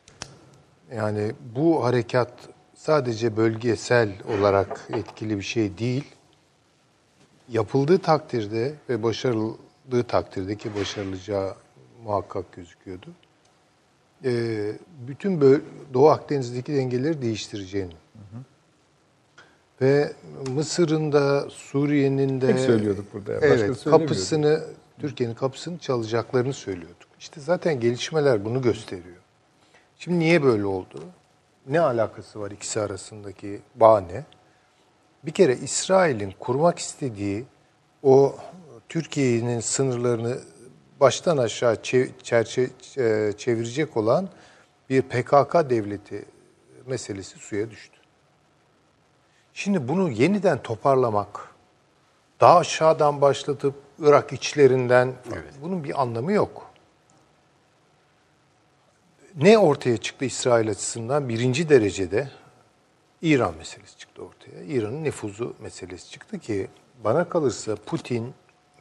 Yani 0.95 1.31
bu 1.55 1.83
harekat 1.83 2.33
sadece 2.75 3.37
bölgesel 3.37 4.11
olarak 4.37 4.87
etkili 4.89 5.37
bir 5.37 5.43
şey 5.43 5.77
değil. 5.77 6.03
Yapıldığı 7.49 7.99
takdirde 7.99 8.73
ve 8.89 9.03
başarıldığı 9.03 10.03
takdirde 10.07 10.55
ki 10.55 10.69
başarılacağı 10.79 11.55
muhakkak 12.03 12.51
gözüküyordu. 12.51 13.07
Ee, 14.25 14.71
bütün 15.07 15.41
Doğu 15.93 16.09
Akdeniz'deki 16.09 16.73
dengeleri 16.73 17.21
değiştireceğini. 17.21 17.93
Ve 19.81 20.13
Mısır'ın 20.47 21.11
da 21.11 21.49
Suriye'nin 21.49 22.41
de 22.41 22.47
Hep 22.47 22.59
söylüyorduk 22.59 23.13
burada 23.13 23.33
ya, 23.33 23.39
Evet, 23.41 23.83
kapısını 23.83 24.63
Türkiye'nin 24.99 25.35
kapısını 25.35 25.77
çalacaklarını 25.77 26.53
söylüyorduk. 26.53 27.07
İşte 27.19 27.41
zaten 27.41 27.79
gelişmeler 27.79 28.45
bunu 28.45 28.61
gösteriyor. 28.61 29.22
Şimdi 29.99 30.19
niye 30.19 30.43
böyle 30.43 30.65
oldu? 30.65 31.03
Ne 31.67 31.79
alakası 31.79 32.39
var 32.39 32.51
ikisi 32.51 32.81
arasındaki 32.81 33.61
bağ 33.75 33.99
ne? 34.01 34.23
Bir 35.25 35.31
kere 35.31 35.55
İsrail'in 35.55 36.33
kurmak 36.39 36.79
istediği 36.79 37.45
o 38.03 38.35
Türkiye'nin 38.89 39.59
sınırlarını 39.59 40.37
baştan 40.99 41.37
aşağı 41.37 41.75
çerçe- 42.23 42.69
e, 42.97 43.33
çevirecek 43.37 43.97
olan 43.97 44.29
bir 44.89 45.01
PKK 45.01 45.69
devleti 45.69 46.25
meselesi 46.85 47.39
suya 47.39 47.71
düştü. 47.71 47.97
Şimdi 49.53 49.87
bunu 49.87 50.09
yeniden 50.09 50.63
toparlamak, 50.63 51.49
daha 52.41 52.57
aşağıdan 52.57 53.21
başlatıp 53.21 53.75
Irak 53.99 54.33
içlerinden 54.33 55.13
bunun 55.61 55.83
bir 55.83 56.01
anlamı 56.01 56.31
yok. 56.31 56.72
Ne 59.37 59.57
ortaya 59.57 59.97
çıktı 59.97 60.25
İsrail 60.25 60.69
açısından? 60.69 61.29
Birinci 61.29 61.69
derecede 61.69 62.29
İran 63.21 63.57
meselesi 63.57 63.97
çıktı 63.97 64.21
ortaya. 64.21 64.63
İran'ın 64.63 65.03
nüfuzu 65.03 65.55
meselesi 65.59 66.11
çıktı 66.11 66.39
ki 66.39 66.67
bana 67.03 67.29
kalırsa 67.29 67.75
Putin, 67.75 68.33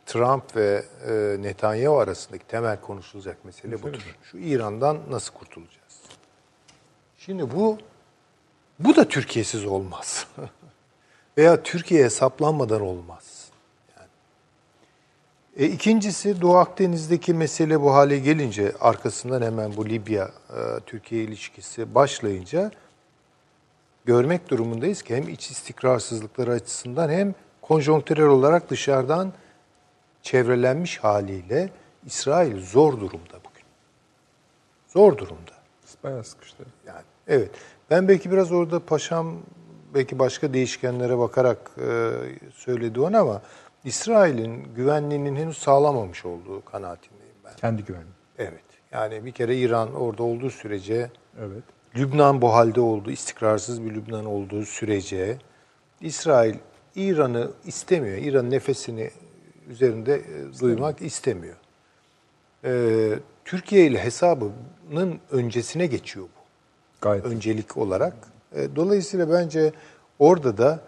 Trump 0.06 0.56
ve 0.56 0.84
e, 1.08 1.42
Netanyahu 1.42 1.98
arasındaki 1.98 2.46
temel 2.46 2.80
konuşulacak 2.80 3.44
mesele 3.44 3.82
budur. 3.82 4.16
Şu 4.22 4.38
İran'dan 4.38 4.98
nasıl 5.10 5.34
kurtulacağız? 5.34 6.02
Şimdi 7.18 7.50
bu 7.50 7.78
bu 8.78 8.96
da 8.96 9.08
Türkiye'siz 9.08 9.64
olmaz. 9.64 10.26
Veya 11.38 11.62
Türkiye 11.62 12.04
hesaplanmadan 12.04 12.80
olmaz. 12.80 13.41
E, 15.56 15.66
ikincisi 15.66 16.40
Doğu 16.40 16.56
Akdeniz'deki 16.56 17.34
mesele 17.34 17.80
bu 17.80 17.94
hale 17.94 18.18
gelince 18.18 18.72
arkasından 18.80 19.42
hemen 19.42 19.76
bu 19.76 19.88
Libya-Türkiye 19.88 21.24
ilişkisi 21.24 21.94
başlayınca 21.94 22.70
görmek 24.04 24.48
durumundayız 24.48 25.02
ki 25.02 25.16
hem 25.16 25.28
iç 25.28 25.50
istikrarsızlıkları 25.50 26.52
açısından 26.52 27.10
hem 27.10 27.34
konjonktürel 27.62 28.26
olarak 28.26 28.70
dışarıdan 28.70 29.32
çevrelenmiş 30.22 30.98
haliyle 30.98 31.70
İsrail 32.06 32.66
zor 32.66 32.92
durumda 32.92 33.38
bugün. 33.44 33.64
Zor 34.88 35.18
durumda. 35.18 35.52
Bayağı 36.04 36.24
sıkıştı. 36.24 36.64
Yani 36.86 37.02
evet. 37.28 37.50
Ben 37.90 38.08
belki 38.08 38.30
biraz 38.30 38.52
orada 38.52 38.80
paşam 38.80 39.36
belki 39.94 40.18
başka 40.18 40.54
değişkenlere 40.54 41.18
bakarak 41.18 41.70
e, 41.78 42.10
söyledi 42.54 43.00
onu 43.00 43.18
ama 43.18 43.42
İsrail'in 43.84 44.74
güvenliğinin 44.74 45.36
henüz 45.36 45.58
sağlamamış 45.58 46.24
olduğu 46.24 46.64
kanaatindeyim 46.64 47.34
ben. 47.44 47.52
Kendi 47.56 47.84
güvenliği. 47.84 48.12
Evet. 48.38 48.62
Yani 48.92 49.24
bir 49.24 49.32
kere 49.32 49.56
İran 49.56 49.94
orada 49.94 50.22
olduğu 50.22 50.50
sürece 50.50 51.10
Evet. 51.40 51.62
Lübnan 51.96 52.42
bu 52.42 52.54
halde 52.54 52.80
olduğu, 52.80 53.10
istikrarsız 53.10 53.84
bir 53.84 53.94
Lübnan 53.94 54.24
olduğu 54.24 54.64
sürece 54.64 55.38
İsrail 56.00 56.54
İran'ı 56.96 57.50
istemiyor. 57.64 58.16
İran'ın 58.18 58.50
nefesini 58.50 59.10
üzerinde 59.68 60.14
e, 60.14 60.60
duymak 60.60 61.02
istemiyor. 61.02 61.56
Ee, 62.64 63.18
Türkiye 63.44 63.86
ile 63.86 64.04
hesabının 64.04 65.18
öncesine 65.30 65.86
geçiyor 65.86 66.26
bu 66.26 66.40
Gayet. 67.00 67.24
öncelik 67.24 67.76
olarak. 67.76 68.14
E, 68.56 68.76
Dolayısıyla 68.76 69.30
bence 69.30 69.72
orada 70.18 70.58
da 70.58 70.80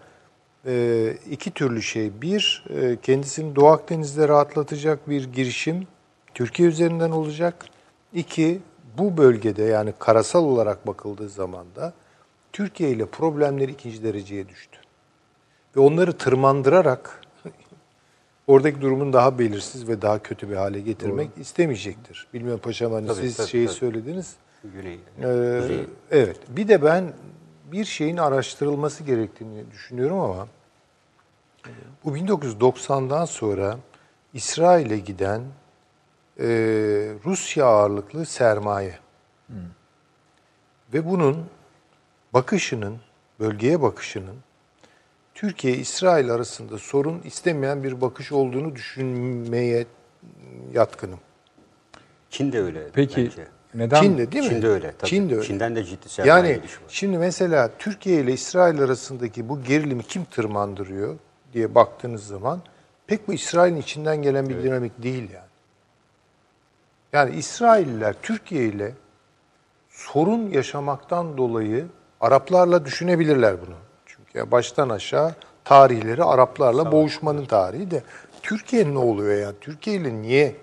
iki 1.31 1.51
türlü 1.51 1.81
şey. 1.81 2.21
Bir, 2.21 2.65
e, 2.69 2.97
kendisini 3.01 3.55
Doğu 3.55 3.67
Akdeniz'de 3.67 4.27
rahatlatacak 4.27 5.09
bir 5.09 5.33
girişim 5.33 5.87
Türkiye 6.33 6.69
üzerinden 6.69 7.11
olacak. 7.11 7.65
İki, 8.13 8.59
bu 8.97 9.17
bölgede 9.17 9.63
yani 9.63 9.93
karasal 9.99 10.43
olarak 10.43 10.87
bakıldığı 10.87 11.29
zaman 11.29 11.65
da 11.75 11.93
Türkiye 12.53 12.89
ile 12.89 13.05
problemleri 13.05 13.71
ikinci 13.71 14.03
dereceye 14.03 14.49
düştü. 14.49 14.77
Ve 15.75 15.79
onları 15.79 16.13
tırmandırarak 16.13 17.21
oradaki 18.47 18.81
durumun 18.81 19.13
daha 19.13 19.39
belirsiz 19.39 19.87
ve 19.87 20.01
daha 20.01 20.19
kötü 20.19 20.49
bir 20.49 20.55
hale 20.55 20.79
getirmek 20.79 21.29
istemeyecektir. 21.37 22.27
Bilmiyorum 22.33 22.61
Paşam 22.63 22.91
hani 22.91 23.07
Tabii, 23.07 23.21
siz 23.21 23.37
tabii, 23.37 23.47
şeyi 23.47 23.67
tabii. 23.67 23.75
söylediniz. 23.75 24.35
Güney. 24.63 24.99
Ee, 25.23 25.61
evet. 26.11 26.37
Bir 26.49 26.67
de 26.67 26.83
ben 26.83 27.13
bir 27.75 27.85
şeyin 27.85 28.17
araştırılması 28.17 29.03
gerektiğini 29.03 29.71
düşünüyorum 29.71 30.19
ama 30.19 30.47
bu 32.03 32.17
1990'dan 32.17 33.25
sonra 33.25 33.77
İsrail'e 34.33 34.97
giden 34.97 35.41
e, 36.39 36.45
Rusya 37.25 37.65
ağırlıklı 37.65 38.25
sermaye 38.25 38.99
ve 40.93 41.05
bunun 41.05 41.45
bakışının, 42.33 42.99
bölgeye 43.39 43.81
bakışının 43.81 44.35
Türkiye-İsrail 45.33 46.31
arasında 46.31 46.77
sorun 46.77 47.21
istemeyen 47.21 47.83
bir 47.83 48.01
bakış 48.01 48.31
olduğunu 48.31 48.75
düşünmeye 48.75 49.85
yatkınım. 50.73 51.19
Çin 52.29 52.51
de 52.51 52.61
öyle 52.61 52.89
Peki 52.93 53.25
bence. 53.25 53.54
Neden? 53.75 54.01
Çin'de 54.01 54.31
değil 54.31 54.43
mi? 54.43 54.49
Çin 54.49 54.61
de 54.61 54.67
öyle. 54.67 54.91
Tabii. 54.97 55.09
Çin 55.09 55.29
de 55.29 55.35
öyle. 55.35 55.47
Çin'den 55.47 55.75
de 55.75 55.83
ciddi 55.83 56.09
sermaye 56.09 56.47
Yani 56.47 56.57
var. 56.61 56.69
şimdi 56.87 57.17
mesela 57.17 57.69
Türkiye 57.79 58.21
ile 58.21 58.33
İsrail 58.33 58.81
arasındaki 58.81 59.49
bu 59.49 59.63
gerilimi 59.63 60.03
kim 60.03 60.25
tırmandırıyor 60.25 61.15
diye 61.53 61.75
baktığınız 61.75 62.27
zaman 62.27 62.61
pek 63.07 63.27
bu 63.27 63.33
İsrail'in 63.33 63.77
içinden 63.77 64.21
gelen 64.21 64.49
bir 64.49 64.63
dinamik 64.63 65.03
değil 65.03 65.29
yani. 65.33 65.45
Yani 67.13 67.35
İsrailliler 67.35 68.15
Türkiye 68.21 68.65
ile 68.65 68.93
sorun 69.89 70.49
yaşamaktan 70.49 71.37
dolayı 71.37 71.85
Araplarla 72.21 72.85
düşünebilirler 72.85 73.55
bunu. 73.67 73.75
Çünkü 74.05 74.51
baştan 74.51 74.89
aşağı 74.89 75.35
tarihleri 75.63 76.23
Araplarla 76.23 76.91
boğuşmanın 76.91 77.45
tarihi 77.45 77.91
de 77.91 78.03
Türkiye'nin 78.41 78.95
ne 78.95 78.99
oluyor 78.99 79.41
yani? 79.41 79.55
Türkiye 79.61 79.95
ile 79.95 80.13
niye? 80.21 80.55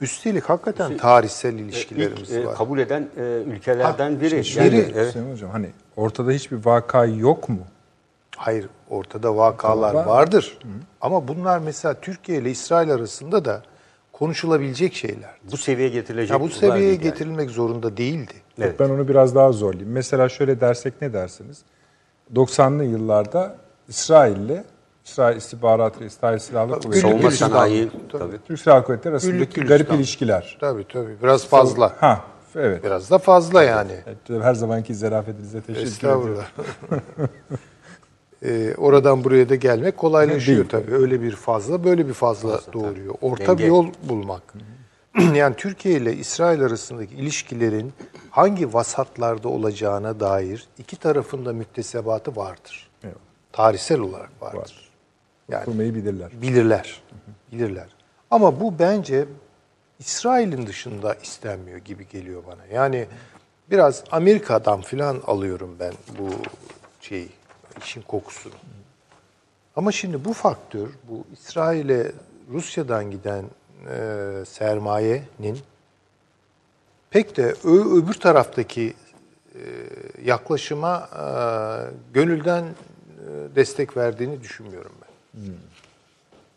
Üstelik 0.00 0.44
hakikaten 0.44 0.96
tarihsel 0.96 1.54
ilişkilerimiz 1.54 2.30
İlk 2.30 2.38
e, 2.44 2.46
var. 2.46 2.56
kabul 2.56 2.78
eden 2.78 3.08
e, 3.16 3.22
ülkelerden 3.46 4.20
biri. 4.20 4.44
şimdi 4.44 4.66
Yani, 4.76 4.76
biri- 4.88 4.92
evet. 4.94 5.16
Hocam 5.32 5.50
hani 5.50 5.70
ortada 5.96 6.30
hiçbir 6.30 6.64
vaka 6.64 7.04
yok 7.04 7.48
mu? 7.48 7.58
Hayır, 8.36 8.68
ortada 8.90 9.36
vakalar 9.36 9.94
Var. 9.94 10.06
vardır. 10.06 10.58
Ama 11.00 11.28
bunlar 11.28 11.58
mesela 11.58 11.94
Türkiye 11.94 12.38
ile 12.38 12.50
İsrail 12.50 12.90
arasında 12.92 13.44
da 13.44 13.62
konuşulabilecek 14.12 14.94
şeyler. 14.94 15.30
Bu 15.52 15.56
seviyeye 15.56 15.90
getirilecek. 15.92 16.30
Ya 16.30 16.40
bu 16.40 16.48
seviyeye 16.48 16.88
yani. 16.92 17.00
getirilmek 17.00 17.50
zorunda 17.50 17.96
değildi. 17.96 18.32
Evet. 18.60 18.80
Ben 18.80 18.88
onu 18.88 19.08
biraz 19.08 19.34
daha 19.34 19.52
zorlayayım. 19.52 19.92
Mesela 19.92 20.28
şöyle 20.28 20.60
dersek 20.60 21.02
ne 21.02 21.12
dersiniz? 21.12 21.62
90'lı 22.34 22.84
yıllarda 22.84 23.56
İsrail'le 23.88 24.64
İsrail 25.04 25.36
İstihbarat 25.36 26.00
ve 26.00 26.06
İsrail 26.06 26.38
Silahlı 26.38 26.72
Kuvvetleri 26.80 27.00
Savunma 27.00 27.20
Gülistan. 27.20 27.48
sanayi 27.48 27.88
Tabii. 28.12 28.22
tabii. 28.24 28.38
Türk 28.46 28.60
Silahlı 28.60 28.84
Kuvvetleri 28.84 29.12
arasındaki 29.12 29.38
Güllük 29.38 29.54
garip 29.54 29.68
gülistan. 29.68 29.98
ilişkiler. 29.98 30.56
Tabii 30.60 30.86
tabii. 30.88 31.22
Biraz 31.22 31.46
fazla. 31.46 31.92
Ha, 32.00 32.24
evet. 32.56 32.84
Biraz 32.84 33.10
da 33.10 33.18
fazla 33.18 33.62
yani. 33.62 33.92
Evet, 34.06 34.42
Her 34.44 34.54
zamanki 34.54 34.94
zarafetinize 34.94 35.60
teşekkür 35.60 35.98
ediyorum. 35.98 36.38
Estağfurullah. 36.38 36.46
Ee, 38.46 38.74
oradan 38.78 39.24
buraya 39.24 39.48
da 39.48 39.54
gelmek 39.54 39.96
kolaylaşıyor 39.96 40.58
Değil. 40.58 40.68
tabii. 40.68 40.94
Öyle 40.94 41.20
bir 41.22 41.32
fazla, 41.36 41.84
böyle 41.84 42.08
bir 42.08 42.12
fazla, 42.12 42.60
doğuruyor. 42.72 43.14
Orta 43.20 43.46
Denge. 43.46 43.62
bir 43.62 43.68
yol 43.68 43.86
bulmak. 44.02 44.42
yani 45.34 45.54
Türkiye 45.56 45.94
ile 45.94 46.16
İsrail 46.16 46.62
arasındaki 46.62 47.14
ilişkilerin 47.14 47.92
hangi 48.30 48.74
vasatlarda 48.74 49.48
olacağına 49.48 50.20
dair 50.20 50.68
iki 50.78 50.96
tarafın 50.96 51.46
da 51.46 51.52
müktesebatı 51.52 52.36
vardır. 52.36 52.90
Evet. 53.04 53.16
Tarihsel 53.52 54.00
olarak 54.00 54.30
vardır. 54.40 54.58
Var. 54.58 54.83
Yani 55.48 55.64
Kurmayı 55.64 55.94
bilirler. 55.94 56.30
bilirler. 56.42 57.02
Bilirler. 57.52 57.86
Ama 58.30 58.60
bu 58.60 58.78
bence 58.78 59.24
İsrail'in 59.98 60.66
dışında 60.66 61.14
istenmiyor 61.14 61.78
gibi 61.78 62.08
geliyor 62.08 62.42
bana. 62.46 62.66
Yani 62.72 63.06
biraz 63.70 64.04
Amerika'dan 64.10 64.80
filan 64.80 65.20
alıyorum 65.26 65.76
ben 65.80 65.92
bu 66.18 66.30
şeyi, 67.00 67.28
işin 67.82 68.02
kokusunu. 68.02 68.52
Ama 69.76 69.92
şimdi 69.92 70.24
bu 70.24 70.32
faktör, 70.32 70.88
bu 71.08 71.24
İsrail'e 71.32 72.12
Rusya'dan 72.50 73.10
giden 73.10 73.44
e, 73.90 74.44
sermayenin 74.46 75.58
pek 77.10 77.36
de 77.36 77.42
ö- 77.64 77.96
öbür 77.98 78.14
taraftaki 78.14 78.94
e, 79.54 79.60
yaklaşıma 80.24 81.08
e, 81.12 81.24
gönülden 82.14 82.64
e, 82.64 83.56
destek 83.56 83.96
verdiğini 83.96 84.40
düşünmüyorum 84.42 84.92
ben. 85.02 85.13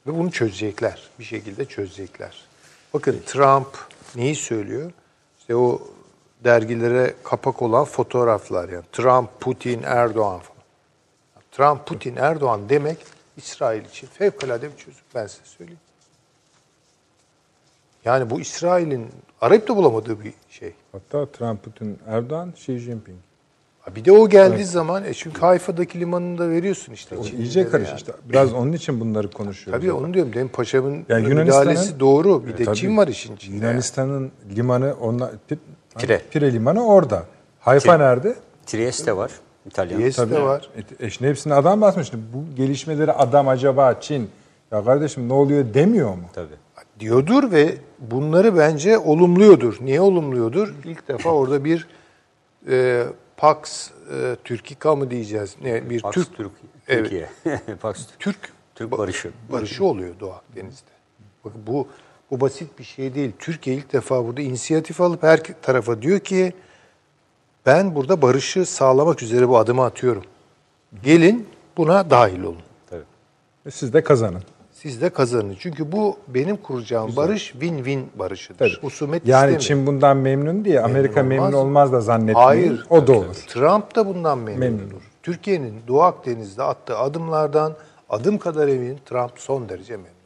Ve 0.08 0.18
bunu 0.18 0.32
çözecekler. 0.32 1.10
Bir 1.20 1.24
şekilde 1.24 1.66
çözecekler. 1.66 2.46
Bakın 2.94 3.22
Trump 3.26 3.68
neyi 4.16 4.36
söylüyor? 4.36 4.92
İşte 5.40 5.56
o 5.56 5.82
dergilere 6.44 7.14
kapak 7.24 7.62
olan 7.62 7.86
fotoğraflar 7.86 8.70
yani. 8.70 8.86
Trump, 8.92 9.40
Putin, 9.40 9.84
Erdoğan 9.84 10.40
falan. 10.40 10.58
Trump, 11.52 11.86
Putin, 11.86 12.16
Erdoğan 12.16 12.70
demek 12.70 12.98
İsrail 13.38 13.86
için 13.86 14.08
fevkalade 14.08 14.72
bir 14.72 14.78
çözüm. 14.78 15.04
Ben 15.16 15.28
size 15.28 15.46
söyleyeyim. 15.46 15.80
Yani 18.06 18.30
bu 18.30 18.40
İsrail'in 18.40 19.10
arayıp 19.42 19.68
da 19.68 19.76
bulamadığı 19.76 20.24
bir 20.24 20.34
şey. 20.50 20.74
Hatta 20.92 21.32
Trump, 21.32 21.64
Putin, 21.64 22.00
Erdoğan, 22.08 22.52
Xi 22.52 22.80
Jinping. 22.80 23.20
Bir 23.96 24.06
de 24.06 24.12
o 24.12 24.30
geldiği 24.30 24.66
zaman 24.66 25.04
e 25.04 25.14
çünkü 25.14 25.42
Hayfa'daki 25.42 26.00
limanını 26.00 26.38
da 26.38 26.50
veriyorsun 26.50 26.94
işte. 26.94 27.18
O 27.18 27.24
iyice 27.26 27.66
de 27.66 27.70
karış 27.70 27.88
yani. 27.88 27.98
işte. 27.98 28.12
Biraz 28.30 28.54
onun 28.54 28.74
için 28.74 29.00
bunları 29.00 29.32
konuşuyoruz. 29.32 29.82
Tabii 29.82 29.92
onu 29.94 30.14
diyorum. 30.14 30.34
Demin 30.34 30.48
Paşam'ın 30.48 31.06
Yani 31.10 31.28
müdahalesi 31.28 32.00
doğru. 32.00 32.46
Bir 32.46 32.54
E, 32.54 32.58
de 32.58 32.64
tabii. 32.64 32.76
Çin 32.76 32.98
var 32.98 33.08
işin 33.08 33.36
içinde. 33.36 33.56
Yunanistan'ın 33.56 34.32
limanı 34.56 34.96
onlar 35.02 35.32
Pir- 35.50 35.58
Tire. 35.98 36.22
Pire 36.32 36.54
limanı 36.54 36.88
orada. 36.88 37.24
Hayfa 37.60 37.94
Tire. 37.96 38.04
nerede? 38.04 38.36
Trieste 38.66 39.18
var. 39.18 39.32
İtalyan. 39.66 40.00
Trieste 40.00 40.30
Tabii. 40.30 40.42
var. 40.44 40.70
E, 41.02 41.06
e 41.06 41.10
şimdi 41.10 41.30
hepsini 41.30 41.54
adam 41.54 41.82
basmış. 41.82 42.10
Şimdi 42.10 42.24
bu 42.34 42.56
gelişmeleri 42.56 43.12
adam 43.12 43.48
acaba 43.48 44.00
Çin 44.02 44.30
ya 44.72 44.84
kardeşim 44.86 45.30
ne 45.30 45.34
oluyor 45.34 45.74
demiyor 45.74 46.10
mu? 46.10 46.24
Tabii. 46.34 46.48
diyordur 47.00 47.52
ve 47.52 47.76
bunları 48.00 48.58
bence 48.58 48.98
olumluyordur. 48.98 49.78
Niye 49.82 50.02
olumluyordur? 50.02 50.74
İlk 50.86 51.08
defa 51.08 51.30
orada 51.30 51.64
bir 51.64 51.88
e, 52.70 53.04
Pax 53.38 53.90
e, 54.14 54.36
Türkika 54.44 54.96
mı 54.96 55.12
diyeceğiz? 55.12 55.56
Ne 55.62 55.90
bir 55.90 56.02
Pax 56.02 56.14
Türk 56.14 56.38
Türk, 56.38 56.52
Evet. 56.88 57.10
Türkiye. 57.10 57.30
Pax 57.82 58.08
Türk 58.20 58.38
Türk 58.76 58.92
barışı. 58.92 59.32
barışı 59.52 59.86
oluyor 59.86 60.20
Doğu 60.20 60.32
Akdeniz'de. 60.32 60.90
Bakın 61.46 61.62
bu 61.68 61.88
bu 62.32 62.42
basit 62.42 62.80
bir 62.80 62.84
şey 62.84 63.16
değil. 63.16 63.32
Türkiye 63.40 63.76
ilk 63.76 63.94
defa 63.94 64.26
burada 64.26 64.42
inisiyatif 64.42 65.02
alıp 65.02 65.24
her 65.24 65.40
tarafa 65.62 66.02
diyor 66.02 66.20
ki 66.20 66.54
ben 67.66 67.96
burada 67.96 68.22
barışı 68.22 68.66
sağlamak 68.66 69.24
üzere 69.24 69.50
bu 69.50 69.58
adımı 69.58 69.84
atıyorum. 69.84 70.24
Gelin 71.04 71.48
buna 71.78 72.10
dahil 72.10 72.44
olun. 72.44 72.62
Tabii. 72.90 73.04
Siz 73.72 73.94
de 73.94 74.04
kazanın. 74.04 74.44
Siz 74.82 75.02
de 75.02 75.10
kazanın. 75.10 75.56
Çünkü 75.60 75.92
bu 75.92 76.18
benim 76.28 76.58
kuracağım 76.58 77.16
barış 77.16 77.52
win-win 77.52 78.02
barışıdır. 78.16 78.58
Tabii. 78.58 78.88
Husumet 78.88 79.28
yani 79.28 79.40
istemiyor. 79.40 79.60
Çin 79.60 79.88
bundan 79.88 80.18
memnun 80.18 80.66
diye 80.66 80.82
Amerika 80.82 81.20
olmaz 81.22 81.30
memnun 81.30 81.54
olmaz 81.54 81.92
da 81.92 82.02
zannetmeyin. 82.02 82.48
Hayır. 82.48 82.86
O 82.90 83.02
da 83.02 83.06
tabii, 83.06 83.18
olur. 83.18 83.26
tabii. 83.26 83.54
Trump 83.54 83.96
da 83.96 84.06
bundan 84.08 84.38
memnundur. 84.38 84.60
Memnundur. 84.70 85.02
Türkiye'nin 85.24 85.74
Doğu 85.88 86.02
Akdeniz'de 86.02 86.64
attığı 86.64 86.98
adımlardan 86.98 87.74
adım 88.10 88.38
kadar 88.38 88.68
eminim 88.68 88.98
Trump 89.06 89.32
son 89.36 89.70
derece 89.70 89.94
memnundur. 89.94 90.18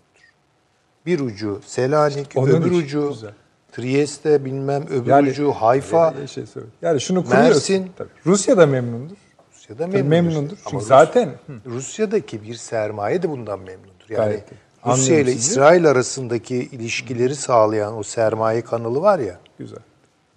Bir 1.06 1.20
ucu 1.20 1.60
Selanik, 1.66 2.28
Onun 2.36 2.48
öbür 2.50 2.72
için 2.72 2.80
ucu 2.80 3.10
güzel. 3.10 3.32
Trieste 3.72 4.46
bilmem 4.46 4.84
öbür 4.90 5.10
Yani- 5.10 5.30
ucu 5.30 5.52
Hayfa. 5.52 6.14
Yani, 6.18 6.28
şey 6.28 6.44
yani 6.82 7.02
şunu 7.02 7.24
kuruyorsun. 7.26 7.52
Mersin. 7.54 7.92
Tabii. 7.98 8.10
Rusya 8.26 8.58
da 8.58 8.66
memnundur. 8.66 9.16
Rusya'da 9.56 9.84
Tabii 9.86 10.04
memnundur. 10.04 10.10
memnundur. 10.36 10.58
Ama 10.58 10.70
Çünkü 10.70 10.84
Rus- 10.84 10.88
zaten 10.88 11.30
Rusya'daki 11.66 12.44
bir 12.44 12.54
sermaye 12.56 13.24
de 13.24 13.30
bundan 13.30 13.60
memnundur. 13.60 13.91
Yani. 14.12 14.40
Rusya 14.86 15.20
ile. 15.20 15.32
İsrail 15.32 15.90
arasındaki 15.90 16.56
ilişkileri 16.56 17.36
sağlayan 17.36 17.98
o 17.98 18.04
sermaye 18.04 18.62
kanalı 18.62 19.02
var 19.02 19.20
ya. 19.20 19.40
güzel. 19.60 19.80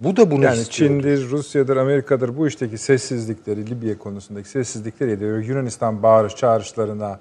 Bu 0.01 0.17
da 0.17 0.31
bunu 0.31 0.45
Yani 0.45 0.59
istiyordu. 0.61 0.95
Çin'dir, 1.03 1.31
Rusya'dır, 1.31 1.77
Amerika'dır 1.77 2.37
bu 2.37 2.47
işteki 2.49 2.79
sessizlikleri, 2.79 3.71
Libya 3.71 3.99
konusundaki 3.99 4.49
sessizlikleri 4.49 5.11
ya 5.11 5.21
da 5.21 5.25
Yunanistan 5.25 6.03
bağırış 6.03 6.37
çağrışlarına 6.37 7.19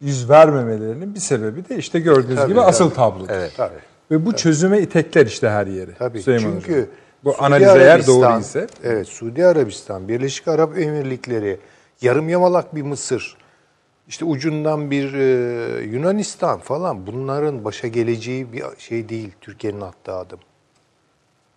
yüz 0.00 0.30
vermemelerinin 0.30 1.14
bir 1.14 1.20
sebebi 1.20 1.68
de 1.68 1.76
işte 1.76 2.00
gördüğünüz 2.00 2.36
Tabii, 2.36 2.48
gibi 2.48 2.58
tabii. 2.58 2.68
asıl 2.68 2.90
tablodur. 2.90 3.30
Evet. 3.32 3.52
Tabii. 3.56 3.78
Ve 4.10 4.26
bu 4.26 4.36
çözüme 4.36 4.80
itekler 4.80 5.26
işte 5.26 5.48
her 5.48 5.66
yeri. 5.66 5.94
Tabii. 5.94 6.22
Süleyman 6.22 6.50
Çünkü 6.52 6.72
Hocam. 6.72 6.86
bu 7.24 7.32
Suudi 7.32 7.44
analiz 7.44 7.68
eğer 7.68 8.06
doğru 8.06 8.40
ise 8.40 8.66
Evet, 8.84 9.08
Suudi 9.08 9.46
Arabistan, 9.46 10.08
Birleşik 10.08 10.48
Arap 10.48 10.78
Emirlikleri, 10.78 11.58
yarım 12.00 12.28
yamalak 12.28 12.74
bir 12.74 12.82
Mısır, 12.82 13.36
işte 14.12 14.24
ucundan 14.24 14.90
bir 14.90 15.14
e, 15.14 15.82
Yunanistan 15.82 16.58
falan 16.58 17.06
bunların 17.06 17.64
başa 17.64 17.88
geleceği 17.88 18.52
bir 18.52 18.64
şey 18.78 19.08
değil 19.08 19.32
Türkiye'nin 19.40 19.80
attığı 19.80 20.14
adım. 20.14 20.38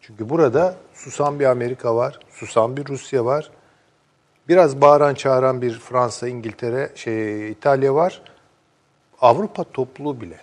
Çünkü 0.02 0.30
burada 0.30 0.76
susan 0.94 1.40
bir 1.40 1.45
Amerika 1.45 1.95
var, 1.95 2.19
susan 2.30 2.77
bir 2.77 2.86
Rusya 2.86 3.26
var. 3.26 3.52
Biraz 4.48 4.82
bağıran 4.82 5.14
çağıran 5.14 5.61
bir 5.61 5.80
Fransa, 5.80 6.27
İngiltere, 6.27 6.91
şey 6.95 7.52
İtalya 7.52 7.95
var. 7.95 8.22
Avrupa 9.22 9.64
topluluğu 9.64 10.22
bile. 10.22 10.40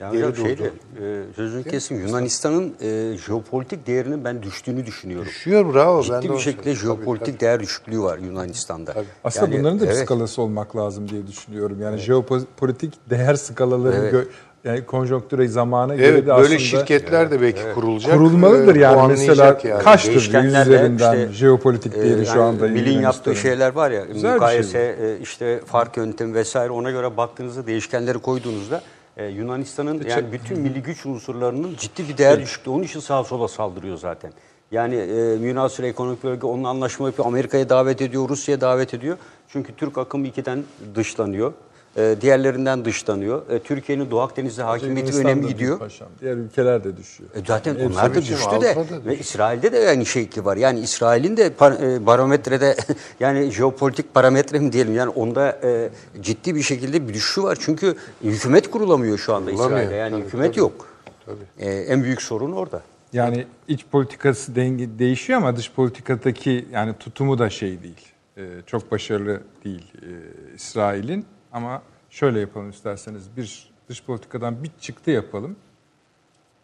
Yani 0.00 0.12
geri 0.12 0.26
hocam 0.26 0.46
şeyde, 0.46 0.64
e, 0.64 1.22
sözünü 1.36 1.64
kesim 1.64 2.00
Yunanistan'ın 2.06 2.74
e, 2.80 3.16
jeopolitik 3.26 3.86
değerinin 3.86 4.24
ben 4.24 4.42
düştüğünü 4.42 4.86
düşünüyorum. 4.86 5.26
Düşüyor 5.28 5.74
bravo. 5.74 5.98
ben 5.98 6.02
Ciddi 6.02 6.16
de 6.16 6.22
bir 6.22 6.28
onu 6.28 6.40
şekilde 6.40 6.62
söylüyorum. 6.62 6.88
Tabii, 6.96 7.04
jeopolitik 7.04 7.26
tabii. 7.26 7.40
değer 7.40 7.60
düşüklüğü 7.60 8.00
var 8.00 8.18
Yunanistan'da. 8.18 8.94
aslında 9.24 9.46
Yani, 9.46 9.58
bunların 9.60 9.80
da 9.80 9.84
bir 9.84 9.88
evet. 9.88 9.98
skalası 9.98 10.42
olmak 10.42 10.76
lazım 10.76 11.08
diye 11.08 11.26
düşünüyorum. 11.26 11.82
Yani 11.82 11.98
jeopolitik 11.98 12.94
değer 13.10 13.34
skalaları 13.34 13.96
Evet. 13.96 14.14
gö- 14.14 14.26
yani 14.64 14.86
konjonktüre 14.86 15.48
zamana 15.48 15.94
göre 15.94 16.06
Evet 16.06 16.22
de 16.22 16.26
böyle 16.26 16.42
aslında 16.42 16.58
şirketler 16.58 17.30
de 17.30 17.40
belki 17.40 17.60
kurulacak. 17.74 18.12
kurulmalıdır 18.14 18.76
Ee, 18.76 18.80
yani 18.80 19.08
mesela 19.08 19.58
yani. 19.64 19.82
kaçtır 19.82 20.14
üzerinden 20.14 20.96
işte, 20.96 21.28
jeopolitik 21.32 21.96
e, 21.96 22.02
değeri 22.02 22.26
şu 22.26 22.30
yani 22.32 22.42
anda 22.42 22.68
Milin 22.68 23.00
yaptığı 23.00 23.36
şeyler 23.36 23.72
var 23.72 23.90
ya, 23.90 24.04
Güzel 24.04 24.30
bir 24.30 24.34
mukayese, 24.34 24.96
şey 24.98 25.22
işte 25.22 25.60
fark 25.66 25.96
yöntemi 25.96 26.34
vesaire 26.34 26.70
ona 26.70 26.90
göre 26.90 27.16
baktığınızda 27.16 27.66
değişkenleri 27.66 28.18
koyduğunuzda 28.18 28.82
e, 29.18 29.26
Yunanistan'ın 29.26 30.04
yani 30.08 30.32
bütün 30.32 30.60
milli 30.60 30.82
güç 30.82 31.06
unsurlarının 31.06 31.76
ciddi 31.76 32.08
bir 32.08 32.18
değer 32.18 32.40
düşüklüğü. 32.40 32.70
Onun 32.70 32.82
için 32.82 33.00
sağa 33.00 33.24
sola 33.24 33.48
saldırıyor 33.48 33.96
zaten. 33.96 34.32
Yani 34.70 34.94
e, 34.94 35.34
Yunanistan 35.34 35.86
ekonomik 35.86 36.24
bölge 36.24 36.46
onun 36.46 36.64
anlaşma 36.64 37.06
yapıyor, 37.06 37.26
Amerika'ya 37.26 37.68
davet 37.68 38.02
ediyor, 38.02 38.28
Rusya'ya 38.28 38.60
davet 38.60 38.94
ediyor. 38.94 39.16
Çünkü 39.48 39.76
Türk 39.76 39.98
akım 39.98 40.24
ikiden 40.24 40.64
dışlanıyor. 40.94 41.52
E, 41.98 42.16
diğerlerinden 42.20 42.84
dışlanıyor. 42.84 43.50
E, 43.50 43.58
Türkiye'nin 43.58 44.10
Doğu 44.10 44.20
Akdeniz'de 44.20 44.62
hakimiyeti 44.62 45.00
Yunanistan'da 45.00 45.28
önemli 45.28 45.42
değil 45.42 45.54
gidiyor. 45.54 45.78
Paşam. 45.78 46.08
Diğer 46.20 46.36
ülkeler 46.36 46.84
de 46.84 46.96
düşüyor. 46.96 47.30
E 47.34 47.40
zaten 47.46 47.74
Hepsi 47.74 47.86
onlar 47.86 48.14
da 48.14 48.18
biçim, 48.18 48.36
düştü 48.36 48.60
de 48.60 48.76
ve. 49.06 49.18
İsrail'de 49.18 49.72
de 49.72 49.88
aynı 49.88 50.06
şeyki 50.06 50.44
var. 50.44 50.56
Yani 50.56 50.80
İsrail'in 50.80 51.36
de 51.36 51.48
par- 51.48 51.94
e, 51.96 52.06
barometrede 52.06 52.76
yani 53.20 53.50
jeopolitik 53.50 54.14
parametre 54.14 54.58
mi 54.58 54.72
diyelim 54.72 54.94
yani 54.94 55.10
onda 55.10 55.60
e, 55.62 55.90
ciddi 56.20 56.54
bir 56.54 56.62
şekilde 56.62 57.08
bir 57.08 57.14
düşüşü 57.14 57.42
var. 57.42 57.58
Çünkü 57.60 57.94
hükümet 58.24 58.70
kurulamıyor 58.70 59.18
şu 59.18 59.34
anda 59.34 59.50
Kurulamıyor. 59.50 59.80
İsrail'de. 59.80 59.94
Yani 59.96 60.12
Tabii, 60.12 60.24
hükümet 60.24 60.46
tabii. 60.50 60.60
yok. 60.60 60.86
Tabii. 61.26 61.68
E, 61.68 61.70
en 61.70 62.02
büyük 62.02 62.22
sorun 62.22 62.52
orada. 62.52 62.82
Yani 63.12 63.46
iç 63.68 63.86
politikası 63.92 64.56
dengi 64.56 64.98
değişiyor 64.98 65.38
ama 65.38 65.56
dış 65.56 65.72
politikadaki 65.72 66.68
yani 66.72 66.94
tutumu 67.00 67.38
da 67.38 67.50
şey 67.50 67.82
değil. 67.82 68.06
Ee, 68.36 68.42
çok 68.66 68.92
başarılı 68.92 69.40
değil 69.64 69.92
e, 70.02 70.10
İsrail'in 70.54 71.24
ama 71.52 71.82
şöyle 72.10 72.40
yapalım 72.40 72.70
isterseniz 72.70 73.36
bir 73.36 73.70
dış 73.88 74.02
politikadan 74.02 74.62
bir 74.64 74.70
çıktı 74.80 75.10
yapalım 75.10 75.56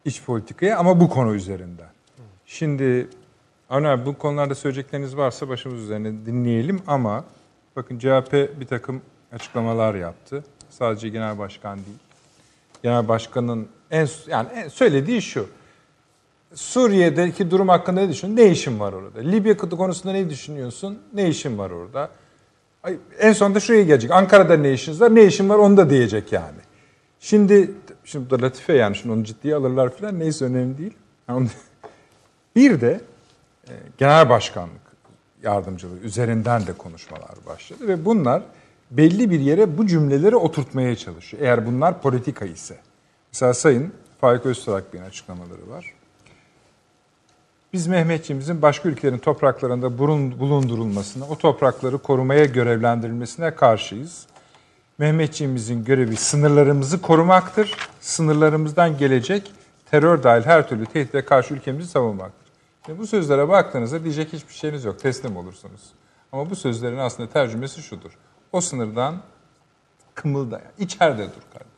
iç 0.04 0.22
politikaya 0.22 0.78
ama 0.78 1.00
bu 1.00 1.08
konu 1.08 1.34
üzerinden. 1.34 1.88
Şimdi 2.46 3.08
abi 3.70 4.06
bu 4.06 4.18
konularda 4.18 4.54
söyleyecekleriniz 4.54 5.16
varsa 5.16 5.48
başımız 5.48 5.82
üzerine 5.82 6.26
dinleyelim 6.26 6.82
ama 6.86 7.24
bakın 7.76 7.98
CHP 7.98 8.32
bir 8.60 8.66
takım 8.66 9.02
açıklamalar 9.32 9.94
yaptı. 9.94 10.44
Sadece 10.70 11.08
genel 11.08 11.38
başkan 11.38 11.76
değil. 11.76 11.98
Genel 12.82 13.08
başkanın 13.08 13.68
en 13.90 14.08
yani 14.26 14.48
en 14.54 14.68
söylediği 14.68 15.22
şu. 15.22 15.48
Suriye'deki 16.54 17.50
durum 17.50 17.68
hakkında 17.68 18.00
ne 18.00 18.08
düşünüyorsun? 18.08 18.44
Ne 18.44 18.50
işin 18.50 18.80
var 18.80 18.92
orada? 18.92 19.20
Libya 19.20 19.56
konusunda 19.56 20.12
ne 20.12 20.30
düşünüyorsun? 20.30 20.98
Ne 21.12 21.28
işin 21.28 21.58
var 21.58 21.70
orada? 21.70 22.10
En 23.18 23.32
sonunda 23.32 23.60
şuraya 23.60 23.82
gelecek. 23.82 24.10
Ankara'da 24.10 24.56
ne 24.56 24.72
işiniz 24.72 25.00
var? 25.00 25.14
Ne 25.14 25.24
işin 25.24 25.48
var? 25.48 25.58
Onu 25.58 25.76
da 25.76 25.90
diyecek 25.90 26.32
yani. 26.32 26.58
Şimdi 27.20 27.70
şimdi 28.04 28.30
bu 28.30 28.38
da 28.38 28.46
latife 28.46 28.72
yani 28.72 28.96
şimdi 28.96 29.14
onu 29.14 29.24
ciddiye 29.24 29.54
alırlar 29.54 29.90
falan 29.90 30.18
neyse 30.18 30.44
önemli 30.44 30.78
değil. 30.78 30.94
Bir 32.56 32.80
de 32.80 33.00
e, 33.68 33.72
genel 33.98 34.28
başkanlık 34.28 34.80
yardımcılığı 35.42 35.98
üzerinden 35.98 36.66
de 36.66 36.72
konuşmalar 36.72 37.34
başladı 37.46 37.88
ve 37.88 38.04
bunlar 38.04 38.42
belli 38.90 39.30
bir 39.30 39.40
yere 39.40 39.78
bu 39.78 39.86
cümleleri 39.86 40.36
oturtmaya 40.36 40.96
çalışıyor. 40.96 41.42
Eğer 41.42 41.66
bunlar 41.66 42.02
politika 42.02 42.44
ise. 42.44 42.76
Mesela 43.32 43.54
Sayın 43.54 43.92
Faik 44.20 44.46
Öztürk 44.46 44.92
Bey'in 44.92 45.04
açıklamaları 45.04 45.70
var. 45.70 45.94
Biz 47.74 47.86
Mehmetçiğimizin 47.86 48.62
başka 48.62 48.88
ülkelerin 48.88 49.18
topraklarında 49.18 49.98
bulundurulmasına, 50.38 51.24
o 51.28 51.38
toprakları 51.38 51.98
korumaya 51.98 52.44
görevlendirilmesine 52.44 53.54
karşıyız. 53.54 54.26
Mehmetçiğimizin 54.98 55.84
görevi 55.84 56.16
sınırlarımızı 56.16 57.02
korumaktır. 57.02 57.76
Sınırlarımızdan 58.00 58.98
gelecek 58.98 59.52
terör 59.90 60.22
dahil 60.22 60.42
her 60.42 60.68
türlü 60.68 60.86
tehdide 60.86 61.24
karşı 61.24 61.54
ülkemizi 61.54 61.88
savunmaktır. 61.88 62.52
Şimdi 62.86 62.98
bu 62.98 63.06
sözlere 63.06 63.48
baktığınızda 63.48 64.04
diyecek 64.04 64.32
hiçbir 64.32 64.54
şeyiniz 64.54 64.84
yok. 64.84 65.00
Teslim 65.00 65.36
olursunuz. 65.36 65.82
Ama 66.32 66.50
bu 66.50 66.56
sözlerin 66.56 66.98
aslında 66.98 67.30
tercümesi 67.30 67.82
şudur. 67.82 68.10
O 68.52 68.60
sınırdan 68.60 69.14
kımıldaya, 70.14 70.72
içeride 70.78 71.22
dur 71.22 71.42
kardeşim. 71.52 71.73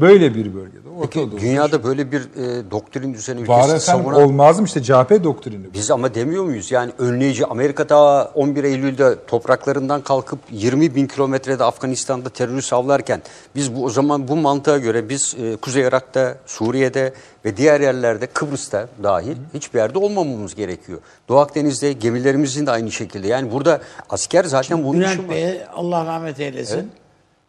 Böyle 0.00 0.34
bir 0.34 0.54
bölgede, 0.54 0.88
Orta 0.98 1.20
Peki 1.20 1.40
dünyada 1.40 1.84
böyle 1.84 2.12
bir 2.12 2.20
e, 2.20 2.70
doktrin 2.70 3.02
Var 3.02 3.14
ülkesi 3.14 3.48
efendim 3.48 3.80
savunan 3.80 4.22
olmaz 4.22 4.60
mı 4.60 4.66
işte 4.66 4.82
CHP 4.82 5.24
doktrini 5.24 5.64
bu. 5.64 5.74
Biz 5.74 5.90
ama 5.90 6.14
demiyor 6.14 6.44
muyuz? 6.44 6.72
Yani 6.72 6.92
önleyici 6.98 7.46
Amerika'da 7.46 8.30
11 8.34 8.64
Eylül'de 8.64 9.14
topraklarından 9.26 10.00
kalkıp 10.00 10.38
20 10.50 10.94
bin 10.94 11.06
kilometrede 11.06 11.64
Afganistan'da 11.64 12.28
terörist 12.28 12.72
avlarken 12.72 13.22
biz 13.54 13.74
bu 13.74 13.84
o 13.84 13.90
zaman 13.90 14.28
bu 14.28 14.36
mantığa 14.36 14.78
göre 14.78 15.08
biz 15.08 15.36
e, 15.42 15.56
Kuzey 15.56 15.82
Irak'ta, 15.82 16.34
Suriye'de 16.46 17.12
ve 17.44 17.56
diğer 17.56 17.80
yerlerde 17.80 18.26
Kıbrıs'ta 18.26 18.88
dahil 19.02 19.36
hiçbir 19.54 19.78
yerde 19.78 19.98
olmamamız 19.98 20.54
gerekiyor. 20.54 20.98
Doğu 21.28 21.38
Akdeniz'de 21.38 21.92
gemilerimizin 21.92 22.66
de 22.66 22.70
aynı 22.70 22.92
şekilde. 22.92 23.28
Yani 23.28 23.52
burada 23.52 23.80
asker 24.10 24.44
zaten 24.44 24.84
bunun 24.84 25.00
için 25.00 25.18
Bülent. 25.18 25.30
Bey'e 25.30 25.66
Allah 25.74 26.06
rahmet 26.06 26.40
eylesin. 26.40 26.90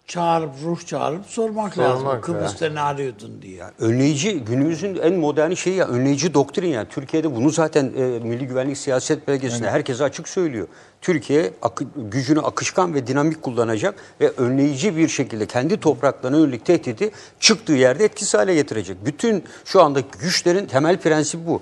Çağırıp 0.09 0.49
ruh 0.63 0.85
çağırıp 0.85 1.25
sormak, 1.25 1.77
lazım. 1.77 1.97
Sormak 1.97 2.23
Kıbrıs'ta 2.23 2.69
ne 2.69 2.81
arıyordun 2.81 3.41
diye. 3.41 3.63
Önleyici 3.79 4.39
günümüzün 4.39 4.95
en 4.95 5.13
moderni 5.13 5.57
şeyi 5.57 5.75
ya 5.75 5.87
önleyici 5.87 6.33
doktrin 6.33 6.67
yani 6.67 6.87
Türkiye'de 6.89 7.35
bunu 7.35 7.49
zaten 7.49 7.93
e, 7.97 8.19
Milli 8.19 8.47
Güvenlik 8.47 8.77
Siyaset 8.77 9.27
Belgesi'nde 9.27 9.69
herkese 9.69 10.03
açık 10.03 10.27
söylüyor. 10.27 10.67
Türkiye 11.01 11.51
akı- 11.61 11.85
gücünü 11.95 12.39
akışkan 12.39 12.93
ve 12.93 13.07
dinamik 13.07 13.41
kullanacak 13.41 13.95
ve 14.21 14.29
önleyici 14.37 14.97
bir 14.97 15.07
şekilde 15.07 15.45
kendi 15.45 15.79
topraklarına 15.79 16.37
yönelik 16.37 16.65
tehdidi 16.65 17.11
çıktığı 17.39 17.73
yerde 17.73 18.05
etkisiz 18.05 18.33
hale 18.33 18.53
getirecek. 18.55 18.97
Bütün 19.05 19.43
şu 19.65 19.81
anda 19.83 19.99
güçlerin 20.21 20.65
temel 20.65 20.97
prensibi 20.97 21.47
bu. 21.47 21.61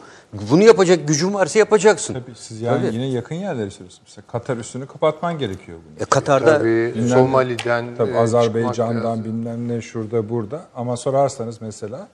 Bunu 0.52 0.64
yapacak 0.64 1.08
gücün 1.08 1.34
varsa 1.34 1.60
yapacaksın. 1.60 2.14
Tabii 2.14 2.36
siz 2.36 2.62
yani 2.62 2.86
Tabii. 2.86 2.96
yine 2.96 3.08
yakın 3.10 3.36
yerleri 3.36 3.72
söylüyorsunuz. 3.72 4.02
Mesela 4.08 4.24
Katar 4.32 4.58
üstünü 4.58 4.86
kapatman 4.88 5.40
gerekiyor 5.40 5.78
bunu. 5.90 6.04
E, 6.04 6.06
Katar'da 6.06 6.58
Tabii 6.58 6.94
Bilmem- 6.96 7.10
Somali'den 7.10 7.96
Tabii 7.98 8.12
e, 8.12 8.18
Azerbaycan'dan 8.18 9.24
bilmem 9.24 9.68
ne 9.68 9.82
şurada 9.82 10.30
burada. 10.30 10.66
Ama 10.76 10.98
sorarsanız 10.98 11.62
mesela 11.62 12.08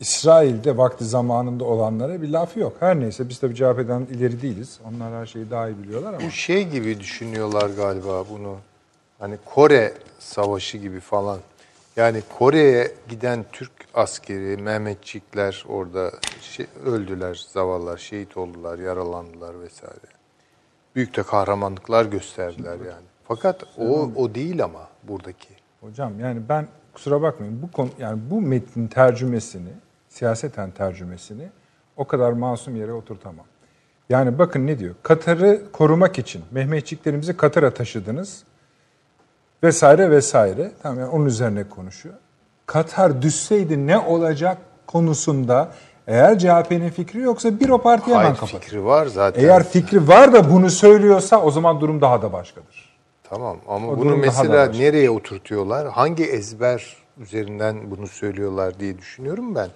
İsrail'de 0.00 0.76
vakti 0.76 1.04
zamanında 1.04 1.64
olanlara 1.64 2.22
bir 2.22 2.28
laf 2.28 2.56
yok. 2.56 2.76
Her 2.80 3.00
neyse 3.00 3.28
biz 3.28 3.38
tabii 3.38 3.54
CHP'den 3.54 4.06
ileri 4.10 4.42
değiliz. 4.42 4.80
Onlar 4.88 5.12
her 5.12 5.26
şeyi 5.26 5.50
daha 5.50 5.68
iyi 5.68 5.78
biliyorlar 5.82 6.14
ama. 6.14 6.26
Bu 6.26 6.30
şey 6.30 6.68
gibi 6.68 7.00
düşünüyorlar 7.00 7.70
galiba 7.70 8.24
bunu. 8.30 8.56
Hani 9.18 9.38
Kore 9.44 9.94
Savaşı 10.18 10.78
gibi 10.78 11.00
falan. 11.00 11.38
Yani 11.96 12.22
Kore'ye 12.38 12.92
giden 13.08 13.44
Türk 13.52 13.72
askeri, 13.94 14.56
Mehmetçikler 14.56 15.64
orada 15.68 16.10
şey, 16.40 16.66
öldüler, 16.84 17.46
zavallar, 17.52 17.98
şehit 17.98 18.36
oldular, 18.36 18.78
yaralandılar 18.78 19.60
vesaire. 19.60 20.08
Büyük 20.94 21.16
de 21.16 21.22
kahramanlıklar 21.22 22.04
gösterdiler 22.04 22.76
yani. 22.76 23.06
Fakat 23.28 23.64
o 23.78 24.10
o 24.16 24.34
değil 24.34 24.64
ama 24.64 24.88
buradaki. 25.02 25.48
Hocam 25.80 26.20
yani 26.20 26.40
ben 26.48 26.68
kusura 26.94 27.22
bakmayın 27.22 27.62
bu 27.62 27.72
konu 27.72 27.90
yani 27.98 28.20
bu 28.30 28.40
metnin 28.40 28.88
tercümesini, 28.88 29.70
siyaseten 30.18 30.70
tercümesini 30.70 31.48
o 31.96 32.04
kadar 32.04 32.32
masum 32.32 32.76
yere 32.76 32.92
oturtamam. 32.92 33.46
Yani 34.08 34.38
bakın 34.38 34.66
ne 34.66 34.78
diyor? 34.78 34.94
Katar'ı 35.02 35.62
korumak 35.72 36.18
için 36.18 36.42
Mehmetçiklerimizi 36.50 37.36
Katar'a 37.36 37.70
taşıdınız 37.70 38.42
vesaire 39.62 40.10
vesaire. 40.10 40.72
Tamam 40.82 40.98
yani 40.98 41.10
onun 41.10 41.26
üzerine 41.26 41.68
konuşuyor. 41.68 42.14
Katar 42.66 43.22
düşseydi 43.22 43.86
ne 43.86 43.98
olacak 43.98 44.58
konusunda 44.86 45.72
eğer 46.06 46.38
CHP'nin 46.38 46.90
fikri 46.90 47.20
yoksa 47.20 47.60
bir 47.60 47.68
o 47.68 47.78
partiye 47.78 48.16
hemen 48.16 48.26
Hayır 48.26 48.38
kapatır. 48.40 48.60
fikri 48.60 48.84
var 48.84 49.06
zaten. 49.06 49.42
Eğer 49.44 49.64
fikri 49.64 50.08
var 50.08 50.32
da 50.32 50.50
bunu 50.50 50.70
söylüyorsa 50.70 51.42
o 51.42 51.50
zaman 51.50 51.80
durum 51.80 52.00
daha 52.00 52.22
da 52.22 52.32
başkadır. 52.32 52.98
Tamam 53.22 53.56
ama 53.68 53.88
O 53.88 53.98
bunu 53.98 54.16
mesela 54.16 54.66
nereye 54.66 55.10
oturtuyorlar? 55.10 55.88
Hangi 55.88 56.24
ezber 56.24 56.96
üzerinden 57.18 57.90
bunu 57.90 58.06
söylüyorlar 58.06 58.80
diye 58.80 58.98
düşünüyorum 58.98 59.54
ben. 59.54 59.68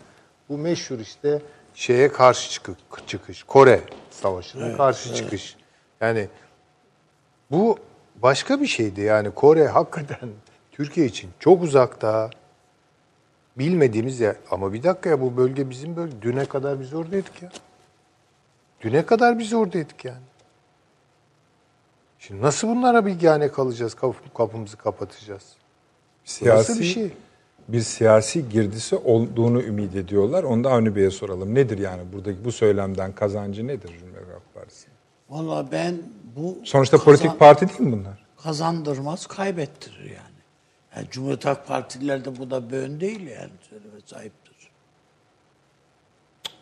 Bu 0.49 0.59
meşhur 0.59 0.99
işte 0.99 1.43
şeye 1.75 2.13
karşı 2.13 2.51
çıkış, 2.51 2.75
çıkış 3.07 3.43
Kore 3.43 3.81
Savaşı'na 4.11 4.77
karşı 4.77 5.15
çıkış. 5.15 5.57
Yani 6.01 6.29
bu 7.51 7.79
başka 8.17 8.61
bir 8.61 8.67
şeydi 8.67 9.01
yani 9.01 9.31
Kore 9.31 9.69
hakikaten 9.69 10.29
Türkiye 10.73 11.07
için 11.07 11.31
çok 11.39 11.63
uzakta 11.63 12.31
bilmediğimiz 13.59 14.21
yer. 14.21 14.37
Ama 14.51 14.73
bir 14.73 14.83
dakika 14.83 15.11
ya 15.11 15.21
bu 15.21 15.37
bölge 15.37 15.71
bizim 15.71 15.97
bölge. 15.97 16.23
Düne 16.23 16.45
kadar 16.45 16.81
biz 16.81 16.95
oradaydık 16.95 17.43
ya. 17.43 17.51
Düne 18.81 19.07
kadar 19.07 19.39
biz 19.39 19.53
oradaydık 19.53 20.05
yani. 20.05 20.23
Şimdi 22.19 22.43
nasıl 22.43 22.69
bunlara 22.69 23.07
bilgihane 23.07 23.53
kalacağız, 23.53 23.95
kapı- 23.95 24.35
kapımızı 24.35 24.77
kapatacağız? 24.77 25.43
Siyasi 26.25 26.71
Nasıl 26.71 26.81
bir 26.81 26.87
şey? 26.87 27.11
Bir 27.69 27.81
siyasi 27.81 28.49
girdisi 28.49 28.97
olduğunu 28.97 29.63
ümit 29.63 29.97
ediyorlar. 29.97 30.43
Onu 30.45 30.65
da 30.65 30.71
Avni 30.71 30.97
Bey'e 30.97 31.11
soralım. 31.11 31.55
Nedir 31.55 31.79
yani 31.79 32.03
buradaki 32.13 32.45
bu 32.45 32.53
söylemden 32.53 33.13
kazancı 33.13 33.67
nedir 33.67 33.89
Cumhuriyet 34.01 34.29
Halk 34.33 34.55
Partisi? 34.55 34.87
Valla 35.31 35.73
ben 35.73 36.03
bu 36.37 36.59
Sonuçta 36.65 36.97
kazan- 36.97 37.05
politik 37.05 37.39
parti 37.39 37.69
değil 37.69 37.81
mi 37.81 37.93
bunlar? 37.93 38.25
kazandırmaz, 38.43 39.27
kaybettirir 39.27 40.05
yani. 40.05 40.41
yani 40.97 41.07
Cumhuriyet 41.11 41.45
Halk 41.45 41.67
Partileri 41.67 42.25
de 42.25 42.39
bu 42.39 42.51
da 42.51 42.71
bön 42.71 43.01
değil 43.01 43.21
yani 43.27 43.51
söyleme 43.71 44.01
sahiptir. 44.07 44.43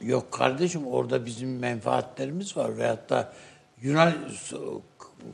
Yok 0.01 0.33
kardeşim 0.33 0.87
orada 0.87 1.27
bizim 1.27 1.59
menfaatlerimiz 1.59 2.57
var 2.57 2.79
veyahut 2.79 3.11
da 3.11 3.33
Yunan 3.83 4.13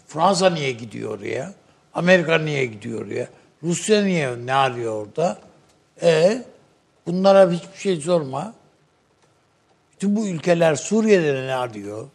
Fransa 0.06 0.50
niye 0.50 0.72
gidiyor 0.72 1.18
oraya? 1.18 1.54
Amerika 1.94 2.38
niye 2.38 2.64
gidiyor 2.66 3.06
oraya? 3.06 3.28
Rusya 3.62 4.02
niye 4.04 4.46
ne 4.46 4.54
arıyor 4.54 5.06
orada? 5.06 5.38
E 6.02 6.42
bunlara 7.06 7.50
hiçbir 7.50 7.78
şey 7.78 8.00
sorma. 8.00 8.54
Bütün 9.92 10.16
bu 10.16 10.26
ülkeler 10.28 10.74
Suriye'de 10.74 11.46
ne 11.46 11.54
arıyor? 11.54 12.08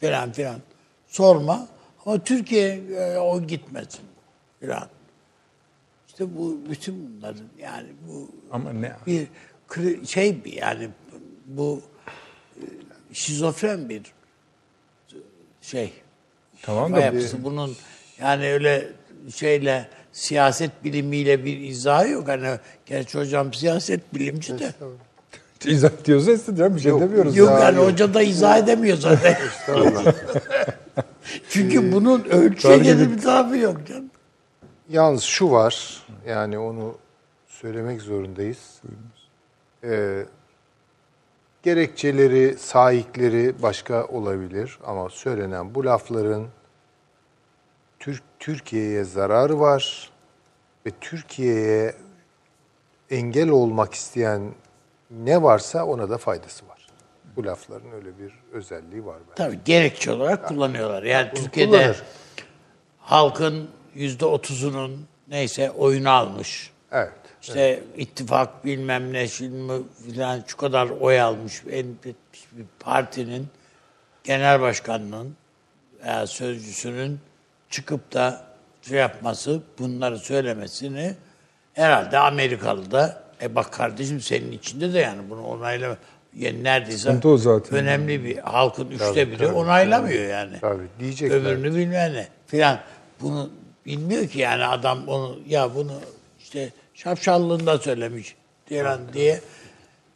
Filan 0.00 0.32
filan. 0.32 0.60
Sorma. 1.08 1.68
Ama 2.06 2.24
Türkiye 2.24 2.74
e, 2.74 3.18
o 3.18 3.42
gitmesin. 3.42 4.00
Filan. 4.60 4.88
İşte 6.08 6.36
bu 6.36 6.60
bütün 6.70 7.16
bunların 7.16 7.46
yani 7.58 7.88
bu 8.08 8.28
Ama 8.52 8.72
ne? 8.72 8.96
bir 9.06 9.26
şey 10.06 10.44
bir 10.44 10.52
yani 10.52 10.88
bu 11.46 11.82
e, 12.56 12.64
şizofren 13.12 13.88
bir 13.88 14.02
şey. 15.62 15.92
Tamam 16.62 16.92
da 16.92 17.00
yapısı. 17.00 17.44
Bunun 17.44 17.76
yani 18.18 18.52
öyle 18.52 18.88
şeyle 19.34 19.88
siyaset 20.20 20.84
bilimiyle 20.84 21.44
bir 21.44 21.60
izahı 21.60 22.08
yok. 22.08 22.28
Hani 22.28 22.48
gerçi 22.86 23.18
hocam 23.18 23.54
siyaset 23.54 24.14
bilimci 24.14 24.58
de. 24.58 24.72
izah 25.70 25.90
diyorsa 26.04 26.32
istediğim 26.32 26.76
bir 26.76 26.80
şey 26.80 26.90
Yok, 26.90 27.00
demiyoruz. 27.00 27.36
Yok 27.36 27.48
İzahı 27.48 27.64
yani 27.64 27.76
yok. 27.76 27.86
hoca 27.86 28.14
da 28.14 28.22
izah 28.22 28.58
edemiyor 28.58 28.96
zaten. 28.96 29.36
Çünkü 31.48 31.92
bunun 31.92 32.24
ölçüye 32.24 33.10
bir 33.10 33.20
tarafı 33.20 33.56
yok 33.56 33.86
canım. 33.86 34.10
Yalnız 34.88 35.22
şu 35.22 35.50
var, 35.50 36.06
yani 36.26 36.58
onu 36.58 36.96
söylemek 37.48 38.02
zorundayız. 38.02 38.80
Ee, 39.84 40.24
gerekçeleri, 41.62 42.58
sahipleri 42.58 43.62
başka 43.62 44.04
olabilir 44.04 44.78
ama 44.86 45.08
söylenen 45.08 45.74
bu 45.74 45.84
lafların 45.84 46.46
Türk 47.98 48.22
Türkiye'ye 48.38 49.04
zararı 49.04 49.60
var 49.60 50.09
ve 50.86 50.90
Türkiye'ye 51.00 51.94
engel 53.10 53.48
olmak 53.48 53.94
isteyen 53.94 54.54
ne 55.10 55.42
varsa 55.42 55.84
ona 55.84 56.10
da 56.10 56.18
faydası 56.18 56.68
var. 56.68 56.86
Bu 57.36 57.44
lafların 57.44 57.92
öyle 57.92 58.18
bir 58.18 58.32
özelliği 58.52 59.06
var 59.06 59.16
bence. 59.30 59.34
Tabii 59.34 59.58
gerekçe 59.64 60.12
olarak 60.12 60.48
kullanıyorlar. 60.48 61.02
Yani 61.02 61.30
Türkiye'de 61.34 61.70
kullanır. 61.70 62.02
halkın 62.98 63.70
yüzde 63.94 64.24
otuzunun 64.26 65.06
neyse 65.28 65.70
oyunu 65.70 66.10
almış. 66.10 66.70
Evet. 66.92 67.12
İşte 67.42 67.82
ittifak 67.96 68.64
bilmem 68.64 69.12
ne 69.12 69.28
şimdi 69.28 69.72
filan 70.06 70.42
şu 70.46 70.56
kadar 70.56 70.88
oy 70.90 71.20
almış 71.20 71.62
en 71.70 71.86
bir 72.02 72.14
partinin 72.80 73.48
genel 74.24 74.60
başkanının 74.60 75.36
veya 76.04 76.26
sözcüsünün 76.26 77.20
çıkıp 77.70 78.12
da 78.12 78.49
şey 78.88 78.98
yapması, 78.98 79.62
bunları 79.78 80.18
söylemesini 80.18 81.14
herhalde 81.72 82.18
Amerikalı 82.18 82.90
da 82.90 83.22
e 83.42 83.54
bak 83.54 83.72
kardeşim 83.72 84.20
senin 84.20 84.52
içinde 84.52 84.92
de 84.92 84.98
yani 84.98 85.30
bunu 85.30 85.42
onaylama 85.42 85.96
yani 86.36 86.64
neredeyse 86.64 87.20
o 87.24 87.36
zaten. 87.36 87.78
önemli 87.78 88.24
bir 88.24 88.38
halkın 88.38 88.90
üçte 88.90 89.14
Tabii, 89.14 89.30
biri 89.30 89.38
tabii, 89.38 89.52
onaylamıyor 89.52 90.28
yani. 90.28 90.60
Tabii, 90.60 90.86
diyecekler. 91.00 91.36
Öbürünü 91.36 91.76
bilmem 91.76 92.12
ne 92.12 92.28
filan. 92.46 92.78
Bunu 93.20 93.50
bilmiyor 93.86 94.26
ki 94.28 94.38
yani 94.38 94.64
adam 94.64 95.08
onu 95.08 95.38
ya 95.48 95.74
bunu 95.74 95.92
işte 96.40 96.70
şapşallığında 96.94 97.78
söylemiş 97.78 98.36
diyen 98.70 98.98
diye. 99.12 99.40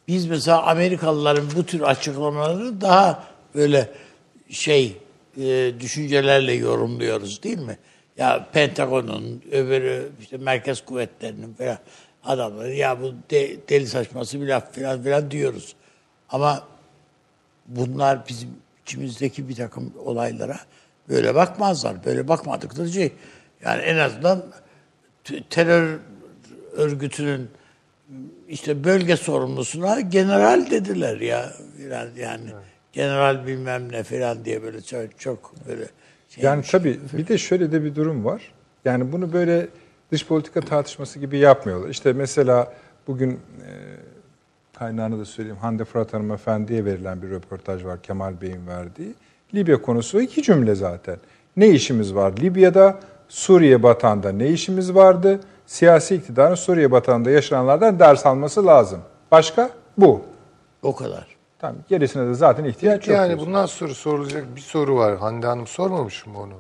Biz 0.09 0.27
mesela 0.27 0.63
Amerikalıların 0.63 1.47
bu 1.57 1.67
tür 1.67 1.81
açıklamaları 1.81 2.81
daha 2.81 3.25
böyle 3.55 3.89
şey 4.51 4.97
e, 5.41 5.73
düşüncelerle 5.81 6.53
yorumluyoruz 6.53 7.43
değil 7.43 7.59
mi? 7.59 7.79
Ya 8.17 8.47
Pentagon'un, 8.53 9.43
öbürü 9.53 10.09
işte 10.21 10.37
merkez 10.37 10.85
kuvvetlerinin 10.85 11.55
falan 11.55 11.79
adamları 12.25 12.75
ya 12.75 13.01
bu 13.01 13.15
de- 13.31 13.69
deli 13.69 13.87
saçması 13.87 14.41
bir 14.41 14.47
laf 14.47 14.75
falan 14.75 15.03
filan 15.03 15.31
diyoruz. 15.31 15.75
Ama 16.29 16.63
bunlar 17.67 18.29
bizim 18.29 18.49
içimizdeki 18.83 19.49
bir 19.49 19.55
takım 19.55 19.93
olaylara 20.05 20.59
böyle 21.09 21.35
bakmazlar. 21.35 22.05
Böyle 22.05 22.29
bakmadıkları 22.29 22.89
şey. 22.89 23.13
Yani 23.65 23.83
en 23.83 23.97
azından 23.97 24.45
terör 25.51 25.99
örgütünün 26.73 27.51
işte 28.49 28.85
bölge 28.85 29.17
sorumlusuna 29.17 30.01
general 30.01 30.71
dediler 30.71 31.21
ya. 31.21 31.53
Falan 31.89 32.09
yani 32.17 32.51
general 32.93 33.47
bilmem 33.47 33.93
ne 33.93 34.03
falan 34.03 34.45
diye 34.45 34.63
böyle 34.63 34.83
çok, 34.83 35.21
çok 35.21 35.55
böyle 35.69 35.85
Yani 36.43 36.63
tabii 36.71 37.01
bir 37.13 37.29
de 37.29 37.39
şöyle 37.39 37.73
de 37.73 37.85
bir 37.85 37.95
durum 37.95 38.25
var. 38.25 38.53
Yani 38.85 39.13
bunu 39.13 39.33
böyle 39.33 39.69
dış 40.13 40.27
politika 40.27 40.61
tartışması 40.61 41.19
gibi 41.19 41.39
yapmıyorlar. 41.39 41.89
İşte 41.89 42.13
mesela 42.13 42.73
bugün 43.07 43.31
e, 43.31 43.71
kaynağını 44.79 45.21
da 45.21 45.25
söyleyeyim. 45.25 45.59
Hande 45.61 45.85
Fırat 45.85 46.15
Hanımefendi'ye 46.15 46.85
verilen 46.85 47.23
bir 47.23 47.31
röportaj 47.31 47.85
var 47.85 48.03
Kemal 48.03 48.41
Bey'in 48.41 48.67
verdiği. 48.67 49.15
Libya 49.55 49.83
konusu 49.83 50.21
iki 50.21 50.43
cümle 50.43 50.75
zaten. 50.75 51.17
Ne 51.57 51.69
işimiz 51.69 52.15
var 52.15 52.33
Libya'da? 52.41 53.01
Suriye 53.29 53.83
batağında 53.83 54.33
ne 54.33 54.49
işimiz 54.49 54.95
vardı? 54.95 55.41
Siyasi 55.67 56.15
iktidarın 56.15 56.55
Suriye 56.55 56.91
batağında 56.91 57.31
yaşananlardan 57.31 57.99
ders 57.99 58.27
alması 58.27 58.67
lazım. 58.67 59.01
Başka? 59.31 59.71
Bu. 59.99 60.23
O 60.83 60.97
kadar. 60.97 61.34
Tamam. 61.65 61.83
Gerisine 61.89 62.27
de 62.27 62.35
zaten 62.35 62.65
ihtiyaç 62.65 63.09
yok. 63.09 63.17
Yani 63.17 63.39
bundan 63.39 63.67
sonra 63.67 63.95
sorulacak 63.95 64.57
bir 64.57 64.61
soru 64.61 64.97
var. 64.97 65.19
Hande 65.19 65.47
Hanım 65.47 65.67
sormamış 65.67 66.27
mı 66.27 66.33
onu? 66.39 66.55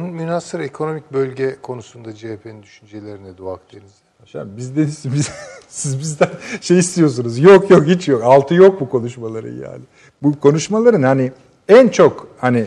Münhasır 0.00 0.60
ekonomik 0.60 1.12
bölge 1.12 1.56
konusunda 1.62 2.14
CHP'nin 2.14 2.62
düşüncelerine 2.62 3.38
de 3.38 3.50
Akdeniz'de. 3.50 4.04
Hocam 4.20 4.48
biz 4.56 4.76
de 4.76 4.86
biz, 5.14 5.30
siz 5.68 6.00
bizden 6.00 6.28
şey 6.60 6.78
istiyorsunuz. 6.78 7.38
Yok 7.38 7.70
yok 7.70 7.86
hiç 7.86 8.08
yok. 8.08 8.24
Altı 8.24 8.54
yok 8.54 8.80
bu 8.80 8.90
konuşmaların 8.90 9.52
yani. 9.52 9.82
Bu 10.22 10.40
konuşmaların 10.40 11.02
hani 11.02 11.32
en 11.68 11.88
çok 11.88 12.28
hani 12.38 12.66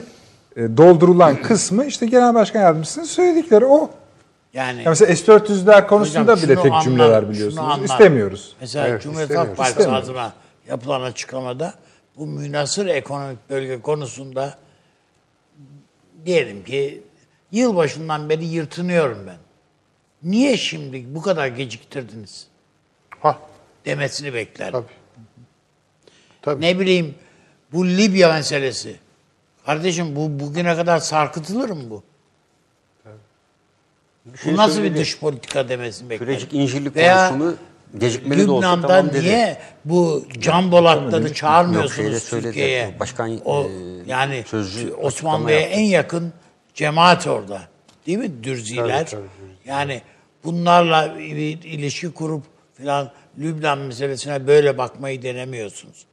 e, 0.56 0.78
doldurulan 0.78 1.42
kısmı 1.44 1.86
işte 1.86 2.06
Genel 2.06 2.34
Başkan 2.34 2.62
Yardımcısının 2.62 3.06
söyledikleri 3.06 3.66
o. 3.66 3.90
Yani 4.54 4.84
Ya 4.84 4.90
mesela 4.90 5.16
S-400'ler 5.16 5.88
konusunda 5.88 6.32
Hocam 6.32 6.50
bile 6.50 6.56
tek 6.56 6.72
anlar- 6.72 6.82
cümleler 6.84 7.30
biliyorsunuz. 7.30 7.84
İstemiyoruz. 7.84 8.56
Mesela 8.62 8.88
Evet, 8.88 9.02
Cumhuriyet 9.02 9.38
Halk. 9.38 9.58
Partisi 9.58 9.90
adına 9.90 10.34
yapılan 10.68 11.02
açıklamada 11.02 11.74
bu 12.18 12.28
münasır 12.28 12.86
ekonomik 12.86 13.50
bölge 13.50 13.82
konusunda 13.82 14.58
diyelim 16.26 16.64
ki 16.64 17.04
yılbaşından 17.52 18.30
beri 18.30 18.46
yırtınıyorum 18.46 19.28
ben. 19.28 19.38
Niye 20.24 20.58
şimdi 20.58 21.16
bu 21.16 21.22
kadar 21.22 21.48
geciktirdiniz 21.48 22.48
Ha, 23.20 23.40
demesini 23.86 24.34
beklerim. 24.34 24.72
tabii. 24.72 24.86
Tabii. 26.42 26.62
Ne 26.62 26.80
bileyim 26.80 27.16
bu 27.72 27.88
Libya 27.88 28.34
meselesi. 28.34 28.96
Kardeşim 29.66 30.16
bu 30.16 30.40
bugüne 30.40 30.76
kadar 30.76 31.00
sarkıtılır 31.00 31.70
mı 31.70 31.90
bu? 31.90 32.04
şey 34.44 34.54
bu 34.54 34.58
nasıl 34.58 34.84
bir 34.84 34.96
dış 34.96 35.20
politika 35.20 35.70
demesini 35.70 36.10
beklerim. 36.10 36.34
Kürecik 36.34 36.54
İncirlik 36.54 36.96
Veya 36.96 37.30
konusunu 37.30 37.56
gecikmeli 37.98 38.48
de 38.48 38.52
olsa 38.52 38.68
Lübnan'da 38.68 38.88
tamam 38.88 39.14
dedi. 39.14 39.22
niye 39.22 39.58
bu 39.86 40.26
can 40.40 40.72
Bolatları 40.72 41.34
çağırmıyorsunuz 41.34 42.24
söyledi. 42.24 42.46
Türkiye'ye? 42.46 43.00
Başkan, 43.00 43.40
o, 43.46 43.64
e, 43.64 43.70
yani 44.08 44.44
sözcü 44.48 44.94
Osmanlı'ya 44.94 45.60
yaptı. 45.60 45.76
en 45.76 45.84
yakın 45.84 46.34
cemaat 46.74 47.28
orada. 47.28 47.62
Değil 48.08 48.18
mi? 48.18 48.44
Dürziler. 48.44 49.08
Tabii, 49.08 49.10
tabii, 49.10 49.54
Yani 49.66 50.02
bunlarla 50.44 51.16
bir 51.18 51.64
ilişki 51.64 52.12
kurup 52.12 52.44
filan 52.74 53.12
Lübnan 53.40 53.78
meselesine 53.78 54.48
böyle 54.48 54.78
bakmayı 54.78 55.22
denemiyorsunuz. 55.22 56.06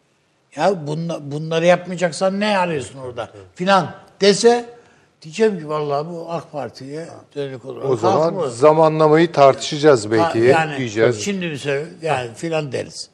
Ya 0.56 0.86
bunla, 0.86 1.30
bunları 1.32 1.66
yapmayacaksan 1.66 2.40
ne 2.40 2.58
arıyorsun 2.58 2.98
orada? 2.98 3.30
Filan 3.54 3.94
dese 4.20 4.79
diyeceğim 5.22 5.58
ki 5.58 5.68
vallahi 5.68 6.08
bu 6.08 6.26
AK 6.30 6.52
Parti'ye 6.52 7.08
dönük 7.36 7.64
olur. 7.64 7.82
O 7.84 7.96
zaman 7.96 8.48
zamanlamayı 8.48 9.32
tartışacağız 9.32 10.10
belki. 10.10 10.38
yani 10.38 10.78
diyeceğiz. 10.78 11.24
şimdi 11.24 11.50
bir 11.50 11.56
şey 11.56 11.84
yani 12.02 12.34
filan 12.34 12.72
deriz. 12.72 13.10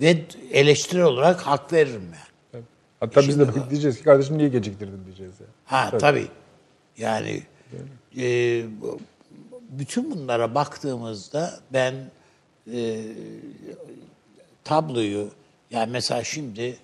Ve 0.00 0.16
eleştiri 0.52 1.04
olarak 1.04 1.40
hak 1.40 1.72
veririm 1.72 2.02
yani. 2.04 2.64
Hatta 3.00 3.20
biz 3.20 3.38
de 3.38 3.70
diyeceğiz 3.70 3.98
ki 3.98 4.04
kardeşim 4.04 4.38
niye 4.38 4.48
geciktirdin 4.48 5.04
diyeceğiz. 5.04 5.34
Yani. 5.40 5.50
Ha 5.64 5.98
tabii. 5.98 6.28
Yani 6.98 7.42
e, 8.16 8.62
bütün 9.70 10.10
bunlara 10.10 10.54
baktığımızda 10.54 11.60
ben 11.72 11.94
e, 12.72 13.00
tabloyu 14.64 15.28
yani 15.70 15.90
mesela 15.92 16.24
şimdi 16.24 16.76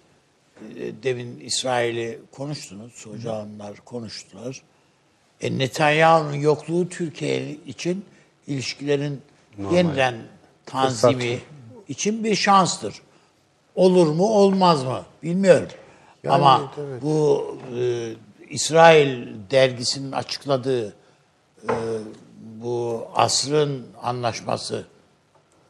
demin 1.03 1.41
İsrail'i 1.41 2.21
konuştunuz, 2.33 3.07
hocamlar 3.07 3.77
konuştular. 3.77 4.63
E, 5.41 5.59
Netanyahu'nun 5.59 6.35
yokluğu 6.35 6.89
Türkiye 6.89 7.51
için 7.51 8.05
ilişkilerin 8.47 9.23
yeniden 9.73 10.15
tanzimi 10.67 11.39
için 11.89 12.25
bir 12.25 12.37
şanstır. 12.37 13.03
Olur 13.75 14.07
mu 14.07 14.25
olmaz 14.25 14.85
mı 14.85 15.05
bilmiyorum. 15.23 15.69
Ama 16.29 16.73
evet. 16.79 17.03
bu 17.03 17.47
e, 17.79 18.13
İsrail 18.51 19.29
dergisinin 19.51 20.13
açıkladığı 20.13 20.89
e, 20.89 21.75
bu 22.43 23.07
asrın 23.15 23.87
anlaşması 24.03 24.85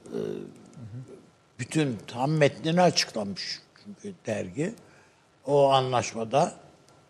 e, 0.06 0.18
bütün 1.58 1.98
tam 2.06 2.30
metnini 2.30 2.82
açıklamış 2.82 3.60
dergi. 4.26 4.74
O 5.46 5.68
anlaşmada 5.70 6.54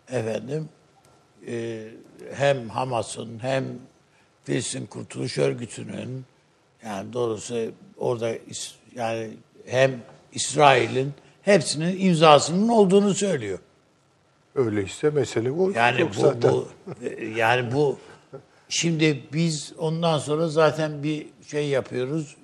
efendim 0.08 0.68
e, 1.46 1.86
hem 2.34 2.68
Hamas'ın 2.68 3.38
hem 3.42 3.64
Filistin 4.44 4.86
Kurtuluş 4.86 5.38
Örgütü'nün 5.38 6.24
yani 6.84 7.12
doğrusu 7.12 7.70
orada 7.96 8.32
yani 8.94 9.30
hem 9.66 10.00
İsrail'in 10.32 11.12
hepsinin 11.42 12.00
imzasının 12.00 12.68
olduğunu 12.68 13.14
söylüyor. 13.14 13.58
Öyleyse 14.54 15.10
mesele 15.10 15.58
bu. 15.58 15.72
Yani 15.74 16.00
Yok 16.00 16.10
bu, 16.16 16.20
zaten. 16.20 16.52
bu 16.52 16.68
yani 17.36 17.72
bu 17.72 17.98
şimdi 18.68 19.22
biz 19.32 19.72
ondan 19.78 20.18
sonra 20.18 20.48
zaten 20.48 21.02
bir 21.02 21.26
şey 21.46 21.68
yapıyoruz. 21.68 22.36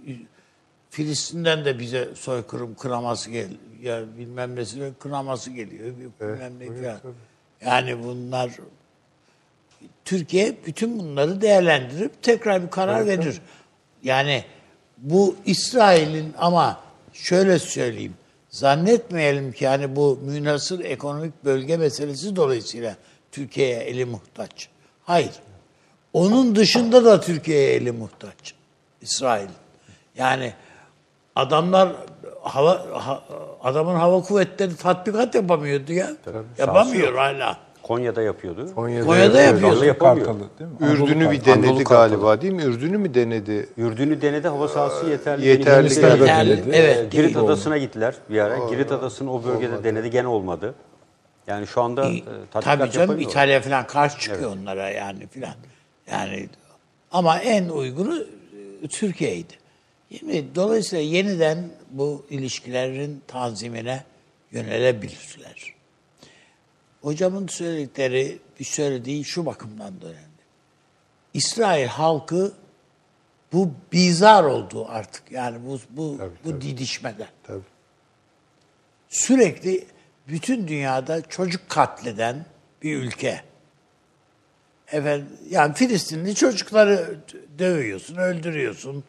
Filistin'den 0.91 1.65
de 1.65 1.79
bize 1.79 2.09
soykırım 2.15 2.75
kınaması 2.75 3.31
gel 3.31 3.49
ya 3.83 4.03
bilmem 4.19 4.57
nesi 4.57 4.93
kınaması 4.99 5.51
geliyor. 5.51 5.95
Bilmem 6.21 6.53
ne 6.61 6.67
falan. 6.67 7.15
Yani 7.61 8.05
bunlar 8.05 8.51
Türkiye 10.05 10.57
bütün 10.67 10.99
bunları 10.99 11.41
değerlendirip 11.41 12.23
tekrar 12.23 12.63
bir 12.63 12.71
karar 12.71 13.07
verir. 13.07 13.41
Yani 14.03 14.45
bu 14.99 15.37
İsrail'in 15.47 16.35
ama 16.39 16.81
şöyle 17.13 17.59
söyleyeyim. 17.59 18.15
Zannetmeyelim 18.49 19.53
ki 19.53 19.65
yani 19.65 19.97
bu 19.97 20.19
münasır 20.25 20.85
ekonomik 20.85 21.45
bölge 21.45 21.77
meselesi 21.77 22.37
dolayısıyla 22.37 22.97
Türkiye'ye 23.33 23.77
eli 23.77 24.05
muhtaç. 24.05 24.69
Hayır. 25.05 25.33
Onun 26.13 26.57
dışında 26.57 27.05
da 27.05 27.21
Türkiye'ye 27.21 27.73
eli 27.73 27.93
muhtaç. 27.93 28.55
İsrail. 29.01 29.49
Yani 30.17 30.53
adamlar 31.37 31.89
hava 32.43 32.87
ha- 32.93 33.23
adamın 33.63 33.95
hava 33.95 34.23
kuvvetleri 34.23 34.77
tatbikat 34.77 35.35
yapamıyordu 35.35 35.93
ya. 35.93 36.11
Yapamıyor 36.59 37.15
hala. 37.15 37.57
Konya'da 37.83 38.23
yapıyordu. 38.23 38.75
Konya'da, 38.75 39.07
Koya'da 39.07 39.41
yapıyor. 39.41 39.69
yapıyor. 39.71 39.87
yapamıyor. 39.87 40.27
Kartalı 40.27 40.49
değil 40.59 40.71
mi? 40.71 40.77
Anadolu 40.87 41.05
Ürdün'ü 41.11 41.31
bir 41.31 41.37
Kartalı. 41.39 41.55
denedi 41.57 41.69
Anadolu 41.69 41.85
Kartalı. 41.85 42.09
galiba 42.09 42.41
değil 42.43 42.53
mi? 42.53 42.63
Ürdün'ü 42.63 42.99
mü 42.99 43.15
denedi? 43.15 43.69
Ürdün'ü 43.77 44.23
denedi 44.23 44.49
hava 44.49 44.69
sahası 44.69 45.07
yeterli. 45.11 45.47
Yeterli 45.47 45.89
geldi. 45.89 46.21
Yeterli, 46.21 46.51
denedi. 46.51 46.71
evet, 46.77 46.99
Ee, 46.99 47.09
Girit. 47.17 47.37
Adası'na 47.37 47.79
gittiler 47.79 48.15
bir 48.31 48.39
ara. 48.39 48.59
Girit 48.71 48.93
Adası'nı 48.93 49.33
o 49.35 49.45
bölgede 49.45 49.85
denedi 49.85 50.11
gene 50.11 50.27
olmadı. 50.27 50.75
Yani 51.47 51.67
şu 51.67 51.83
anda 51.83 52.07
e, 52.11 52.23
tatbikat 52.51 52.79
Tabii 52.79 52.91
canım. 52.91 53.21
İtalya 53.21 53.61
falan 53.61 53.87
karşı 53.87 54.21
çıkıyor 54.21 54.53
onlara 54.53 54.91
yani 54.91 55.27
filan. 55.27 55.55
Yani 56.11 56.49
ama 57.13 57.39
en 57.39 57.69
uygunu 57.69 58.19
e, 58.83 58.89
Türkiye'ydi. 58.89 59.53
Şimdi 60.19 60.55
dolayısıyla 60.55 61.05
yeniden 61.05 61.71
bu 61.91 62.27
ilişkilerin 62.31 63.23
tanzimine 63.27 64.05
yönelebilirler. 64.51 65.75
Hocamın 67.03 67.47
söyledikleri, 67.47 68.39
bir 68.61 68.65
söylediği 68.65 69.25
şu 69.25 69.47
bakımdan 69.47 70.01
da 70.01 70.07
önemli. 70.07 70.33
İsrail 71.35 71.87
halkı 71.87 72.53
bu 73.53 73.71
bizar 73.93 74.45
oldu 74.45 74.87
artık. 74.89 75.33
Yani 75.33 75.59
bu 75.67 75.81
bu 75.91 76.19
bu 76.45 76.61
didişmeden 76.61 77.29
Tabii. 77.43 77.63
sürekli 79.09 79.87
bütün 80.29 80.69
dünyada 80.69 81.23
çocuk 81.23 81.69
katleden 81.69 82.47
bir 82.83 82.97
ülke. 82.97 83.43
Efendim, 84.93 85.29
yani 85.51 85.75
Filistinli 85.75 86.35
çocukları 86.35 87.19
dövüyorsun, 87.59 88.17
öldürüyorsun. 88.17 89.05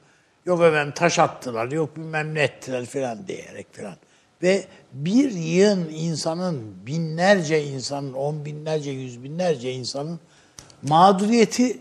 Yok 0.46 0.62
efendim 0.62 0.94
taş 0.96 1.20
attılar, 1.20 1.72
yok 1.72 1.98
bilmem 1.98 2.34
ne 2.34 2.44
ettiler 2.44 2.86
falan 2.86 3.28
diyerek 3.28 3.74
falan. 3.76 3.96
Ve 4.42 4.66
bir 4.94 5.32
yığın 5.32 5.90
insanın, 5.90 6.86
binlerce 6.86 7.64
insanın, 7.64 8.14
on 8.14 8.46
binlerce, 8.46 8.92
yüz 8.92 9.24
binlerce 9.24 9.72
insanın 9.72 10.20
mağduriyeti 10.82 11.78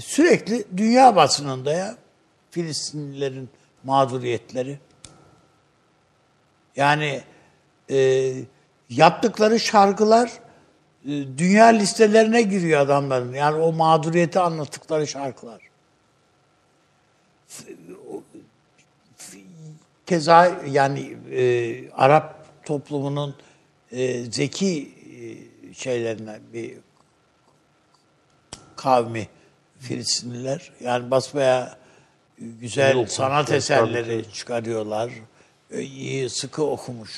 sürekli 0.00 0.64
dünya 0.76 1.16
basınında 1.16 1.72
ya. 1.72 1.96
Filistinlilerin 2.50 3.48
mağduriyetleri. 3.84 4.78
Yani 6.76 7.22
e, 7.90 8.32
yaptıkları 8.90 9.60
şarkılar 9.60 10.32
e, 11.04 11.10
dünya 11.38 11.66
listelerine 11.66 12.42
giriyor 12.42 12.80
adamların. 12.80 13.34
Yani 13.34 13.56
o 13.62 13.72
mağduriyeti 13.72 14.40
anlattıkları 14.40 15.06
şarkılar. 15.06 15.65
Keza 20.06 20.56
yani 20.70 21.16
e, 21.32 21.90
Arap 21.90 22.46
toplumunun 22.64 23.34
e, 23.92 24.24
zeki 24.24 24.92
e, 25.70 25.74
şeylerinden 25.74 26.40
bir 26.52 26.74
kavmi 28.76 29.28
Filistinliler. 29.80 30.72
Yani 30.80 31.10
basbaya 31.10 31.78
güzel 32.38 33.06
sanat 33.06 33.52
eserleri 33.52 34.32
çıkarıyorlar. 34.32 35.12
E, 35.70 35.82
iyi, 35.82 36.30
sıkı 36.30 36.64
okumuş 36.64 37.10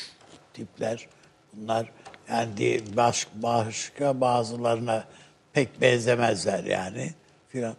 tipler. 0.55 1.06
Bunlar 1.52 1.90
yani 2.31 2.81
baş, 2.97 3.27
başka 3.35 4.20
bazılarına 4.20 5.05
pek 5.52 5.81
benzemezler 5.81 6.65
yani 6.65 7.12
filan. 7.48 7.74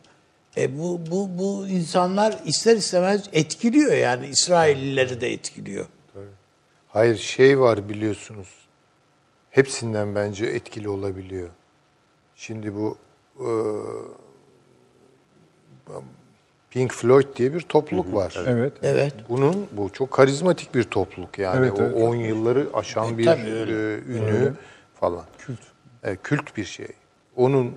E 0.60 0.80
bu 0.80 1.00
bu 1.12 1.30
bu 1.38 1.68
insanlar 1.68 2.40
ister 2.46 2.76
istemez 2.76 3.30
etkiliyor 3.34 3.94
yani 3.94 4.28
İsraillileri 4.28 5.22
de 5.22 5.34
etkiliyor. 5.34 5.86
Hayır 6.88 7.18
şey 7.18 7.60
var 7.60 7.90
biliyorsunuz. 7.90 8.48
Hepsinden 9.50 10.16
bence 10.16 10.46
etkili 10.46 10.90
olabiliyor. 10.90 11.50
Şimdi 12.36 12.76
bu 12.76 12.98
e, 13.40 13.50
Pink 16.70 16.94
Floyd 16.94 17.26
diye 17.36 17.54
bir 17.54 17.62
topluluk 17.62 18.14
var. 18.14 18.36
Evet. 18.48 18.74
Evet. 18.84 19.14
Bunun 19.30 19.68
bu 19.72 19.90
çok 19.94 20.12
karizmatik 20.12 20.76
bir 20.76 20.84
topluluk 20.84 21.40
yani 21.40 21.58
Evet, 21.60 21.80
o 21.80 21.84
evet. 21.84 21.96
10 21.96 22.16
yılları 22.16 22.68
aşan 22.74 23.14
E, 23.14 23.18
bir 23.18 23.26
tabii 23.26 23.52
öyle. 23.52 23.94
e, 23.94 23.98
ünü 23.98 24.54
falan. 25.00 25.26
Kült. 25.38 25.60
kült 26.24 26.58
bir 26.58 26.66
şey. 26.66 26.88
Onun 27.36 27.76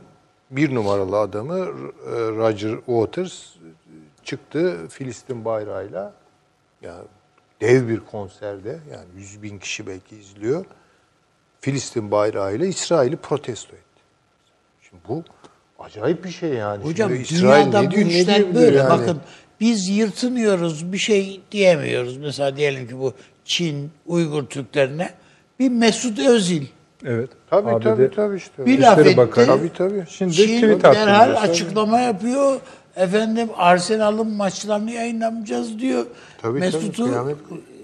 bir 0.52 0.74
numaralı 0.74 1.18
adamı 1.18 1.58
e, 1.58 2.10
Roger 2.10 2.76
Waters 2.76 3.44
çıktı 4.24 4.88
Filistin 4.88 5.44
bayrağıyla 5.44 6.12
ya 6.82 6.96
dev 7.60 7.88
bir 7.88 8.00
konserde 8.00 8.78
yani 8.92 9.06
100 9.16 9.42
bin 9.42 9.58
kişi 9.58 9.86
belki 9.86 10.16
izliyor. 10.16 10.64
Filistin 11.60 12.10
bayrağıyla 12.10 12.66
İsrail'i 12.66 13.16
protesto 13.16 13.76
etti. 13.76 14.02
Şimdi 14.82 15.02
bu 15.08 15.24
acayip 15.78 16.24
bir 16.24 16.30
şey 16.30 16.50
yani. 16.50 16.84
Hocam 16.84 17.10
Şimdi 17.10 17.22
İsrail 17.22 17.64
dünyada 17.64 17.80
ne 17.80 17.86
bu 17.86 17.90
diyor, 17.90 18.08
ne 18.08 18.20
işler 18.20 18.36
diyebilir 18.36 18.54
böyle. 18.54 18.76
yani? 18.76 18.90
Bakın 18.90 19.20
biz 19.60 19.88
yırtınıyoruz, 19.88 20.92
bir 20.92 20.98
şey 20.98 21.40
diyemiyoruz. 21.52 22.16
Mesela 22.16 22.56
diyelim 22.56 22.88
ki 22.88 22.98
bu 22.98 23.14
Çin, 23.44 23.90
Uygur 24.06 24.46
Türklerine 24.46 25.14
bir 25.58 25.68
Mesut 25.68 26.18
Özil 26.18 26.66
Evet. 27.04 27.30
Tabii 27.50 27.70
ABD 27.70 27.82
tabii 27.82 28.10
tabii 28.16 28.36
işte. 28.36 28.66
bir 28.66 28.80
laf 28.80 28.98
etti. 28.98 29.16
Bakanı. 29.16 29.46
Tabii 29.46 29.72
tabii. 29.78 30.04
Şimdi 30.08 30.32
Çin 30.32 30.60
tweet 30.60 30.82
derhal 30.82 31.26
diyor. 31.26 31.42
açıklama 31.42 32.00
yapıyor. 32.00 32.60
Efendim 32.96 33.48
Arsenal'ın 33.56 34.30
maçlarını 34.30 34.90
yayınlamayacağız 34.90 35.78
diyor. 35.78 36.06
Tabii, 36.42 36.58
Mesut'u 36.58 36.92
tabii, 36.92 37.08
kıyamet 37.08 37.36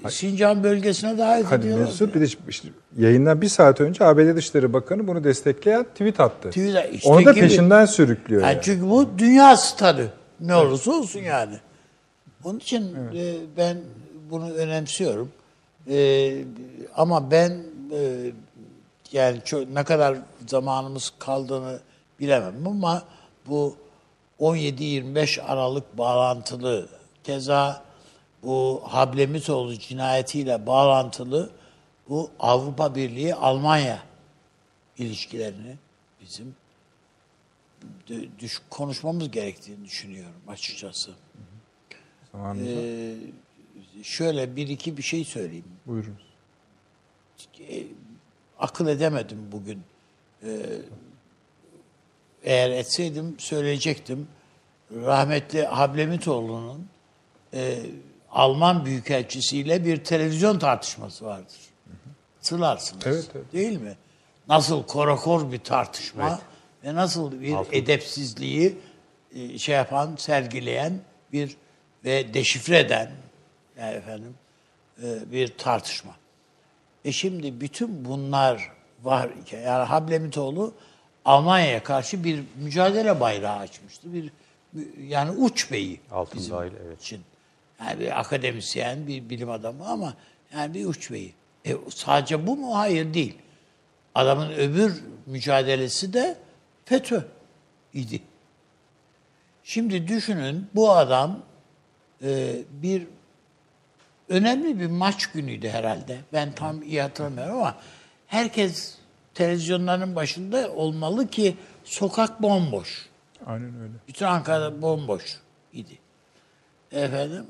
Sincan 0.08 0.64
bölgesine 0.64 1.18
davet 1.18 1.44
Hadi 1.44 1.60
ediyorlar. 1.60 1.84
Mesut 1.84 2.14
bir 2.14 2.20
de 2.20 2.24
işte 2.48 2.68
yayından 2.98 3.40
bir 3.40 3.48
saat 3.48 3.80
önce 3.80 4.04
ABD 4.04 4.36
Dışişleri 4.36 4.72
Bakanı 4.72 5.06
bunu 5.06 5.24
destekleyen 5.24 5.84
tweet 5.84 6.20
attı. 6.20 6.48
Tweet- 6.48 6.90
işte 6.92 7.08
Onu 7.08 7.24
da 7.24 7.32
gibi. 7.32 7.40
peşinden 7.40 7.84
sürüklüyor. 7.84 8.42
Yani 8.42 8.52
yani. 8.52 8.62
çünkü 8.62 8.90
bu 8.90 9.18
dünya 9.18 9.56
starı. 9.56 10.06
Ne 10.40 10.54
olursa 10.54 10.90
olsun 10.90 11.20
yani. 11.20 11.54
Onun 12.44 12.58
için 12.58 12.94
e, 13.14 13.34
ben 13.56 13.76
bunu 14.30 14.52
önemsiyorum. 14.52 15.28
E, 15.90 16.30
ama 16.96 17.30
ben 17.30 17.50
e, 17.92 18.30
yani 19.12 19.40
çok, 19.44 19.68
ne 19.68 19.84
kadar 19.84 20.18
zamanımız 20.46 21.12
kaldığını 21.18 21.80
bilemem 22.20 22.66
ama 22.66 23.02
bu 23.46 23.76
17-25 24.40 25.42
Aralık 25.42 25.98
bağlantılı 25.98 26.88
keza 27.24 27.84
bu 28.42 28.82
Hablemitoğlu 28.84 29.78
cinayetiyle 29.78 30.66
bağlantılı 30.66 31.50
bu 32.08 32.30
Avrupa 32.40 32.94
Birliği 32.94 33.34
Almanya 33.34 34.02
ilişkilerini 34.98 35.76
bizim 36.20 36.54
düş, 38.38 38.60
konuşmamız 38.70 39.30
gerektiğini 39.30 39.84
düşünüyorum 39.84 40.40
açıkçası. 40.48 41.10
Ee, 42.34 43.14
şöyle 44.02 44.56
bir 44.56 44.68
iki 44.68 44.96
bir 44.96 45.02
şey 45.02 45.24
söyleyeyim. 45.24 45.64
Buyurun. 45.86 46.18
Akıl 48.58 48.86
edemedim 48.86 49.38
bugün. 49.52 49.82
Ee, 50.42 50.48
eğer 52.42 52.70
etseydim 52.70 53.34
söyleyecektim. 53.38 54.28
Rahmetli 54.94 55.64
Hablemitoğlu'nun 55.64 56.88
e, 57.54 57.78
Alman 58.30 58.84
Büyükelçisiyle 58.84 59.84
bir 59.84 60.04
televizyon 60.04 60.58
tartışması 60.58 61.24
vardır. 61.24 61.58
Hatırlarsınız. 62.36 63.06
Evet, 63.06 63.28
evet. 63.34 63.52
Değil 63.52 63.80
mi? 63.80 63.96
Nasıl 64.48 64.82
korakor 64.82 65.52
bir 65.52 65.58
tartışma 65.58 66.40
ve 66.84 66.94
nasıl 66.94 67.40
bir 67.40 67.56
edepsizliği 67.72 68.78
e, 69.34 69.58
şey 69.58 69.74
yapan, 69.74 70.16
sergileyen 70.16 71.00
bir 71.32 71.56
ve 72.04 72.34
deşifre 72.34 72.78
eden 72.78 73.10
yani 73.78 73.94
efendim 73.94 74.34
e, 75.02 75.32
bir 75.32 75.48
tartışma. 75.58 76.12
E 77.04 77.12
şimdi 77.12 77.60
bütün 77.60 78.04
bunlar 78.04 78.72
var 79.02 79.30
iken 79.42 79.60
yani 79.60 79.84
Hablemitoğlu 79.84 80.74
Almanya'ya 81.24 81.82
karşı 81.82 82.24
bir 82.24 82.40
mücadele 82.56 83.20
bayrağı 83.20 83.56
açmıştı. 83.56 84.14
Bir 84.14 84.30
yani 85.08 85.30
uç 85.30 85.72
beyi 85.72 86.00
Altın 86.10 86.38
bizim 86.38 86.56
dahil, 86.56 86.72
evet. 86.86 87.00
için. 87.00 87.20
Yani 87.80 88.00
bir 88.00 88.20
akademisyen, 88.20 89.06
bir 89.06 89.30
bilim 89.30 89.50
adamı 89.50 89.88
ama 89.88 90.14
yani 90.54 90.74
bir 90.74 90.86
uç 90.86 91.10
beyi. 91.10 91.34
E, 91.66 91.76
sadece 91.88 92.46
bu 92.46 92.56
mu? 92.56 92.78
Hayır 92.78 93.14
değil. 93.14 93.38
Adamın 94.14 94.52
öbür 94.52 95.04
mücadelesi 95.26 96.12
de 96.12 96.36
FETÖ 96.84 97.24
idi. 97.94 98.22
Şimdi 99.64 100.08
düşünün 100.08 100.66
bu 100.74 100.92
adam 100.92 101.42
e, 102.22 102.56
bir 102.70 103.06
önemli 104.28 104.80
bir 104.80 104.86
maç 104.86 105.26
günüydü 105.26 105.68
herhalde. 105.68 106.18
Ben 106.32 106.52
tam 106.52 106.82
iyi 106.82 107.02
hatırlamıyorum 107.02 107.56
ama 107.56 107.76
herkes 108.26 108.94
televizyonların 109.34 110.16
başında 110.16 110.72
olmalı 110.72 111.28
ki 111.28 111.56
sokak 111.84 112.42
bomboş. 112.42 113.08
Aynen 113.46 113.80
öyle. 113.80 113.92
Bütün 114.08 114.26
Ankara 114.26 114.82
bomboş 114.82 115.38
idi. 115.72 115.98
Efendim 116.92 117.46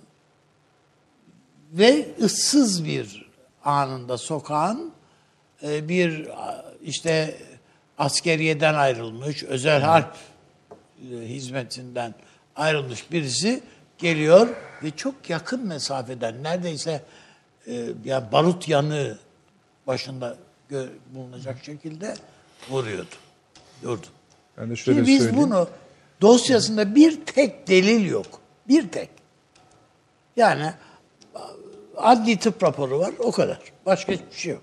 ve 1.73 2.09
ıssız 2.23 2.85
bir 2.85 3.29
anında 3.65 4.19
sokağın 4.19 4.93
e, 5.63 5.89
bir 5.89 6.29
işte 6.83 7.39
askeriyeden 7.99 8.75
ayrılmış, 8.75 9.43
özel 9.43 9.83
harp 9.83 10.17
e, 11.13 11.29
hizmetinden 11.29 12.15
ayrılmış 12.57 13.13
birisi 13.13 13.63
geliyor 13.99 14.49
ve 14.83 14.91
çok 14.91 15.31
yakın 15.31 15.67
mesafeden 15.67 16.43
neredeyse 16.43 17.03
e, 17.67 17.89
yani 18.05 18.33
barut 18.33 18.69
yanı 18.69 19.19
başında 19.87 20.37
bulunacak 21.15 21.65
şekilde 21.65 22.15
vuruyordu. 22.71 23.15
Durdu. 23.83 24.07
Ben 24.59 24.71
de 24.71 24.77
şöyle 24.77 24.99
Şimdi 24.99 25.09
biz 25.09 25.23
söyleyeyim. 25.23 25.47
bunu 25.47 25.69
dosyasında 26.21 26.95
bir 26.95 27.27
tek 27.27 27.69
delil 27.69 28.11
yok. 28.11 28.27
Bir 28.69 28.89
tek. 28.89 29.11
Yani 30.37 30.73
adli 31.97 32.39
tıp 32.39 32.63
raporu 32.63 32.99
var 32.99 33.15
o 33.19 33.33
kadar. 33.33 33.59
Başka 33.87 34.13
hiçbir 34.13 34.37
şey 34.37 34.53
yok. 34.53 34.63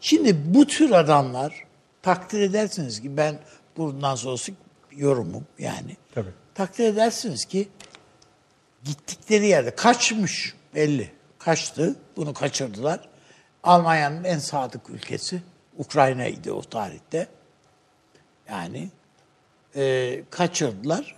Şimdi 0.00 0.54
bu 0.54 0.66
tür 0.66 0.90
adamlar 0.90 1.64
takdir 2.02 2.40
edersiniz 2.40 3.02
ki 3.02 3.16
ben 3.16 3.38
bundan 3.76 4.14
sonrası 4.14 4.52
yorumum 4.92 5.44
yani. 5.58 5.96
Tabii. 6.14 6.30
Takdir 6.54 6.84
edersiniz 6.84 7.44
ki 7.44 7.68
gittikleri 8.86 9.46
yerde 9.46 9.74
kaçmış 9.74 10.54
belli. 10.74 11.10
Kaçtı. 11.38 11.96
Bunu 12.16 12.34
kaçırdılar. 12.34 13.08
Almanya'nın 13.62 14.24
en 14.24 14.38
sadık 14.38 14.90
ülkesi 14.90 15.42
Ukrayna'ydı 15.78 16.52
o 16.52 16.62
tarihte. 16.62 17.28
Yani 18.48 18.88
e, 19.76 20.22
kaçırdılar. 20.30 21.16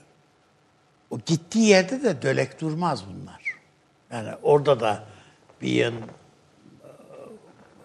O 1.10 1.18
gittiği 1.26 1.66
yerde 1.68 2.02
de 2.02 2.22
dölek 2.22 2.60
durmaz 2.60 3.04
bunlar. 3.06 3.42
Yani 4.12 4.34
orada 4.42 4.80
da 4.80 5.04
bir 5.62 5.68
yıl 5.68 5.92
e, 5.92 6.02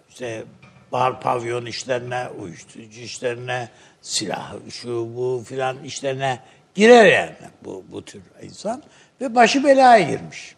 işte 0.09 0.43
bar 0.91 1.21
pavyon 1.21 1.65
işlerine, 1.65 2.29
uyuşturucu 2.39 3.01
işlerine, 3.01 3.69
silah, 4.01 4.53
şu 4.69 5.15
bu 5.15 5.43
filan 5.45 5.83
işlerine 5.83 6.39
girer 6.75 7.05
yani 7.05 7.35
bu, 7.65 7.85
bu 7.91 8.05
tür 8.05 8.21
insan. 8.41 8.83
Ve 9.23 9.35
başı 9.35 9.63
belaya 9.63 10.09
girmiş. 10.09 10.55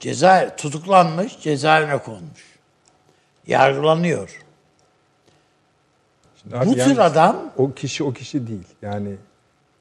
Ceza 0.00 0.56
tutuklanmış, 0.56 1.40
cezaevine 1.40 1.98
konmuş. 1.98 2.58
Yargılanıyor. 3.46 4.40
Şimdi 6.42 6.66
bu 6.66 6.74
tür 6.74 6.98
adam 6.98 7.52
o 7.56 7.72
kişi 7.72 8.04
o 8.04 8.12
kişi 8.12 8.46
değil. 8.46 8.66
Yani 8.82 9.14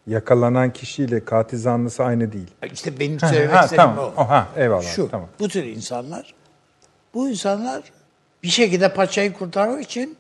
yakalanan 0.08 0.74
kişiyle 0.74 1.26
katil 1.26 1.58
zanlısı 1.58 2.04
aynı 2.04 2.32
değil. 2.32 2.48
işte 2.74 3.00
benim 3.00 3.20
söylemek 3.20 3.56
ha, 3.56 3.64
istediğim 3.64 3.90
tamam. 3.90 4.14
o. 4.18 4.22
O, 4.22 4.30
ha, 4.30 4.48
eyvallah. 4.56 4.96
Şu, 4.96 5.10
Tamam. 5.12 5.30
bu 5.40 5.48
tür 5.48 5.64
insanlar, 5.64 6.34
bu 7.14 7.30
insanlar 7.30 7.84
bir 8.44 8.48
şekilde 8.48 8.94
paçayı 8.94 9.34
kurtarmak 9.34 9.84
için 9.84 10.18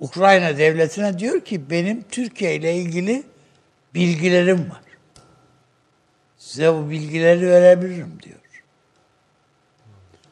Ukrayna 0.00 0.58
devletine 0.58 1.18
diyor 1.18 1.40
ki 1.40 1.70
benim 1.70 2.02
Türkiye 2.02 2.54
ile 2.54 2.74
ilgili 2.74 3.22
bilgilerim 3.94 4.70
var. 4.70 4.85
Size 6.46 6.74
bu 6.74 6.90
bilgileri 6.90 7.46
verebilirim 7.46 8.18
diyor. 8.22 8.38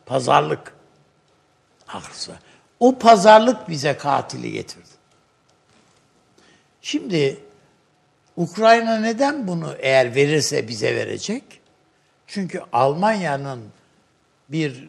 Pazarlık. 0.06 0.74
Haklısı. 1.86 2.32
O 2.80 2.98
pazarlık 2.98 3.68
bize 3.68 3.96
katili 3.96 4.52
getirdi. 4.52 4.88
Şimdi 6.82 7.40
Ukrayna 8.36 9.00
neden 9.00 9.48
bunu 9.48 9.74
eğer 9.78 10.14
verirse 10.14 10.68
bize 10.68 10.96
verecek? 10.96 11.60
Çünkü 12.26 12.62
Almanya'nın 12.72 13.64
bir 14.48 14.88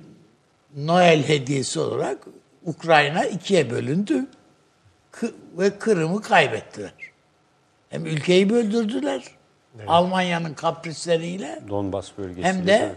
Noel 0.76 1.28
hediyesi 1.28 1.80
olarak 1.80 2.18
Ukrayna 2.66 3.26
ikiye 3.26 3.70
bölündü 3.70 4.26
ve 5.58 5.80
Kırım'ı 5.80 6.22
kaybettiler. 6.22 6.94
Hem 7.90 8.06
ülkeyi 8.06 8.50
böldürdüler. 8.50 9.35
Almanya'nın 9.88 10.54
kaprisleriyle 10.54 11.60
Donbas 11.70 12.12
bölgesi. 12.18 12.48
hem 12.48 12.68
de 12.68 12.96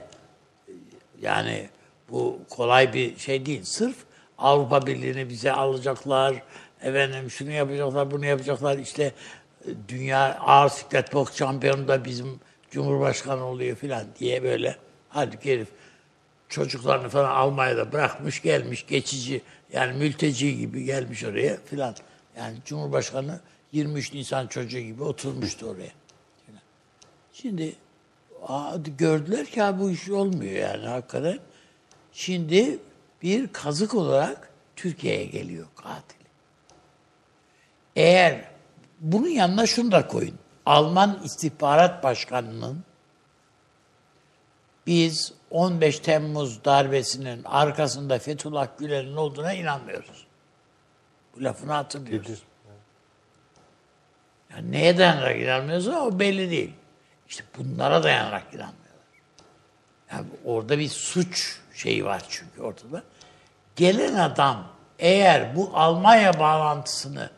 yani 1.21 1.69
bu 2.11 2.39
kolay 2.51 2.93
bir 2.93 3.19
şey 3.19 3.47
değil. 3.47 3.65
Sırf 3.65 3.97
Avrupa 4.39 4.87
Birliği'ni 4.87 5.29
bize 5.29 5.53
alacaklar. 5.53 6.43
Efendim 6.83 7.31
şunu 7.31 7.51
yapacaklar, 7.51 8.11
bunu 8.11 8.27
yapacaklar. 8.27 8.79
İşte 8.79 9.13
dünya 9.89 10.39
ağır 10.39 10.69
siklet 10.69 11.15
boks 11.15 11.37
şampiyonu 11.37 11.89
da 11.89 12.05
bizim 12.05 12.41
Cumhurbaşkanı 12.71 13.45
oluyor 13.45 13.77
filan 13.77 14.05
diye 14.19 14.43
böyle. 14.43 14.77
Halbuki 15.09 15.53
herif 15.53 15.69
çocuklarını 16.49 17.09
falan 17.09 17.31
Almanya'da 17.31 17.93
bırakmış 17.93 18.43
gelmiş 18.43 18.87
geçici 18.87 19.43
yani 19.73 19.99
mülteci 19.99 20.57
gibi 20.57 20.85
gelmiş 20.85 21.25
oraya 21.25 21.57
filan. 21.65 21.95
Yani 22.39 22.57
Cumhurbaşkanı 22.65 23.41
23 23.73 24.15
Nisan 24.15 24.47
çocuğu 24.47 24.79
gibi 24.81 25.03
oturmuştu 25.03 25.67
oraya. 25.67 25.98
Şimdi 27.43 27.77
gördüler 28.99 29.47
ki 29.47 29.63
ha, 29.63 29.81
bu 29.81 29.91
iş 29.91 30.11
olmuyor 30.11 30.53
yani 30.53 30.87
hakikaten. 30.87 31.39
Şimdi 32.13 32.79
bir 33.23 33.53
kazık 33.53 33.95
olarak 33.95 34.51
Türkiye'ye 34.77 35.25
geliyor 35.25 35.67
katil. 35.77 36.19
Eğer 37.97 38.45
bunun 39.01 39.29
yanına 39.29 39.67
şunu 39.67 39.93
da 39.93 40.07
koyun. 40.07 40.39
Alman 40.67 41.21
istihbarat 41.25 42.05
başkanının 42.05 42.85
biz 44.87 45.33
15 45.51 45.99
Temmuz 45.99 46.65
darbesinin 46.65 47.45
arkasında 47.45 48.19
Fethullah 48.19 48.69
Gülen'in 48.79 49.17
olduğuna 49.17 49.53
inanmıyoruz. 49.53 50.27
Bu 51.37 51.45
lafını 51.45 51.73
hatırlıyoruz. 51.73 52.43
Yani 54.51 54.73
neye 54.73 54.99
dayanarak 54.99 55.41
inanmıyoruz 55.41 55.89
o 55.89 56.19
belli 56.19 56.51
değil. 56.51 56.75
İşte 57.29 57.45
bunlara 57.59 58.03
dayanarak 58.03 58.43
inanmıyorlar. 58.55 58.79
Yani 60.13 60.27
orada 60.45 60.79
bir 60.79 60.89
suç 60.89 61.61
şeyi 61.75 62.05
var 62.05 62.23
çünkü 62.29 62.63
ortada. 62.63 63.03
Gelen 63.77 64.15
adam 64.15 64.67
eğer 64.99 65.57
bu 65.57 65.71
Almanya 65.75 66.41
bağlantısını 66.41 67.31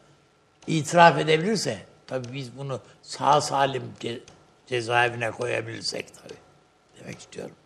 itiraf 0.67 1.19
edebilirse, 1.19 1.79
tabii 2.07 2.33
biz 2.33 2.59
bunu 2.59 2.81
sağ 3.03 3.41
salim 3.41 3.95
ce- 4.01 4.21
cezaevine 4.67 5.31
koyabilirsek 5.31 6.07
tabii 6.23 6.39
demek 7.01 7.19
istiyorum. 7.19 7.57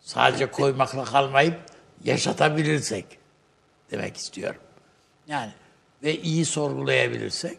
Sadece 0.00 0.50
koymakla 0.50 1.04
kalmayıp 1.04 1.60
yaşatabilirsek 2.04 3.18
demek 3.90 4.16
istiyorum. 4.16 4.60
Yani 5.26 5.52
ve 6.02 6.16
iyi 6.20 6.44
sorgulayabilirsek 6.44 7.58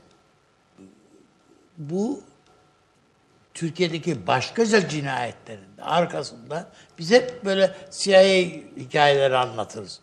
bu 1.77 2.23
Türkiye'deki 3.59 4.27
başkaca 4.27 4.89
cinayetlerin 4.89 5.77
de 5.77 5.83
arkasında 5.83 6.67
biz 6.97 7.11
hep 7.11 7.45
böyle 7.45 7.75
CIA 7.91 8.21
hikayeleri 8.77 9.37
anlatırız. 9.37 9.99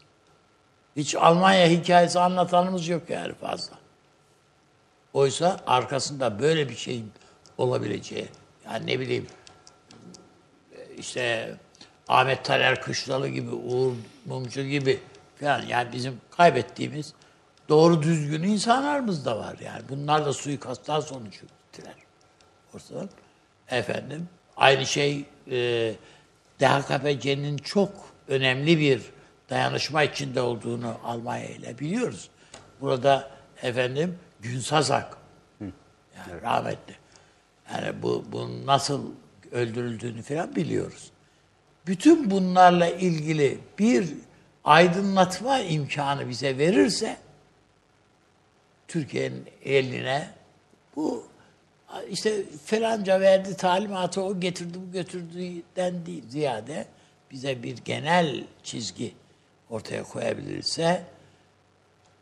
Hiç 0.97 1.15
Almanya 1.15 1.67
hikayesi 1.69 2.21
anlatanımız 2.21 2.89
yok 2.89 3.11
yani 3.11 3.35
fazla. 3.35 3.77
Oysa 5.13 5.61
arkasında 5.67 6.39
böyle 6.39 6.69
bir 6.69 6.77
şeyin 6.77 7.13
olabileceği, 7.59 8.29
yani 8.67 8.87
ne 8.87 9.01
bileyim 9.01 9.27
işte 10.99 11.55
Ahmet 12.09 12.45
Taner 12.45 12.83
Kışlalı 12.83 13.29
gibi, 13.29 13.51
Uğur 13.51 13.93
Mumcu 14.25 14.63
gibi 14.63 15.01
falan 15.41 15.63
yani 15.63 15.93
bizim 15.93 16.21
kaybettiğimiz 16.31 17.13
doğru 17.69 18.03
düzgün 18.03 18.43
insanlarımız 18.43 19.25
da 19.25 19.39
var 19.39 19.57
yani. 19.65 19.83
Bunlar 19.89 20.27
da 20.27 20.33
suikastlar 20.33 21.01
sonucu 21.01 21.41
gittiler 21.41 21.95
ortadan. 22.75 23.09
Efendim 23.71 24.29
aynı 24.57 24.87
şey 24.87 25.25
e, 25.51 25.95
DHKPC'nin 26.61 27.57
çok 27.57 27.91
önemli 28.29 28.79
bir 28.79 29.03
dayanışma 29.51 30.03
içinde 30.03 30.41
olduğunu 30.41 30.97
Almanya 31.05 31.49
ile 31.49 31.79
biliyoruz. 31.79 32.31
Burada 32.81 33.31
efendim 33.63 34.19
Günsazak 34.41 35.17
yani 36.17 36.43
rahmetli. 36.43 36.97
Yani 37.73 38.03
bu, 38.03 38.25
bu 38.33 38.67
nasıl 38.67 39.13
öldürüldüğünü 39.53 40.23
falan 40.23 40.57
biliyoruz. 40.57 41.11
Bütün 41.87 42.31
bunlarla 42.31 42.89
ilgili 42.89 43.59
bir 43.79 44.09
aydınlatma 44.65 45.59
imkanı 45.59 46.29
bize 46.29 46.59
verirse 46.59 47.17
Türkiye'nin 48.89 49.47
eline 49.65 50.31
bu 50.97 51.27
işte 52.11 52.43
falanca 52.65 53.21
verdi 53.21 53.57
talimatı 53.57 54.23
o 54.23 54.41
getirdi 54.41 54.79
bu 54.89 54.93
götürdüğünden 54.93 56.07
değil 56.07 56.25
ziyade 56.29 56.87
bize 57.31 57.63
bir 57.63 57.77
genel 57.77 58.45
çizgi 58.63 59.15
ortaya 59.71 60.03
koyabilirse 60.03 61.05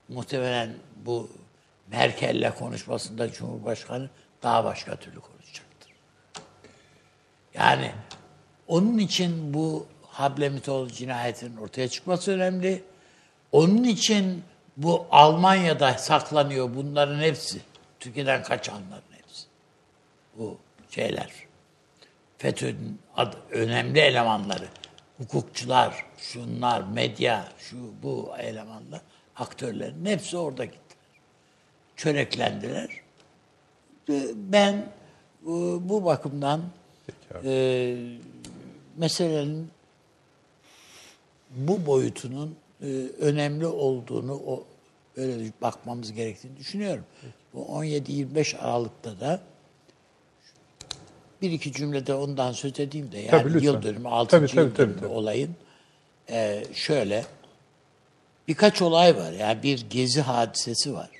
muhtemelen 0.08 0.74
bu 0.96 1.30
Merkel'le 1.90 2.50
konuşmasında 2.58 3.32
Cumhurbaşkanı 3.32 4.10
daha 4.42 4.64
başka 4.64 4.96
türlü 4.96 5.20
konuşacaktır. 5.20 5.92
Yani 7.54 7.92
onun 8.68 8.98
için 8.98 9.54
bu 9.54 9.86
Hablemitoğlu 10.02 10.90
cinayetinin 10.90 11.56
ortaya 11.56 11.88
çıkması 11.88 12.32
önemli. 12.32 12.84
Onun 13.52 13.84
için 13.84 14.44
bu 14.76 15.06
Almanya'da 15.10 15.94
saklanıyor 15.98 16.74
bunların 16.74 17.20
hepsi. 17.20 17.60
Türkiye'den 18.00 18.42
kaçanların. 18.42 19.13
Bu 20.38 20.58
şeyler. 20.90 21.30
FETÖ'nün 22.38 22.98
ad- 23.16 23.36
önemli 23.50 24.00
elemanları. 24.00 24.68
Hukukçular, 25.18 26.06
şunlar, 26.18 26.82
medya, 26.82 27.48
şu 27.58 27.76
bu 28.02 28.32
elemanlar, 28.38 29.00
aktörlerin 29.36 30.06
hepsi 30.06 30.36
orada 30.36 30.64
gittiler. 30.64 31.04
Çöreklendiler. 31.96 32.88
Ben 34.34 34.72
e, 34.72 34.86
bu 35.88 36.04
bakımdan 36.04 36.62
e, 37.44 37.96
meselenin 38.96 39.70
bu 41.50 41.86
boyutunun 41.86 42.56
e, 42.82 42.86
önemli 43.18 43.66
olduğunu 43.66 44.34
o 44.46 44.64
öyle 45.16 45.44
bakmamız 45.62 46.12
gerektiğini 46.12 46.56
düşünüyorum. 46.56 47.04
Bu 47.54 47.60
17-25 47.60 48.58
Aralık'ta 48.58 49.20
da 49.20 49.40
bir 51.50 51.54
iki 51.54 51.72
cümlede 51.72 52.14
ondan 52.14 52.52
söz 52.52 52.80
edeyim 52.80 53.12
de 53.12 53.18
yani 53.18 53.30
Tabii, 53.30 53.64
yıl 53.64 53.82
dönümü, 53.82 54.08
6. 54.08 54.30
Tabii, 54.30 54.46
tabii, 54.46 54.60
yıl 54.60 54.70
tabii, 54.74 54.78
dönümü 54.78 55.00
tabii. 55.00 55.12
olayın 55.12 55.56
e, 56.30 56.64
şöyle 56.74 57.24
birkaç 58.48 58.82
olay 58.82 59.16
var. 59.16 59.32
Yani 59.32 59.62
bir 59.62 59.86
gezi 59.90 60.20
hadisesi 60.20 60.94
var. 60.94 61.10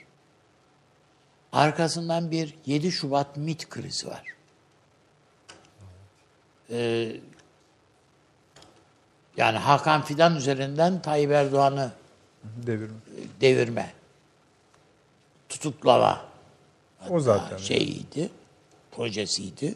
Arkasından 1.53 2.31
bir 2.31 2.55
7 2.67 2.93
Şubat 2.93 3.37
MIT 3.37 3.69
krizi 3.69 4.07
var. 4.07 4.23
Ee, 6.71 7.13
yani 9.37 9.59
Hakan 9.59 10.03
Fidan 10.05 10.37
üzerinden 10.37 11.03
Tayyip 11.03 11.31
Erdoğan'ı 11.31 11.93
Devirme. 12.45 12.95
devirme, 13.41 13.93
tutuklama 15.49 16.25
O 17.11 17.21
zaten. 17.21 17.57
şeyiydi, 17.57 18.31
projesiydi. 18.93 19.75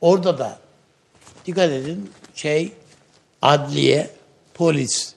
Orada 0.00 0.38
da 0.38 0.58
dikkat 1.46 1.70
edin 1.70 2.10
şey 2.34 2.72
adliye, 3.42 4.10
polis 4.54 5.14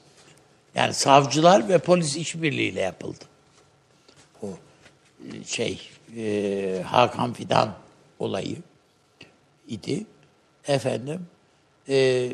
yani 0.76 0.94
savcılar 0.94 1.70
ve 1.70 1.78
polis 1.78 2.16
işbirliğiyle 2.18 2.82
yapıldı. 2.82 3.24
O 4.44 4.48
şey 5.46 5.90
e, 6.18 6.84
Hakan 6.86 7.34
Fidan 7.34 7.76
olayı 8.20 8.56
idi. 9.68 10.06
Efendim 10.68 11.28
e, 11.90 12.30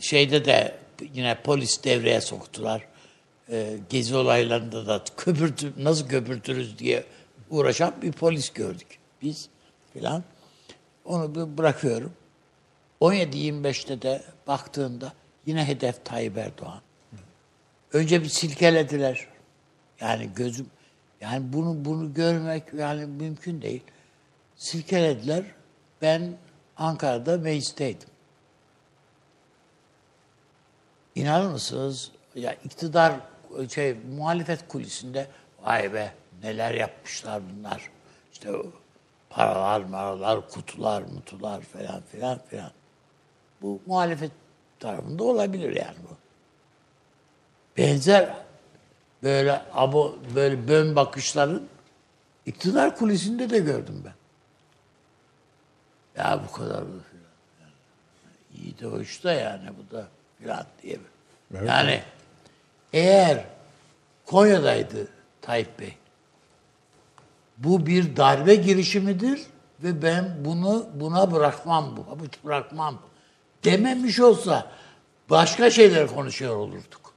şeyde 0.00 0.44
de 0.44 0.78
yine 1.14 1.42
polis 1.42 1.84
devreye 1.84 2.20
soktular. 2.20 2.82
E, 3.50 3.76
gezi 3.90 4.16
olaylarında 4.16 4.86
da 4.86 5.04
köpürtü, 5.16 5.72
nasıl 5.78 6.08
köpürtürüz 6.08 6.78
diye 6.78 7.04
uğraşan 7.50 7.94
bir 8.02 8.12
polis 8.12 8.50
gördük 8.50 8.98
biz 9.22 9.48
filan. 9.92 10.24
Onu 11.08 11.34
bir 11.34 11.58
bırakıyorum. 11.58 12.12
17-25'te 13.00 14.02
de 14.02 14.22
baktığında 14.46 15.12
yine 15.46 15.68
hedef 15.68 16.04
Tayyip 16.04 16.38
Erdoğan. 16.38 16.80
Önce 17.92 18.22
bir 18.22 18.28
silkelediler. 18.28 19.26
Yani 20.00 20.30
gözüm 20.36 20.66
yani 21.20 21.52
bunu 21.52 21.84
bunu 21.84 22.14
görmek 22.14 22.74
yani 22.74 23.06
mümkün 23.06 23.62
değil. 23.62 23.82
Silkelediler. 24.56 25.44
Ben 26.02 26.36
Ankara'da 26.76 27.38
meclisteydim. 27.38 28.08
İnanır 31.14 31.50
mısınız? 31.50 32.12
Ya 32.34 32.52
iktidar 32.52 33.20
şey 33.74 33.96
muhalefet 34.16 34.68
kulisinde 34.68 35.26
vay 35.62 35.92
be 35.92 36.14
neler 36.42 36.74
yapmışlar 36.74 37.42
bunlar. 37.50 37.90
İşte 38.32 38.50
Paralar, 39.30 39.80
maralar, 39.80 40.48
kutular, 40.48 41.02
mutular 41.02 41.60
falan 41.60 42.00
filan 42.12 42.40
filan. 42.50 42.70
Bu 43.62 43.80
muhalefet 43.86 44.30
tarafında 44.80 45.24
olabilir 45.24 45.76
yani 45.76 45.96
bu. 46.10 46.16
Benzer 47.76 48.34
böyle 49.22 49.62
abo 49.74 50.18
böyle 50.34 50.68
bön 50.68 50.96
bakışların 50.96 51.68
iktidar 52.46 52.96
kulisinde 52.96 53.50
de 53.50 53.58
gördüm 53.58 54.02
ben. 54.04 54.14
Ya 56.22 56.40
bu 56.48 56.52
kadar 56.52 56.80
da 56.80 56.84
filan. 57.10 57.32
Yani 57.60 57.72
iyi 58.54 58.78
de 58.78 58.86
hoş 58.86 59.24
da 59.24 59.32
yani 59.32 59.68
bu 59.78 59.96
da 59.96 60.08
filan 60.38 60.66
diye. 60.82 60.98
Yani 61.66 62.02
eğer 62.92 63.44
Konya'daydı 64.26 65.08
Tayyip 65.40 65.80
Bey. 65.80 65.96
Bu 67.58 67.86
bir 67.86 68.16
darbe 68.16 68.54
girişimidir 68.54 69.40
ve 69.82 70.02
ben 70.02 70.36
bunu 70.44 70.86
buna 70.94 71.32
bırakmam 71.32 71.96
bu. 71.96 72.06
Bırakmam. 72.44 72.98
Dememiş 73.64 74.20
olsa 74.20 74.70
başka 75.30 75.70
şeyler 75.70 76.06
konuşuyor 76.06 76.56
olurduk. 76.56 77.08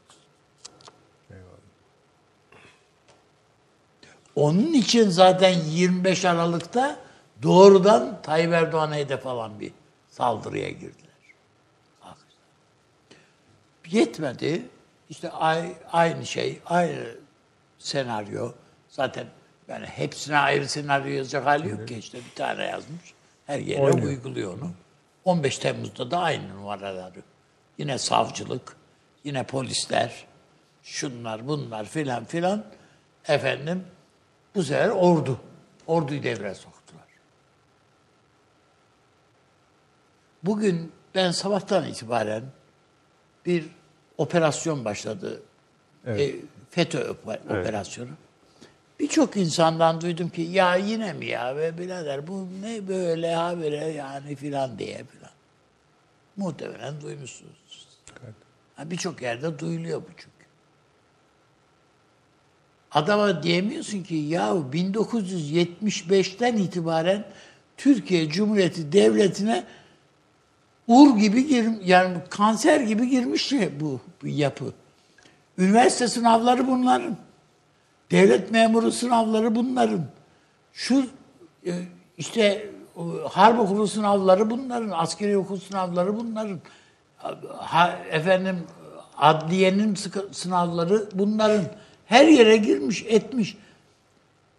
Onun 4.36 4.74
için 4.74 5.10
zaten 5.10 5.54
25 5.70 6.26
Aralık'ta 6.26 6.98
doğrudan 7.44 8.22
Tayyip 8.22 8.54
Erdoğan'a 8.54 8.96
hedef 8.96 9.28
alan 9.28 9.60
bir 9.60 9.72
saldırıya 10.10 10.70
girdiler. 10.70 11.12
Yetmedi. 13.88 14.66
İşte 15.10 15.32
aynı 15.92 16.26
şey, 16.26 16.60
aynı 16.66 17.16
senaryo. 17.80 18.52
Zaten 18.90 19.28
yani 19.72 19.86
hepsine 19.86 20.38
ayrı 20.38 20.68
senaryo 20.68 21.12
yazacak 21.12 21.46
hali 21.46 21.70
yok 21.70 21.88
ki 21.88 21.98
işte 21.98 22.18
bir 22.18 22.36
tane 22.36 22.64
yazmış. 22.64 23.14
Her 23.46 23.60
yere 23.60 23.82
Oynuyor. 23.82 24.08
uyguluyor 24.08 24.58
onu. 24.58 24.72
15 25.26 25.58
Temmuz'da 25.58 26.12
da 26.12 26.20
aynı 26.20 26.50
numaraları. 26.50 27.22
Yine 27.78 27.98
savcılık, 27.98 28.76
yine 29.24 29.44
polisler, 29.44 30.26
şunlar 30.84 31.48
bunlar 31.48 31.86
filan 31.86 32.26
filan. 32.26 32.66
Efendim 33.28 33.84
bu 34.56 34.64
sefer 34.64 34.90
ordu. 34.90 35.40
Orduyu 35.88 36.24
devreye 36.24 36.56
soktular. 36.56 37.06
Bugün 40.44 40.92
ben 41.16 41.32
sabahtan 41.32 41.88
itibaren 41.88 42.44
bir 43.46 43.66
operasyon 44.18 44.86
başladı. 44.86 45.42
Evet. 46.06 46.22
E, 46.22 46.36
FETÖ 46.70 47.10
operasyonu. 47.50 48.10
Evet. 48.10 48.31
Birçok 49.02 49.38
insandan 49.38 50.02
duydum 50.02 50.30
ki 50.30 50.42
ya 50.42 50.76
yine 50.76 51.14
mi 51.14 51.26
ya 51.26 51.56
ve 51.56 51.78
birader 51.78 52.28
bu 52.28 52.48
ne 52.62 52.88
böyle 52.88 53.36
habire 53.36 53.86
yani 53.86 54.36
filan 54.36 54.80
diye 54.80 55.04
filan. 55.04 55.32
Muhtemelen 56.38 57.02
duymuşsunuz. 57.02 57.88
Evet. 58.24 58.34
Birçok 58.92 59.22
yerde 59.22 59.60
duyuluyor 59.60 60.02
bu 60.02 60.08
çünkü. 60.08 60.32
Adama 62.92 63.44
diyemiyorsun 63.44 64.04
ki 64.04 64.16
ya 64.16 64.48
1975'ten 64.74 66.58
itibaren 66.58 67.26
Türkiye 67.78 68.30
Cumhuriyeti 68.30 68.92
Devleti'ne 68.92 69.64
ur 70.88 71.18
gibi 71.18 71.48
gir, 71.48 71.66
yani 71.84 72.18
kanser 72.30 72.80
gibi 72.80 73.10
girmiş 73.10 73.54
bu, 73.80 74.00
bu 74.22 74.28
yapı. 74.28 74.74
Üniversite 75.58 76.08
sınavları 76.08 76.68
bunların. 76.68 77.18
Devlet 78.12 78.52
memuru 78.52 78.92
sınavları 78.92 79.56
bunların. 79.56 80.06
Şu 80.74 81.06
e, 81.66 81.72
işte 82.18 82.70
harp 83.30 83.60
okulu 83.60 83.88
sınavları 83.88 84.50
bunların, 84.50 84.90
askeri 84.90 85.38
okul 85.38 85.60
sınavları 85.60 86.18
bunların. 86.18 86.60
Efendim 88.12 88.64
adliyenin 89.18 89.98
sınavları 90.32 91.10
bunların. 91.14 91.66
Her 92.06 92.26
yere 92.26 92.58
girmiş, 92.58 93.06
etmiş. 93.08 93.58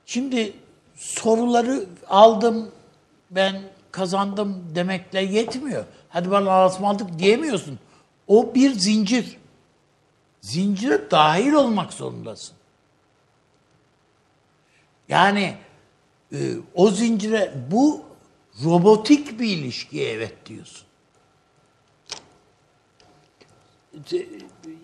Şimdi 0.07 0.53
soruları 0.97 1.85
aldım, 2.09 2.71
ben 3.31 3.63
kazandım 3.93 4.65
demekle 4.75 5.21
yetmiyor. 5.21 5.85
Hadi 6.09 6.31
bana 6.31 6.51
anlatmadık 6.51 7.19
diyemiyorsun. 7.19 7.79
O 8.27 8.55
bir 8.55 8.73
zincir. 8.73 9.37
Zincire 10.41 11.11
dahil 11.11 11.53
olmak 11.53 11.93
zorundasın. 11.93 12.57
Yani 15.13 15.55
e, 16.33 16.55
o 16.75 16.91
zincire 16.91 17.53
bu 17.71 18.05
robotik 18.65 19.41
bir 19.41 19.47
ilişki 19.47 20.09
evet 20.09 20.47
diyorsun. 20.47 20.87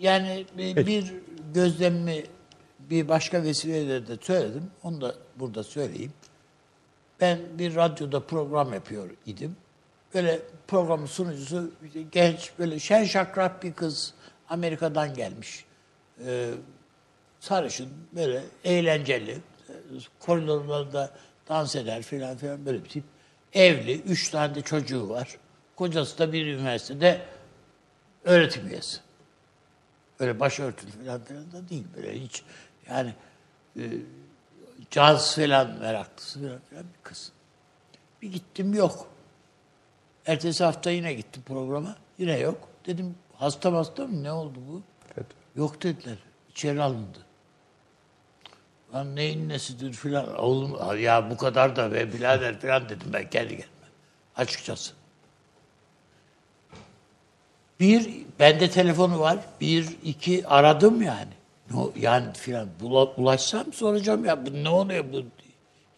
Yani 0.01 0.47
Peki. 0.57 0.87
bir 0.87 1.15
gözlemimi 1.55 2.25
bir 2.79 3.09
başka 3.09 3.43
vesileyle 3.43 4.07
de 4.07 4.17
söyledim. 4.21 4.71
Onu 4.83 5.01
da 5.01 5.15
burada 5.37 5.65
söyleyeyim. 5.65 6.13
Ben 7.21 7.39
bir 7.59 7.75
radyoda 7.77 8.21
program 8.21 8.73
yapıyor 8.75 9.11
idim. 9.27 9.57
Böyle 10.15 10.41
programın 10.67 11.07
sunucusu 11.07 11.71
genç, 12.13 12.53
böyle 12.59 12.79
şen 12.79 13.05
şakrak 13.05 13.63
bir 13.63 13.73
kız 13.73 14.15
Amerika'dan 14.49 15.15
gelmiş. 15.15 15.65
Ee, 16.27 16.51
sarışın, 17.41 17.89
böyle 18.13 18.43
eğlenceli. 18.65 19.39
Koridorlarda 20.21 21.11
dans 21.49 21.77
eder 21.77 22.03
filan 22.03 22.37
filan 22.37 22.67
böyle 22.67 22.85
bir 22.85 22.89
tip. 22.89 23.05
Evli, 23.53 24.01
üç 24.01 24.31
tane 24.31 24.55
de 24.55 24.63
çocuğu 24.63 25.09
var. 25.09 25.39
Kocası 25.77 26.19
da 26.19 26.33
bir 26.33 26.47
üniversitede 26.47 27.21
öğretim 28.25 28.69
üyesi. 28.69 29.01
Öyle 30.19 30.41
başörtülü 30.41 30.91
filan 30.91 31.21
da 31.27 31.69
değil. 31.69 31.85
Böyle 31.97 32.21
hiç 32.21 32.43
yani 32.91 33.15
e, 33.77 33.83
caz 34.91 35.37
falan 35.37 35.79
meraklısı 35.79 36.41
falan 36.41 36.61
filan 36.71 36.85
bir 36.85 37.03
kız. 37.03 37.33
Bir 38.23 38.33
gittim 38.33 38.75
yok. 38.75 39.09
Ertesi 40.27 40.65
hafta 40.65 40.91
yine 40.91 41.15
gittim 41.15 41.43
programa. 41.47 41.97
Yine 42.19 42.39
yok. 42.39 42.69
Dedim 42.87 43.15
hasta 43.35 43.73
hasta 43.73 44.07
mı? 44.07 44.23
Ne 44.23 44.33
oldu 44.33 44.59
bu? 44.69 44.83
Evet. 45.17 45.27
Yok 45.57 45.83
dediler. 45.83 46.19
İçeri 46.51 46.83
alındı. 46.83 47.19
Lan 48.95 49.17
neyin 49.17 49.49
nesidir 49.49 49.93
filan. 49.93 50.39
Oğlum 50.39 50.99
ya 51.01 51.31
bu 51.31 51.37
kadar 51.37 51.77
da 51.77 51.93
be 51.93 52.13
birader 52.13 52.61
filan 52.61 52.89
dedim 52.89 53.13
ben 53.13 53.31
kendi 53.31 53.49
kendime. 53.49 53.69
Açıkçası. 54.37 54.93
Bir, 57.81 58.11
bende 58.39 58.71
telefonu 58.71 59.21
var. 59.21 59.39
Bir, 59.61 59.97
iki 60.05 60.47
aradım 60.47 61.03
yani. 61.03 61.33
No, 61.71 61.93
yani 61.97 62.33
filan 62.33 62.69
ulaşsam 63.17 63.73
soracağım 63.73 64.25
ya 64.25 64.47
bu 64.47 64.65
ne 64.65 64.69
oluyor 64.69 65.05
bu 65.13 65.23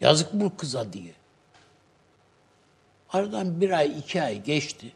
yazık 0.01 0.33
bu 0.33 0.57
kıza 0.57 0.93
diye. 0.93 1.13
Aradan 3.09 3.61
bir 3.61 3.69
ay, 3.69 3.99
iki 3.99 4.21
ay 4.21 4.43
geçti. 4.43 4.91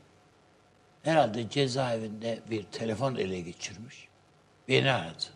Herhalde 1.03 1.49
cezaevinde 1.49 2.39
bir 2.49 2.63
telefon 2.63 3.15
ele 3.15 3.41
geçirmiş. 3.41 4.07
Beni 4.67 4.91
aradı. 4.91 5.34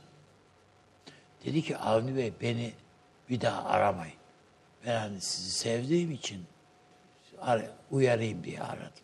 Dedi 1.46 1.62
ki 1.62 1.78
Avni 1.78 2.18
Bey 2.18 2.34
beni 2.42 2.74
bir 3.30 3.42
daha 3.42 3.64
aramayın. 3.66 4.14
Ben 4.86 5.00
hani 5.00 5.22
sizi 5.22 5.52
sevdiğim 5.52 6.12
için 6.12 6.46
uyarayım 7.92 8.44
diye 8.44 8.62
aradım. 8.62 9.04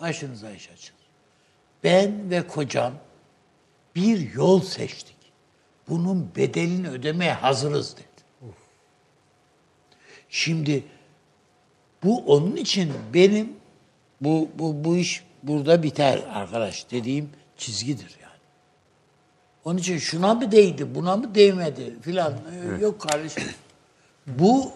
Başınıza 0.00 0.50
iş 0.50 0.70
açın. 0.70 0.96
Ben 1.84 2.30
ve 2.30 2.46
kocam 2.46 2.94
bir 3.96 4.34
yol 4.34 4.60
seçtik. 4.60 5.16
Bunun 5.88 6.30
bedelini 6.36 6.88
ödemeye 6.88 7.32
hazırız 7.32 7.96
dedi. 7.96 8.06
Şimdi 10.28 10.84
bu 12.02 12.24
onun 12.26 12.56
için 12.56 12.92
benim 13.14 13.52
bu, 14.20 14.48
bu, 14.58 14.84
bu 14.84 14.96
iş 14.96 15.24
burada 15.42 15.82
biter 15.82 16.18
arkadaş 16.28 16.90
dediğim 16.90 17.30
çizgidir 17.56 18.16
yani. 18.22 18.25
Onun 19.66 19.78
için 19.78 19.98
şuna 19.98 20.34
mı 20.34 20.52
değdi, 20.52 20.94
buna 20.94 21.16
mı 21.16 21.34
değmedi 21.34 22.00
filan. 22.00 22.34
Evet. 22.64 22.82
Yok 22.82 23.00
kardeşim. 23.00 23.42
bu 24.26 24.72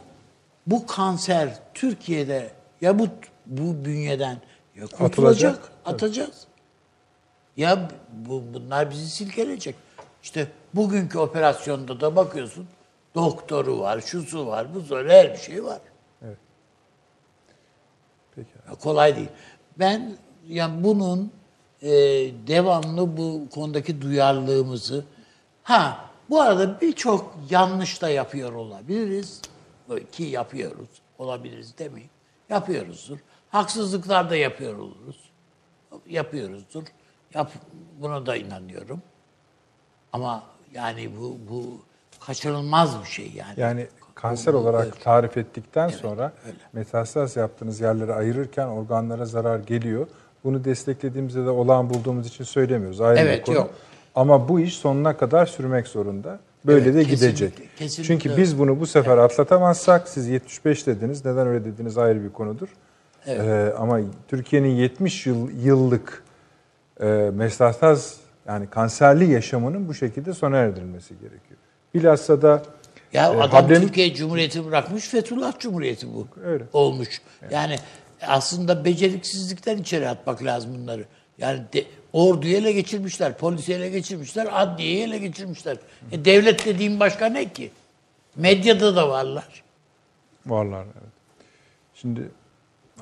bu 0.67 0.87
kanser 0.87 1.59
Türkiye'de 1.75 2.51
ya 2.81 2.99
bu 2.99 3.09
bu 3.47 3.85
bünyeden 3.85 4.39
ya 4.77 4.87
kurtulacak, 4.87 5.55
Atılacak. 5.55 5.73
atacağız. 5.85 6.47
Ya 7.57 7.89
bu, 8.13 8.43
bunlar 8.55 8.91
bizi 8.91 9.11
silkeleyecek. 9.11 9.75
İşte 10.23 10.47
bugünkü 10.75 11.19
operasyonda 11.19 12.01
da 12.01 12.17
bakıyorsun 12.17 12.67
doktoru 13.15 13.81
var, 13.81 14.01
şusu 14.01 14.47
var, 14.47 14.67
bu 14.75 14.95
var, 14.95 15.09
her 15.09 15.33
bir 15.33 15.39
şey 15.39 15.65
var. 15.65 15.79
Peki. 18.35 18.51
Kolay 18.81 19.17
değil. 19.17 19.29
Ben 19.79 20.17
yani 20.49 20.85
bunun 20.85 21.33
e, 21.83 21.89
devamlı 22.47 23.17
bu 23.17 23.43
konudaki 23.55 24.03
duyarlılığımızı 24.03 25.05
ha 25.63 26.05
bu 26.31 26.41
arada 26.41 26.81
birçok 26.81 27.35
yanlış 27.51 28.03
da 28.03 28.09
yapıyor 28.09 28.53
olabiliriz 28.53 29.43
ki 30.13 30.23
yapıyoruz. 30.23 30.89
olabiliriz 31.19 31.79
demeyin. 31.79 32.11
Yapıyoruzdur. 32.49 33.19
Haksızlıklar 33.51 34.31
da 34.31 34.37
yapıyor 34.37 34.79
oluruz. 34.79 35.31
Yapıyoruzdur. 36.09 36.85
Yap, 37.35 37.53
buna 38.01 38.27
da 38.27 38.37
inanıyorum. 38.37 39.03
Ama 40.13 40.43
yani 40.75 41.11
bu 41.21 41.37
bu 41.51 41.65
kaçınılmaz 42.21 43.01
bir 43.01 43.09
şey 43.09 43.33
yani. 43.37 43.61
Yani 43.61 43.87
kanser 44.15 44.55
Bu- 44.55 44.59
olarak 44.59 44.85
evet. 44.93 45.05
tarif 45.05 45.37
ettikten 45.37 45.89
sonra 45.89 46.33
öyle. 46.47 46.57
metastaz 46.73 47.37
yaptığınız 47.37 47.81
yerleri 47.81 48.13
ayırırken 48.15 48.67
organlara 48.67 49.25
zarar 49.25 49.59
geliyor. 49.59 50.07
Bunu 50.45 50.65
desteklediğimizde 50.65 51.45
de 51.47 51.51
olağan 51.51 51.91
bulduğumuz 51.91 52.27
için 52.27 52.45
söylemiyoruz. 52.45 53.01
Ayrı 53.01 53.21
bir 53.21 53.27
Evet, 53.27 53.47
konu. 53.47 53.57
yok. 53.57 53.71
Ama 54.15 54.49
bu 54.49 54.61
iş 54.61 54.77
sonuna 54.77 55.17
kadar 55.17 55.47
sürmek 55.47 55.87
zorunda. 55.87 56.39
Böyle 56.67 56.85
Evet, 56.85 56.95
de 56.95 57.05
kesinlikle, 57.05 57.27
gidecek. 57.27 57.77
kesinlikle 57.79 58.15
Çünkü 58.15 58.37
biz 58.37 58.59
bunu 58.59 58.81
bu 58.81 58.87
sefer 58.87 59.19
atlatamazsak 59.19 60.09
siz 60.09 60.29
75 60.29 60.87
dediniz. 60.87 61.25
Neden 61.25 61.47
öyle 61.47 61.65
dediniz 61.65 61.99
ayrı 61.99 62.25
bir 62.25 62.31
konudur. 62.33 62.69
Ee, 63.27 63.73
ama 63.79 64.01
Türkiye'nin 64.29 64.69
70 64.69 65.27
yıl, 65.27 65.51
yıllık 65.65 66.23
e, 67.01 67.07
metastaz 67.35 68.17
yani 68.49 68.67
kanserli 68.67 69.31
yaşamının 69.33 69.89
bu 69.89 69.95
şekilde 69.95 70.35
sona 70.35 70.57
erdirilmesi 70.57 71.15
gerekiyor. 71.15 71.61
Bilhassa 71.95 72.43
da 72.43 72.63
Ya 73.13 73.25
e, 73.27 73.37
adam 73.37 73.65
Hablem- 73.71 73.81
Türkiye 73.81 74.15
Cumhuriyeti 74.15 74.67
bırakmış, 74.67 75.09
Fethullah 75.09 75.59
Cumhuriyeti 75.59 76.07
bu. 76.15 76.27
Öyle. 76.45 76.65
Olmuş. 76.73 77.09
Yani 77.51 77.77
aslında 78.27 78.85
beceriksizlikten 78.85 79.79
içeri 79.79 80.09
atmak 80.09 80.45
lazım 80.45 80.75
bunları. 80.75 81.05
Yani 81.39 81.61
de, 81.73 81.85
orduyu 82.13 82.57
ele 82.57 82.73
geçirmişler, 82.73 83.39
polisi 83.39 83.73
ele 83.73 83.89
geçirmişler, 83.89 84.49
adliyeyi 84.53 85.03
ele 85.03 85.19
geçirmişler. 85.19 85.77
E, 86.13 86.25
devlet 86.25 86.67
dediğim 86.67 87.01
başka 87.01 87.27
ne 87.27 87.53
ki? 87.53 87.71
Medyada 88.37 88.97
da 88.97 89.09
varlar. 89.09 89.63
Varlar 90.47 90.85
evet. 90.85 91.13
Şimdi 91.95 92.29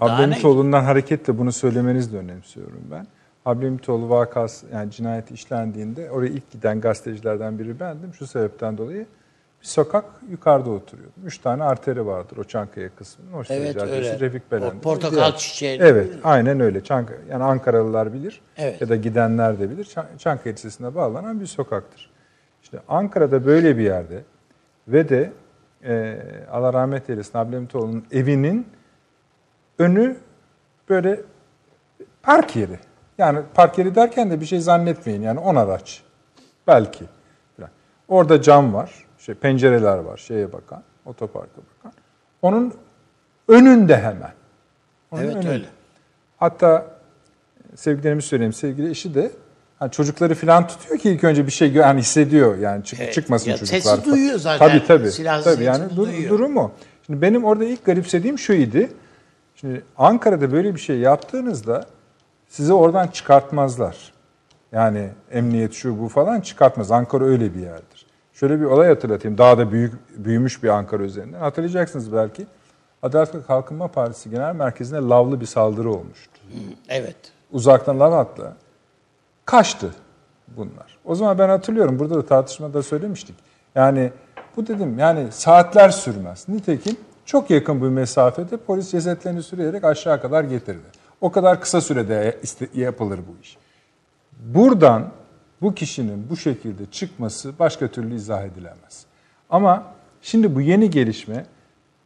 Daha 0.01 0.15
Ablemitoğlu'ndan 0.15 0.85
hareketle 0.85 1.39
bunu 1.39 1.53
söylemenizi 1.53 2.13
de 2.13 2.17
önemsiyorum 2.17 2.83
ben. 2.91 3.07
Ablemitoğlu 3.45 4.09
vakası 4.09 4.67
yani 4.73 4.91
cinayet 4.91 5.31
işlendiğinde 5.31 6.11
oraya 6.11 6.29
ilk 6.29 6.51
giden 6.51 6.81
gazetecilerden 6.81 7.59
biri 7.59 7.81
bendim. 7.81 8.15
Şu 8.15 8.27
sebepten 8.27 8.79
dolayı 8.79 9.07
bir 9.63 9.67
sokak 9.67 10.05
yukarıda 10.31 10.71
oturuyordum. 10.71 11.23
Üç 11.25 11.39
tane 11.39 11.65
arteri 11.65 12.07
vardır 12.07 12.37
o 12.37 12.45
Çankaya 12.45 12.89
kısmının. 12.95 13.33
O 13.33 13.43
Evet, 13.49 13.75
Caddesi, 13.75 13.95
öyle. 13.95 14.21
Refik 14.21 14.53
Belen. 14.53 14.67
O 14.77 14.81
portakal 14.81 15.17
Diğer- 15.17 15.37
çiçeği. 15.37 15.79
Evet 15.83 16.13
aynen 16.25 16.61
öyle. 16.61 16.85
Çankaya, 16.85 17.19
yani 17.31 17.45
Ankaralılar 17.45 18.13
bilir 18.13 18.41
Evet. 18.57 18.81
ya 18.81 18.89
da 18.89 18.97
gidenler 18.97 19.59
de 19.61 19.71
bilir. 19.71 19.85
Çan- 19.85 20.07
Çankaya 20.19 20.53
Lisesi'ne 20.55 20.95
bağlanan 20.95 21.41
bir 21.41 21.47
sokaktır. 21.47 22.11
İşte 22.63 22.79
Ankara'da 22.89 23.47
böyle 23.47 23.79
bir 23.79 23.83
yerde 23.85 24.23
ve 24.89 25.09
de 25.09 25.33
e, 25.85 26.19
Allah 26.51 26.73
rahmet 26.73 27.11
eylesin 27.11 27.39
Ablemitoğlu'nun 27.39 28.05
evinin 28.13 28.67
önü 29.79 30.17
böyle 30.89 31.21
park 32.23 32.57
yeri. 32.57 32.79
Yani 33.19 33.39
park 33.55 33.79
yeri 33.79 33.95
derken 33.95 34.31
de 34.31 34.41
bir 34.41 34.47
şey 34.47 34.61
zannetmeyin. 34.61 35.23
Yani 35.23 35.41
10 35.41 35.57
araç. 35.57 36.03
Belki. 36.67 37.05
Orada 38.09 38.43
cam 38.43 38.75
var. 38.75 39.07
Şey, 39.19 39.35
pencereler 39.35 39.99
var 39.99 40.17
şeye 40.17 40.53
bakan. 40.53 40.83
Otoparka 41.07 41.61
bakan. 41.79 41.93
Onun 42.43 42.75
önünde 43.49 43.97
hemen. 43.97 44.33
Onun 45.11 45.23
Evet 45.23 45.35
önünde. 45.35 45.49
öyle. 45.51 45.65
Hatta 46.37 46.87
e, 47.73 47.77
sevgilerimi 47.77 48.23
söyleyeyim. 48.23 48.53
Sevgili 48.53 48.91
eşi 48.91 49.15
de 49.15 49.31
hani 49.79 49.91
çocukları 49.91 50.35
falan 50.35 50.67
tutuyor 50.67 50.99
ki 51.01 51.11
ilk 51.11 51.25
önce 51.25 51.47
bir 51.47 51.53
şey 51.53 51.73
yani 51.73 52.01
hissediyor 52.01 52.59
yani 52.59 52.85
çık, 52.85 53.01
Evet, 53.01 53.15
çıkmasın 53.15 53.51
ya 53.51 53.57
çocuklar. 53.57 53.81
sesi 53.97 54.05
duyuyor 54.05 54.39
zaten. 54.39 54.69
Tabii 54.69 54.87
tabii. 54.87 55.11
Silah 55.11 55.43
tabii 55.43 55.65
yani 55.65 55.85
dur, 55.97 56.07
duyuyor. 56.07 56.31
durum 56.31 56.57
o. 56.57 56.71
Şimdi 57.07 57.23
benim 57.23 57.45
orada 57.45 57.65
ilk 57.65 57.85
garipsediğim 57.85 58.39
şuydu. 58.39 58.79
Şimdi 59.55 59.83
Ankara'da 59.97 60.53
böyle 60.53 60.75
bir 60.75 60.81
şey 60.81 60.99
yaptığınızda 60.99 61.85
sizi 62.49 62.73
oradan 62.73 63.07
çıkartmazlar. 63.07 64.13
Yani 64.73 65.11
emniyet 65.31 65.73
şu 65.73 65.99
bu 66.01 66.09
falan 66.09 66.41
çıkartmaz. 66.41 66.91
Ankara 66.91 67.25
öyle 67.25 67.55
bir 67.55 67.61
yerdir. 67.61 67.98
Şöyle 68.41 68.61
bir 68.61 68.65
olay 68.65 68.89
hatırlatayım. 68.89 69.39
Daha 69.39 69.59
da 69.59 69.73
büyük 69.73 69.95
büyümüş 70.25 70.63
bir 70.63 70.69
Ankara 70.69 71.03
üzerinden. 71.03 71.39
Hatırlayacaksınız 71.39 72.13
belki. 72.13 72.47
Adalet 73.03 73.35
ve 73.35 73.43
Kalkınma 73.43 73.89
Partisi 73.89 74.31
Genel 74.31 74.55
Merkezi'ne 74.55 74.99
lavlı 74.99 75.41
bir 75.41 75.47
saldırı 75.47 75.91
olmuştu. 75.91 76.33
Evet. 76.89 77.17
Uzaktan 77.53 78.01
lav 78.01 78.13
attı. 78.13 78.57
Kaçtı 79.45 79.91
bunlar. 80.49 80.99
O 81.05 81.15
zaman 81.15 81.39
ben 81.39 81.49
hatırlıyorum. 81.49 81.99
Burada 81.99 82.15
da 82.15 82.27
tartışmada 82.27 82.83
söylemiştik. 82.83 83.37
Yani 83.75 84.13
bu 84.57 84.67
dedim 84.67 84.99
yani 84.99 85.33
saatler 85.33 85.91
sürmez. 85.91 86.49
Nitekim 86.49 86.97
çok 87.25 87.51
yakın 87.51 87.83
bir 87.83 87.89
mesafede 87.89 88.57
polis 88.57 88.91
cesetlerini 88.91 89.43
sürüyerek 89.43 89.85
aşağı 89.85 90.23
kadar 90.23 90.45
getirdi. 90.45 90.87
O 91.21 91.33
kadar 91.33 91.61
kısa 91.61 91.81
sürede 91.81 92.39
yapılır 92.75 93.19
bu 93.19 93.43
iş. 93.43 93.59
Buradan 94.33 95.11
bu 95.63 95.75
kişinin 95.75 96.27
bu 96.31 96.37
şekilde 96.37 96.87
çıkması 96.87 97.59
başka 97.59 97.89
türlü 97.89 98.15
izah 98.15 98.43
edilemez. 98.45 99.05
Ama 99.51 99.83
şimdi 100.23 100.55
bu 100.55 100.61
yeni 100.61 100.91
gelişme 100.91 101.47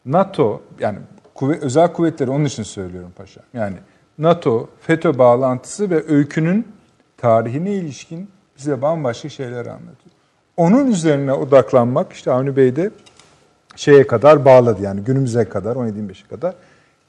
NATO 0.06 0.62
yani 0.80 0.98
kuvve- 1.34 1.58
özel 1.60 1.92
kuvvetleri 1.92 2.30
onun 2.30 2.44
için 2.44 2.62
söylüyorum 2.62 3.12
paşa. 3.16 3.40
Yani 3.54 3.76
NATO, 4.18 4.68
FETÖ 4.80 5.18
bağlantısı 5.18 5.90
ve 5.90 6.04
öykünün 6.08 6.68
tarihine 7.16 7.74
ilişkin 7.74 8.28
bize 8.58 8.82
bambaşka 8.82 9.28
şeyler 9.28 9.66
anlatıyor. 9.66 10.12
Onun 10.56 10.86
üzerine 10.86 11.32
odaklanmak 11.32 12.12
işte 12.12 12.30
Avni 12.32 12.56
Bey 12.56 12.76
de 12.76 12.90
şeye 13.76 14.06
kadar 14.06 14.44
bağladı 14.44 14.82
yani 14.82 15.00
günümüze 15.00 15.48
kadar 15.48 15.76
17-25'e 15.76 16.28
kadar 16.28 16.54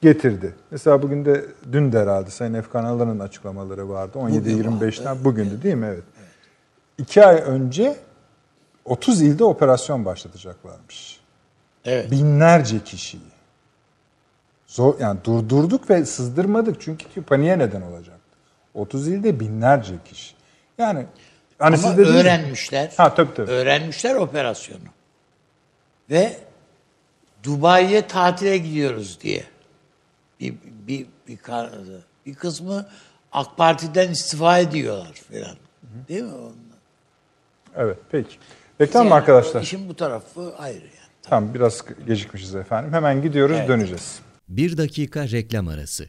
getirdi. 0.00 0.54
Mesela 0.70 1.02
bugün 1.02 1.24
de 1.24 1.44
dün 1.72 1.92
de 1.92 2.00
herhalde 2.00 2.30
Sayın 2.30 2.54
Efkan 2.54 2.84
Alan'ın 2.84 3.18
açıklamaları 3.18 3.88
vardı. 3.88 4.18
17-25'ten 4.18 5.24
bugündü 5.24 5.62
değil 5.62 5.74
mi? 5.74 5.86
Evet. 5.86 6.02
İki 6.98 7.24
ay 7.26 7.36
önce 7.36 7.96
30 8.84 9.22
ilde 9.22 9.44
operasyon 9.44 10.04
başlatacaklarmış. 10.04 11.20
Evet. 11.84 12.10
Binlerce 12.10 12.84
kişiyi. 12.84 13.34
Zor, 14.66 15.00
yani 15.00 15.18
durdurduk 15.24 15.90
ve 15.90 16.04
sızdırmadık 16.04 16.80
çünkü 16.80 17.22
paniğe 17.22 17.58
neden 17.58 17.82
olacaktı. 17.82 18.20
30 18.74 19.08
ilde 19.08 19.40
binlerce 19.40 19.94
kişi. 20.04 20.34
Yani 20.78 21.06
hani 21.58 21.76
Ama 21.76 21.76
siz 21.76 21.98
dediniz- 21.98 22.20
öğrenmişler. 22.20 22.92
Ha 22.96 23.14
tabii 23.14 23.34
tabii. 23.34 23.50
Öğrenmişler 23.50 24.14
operasyonu. 24.14 24.80
Ve 26.10 26.36
Dubai'ye 27.42 28.06
tatile 28.06 28.58
gidiyoruz 28.58 29.18
diye. 29.20 29.44
Bir, 30.40 30.54
bir, 30.86 31.06
bir, 31.28 31.38
bir 32.26 32.34
kısmı 32.34 32.86
AK 33.32 33.56
Parti'den 33.56 34.10
istifa 34.10 34.58
ediyorlar 34.58 35.12
falan. 35.32 35.56
Değil 36.08 36.22
mi? 36.22 36.32
Evet 37.76 37.98
peki. 38.12 38.36
Reklam 38.80 39.02
mı 39.04 39.10
Yani 39.10 39.20
arkadaşlar? 39.20 39.62
İşin 39.62 39.88
bu 39.88 39.96
tarafı 39.96 40.54
ayrı 40.58 40.76
yani. 40.84 41.08
Tamam 41.22 41.54
biraz 41.54 41.84
gecikmişiz 42.06 42.54
efendim. 42.54 42.92
Hemen 42.92 43.22
gidiyoruz 43.22 43.56
Evet. 43.58 43.68
döneceğiz. 43.68 44.18
Bir 44.48 44.76
dakika 44.76 45.28
reklam 45.28 45.68
arası. 45.68 46.08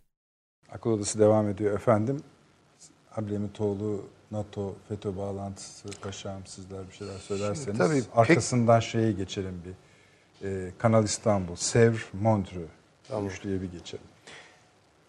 Akıl 0.71 0.89
Odası 0.89 1.19
devam 1.19 1.49
ediyor 1.49 1.75
efendim. 1.75 2.23
Ablemitoğlu, 3.15 4.05
NATO, 4.31 4.75
FETÖ 4.89 5.17
bağlantısı, 5.17 5.87
paşam 6.01 6.45
sizler 6.45 6.87
bir 6.89 6.93
şeyler 6.93 7.17
söylerseniz. 7.17 7.77
tabii 7.77 7.93
pek- 7.99 8.05
arkasından 8.15 8.79
şeye 8.79 9.11
geçelim 9.11 9.61
bir. 9.65 9.73
Ee, 10.47 10.71
Kanal 10.77 11.03
İstanbul, 11.03 11.55
Sevr, 11.55 12.09
Montreux. 12.21 12.69
Üçlüye 13.27 13.61
bir 13.61 13.71
geçelim. 13.71 14.05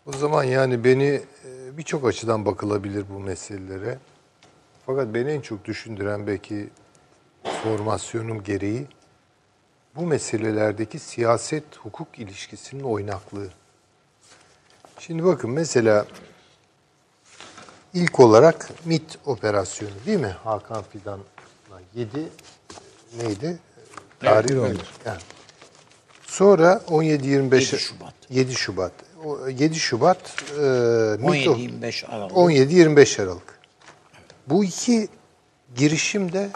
O 0.06 0.12
zaman 0.12 0.44
yani 0.44 0.84
beni 0.84 1.04
e, 1.44 1.78
birçok 1.78 2.06
açıdan 2.06 2.46
bakılabilir 2.46 3.04
bu 3.14 3.20
meselelere. 3.20 3.98
Fakat 4.86 5.14
beni 5.14 5.30
en 5.30 5.40
çok 5.40 5.64
düşündüren 5.64 6.26
belki 6.26 6.70
formasyonum 7.62 8.42
gereği 8.42 8.86
bu 9.96 10.06
meselelerdeki 10.06 10.98
siyaset 10.98 11.76
hukuk 11.76 12.18
ilişkisinin 12.18 12.82
oynaklığı. 12.82 13.48
Şimdi 15.06 15.24
bakın 15.24 15.50
mesela 15.50 16.06
ilk 17.94 18.20
olarak 18.20 18.70
MIT 18.84 19.18
operasyonu 19.26 19.90
değil 20.06 20.20
mi? 20.20 20.36
Hakan 20.44 20.82
Fidan'la 20.92 21.80
7 21.94 22.28
neydi? 23.18 23.58
Tarih 24.20 24.50
öyle. 24.50 24.78
Yani. 25.06 25.20
Sonra 26.26 26.82
17-25 26.88 27.54
7 27.54 27.64
Şubat. 27.78 28.14
7 28.30 28.54
Şubat. 28.54 28.92
O 29.24 29.48
7 29.48 29.74
Şubat 29.74 30.42
e, 30.50 30.60
MIT 31.18 31.48
o- 31.48 31.54
17-25 31.56 32.06
Aralık. 32.06 32.36
17-25 32.36 33.22
Aralık. 33.22 33.58
Bu 34.46 34.64
iki 34.64 35.08
girişim 35.76 36.32
de 36.32 36.50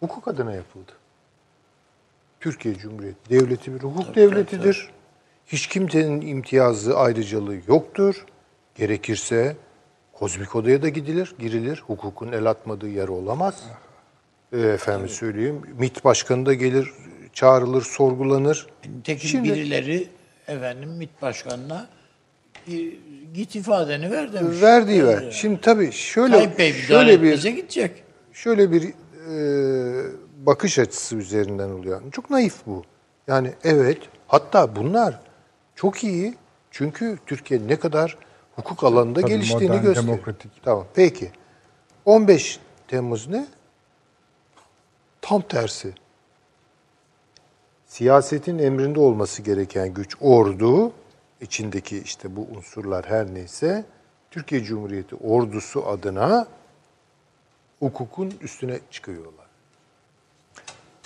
hukuk 0.00 0.28
adına 0.28 0.52
yapıldı. 0.54 0.92
Türkiye 2.40 2.74
Cumhuriyeti 2.78 3.30
Devleti 3.30 3.74
bir 3.74 3.80
hukuk 3.80 4.14
devletidir. 4.16 4.90
Hiç 5.48 5.66
kimsenin 5.66 6.20
imtiyazı, 6.20 6.96
ayrıcalığı 6.98 7.56
yoktur. 7.68 8.24
Gerekirse 8.74 9.56
kozmik 10.12 10.56
odaya 10.56 10.82
da 10.82 10.88
gidilir, 10.88 11.34
girilir. 11.38 11.82
Hukukun 11.86 12.32
el 12.32 12.46
atmadığı 12.46 12.88
yer 12.88 13.08
olamaz. 13.08 13.62
E, 14.52 14.58
efendim 14.60 15.08
söyleyeyim. 15.08 15.62
MİT 15.78 16.04
başkanı 16.04 16.46
da 16.46 16.54
gelir, 16.54 16.90
çağrılır, 17.32 17.82
sorgulanır. 17.82 18.66
Nitekim 18.96 19.30
Şimdi- 19.30 19.48
birileri 19.48 20.08
efendim 20.48 20.90
MİT 20.90 21.22
Başkanı'na 21.22 21.86
git 23.34 23.54
ifadeni 23.56 24.10
ver 24.10 24.32
demiş. 24.32 24.62
Verdiği 24.62 25.06
ver. 25.06 25.30
Şimdi 25.30 25.60
tabii 25.60 25.92
şöyle 25.92 26.34
Tayyip 26.34 26.58
Bey 26.58 26.72
şöyle 26.72 27.22
bir 27.22 27.42
gidecek. 27.42 28.02
şöyle 28.32 28.72
bir 28.72 28.82
e, 28.82 29.36
bakış 30.46 30.78
açısı 30.78 31.16
üzerinden 31.16 31.68
oluyor. 31.70 32.02
Çok 32.12 32.30
naif 32.30 32.54
bu. 32.66 32.84
Yani 33.26 33.52
evet, 33.64 33.98
hatta 34.26 34.76
bunlar 34.76 35.20
çok 35.78 36.04
iyi. 36.04 36.34
Çünkü 36.70 37.18
Türkiye 37.26 37.68
ne 37.68 37.78
kadar 37.78 38.18
hukuk 38.56 38.84
alanında 38.84 39.20
Tabii, 39.20 39.30
geliştiğini 39.30 39.68
modern, 39.68 39.82
gösteriyor. 39.82 40.16
demokratik. 40.16 40.50
Tamam. 40.64 40.86
Peki. 40.94 41.32
15 42.04 42.60
Temmuz 42.88 43.28
ne? 43.28 43.46
Tam 45.20 45.42
tersi. 45.42 45.94
Siyasetin 47.86 48.58
emrinde 48.58 49.00
olması 49.00 49.42
gereken 49.42 49.94
güç 49.94 50.16
ordu, 50.20 50.92
içindeki 51.40 51.98
işte 51.98 52.36
bu 52.36 52.40
unsurlar 52.56 53.06
her 53.06 53.34
neyse, 53.34 53.84
Türkiye 54.30 54.64
Cumhuriyeti 54.64 55.14
ordusu 55.14 55.86
adına 55.86 56.46
hukukun 57.78 58.34
üstüne 58.40 58.78
çıkıyorlar. 58.90 59.46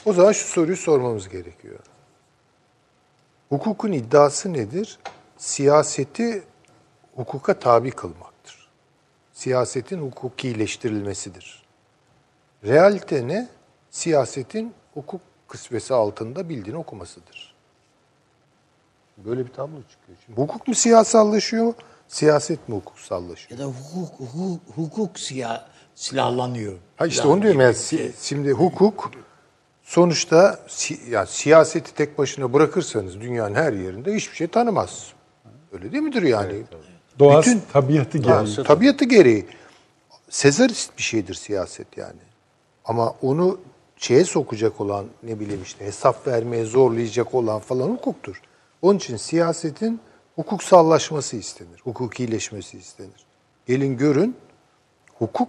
O 0.04 0.12
zaman 0.12 0.32
şu 0.32 0.48
soruyu 0.48 0.76
sormamız 0.76 1.28
gerekiyor. 1.28 1.78
Hukukun 3.52 3.92
iddiası 3.92 4.52
nedir? 4.52 4.98
Siyaseti 5.36 6.42
hukuka 7.16 7.58
tabi 7.58 7.90
kılmaktır. 7.90 8.68
Siyasetin 9.32 9.98
hukukileştirilmesidir. 9.98 11.62
Realite 12.64 13.28
ne? 13.28 13.48
Siyasetin 13.90 14.74
hukuk 14.94 15.20
kısmesi 15.48 15.94
altında 15.94 16.48
bildiğini 16.48 16.76
okumasıdır. 16.76 17.54
Böyle 19.16 19.46
bir 19.46 19.52
tablo 19.52 19.82
çıkıyor. 19.90 20.18
Şimdi 20.26 20.40
hukuk 20.40 20.68
mu 20.68 20.74
siyasallaşıyor, 20.74 21.74
siyaset 22.08 22.68
mi 22.68 22.74
hukuksallaşıyor? 22.74 23.60
Ya 23.60 23.66
da 23.66 23.70
hukuk, 23.70 24.20
hukuk, 24.20 24.60
hukuk 24.76 25.18
siya, 25.18 25.68
silahlanıyor. 25.94 26.78
Ha 26.96 27.06
işte 27.06 27.28
onu 27.28 27.42
diyorum 27.42 27.60
gibi 27.60 28.02
yani 28.02 28.12
şimdi 28.20 28.52
hukuk 28.52 29.10
sonuçta 29.82 30.60
si- 30.68 31.00
yani 31.10 31.26
siyaseti 31.26 31.94
tek 31.94 32.18
başına 32.18 32.52
bırakırsanız 32.52 33.20
dünyanın 33.20 33.54
her 33.54 33.72
yerinde 33.72 34.14
hiçbir 34.14 34.36
şey 34.36 34.46
tanımaz. 34.46 35.12
Öyle 35.72 35.92
değil 35.92 36.02
midir 36.02 36.22
yani? 36.22 36.62
Doğası, 37.18 37.50
Bütün- 37.50 37.62
tabiatı 37.72 38.18
gereği. 38.18 38.64
tabiatı 38.64 39.04
gereği. 39.04 39.46
Sezarist 40.30 40.98
bir 40.98 41.02
şeydir 41.02 41.34
siyaset 41.34 41.96
yani. 41.96 42.20
Ama 42.84 43.14
onu 43.22 43.60
şeye 43.96 44.24
sokacak 44.24 44.80
olan 44.80 45.06
ne 45.22 45.40
bileyim 45.40 45.62
işte 45.62 45.84
hesap 45.84 46.26
vermeye 46.26 46.64
zorlayacak 46.64 47.34
olan 47.34 47.60
falan 47.60 47.88
hukuktur. 47.88 48.40
Onun 48.82 48.98
için 48.98 49.16
siyasetin 49.16 50.00
hukuksallaşması 50.36 51.36
istenir. 51.36 51.80
Hukukileşmesi 51.84 52.78
istenir. 52.78 53.26
Gelin 53.66 53.96
görün 53.96 54.36
hukuk 55.18 55.48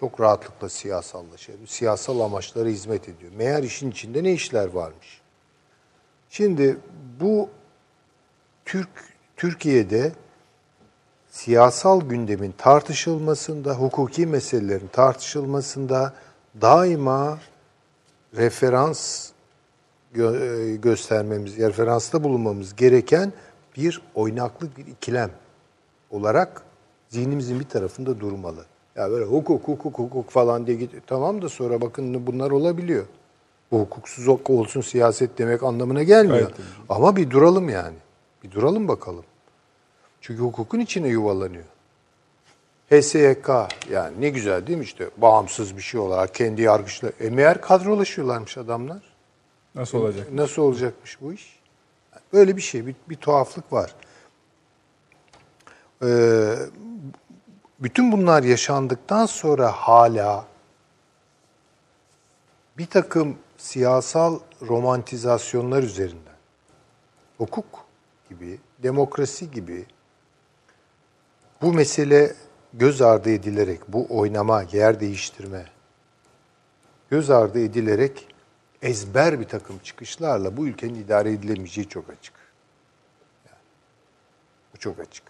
çok 0.00 0.20
rahatlıkla 0.20 0.68
siyasallaşıyor. 0.68 1.58
Siyasal 1.66 2.20
amaçlara 2.20 2.68
hizmet 2.68 3.08
ediyor. 3.08 3.32
Meğer 3.36 3.62
işin 3.62 3.90
içinde 3.90 4.24
ne 4.24 4.32
işler 4.32 4.66
varmış? 4.66 5.20
Şimdi 6.30 6.76
bu 7.20 7.48
Türk 8.64 8.88
Türkiye'de 9.36 10.12
siyasal 11.30 12.00
gündemin 12.00 12.52
tartışılmasında, 12.58 13.74
hukuki 13.74 14.26
meselelerin 14.26 14.86
tartışılmasında 14.86 16.14
daima 16.60 17.38
referans 18.36 19.30
gö- 20.14 20.72
e, 20.72 20.76
göstermemiz, 20.76 21.56
referansta 21.56 22.24
bulunmamız 22.24 22.76
gereken 22.76 23.32
bir 23.76 24.02
oynaklık, 24.14 24.78
bir 24.78 24.86
ikilem 24.86 25.30
olarak 26.10 26.62
zihnimizin 27.08 27.60
bir 27.60 27.68
tarafında 27.68 28.20
durmalı. 28.20 28.69
Ya 29.00 29.10
böyle 29.10 29.24
hukuk, 29.24 29.68
hukuk, 29.68 29.98
hukuk 29.98 30.30
falan 30.30 30.66
diye 30.66 30.76
git. 30.76 30.90
Tamam 31.06 31.42
da 31.42 31.48
sonra 31.48 31.80
bakın 31.80 32.26
bunlar 32.26 32.50
olabiliyor. 32.50 33.04
Bu 33.70 33.80
hukuksuz 33.80 34.28
olsun 34.28 34.80
siyaset 34.80 35.38
demek 35.38 35.62
anlamına 35.62 36.02
gelmiyor. 36.02 36.38
Evet. 36.40 36.54
Ama 36.88 37.16
bir 37.16 37.30
duralım 37.30 37.68
yani. 37.68 37.96
Bir 38.44 38.50
duralım 38.50 38.88
bakalım. 38.88 39.24
Çünkü 40.20 40.42
hukukun 40.42 40.80
içine 40.80 41.08
yuvalanıyor. 41.08 41.64
HSYK 42.90 43.48
yani 43.90 44.20
ne 44.20 44.28
güzel 44.28 44.66
değil 44.66 44.78
mi 44.78 44.84
işte 44.84 45.10
bağımsız 45.16 45.76
bir 45.76 45.82
şey 45.82 46.00
olarak 46.00 46.34
kendi 46.34 46.62
yargıçla. 46.62 47.12
E 47.20 47.30
meğer 47.30 47.60
kadrolaşıyorlarmış 47.60 48.58
adamlar. 48.58 49.02
Nasıl 49.74 49.98
olacak? 49.98 50.32
Nasıl 50.32 50.62
olacakmış 50.62 51.20
bu 51.20 51.32
iş? 51.32 51.60
Böyle 52.32 52.56
bir 52.56 52.62
şey, 52.62 52.86
bir, 52.86 52.94
bir 53.08 53.16
tuhaflık 53.16 53.72
var. 53.72 53.94
Ee, 56.02 56.56
bütün 57.80 58.12
bunlar 58.12 58.42
yaşandıktan 58.42 59.26
sonra 59.26 59.72
hala 59.72 60.46
bir 62.78 62.86
takım 62.86 63.38
siyasal 63.58 64.40
romantizasyonlar 64.62 65.82
üzerinden 65.82 66.34
hukuk 67.38 67.84
gibi, 68.28 68.60
demokrasi 68.78 69.50
gibi 69.50 69.86
bu 71.62 71.72
mesele 71.72 72.34
göz 72.72 73.02
ardı 73.02 73.30
edilerek, 73.30 73.80
bu 73.88 74.06
oynama, 74.10 74.64
yer 74.72 75.00
değiştirme 75.00 75.66
göz 77.10 77.30
ardı 77.30 77.60
edilerek 77.60 78.34
ezber 78.82 79.40
bir 79.40 79.48
takım 79.48 79.78
çıkışlarla 79.78 80.56
bu 80.56 80.66
ülkenin 80.66 80.94
idare 80.94 81.32
edilemeyeceği 81.32 81.88
çok 81.88 82.10
açık. 82.10 82.34
Yani, 83.46 83.58
bu 84.74 84.78
çok 84.78 85.00
açık. 85.00 85.29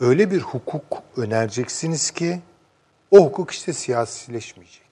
Öyle 0.00 0.30
bir 0.30 0.40
hukuk 0.40 1.02
önereceksiniz 1.16 2.10
ki 2.10 2.40
o 3.10 3.24
hukuk 3.24 3.50
işte 3.50 3.72
siyasileşmeyecek. 3.72 4.82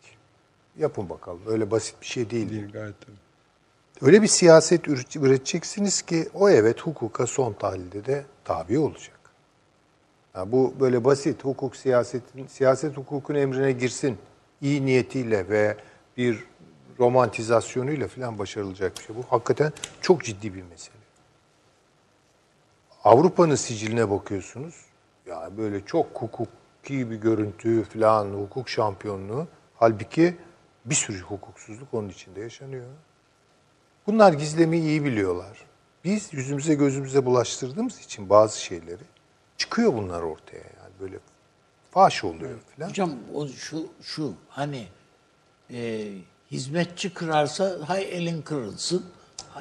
Yapın 0.78 1.08
bakalım. 1.08 1.40
Öyle 1.46 1.70
basit 1.70 2.00
bir 2.00 2.06
şey 2.06 2.30
değil. 2.30 2.50
Değil 2.50 2.72
gayet 2.72 2.94
tabii. 3.00 3.16
Öyle 4.02 4.22
bir 4.22 4.26
siyaset 4.26 4.86
üret- 4.88 5.18
üreteceksiniz 5.18 6.02
ki 6.02 6.28
o 6.34 6.50
evet 6.50 6.80
hukuka 6.80 7.26
son 7.26 7.52
tahlilde 7.52 8.04
de 8.04 8.24
tabi 8.44 8.78
olacak. 8.78 9.18
Ya 10.34 10.52
bu 10.52 10.74
böyle 10.80 11.04
basit 11.04 11.44
hukuk 11.44 11.76
siyasetin 11.76 12.46
siyaset 12.46 12.96
hukukun 12.96 13.34
emrine 13.34 13.72
girsin 13.72 14.18
iyi 14.62 14.86
niyetiyle 14.86 15.48
ve 15.48 15.76
bir 16.16 16.44
romantizasyonuyla 16.98 18.08
falan 18.08 18.38
başarılacak 18.38 18.96
bir 18.98 19.02
şey. 19.02 19.16
Bu 19.16 19.22
hakikaten 19.30 19.72
çok 20.00 20.24
ciddi 20.24 20.54
bir 20.54 20.62
mesele. 20.62 20.94
Avrupa'nın 23.04 23.54
siciline 23.54 24.10
bakıyorsunuz. 24.10 24.74
Ya 25.28 25.50
böyle 25.56 25.84
çok 25.86 26.06
hukuki 26.14 27.10
bir 27.10 27.16
görüntü 27.16 27.84
falan, 27.84 28.26
hukuk 28.26 28.68
şampiyonluğu. 28.68 29.46
Halbuki 29.76 30.36
bir 30.84 30.94
sürü 30.94 31.20
hukuksuzluk 31.20 31.94
onun 31.94 32.08
içinde 32.08 32.40
yaşanıyor. 32.40 32.86
Bunlar 34.06 34.32
gizlemeyi 34.32 34.82
iyi 34.82 35.04
biliyorlar. 35.04 35.64
Biz 36.04 36.34
yüzümüze 36.34 36.74
gözümüze 36.74 37.26
bulaştırdığımız 37.26 38.00
için 38.00 38.30
bazı 38.30 38.60
şeyleri 38.60 39.02
çıkıyor 39.56 39.92
bunlar 39.92 40.22
ortaya 40.22 40.56
yani 40.56 40.92
böyle 41.00 41.18
faş 41.90 42.24
oluyor 42.24 42.58
falan. 42.76 42.88
Hocam 42.88 43.14
o 43.34 43.48
şu 43.48 43.86
şu 44.02 44.32
hani 44.48 44.86
e, 45.72 46.12
hizmetçi 46.50 47.14
kırarsa 47.14 47.78
hay 47.86 48.02
elin 48.02 48.42
kırılsın. 48.42 49.06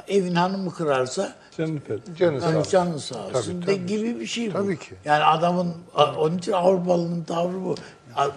Evin 0.07 0.35
hanımı 0.35 0.73
kırarsa 0.73 1.35
efendim. 1.51 1.81
Canı 2.17 2.41
sağ 2.41 2.59
olsun. 2.59 2.71
canı 2.71 2.99
sağ 2.99 3.25
olsun 3.25 3.61
Tabii, 3.61 3.61
de 3.61 3.65
tabii. 3.65 3.85
gibi 3.85 4.19
bir 4.19 4.25
şey 4.25 4.49
bu. 4.49 4.53
Tabii 4.53 4.79
ki. 4.79 4.95
Yani 5.05 5.23
adamın 5.23 5.73
onun 6.17 6.37
için 6.37 6.51
Avrupalı'nın 6.51 7.23
tavrı 7.23 7.65
bu. 7.65 7.75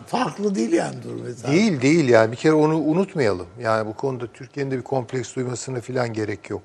Farklı 0.06 0.54
değil 0.54 0.72
yani 0.72 1.02
durum 1.04 1.22
mesela. 1.24 1.52
Değil 1.52 1.82
değil 1.82 2.08
yani 2.08 2.32
bir 2.32 2.36
kere 2.36 2.52
onu 2.52 2.78
unutmayalım. 2.78 3.46
Yani 3.60 3.86
bu 3.88 3.94
konuda 3.94 4.26
Türkiye'nin 4.26 4.70
de 4.70 4.76
bir 4.78 4.82
kompleks 4.82 5.34
duymasına 5.36 5.80
falan 5.80 6.12
gerek 6.12 6.50
yok. 6.50 6.62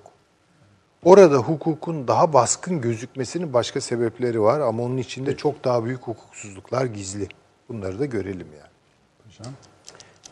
Orada 1.03 1.37
hukukun 1.37 2.07
daha 2.07 2.33
baskın 2.33 2.81
gözükmesinin 2.81 3.53
başka 3.53 3.81
sebepleri 3.81 4.41
var 4.41 4.59
ama 4.59 4.83
onun 4.83 4.97
içinde 4.97 5.37
çok 5.37 5.63
daha 5.63 5.85
büyük 5.85 6.01
hukuksuzluklar 6.01 6.85
gizli. 6.85 7.27
Bunları 7.69 7.99
da 7.99 8.05
görelim 8.05 8.47
yani. 8.59 8.71
Hocam. 9.25 9.53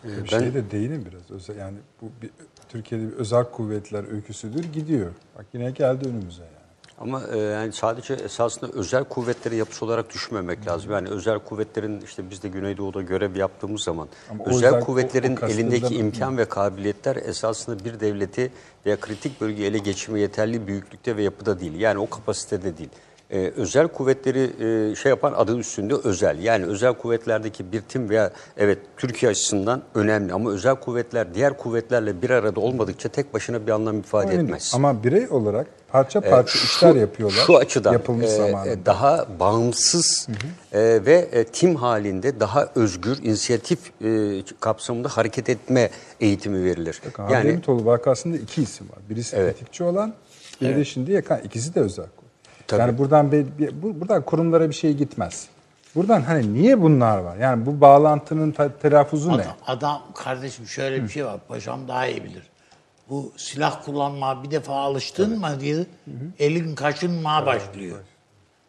Ee, 0.06 0.08
Bir 0.24 0.32
ben- 0.32 0.40
şey 0.40 0.54
de 0.54 0.72
değilim 0.72 1.06
biraz. 1.12 1.32
Özel, 1.32 1.58
yani 1.58 1.78
bu 2.02 2.06
bir, 2.22 2.30
Türkiye'de 2.70 3.08
bir 3.08 3.14
özel 3.14 3.44
kuvvetler 3.44 4.12
öyküsüdür 4.14 4.64
gidiyor. 4.74 5.12
Bak 5.38 5.46
yine 5.54 5.72
geldi 5.72 6.06
önümüze 6.10 6.42
yani. 6.44 6.54
Ama 7.00 7.22
e, 7.34 7.38
yani 7.40 7.74
sadece 7.74 8.14
esasında 8.14 8.72
özel 8.72 9.04
kuvvetleri 9.04 9.56
yapısı 9.56 9.86
olarak 9.86 10.14
düşünmemek 10.14 10.68
lazım. 10.68 10.92
Yani 10.92 11.10
özel 11.10 11.40
kuvvetlerin 11.40 12.02
işte 12.02 12.30
biz 12.30 12.44
de 12.44 12.48
Güneydoğu'da 12.50 13.02
görev 13.02 13.36
yaptığımız 13.36 13.82
zaman 13.82 14.08
Ama 14.30 14.44
özel 14.46 14.68
özel- 14.70 14.80
kuvvetlerin 14.82 15.36
o- 15.38 15.46
o 15.46 15.48
elindeki 15.48 15.96
imkan 15.96 16.38
ve 16.38 16.46
kabiliyetler 16.46 17.16
esasında 17.16 17.86
bir 17.86 18.00
devleti 18.00 18.52
veya 18.86 19.00
kritik 19.00 19.42
bölgeyi 19.42 19.68
ele 19.68 19.78
geçirme 19.78 20.20
yeterli 20.20 20.68
büyüklükte 20.68 21.18
ve 21.18 21.24
yapıda 21.24 21.60
değil. 21.60 21.74
Yani 21.80 22.00
o 22.00 22.10
kapasitede 22.10 22.78
değil. 22.78 22.90
E, 23.34 23.52
özel 23.58 23.88
kuvvetleri 23.88 24.52
e, 24.92 24.96
şey 24.96 25.10
yapan 25.10 25.34
adı 25.34 25.58
üstünde 25.58 25.94
özel. 26.04 26.40
Yani 26.40 26.66
özel 26.66 26.94
kuvvetlerdeki 26.94 27.72
bir 27.72 27.82
tim 27.82 28.10
veya 28.10 28.32
evet 28.58 28.78
Türkiye 28.98 29.30
açısından 29.32 29.82
önemli 29.96 30.34
ama 30.34 30.52
özel 30.52 30.76
kuvvetler 30.76 31.34
diğer 31.34 31.58
kuvvetlerle 31.58 32.22
bir 32.22 32.30
arada 32.30 32.60
olmadıkça 32.60 33.10
tek 33.10 33.34
başına 33.34 33.68
bir 33.68 33.72
anlam 33.72 34.00
ifade 34.00 34.32
Aynen. 34.32 34.44
etmez. 34.46 34.72
Ama 34.76 35.04
birey 35.04 35.28
olarak 35.30 35.68
parça 35.92 36.20
Ee, 36.20 36.30
parça 36.30 36.60
işler 36.60 36.96
yapıyorlar. 36.96 37.44
Şu 37.48 37.58
açıdan 37.58 37.94
yapılmış 37.94 38.26
e, 38.26 38.30
zamanında. 38.30 38.70
e, 38.72 38.86
daha 38.86 39.26
bağımsız 39.40 40.28
e, 40.74 40.80
ve 41.06 41.28
e, 41.32 41.44
tim 41.44 41.76
halinde 41.76 42.40
daha 42.40 42.70
özgür, 42.76 43.18
inisiyatif 43.24 43.80
e, 44.04 44.42
kapsamında 44.60 45.08
hareket 45.10 45.50
etme 45.50 45.90
eğitimi 46.22 46.64
verilir. 46.64 47.02
Bakın 47.08 47.24
yani 47.24 47.34
Hademitoğlu 47.36 47.86
vakasında 47.86 48.38
iki 48.38 48.62
isim 48.64 48.90
var. 48.90 49.00
Birisi 49.10 49.36
Evet. 49.36 49.60
tetikçi 49.60 49.84
olan, 49.84 50.14
biri 50.62 50.76
de 50.78 50.86
şimdi 50.86 51.12
yakan. 51.12 51.40
İkisi 51.44 51.76
de 51.76 51.80
özel 51.80 52.06
kuvvet. 52.06 52.23
Tabii. 52.68 52.82
Yani 52.82 52.98
buradan 52.98 53.32
bir- 53.32 53.48
bu- 53.82 54.00
buradan 54.02 54.22
kurumlara 54.26 54.70
bir 54.70 54.76
şey 54.76 54.94
gitmez. 54.94 55.48
Buradan 55.96 56.22
hani 56.22 56.54
niye 56.54 56.82
bunlar 56.82 57.18
var? 57.18 57.38
Yani 57.38 57.66
bu 57.66 57.82
bağlantının 57.82 58.56
telaffuzu 58.82 59.30
ne? 59.30 59.34
Adam, 59.34 59.46
adam 59.68 60.02
kardeşim 60.16 60.68
şöyle 60.68 61.04
bir 61.04 61.10
şey 61.10 61.26
var. 61.26 61.40
Paşam 61.48 61.88
daha 61.88 62.08
iyi 62.08 62.24
bilir. 62.24 62.44
Bu 63.10 63.32
silah 63.38 63.86
kullanmaya 63.86 64.44
bir 64.44 64.52
defa 64.52 64.74
alıştın 64.76 65.40
mı 65.40 65.60
diye 65.60 65.86
elin 66.40 66.76
kaşınmaya 66.76 67.46
başlıyor. 67.46 68.00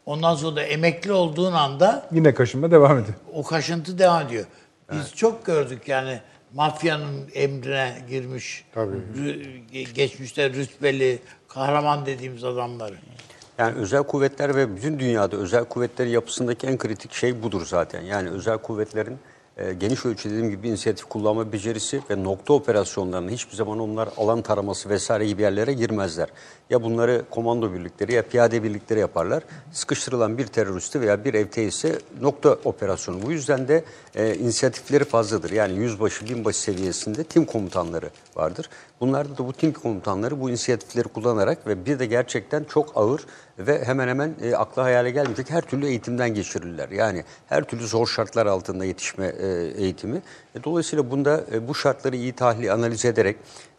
Ondan 0.07 0.35
sonra 0.35 0.57
da 0.57 0.63
emekli 0.63 1.13
olduğun 1.13 1.53
anda 1.53 2.07
Yine 2.13 2.35
kaşınma 2.35 2.71
devam 2.71 2.99
ediyor. 2.99 3.15
o 3.35 3.43
kaşıntı 3.43 3.99
devam 3.99 4.27
ediyor. 4.27 4.45
Biz 4.93 5.15
çok 5.15 5.47
gördük 5.47 5.89
yani 5.89 6.21
mafyanın 6.55 7.21
emrine 7.35 7.97
girmiş, 8.09 8.65
Tabii. 8.75 8.97
rü- 9.17 9.93
geçmişte 9.93 10.51
rütbeli, 10.51 11.19
kahraman 11.49 12.07
dediğimiz 12.07 12.45
adamları. 12.45 12.95
Yani 13.59 13.79
özel 13.79 14.03
kuvvetler 14.03 14.57
ve 14.57 14.77
bütün 14.77 14.99
dünyada 14.99 15.37
özel 15.37 15.65
kuvvetlerin 15.65 16.11
yapısındaki 16.11 16.67
en 16.67 16.79
kritik 16.79 17.13
şey 17.13 17.43
budur 17.43 17.67
zaten. 17.67 18.03
Yani 18.03 18.31
özel 18.31 18.59
kuvvetlerin 18.59 19.19
e, 19.57 19.73
geniş 19.73 20.07
ölçüde 20.07 20.33
dediğim 20.33 20.51
gibi 20.51 20.69
inisiyatif 20.69 21.05
kullanma 21.05 21.53
becerisi 21.53 22.01
ve 22.11 22.25
nokta 22.25 22.53
operasyonlarını 22.53 23.31
hiçbir 23.31 23.57
zaman 23.57 23.79
onlar 23.79 24.09
alan 24.17 24.43
taraması 24.43 24.89
vesaire 24.89 25.27
gibi 25.27 25.43
yerlere 25.43 25.73
girmezler. 25.73 26.29
Ya 26.71 26.83
bunları 26.83 27.25
komando 27.31 27.73
birlikleri 27.73 28.15
ya 28.15 28.23
piyade 28.23 28.63
birlikleri 28.63 29.01
yaparlar. 29.01 29.43
Sıkıştırılan 29.73 30.39
bir 30.39 30.47
teröristi 30.47 31.01
veya 31.01 31.25
bir 31.25 31.35
ev 31.35 31.47
tesise 31.47 31.99
nokta 32.21 32.57
operasyonu. 32.65 33.23
Bu 33.23 33.33
yüzden 33.33 33.69
de 33.69 33.85
e, 34.15 34.35
inisiyatifleri 34.35 35.05
fazladır. 35.05 35.51
Yani 35.51 35.79
yüzbaşı, 35.79 36.29
binbaşı 36.29 36.61
seviyesinde 36.61 37.25
tim 37.25 37.45
komutanları 37.45 38.11
vardır. 38.37 38.69
Bunlarda 39.01 39.39
da 39.39 39.47
bu 39.47 39.53
tim 39.53 39.73
komutanları 39.73 40.41
bu 40.41 40.51
inisiyatifleri 40.51 41.09
kullanarak 41.09 41.67
ve 41.67 41.87
bir 41.87 41.99
de 41.99 42.07
gerçekten 42.07 42.65
çok 42.65 42.93
ağır 42.95 43.27
ve 43.59 43.85
hemen 43.85 44.09
hemen 44.09 44.35
e, 44.43 44.55
akla 44.55 44.85
hayale 44.85 45.11
gelmeyecek 45.11 45.51
her 45.51 45.61
türlü 45.63 45.87
eğitimden 45.87 46.35
geçirirler. 46.35 46.89
Yani 46.89 47.25
her 47.49 47.65
türlü 47.65 47.87
zor 47.87 48.07
şartlar 48.07 48.47
altında 48.47 48.85
yetişme 48.85 49.27
e, 49.27 49.47
eğitimi. 49.77 50.23
E, 50.55 50.65
dolayısıyla 50.65 51.11
bunda 51.11 51.45
e, 51.53 51.69
bu 51.69 51.75
şartları 51.75 52.17
iyi 52.17 52.33
tahlil, 52.33 52.73
analiz 52.75 53.05
ederek 53.05 53.37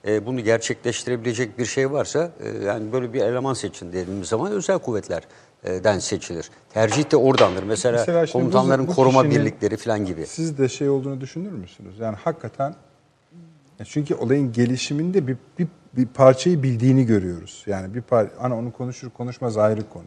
e, 0.07 0.25
bunu 0.25 0.39
gerçekleştirebilecek 0.41 1.57
bir 1.59 1.65
şey 1.65 1.91
varsa 1.91 2.31
e, 2.39 2.65
yani 2.65 2.91
böyle 2.91 3.13
bir 3.13 3.21
eleman 3.21 3.53
seçin 3.53 3.93
dediğimiz 3.93 4.27
zaman 4.29 4.51
özel 4.51 4.79
kuvvetlerden 4.79 5.99
seçilir. 5.99 6.49
Tercih 6.73 7.11
de 7.11 7.17
oradandır. 7.17 7.63
Mesela, 7.63 7.97
Mesela 7.97 8.27
şimdi 8.27 8.45
bu- 8.45 8.51
komutanların 8.51 8.87
bu 8.87 8.95
koruma 8.95 9.29
birlikleri 9.29 9.77
falan 9.77 10.05
gibi. 10.05 10.25
Siz 10.25 10.57
de 10.57 10.69
şey 10.69 10.89
olduğunu 10.89 11.21
düşünür 11.21 11.51
müsünüz? 11.51 11.99
Yani 11.99 12.15
hakikaten 12.23 12.75
çünkü 13.83 14.15
olayın 14.15 14.53
gelişiminde 14.53 15.27
bir, 15.27 15.37
bir, 15.59 15.67
bir 15.97 16.05
parçayı 16.05 16.63
bildiğini 16.63 17.05
görüyoruz. 17.05 17.63
Yani 17.67 17.95
bir 17.95 18.01
par 18.01 18.27
hani 18.39 18.53
onu 18.53 18.73
konuşur 18.73 19.09
konuşmaz 19.09 19.57
ayrı 19.57 19.89
konu. 19.89 20.05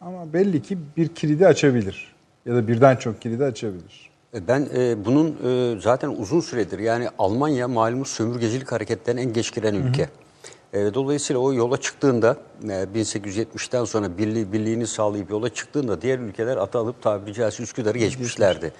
Ama 0.00 0.32
belli 0.32 0.62
ki 0.62 0.78
bir 0.96 1.08
kilidi 1.08 1.46
açabilir. 1.46 2.14
Ya 2.46 2.54
da 2.54 2.68
birden 2.68 2.96
çok 2.96 3.22
kilidi 3.22 3.44
açabilir. 3.44 4.10
E, 4.34 4.48
Ben 4.48 4.68
e, 4.74 5.04
bunun 5.04 5.36
e, 5.44 5.80
zaten 5.80 6.08
uzun 6.08 6.40
süredir 6.40 6.78
yani 6.78 7.08
Almanya 7.18 7.68
malumunuz 7.68 8.08
sömürgecilik 8.08 8.72
hareketlerine 8.72 9.20
en 9.20 9.32
geç 9.32 9.54
giren 9.54 9.74
ülke. 9.74 10.08
E, 10.72 10.94
dolayısıyla 10.94 11.40
o 11.40 11.52
yola 11.52 11.80
çıktığında 11.80 12.36
e, 12.64 12.66
1870'ten 12.66 13.84
sonra 13.84 14.18
birliği, 14.18 14.52
birliğini 14.52 14.86
sağlayıp 14.86 15.30
yola 15.30 15.54
çıktığında 15.54 16.02
diğer 16.02 16.18
ülkeler 16.18 16.56
ata 16.56 16.78
alıp 16.78 17.02
tabiri 17.02 17.34
caizse 17.34 17.62
Üsküdar'ı 17.62 17.98
geçmişlerdi. 17.98 18.72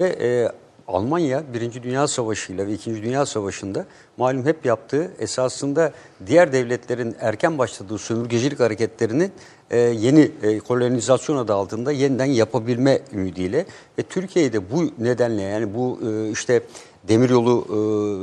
Ve 0.00 0.08
e, 0.08 0.52
Almanya 0.88 1.42
Birinci 1.54 1.82
Dünya 1.82 2.08
Savaşı 2.08 2.52
ile 2.52 2.66
ve 2.66 2.78
Dünya 2.84 3.26
Savaşı'nda 3.26 3.86
malum 4.16 4.46
hep 4.46 4.66
yaptığı 4.66 5.10
esasında 5.18 5.92
diğer 6.26 6.52
devletlerin 6.52 7.16
erken 7.20 7.58
başladığı 7.58 7.98
sömürgecilik 7.98 8.60
hareketlerini 8.60 9.30
e, 9.70 9.78
yeni 9.78 10.30
e, 10.42 10.58
kolonizasyon 10.58 11.36
adı 11.36 11.54
altında 11.54 11.92
yeniden 11.92 12.24
yapabilme 12.24 13.00
ümidiyle 13.12 13.66
ve 13.98 14.02
Türkiye'de 14.02 14.70
bu 14.70 14.90
nedenle 14.98 15.42
yani 15.42 15.74
bu 15.74 16.00
e, 16.08 16.30
işte 16.30 16.62
demiryolu 17.08 17.66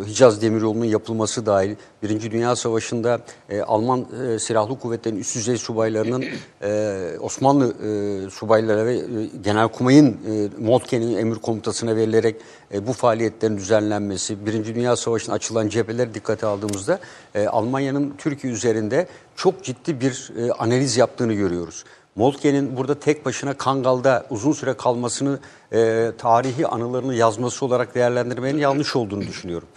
e, 0.05 0.09
Hicaz 0.09 0.41
demiryolunun 0.41 0.85
yapılması 0.85 1.45
dahil 1.45 1.75
Birinci 2.03 2.31
Dünya 2.31 2.55
Savaşı'nda 2.55 3.19
e, 3.49 3.61
Alman 3.61 4.05
e, 4.27 4.39
silahlı 4.39 4.79
kuvvetlerin 4.79 5.17
üst 5.17 5.35
düzey 5.35 5.57
subaylarının 5.57 6.25
e, 6.61 7.17
Osmanlı 7.19 7.67
e, 7.67 8.29
subaylara 8.29 8.85
ve 8.85 8.95
e, 8.95 9.03
Genelkumay'ın 9.43 10.07
e, 10.07 10.49
Moltke'nin 10.63 11.17
emir 11.17 11.35
komutasına 11.35 11.95
verilerek 11.95 12.35
e, 12.73 12.87
bu 12.87 12.93
faaliyetlerin 12.93 13.57
düzenlenmesi, 13.57 14.45
Birinci 14.45 14.75
Dünya 14.75 14.95
Savaşı'nın 14.95 15.35
açılan 15.35 15.69
cepheleri 15.69 16.13
dikkate 16.13 16.45
aldığımızda 16.45 16.99
e, 17.35 17.47
Almanya'nın 17.47 18.13
Türkiye 18.17 18.53
üzerinde 18.53 19.07
çok 19.35 19.63
ciddi 19.63 20.01
bir 20.01 20.31
e, 20.37 20.51
analiz 20.51 20.97
yaptığını 20.97 21.33
görüyoruz. 21.33 21.83
Moltke'nin 22.15 22.77
burada 22.77 22.99
tek 22.99 23.25
başına 23.25 23.53
Kangal'da 23.53 24.25
uzun 24.29 24.51
süre 24.51 24.73
kalmasını 24.73 25.39
e, 25.73 26.11
tarihi 26.17 26.67
anılarını 26.67 27.15
yazması 27.15 27.65
olarak 27.65 27.95
değerlendirmenin 27.95 28.59
yanlış 28.59 28.95
olduğunu 28.95 29.21
düşünüyorum. 29.21 29.67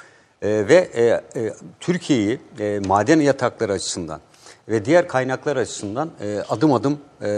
E, 0.43 0.49
ve 0.49 0.75
e, 0.95 1.05
e, 1.41 1.53
Türkiye'yi 1.81 2.41
e, 2.59 2.81
maden 2.87 3.21
yatakları 3.21 3.73
açısından 3.73 4.21
ve 4.69 4.85
diğer 4.85 5.09
kaynaklar 5.09 5.57
açısından 5.57 6.11
e, 6.21 6.43
adım 6.49 6.73
adım 6.73 6.99
e, 7.23 7.29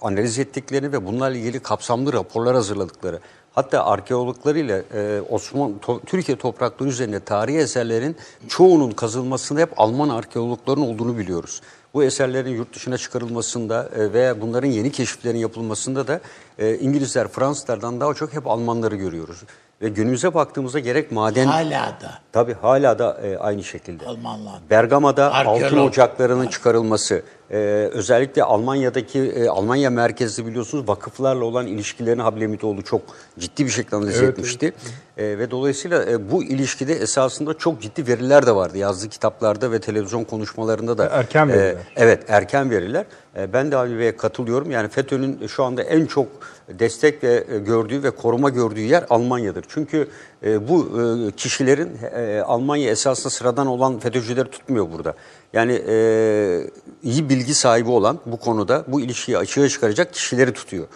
analiz 0.00 0.38
ettiklerini 0.38 0.92
ve 0.92 1.06
bunlarla 1.06 1.36
ilgili 1.36 1.60
kapsamlı 1.60 2.12
raporlar 2.12 2.54
hazırladıkları 2.54 3.20
hatta 3.54 3.84
arkeologlarıyla 3.84 4.82
e, 4.94 5.20
Osman 5.30 5.74
to- 5.86 6.04
Türkiye 6.06 6.38
toprakları 6.38 6.88
üzerinde 6.88 7.20
tarihi 7.20 7.58
eserlerin 7.58 8.16
çoğunun 8.48 8.90
kazılmasında 8.90 9.60
hep 9.60 9.80
Alman 9.80 10.08
arkeologların 10.08 10.82
olduğunu 10.82 11.18
biliyoruz. 11.18 11.60
Bu 11.94 12.04
eserlerin 12.04 12.50
yurt 12.50 12.74
dışına 12.74 12.98
çıkarılmasında 12.98 13.88
e, 13.96 14.12
veya 14.12 14.40
bunların 14.40 14.68
yeni 14.68 14.92
keşiflerin 14.92 15.38
yapılmasında 15.38 16.06
da 16.06 16.20
e, 16.58 16.78
İngilizler, 16.78 17.28
Fransızlardan 17.28 18.00
daha 18.00 18.14
çok 18.14 18.32
hep 18.32 18.46
Almanları 18.46 18.96
görüyoruz. 18.96 19.42
Ve 19.82 19.88
günümüze 19.88 20.34
baktığımızda 20.34 20.78
gerek 20.78 21.12
maden... 21.12 21.46
Hala 21.46 21.98
da 22.00 22.18
Tabii 22.32 22.54
hala 22.54 22.98
da 22.98 23.20
e, 23.22 23.38
aynı 23.38 23.64
şekilde. 23.64 24.06
Almanlar. 24.06 24.54
Bergama'da 24.70 25.32
Arkeolog. 25.32 25.62
altın 25.62 25.78
ocaklarının 25.78 26.46
çıkarılması, 26.46 27.22
e, 27.50 27.56
özellikle 27.92 28.42
Almanya'daki 28.44 29.20
e, 29.20 29.48
Almanya 29.48 29.90
merkezli 29.90 30.46
biliyorsunuz 30.46 30.88
vakıflarla 30.88 31.44
olan 31.44 31.66
ilişkilerini 31.66 32.22
Hablemitoğlu 32.22 32.82
çok 32.82 33.02
ciddi 33.38 33.64
bir 33.64 33.70
şekilde 33.70 33.96
analiz 33.96 34.18
Evet, 34.18 34.28
etmişti. 34.30 34.72
E, 35.16 35.38
ve 35.38 35.50
dolayısıyla 35.50 36.04
e, 36.04 36.30
bu 36.30 36.44
ilişkide 36.44 36.94
esasında 36.94 37.54
çok 37.54 37.82
ciddi 37.82 38.06
veriler 38.06 38.46
de 38.46 38.54
vardı 38.54 38.78
yazdığı 38.78 39.08
kitaplarda 39.08 39.72
ve 39.72 39.80
televizyon 39.80 40.24
konuşmalarında 40.24 40.98
da. 40.98 41.06
Erken 41.06 41.48
e, 41.48 41.52
veriler. 41.52 41.76
Evet 41.96 42.22
erken 42.28 42.70
veriler. 42.70 43.04
E, 43.36 43.52
Ben 43.52 43.70
de 43.72 43.76
Avni 43.76 43.98
Bey'e 43.98 44.16
katılıyorum. 44.16 44.70
Yani 44.70 44.88
FETÖ'nün 44.88 45.46
şu 45.46 45.64
anda 45.64 45.82
en 45.82 46.06
çok 46.06 46.26
destek 46.68 47.24
ve 47.24 47.44
e, 47.52 47.58
gördüğü 47.58 48.02
ve 48.02 48.10
koruma 48.10 48.50
gördüğü 48.50 48.80
yer 48.80 49.04
Almanya'dır. 49.10 49.64
Çünkü 49.68 49.98
e, 49.98 50.06
bu 50.44 51.00
e, 51.00 51.30
kişilerin 51.30 51.90
e, 52.16 52.40
Almanya 52.40 52.90
esasında 52.90 53.30
sıradan 53.30 53.66
olan 53.66 53.98
FETÖ'cüleri 53.98 54.50
tutmuyor 54.50 54.92
burada. 54.92 55.14
Yani 55.52 55.82
e, 55.88 56.70
iyi 57.02 57.28
bilgi 57.28 57.54
sahibi 57.54 57.90
olan 57.90 58.18
bu 58.26 58.36
konuda 58.36 58.84
bu 58.88 59.00
ilişkiyi 59.00 59.38
açığa 59.38 59.68
çıkaracak 59.68 60.12
kişileri 60.12 60.52
tutuyor. 60.52 60.86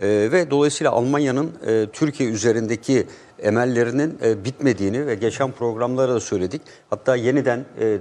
E, 0.00 0.08
ve 0.08 0.50
dolayısıyla 0.50 0.92
Almanya'nın 0.92 1.52
e, 1.66 1.86
Türkiye 1.92 2.30
üzerindeki 2.30 3.06
emellerinin 3.42 4.18
e, 4.24 4.44
bitmediğini 4.44 5.06
ve 5.06 5.14
geçen 5.14 5.52
programlarda 5.52 6.14
da 6.14 6.20
söyledik. 6.20 6.62
Hatta 6.90 7.16
yeniden 7.16 7.64
e, 7.78 7.86
e, 7.86 7.98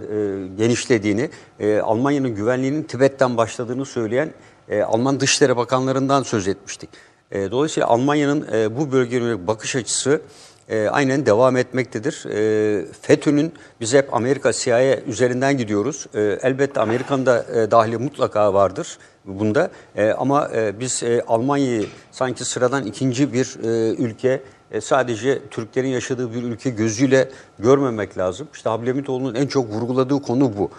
genişlediğini, 0.57 1.30
e, 1.60 1.80
Almanya'nın 1.80 2.36
güvenliğinin 2.36 2.84
Tibet'ten 2.84 3.38
başladığını 3.38 3.86
söyleyen 3.86 4.32
e, 4.69 4.82
Alman 4.82 5.19
Dışişleri 5.19 5.57
Bakanlarından 5.57 6.23
söz 6.23 6.48
etmiştik. 6.48 6.90
E, 7.32 7.52
dolayısıyla 7.52 7.88
Almanya'nın 7.88 8.48
e, 8.53 8.77
bu 8.77 8.91
bölgeye 8.91 9.48
bakış 9.48 9.76
açısı 9.76 10.22
e, 10.70 10.88
aynen 10.88 11.26
devam 11.26 11.58
etmektedir. 11.58 12.26
E, 12.30 12.86
FETÖ'nün 13.02 13.54
biz 13.82 13.94
hep 13.94 14.14
Amerika 14.14 14.54
CIA 14.54 15.00
üzerinden 15.08 15.58
gidiyoruz. 15.58 16.06
E, 16.14 16.40
elbette 16.42 16.80
Amerika'nın 16.80 17.26
da 17.26 17.46
e, 17.54 17.72
dahili 17.72 17.98
mutlaka 17.98 18.54
vardır 18.54 18.98
bunda. 19.26 19.70
E, 19.96 20.12
ama 20.12 20.50
e, 20.56 20.80
biz 20.80 21.04
e, 21.04 21.24
Almanya'yı 21.28 21.86
sanki 22.12 22.46
sıradan 22.46 22.86
ikinci 22.86 23.34
bir 23.34 23.58
e, 23.64 23.96
ülke 23.96 24.42
e, 24.72 24.82
sadece 24.82 25.40
Türklerin 25.52 25.88
yaşadığı 25.88 26.34
bir 26.34 26.44
ülke 26.44 26.70
gözüyle 26.70 27.30
görmemek 27.60 28.18
lazım. 28.18 28.48
İşte 28.54 28.70
Hablemitoğlu'nun 28.70 29.36
en 29.36 29.48
çok 29.48 29.70
vurguladığı 29.70 30.22
konu 30.22 30.58
bu. 30.58 30.72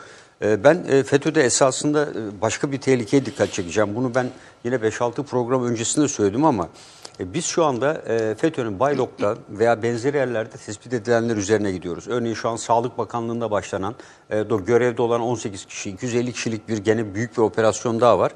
E, 0.43 0.65
ben 0.65 0.85
e, 0.89 1.03
FETÖ'de 1.03 1.43
esasında 1.43 2.09
başka 2.41 2.73
bir 2.73 2.81
tehlikeye 2.81 3.27
dikkat 3.27 3.53
çekeceğim. 3.53 3.95
Bunu 3.95 4.15
ben 4.15 4.27
yine 4.65 4.75
5-6 4.75 5.23
program 5.23 5.65
öncesinde 5.65 6.09
söyledim 6.09 6.45
ama 6.45 6.69
e, 7.21 7.35
biz 7.35 7.45
şu 7.45 7.65
anda 7.65 8.03
e, 8.09 8.35
FETÖ'nün 8.35 8.81
Baylok'ta 8.81 9.37
veya 9.51 9.83
benzeri 9.83 10.17
yerlerde 10.17 10.57
tespit 10.57 10.93
edilenler 10.93 11.37
üzerine 11.37 11.73
gidiyoruz. 11.73 12.09
Örneğin 12.09 12.35
şu 12.35 12.49
an 12.49 12.57
Sağlık 12.57 12.99
Bakanlığı'nda 12.99 13.51
başlanan 13.51 13.95
e, 14.31 14.43
görevde 14.43 15.03
olan 15.03 15.21
18 15.21 15.65
kişi, 15.65 15.91
250 15.91 16.33
kişilik 16.33 16.69
bir 16.69 16.79
gene 16.79 17.15
büyük 17.15 17.33
bir 17.33 17.43
operasyon 17.43 18.01
daha 18.01 18.19
var. 18.19 18.33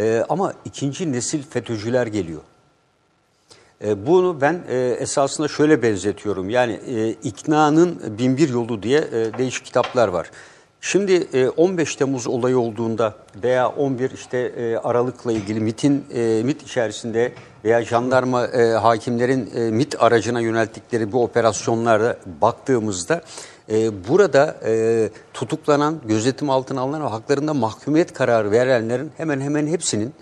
E, 0.00 0.24
ama 0.28 0.52
ikinci 0.64 1.12
nesil 1.12 1.42
FETÖ'cüler 1.42 2.06
geliyor. 2.06 2.40
Bunu 3.84 4.40
ben 4.40 4.64
esasında 4.98 5.48
şöyle 5.48 5.82
benzetiyorum. 5.82 6.50
Yani 6.50 6.72
e, 6.72 7.10
iknanın 7.10 8.18
binbir 8.18 8.48
yolu 8.48 8.82
diye 8.82 9.02
değişik 9.38 9.64
kitaplar 9.64 10.08
var. 10.08 10.30
Şimdi 10.80 11.28
e, 11.32 11.48
15 11.48 11.96
Temmuz 11.96 12.26
olayı 12.26 12.58
olduğunda 12.58 13.14
veya 13.42 13.68
11 13.68 14.10
işte 14.10 14.52
Aralık'la 14.84 15.32
ilgili 15.32 15.60
MIT'in 15.60 16.04
MIT 16.44 16.62
içerisinde 16.62 17.32
veya 17.64 17.84
jandarma 17.84 18.46
e, 18.46 18.72
hakimlerin 18.72 19.50
e, 19.54 19.70
MIT 19.70 20.02
aracına 20.02 20.40
yönelttikleri 20.40 21.12
bu 21.12 21.22
operasyonlarda 21.22 22.16
baktığımızda 22.42 23.22
e, 23.70 24.08
burada 24.08 24.56
e, 24.66 25.10
tutuklanan, 25.34 26.00
gözetim 26.04 26.50
altına 26.50 26.80
alınan 26.80 27.02
ve 27.02 27.08
haklarında 27.08 27.54
mahkumiyet 27.54 28.12
kararı 28.12 28.50
verenlerin 28.50 29.10
hemen 29.16 29.40
hemen 29.40 29.66
hepsinin 29.66 30.14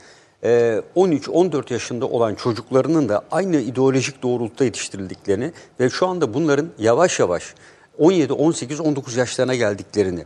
13-14 0.42 1.72
yaşında 1.72 2.06
olan 2.06 2.34
çocuklarının 2.34 3.08
da 3.08 3.22
aynı 3.30 3.56
ideolojik 3.56 4.22
doğrultuda 4.22 4.64
yetiştirildiklerini 4.64 5.52
ve 5.80 5.90
şu 5.90 6.06
anda 6.06 6.34
bunların 6.34 6.68
yavaş 6.78 7.20
yavaş 7.20 7.54
17, 7.98 8.32
18, 8.32 8.80
19 8.80 9.16
yaşlarına 9.16 9.54
geldiklerini 9.54 10.24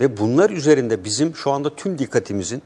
ve 0.00 0.16
bunlar 0.16 0.50
üzerinde 0.50 1.04
bizim 1.04 1.36
şu 1.36 1.50
anda 1.50 1.76
tüm 1.76 1.98
dikkatimizin 1.98 2.62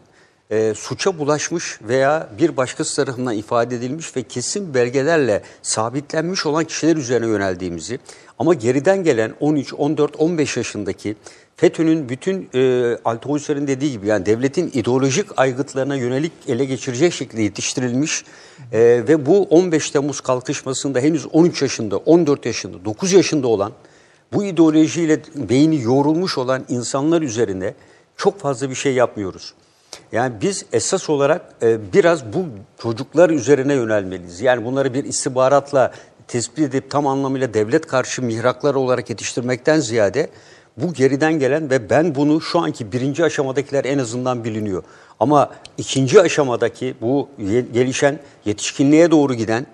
e, 0.51 0.75
suça 0.77 1.19
bulaşmış 1.19 1.79
veya 1.83 2.29
bir 2.39 2.57
başkası 2.57 2.97
tarafından 2.97 3.37
ifade 3.37 3.77
edilmiş 3.77 4.17
ve 4.17 4.23
kesin 4.23 4.75
belgelerle 4.75 5.43
sabitlenmiş 5.63 6.47
olan 6.47 6.65
kişiler 6.65 6.97
üzerine 6.97 7.27
yöneldiğimizi 7.27 7.99
ama 8.39 8.55
geriden 8.55 9.05
gelen 9.05 9.35
13, 9.41 9.75
14, 9.75 10.17
15 10.17 10.57
yaşındaki 10.57 11.17
FETÖ'nün 11.57 12.09
bütün 12.09 12.49
e, 12.55 12.97
Althusser'in 13.05 13.67
dediği 13.67 13.93
gibi 13.93 14.07
yani 14.07 14.27
devletin 14.27 14.71
ideolojik 14.75 15.27
aygıtlarına 15.37 15.97
yönelik 15.97 16.33
ele 16.49 16.65
geçirecek 16.65 17.13
şekilde 17.13 17.43
yetiştirilmiş 17.43 18.25
e, 18.73 18.81
ve 18.81 19.27
bu 19.27 19.43
15 19.43 19.91
Temmuz 19.91 20.21
kalkışmasında 20.21 21.01
henüz 21.01 21.27
13 21.33 21.63
yaşında, 21.63 21.97
14 21.97 22.47
yaşında, 22.47 22.85
9 22.85 23.13
yaşında 23.13 23.47
olan 23.49 23.73
bu 24.33 24.45
ideolojiyle 24.45 25.21
beyni 25.35 25.83
yoğrulmuş 25.83 26.39
olan 26.39 26.65
insanlar 26.69 27.23
üzerine 27.23 27.75
çok 28.17 28.41
fazla 28.41 28.71
bir 28.71 28.75
şey 28.75 28.95
yapmıyoruz. 28.95 29.55
Yani 30.15 30.35
biz 30.41 30.65
esas 30.73 31.11
olarak 31.11 31.43
e, 31.63 31.93
biraz 31.93 32.33
bu 32.33 32.45
çocuklar 32.79 33.31
üzerine 33.31 33.75
yönelmeliyiz. 33.75 34.41
Yani 34.41 34.65
bunları 34.65 34.95
bir 34.95 35.05
istihbaratla 35.05 35.93
tespit 36.29 36.59
edip 36.59 36.91
tam 36.91 37.07
anlamıyla 37.07 37.55
devlet 37.55 37.87
karşı 37.87 38.23
mihraklar 38.23 38.75
olarak 38.75 39.11
yetiştirmekten 39.11 39.81
ziyade 39.81 40.31
bu 40.77 40.93
geriden 40.93 41.39
gelen 41.39 41.71
ve 41.71 41.91
ben 41.91 42.15
bunu 42.15 42.41
şu 42.41 42.59
anki 42.59 42.93
birinci 42.93 43.25
aşamadakiler 43.25 43.85
en 43.85 43.99
azından 43.99 44.45
biliniyor. 44.45 44.83
Ama 45.21 45.51
ikinci 45.79 46.21
aşamadaki 46.21 46.95
bu 47.01 47.29
gelişen 47.73 48.19
yetişkinliğe 48.45 49.11
doğru 49.11 49.35
giden 49.35 49.67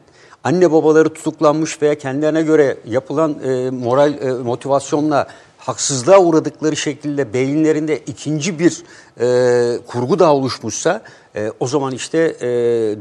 anne 0.45 0.73
babaları 0.73 1.15
tutuklanmış 1.15 1.83
veya 1.83 1.99
kendilerine 1.99 2.43
göre 2.43 2.77
yapılan 2.87 3.37
e, 3.45 3.71
moral 3.71 4.15
e, 4.23 4.33
motivasyonla 4.33 5.27
haksızlığa 5.71 6.19
uğradıkları 6.19 6.77
şekilde 6.77 7.33
beyinlerinde 7.33 7.99
ikinci 7.99 8.59
bir 8.59 8.83
e, 9.21 9.87
kurgu 9.87 10.19
daha 10.19 10.35
oluşmuşsa 10.35 11.03
e, 11.37 11.51
o 11.61 11.67
zaman 11.67 11.93
işte 11.95 12.19
e, 12.19 12.49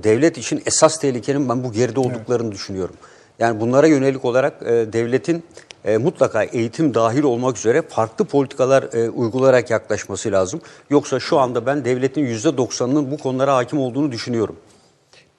devlet 0.03 0.37
için 0.37 0.61
esas 0.65 0.99
tehlikenin 0.99 1.49
ben 1.49 1.63
bu 1.63 1.71
geride 1.71 1.99
olduklarını 1.99 2.47
evet. 2.47 2.53
düşünüyorum. 2.53 2.95
Yani 3.39 3.59
bunlara 3.59 3.87
yönelik 3.87 4.25
olarak 4.25 4.61
e, 4.61 4.93
devletin 4.93 5.43
e, 5.85 5.97
mutlaka 5.97 6.43
eğitim 6.43 6.93
dahil 6.93 7.23
olmak 7.23 7.57
üzere 7.57 7.81
farklı 7.81 8.25
politikalar 8.25 8.93
e, 8.93 9.09
uygulayarak 9.09 9.69
yaklaşması 9.69 10.31
lazım. 10.31 10.61
Yoksa 10.89 11.19
şu 11.19 11.39
anda 11.39 11.65
ben 11.65 11.85
devletin 11.85 12.25
%90'ının 12.25 13.11
bu 13.11 13.17
konulara 13.17 13.55
hakim 13.55 13.79
olduğunu 13.79 14.11
düşünüyorum. 14.11 14.55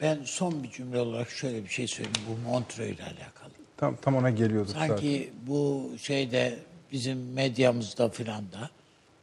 Ben 0.01 0.19
son 0.24 0.62
bir 0.62 0.70
cümle 0.70 1.01
olarak 1.01 1.31
şöyle 1.31 1.65
bir 1.65 1.69
şey 1.69 1.86
söyleyeyim 1.86 2.28
bu 2.28 2.51
Montreux 2.51 2.90
ile 2.90 3.02
alakalı. 3.02 3.51
Tam, 3.77 3.97
tam 3.97 4.16
ona 4.16 4.31
geliyorduk 4.31 4.70
Sanki 4.70 5.31
zaten. 5.32 5.47
bu 5.47 5.90
şeyde 5.98 6.59
bizim 6.93 7.33
medyamızda 7.33 8.09
filan 8.09 8.53
da 8.53 8.71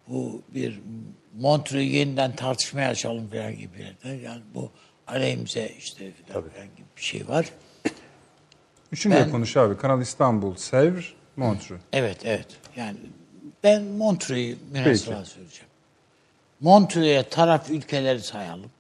bu 0.08 0.42
bir 0.54 0.80
Montreux'u 1.40 1.80
yeniden 1.80 2.36
tartışmaya 2.36 2.90
açalım 2.90 3.30
falan 3.30 3.58
gibi. 3.58 3.96
Yani 4.24 4.42
bu 4.56 4.72
aleyhimize 5.08 5.72
işte 5.78 6.12
filan, 6.12 6.50
filan 6.50 6.68
gibi 6.68 6.88
bir 6.98 7.02
şey 7.02 7.28
var. 7.28 7.46
Üçünü 8.92 9.16
ben, 9.16 9.28
de 9.28 9.32
konuş 9.32 9.58
abi. 9.58 9.78
Kanal 9.78 10.02
İstanbul, 10.02 10.56
Sevr, 10.56 11.16
Montreux. 11.36 11.82
Evet, 11.94 12.18
evet. 12.24 12.48
Yani 12.76 12.98
ben 13.64 13.84
Montreux'u 13.84 14.58
münasıra 14.72 15.26
söyleyeceğim. 15.26 15.70
Montreux'e 16.62 17.30
taraf 17.30 17.70
ülkeleri 17.70 18.22
sayalım. 18.22 18.72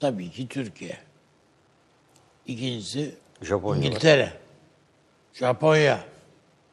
Tabii 0.00 0.30
ki 0.30 0.48
Türkiye. 0.48 0.98
İkincisi 2.46 3.14
Japonya 3.42 3.82
İngiltere. 3.82 4.22
Var. 4.22 4.32
Japonya. 5.34 6.04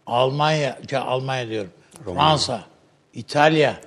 Almanya, 0.08 0.80
Almanya 0.96 1.50
diyorum. 1.50 1.72
Romanya. 2.06 2.30
Fransa, 2.30 2.64
İtalya, 3.14 3.82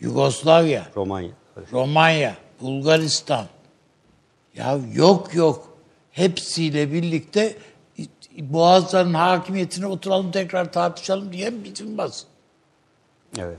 Yugoslavya, 0.00 0.86
Romanya. 0.96 1.30
Romanya, 1.72 2.36
Bulgaristan. 2.60 3.46
Ya 4.54 4.78
yok 4.92 5.34
yok 5.34 5.68
hepsiyle 6.12 6.92
birlikte 6.92 7.56
boğazların 8.38 9.14
hakimiyetine 9.14 9.86
oturalım 9.86 10.30
tekrar 10.30 10.72
tartışalım 10.72 11.32
diye 11.32 11.64
bitirmez. 11.64 12.26
Evet. 13.38 13.58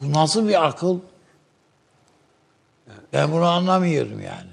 Bu 0.00 0.12
nasıl 0.12 0.48
bir 0.48 0.66
akıl? 0.66 0.98
Ben 3.12 3.32
bunu 3.32 3.44
anlamıyorum 3.44 4.20
yani. 4.20 4.50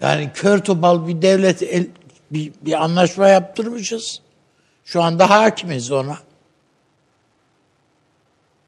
Yani 0.00 0.30
kör 0.34 0.58
topal 0.58 1.06
bir 1.06 1.22
devlet 1.22 1.62
el, 1.62 1.86
bir, 2.30 2.52
bir 2.62 2.84
anlaşma 2.84 3.28
yaptırmışız. 3.28 4.20
Şu 4.84 5.02
anda 5.02 5.30
hakimiz 5.30 5.92
ona. 5.92 6.18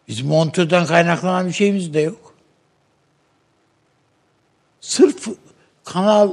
Bizim 0.09 0.27
Montreux'den 0.27 0.87
kaynaklanan 0.87 1.47
bir 1.47 1.53
şeyimiz 1.53 1.95
de 1.95 2.01
yok. 2.01 2.35
Sırf 4.81 5.29
Kanal 5.85 6.33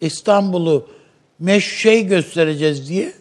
İstanbul'u 0.00 0.88
meş 1.38 1.78
şey 1.78 2.06
göstereceğiz 2.06 2.88
diye 2.88 3.12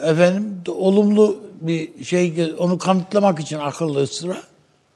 efendim 0.00 0.62
olumlu 0.68 1.40
bir 1.60 2.04
şey 2.04 2.54
onu 2.58 2.78
kanıtlamak 2.78 3.40
için 3.40 3.58
akıllı 3.58 4.06
sıra 4.06 4.42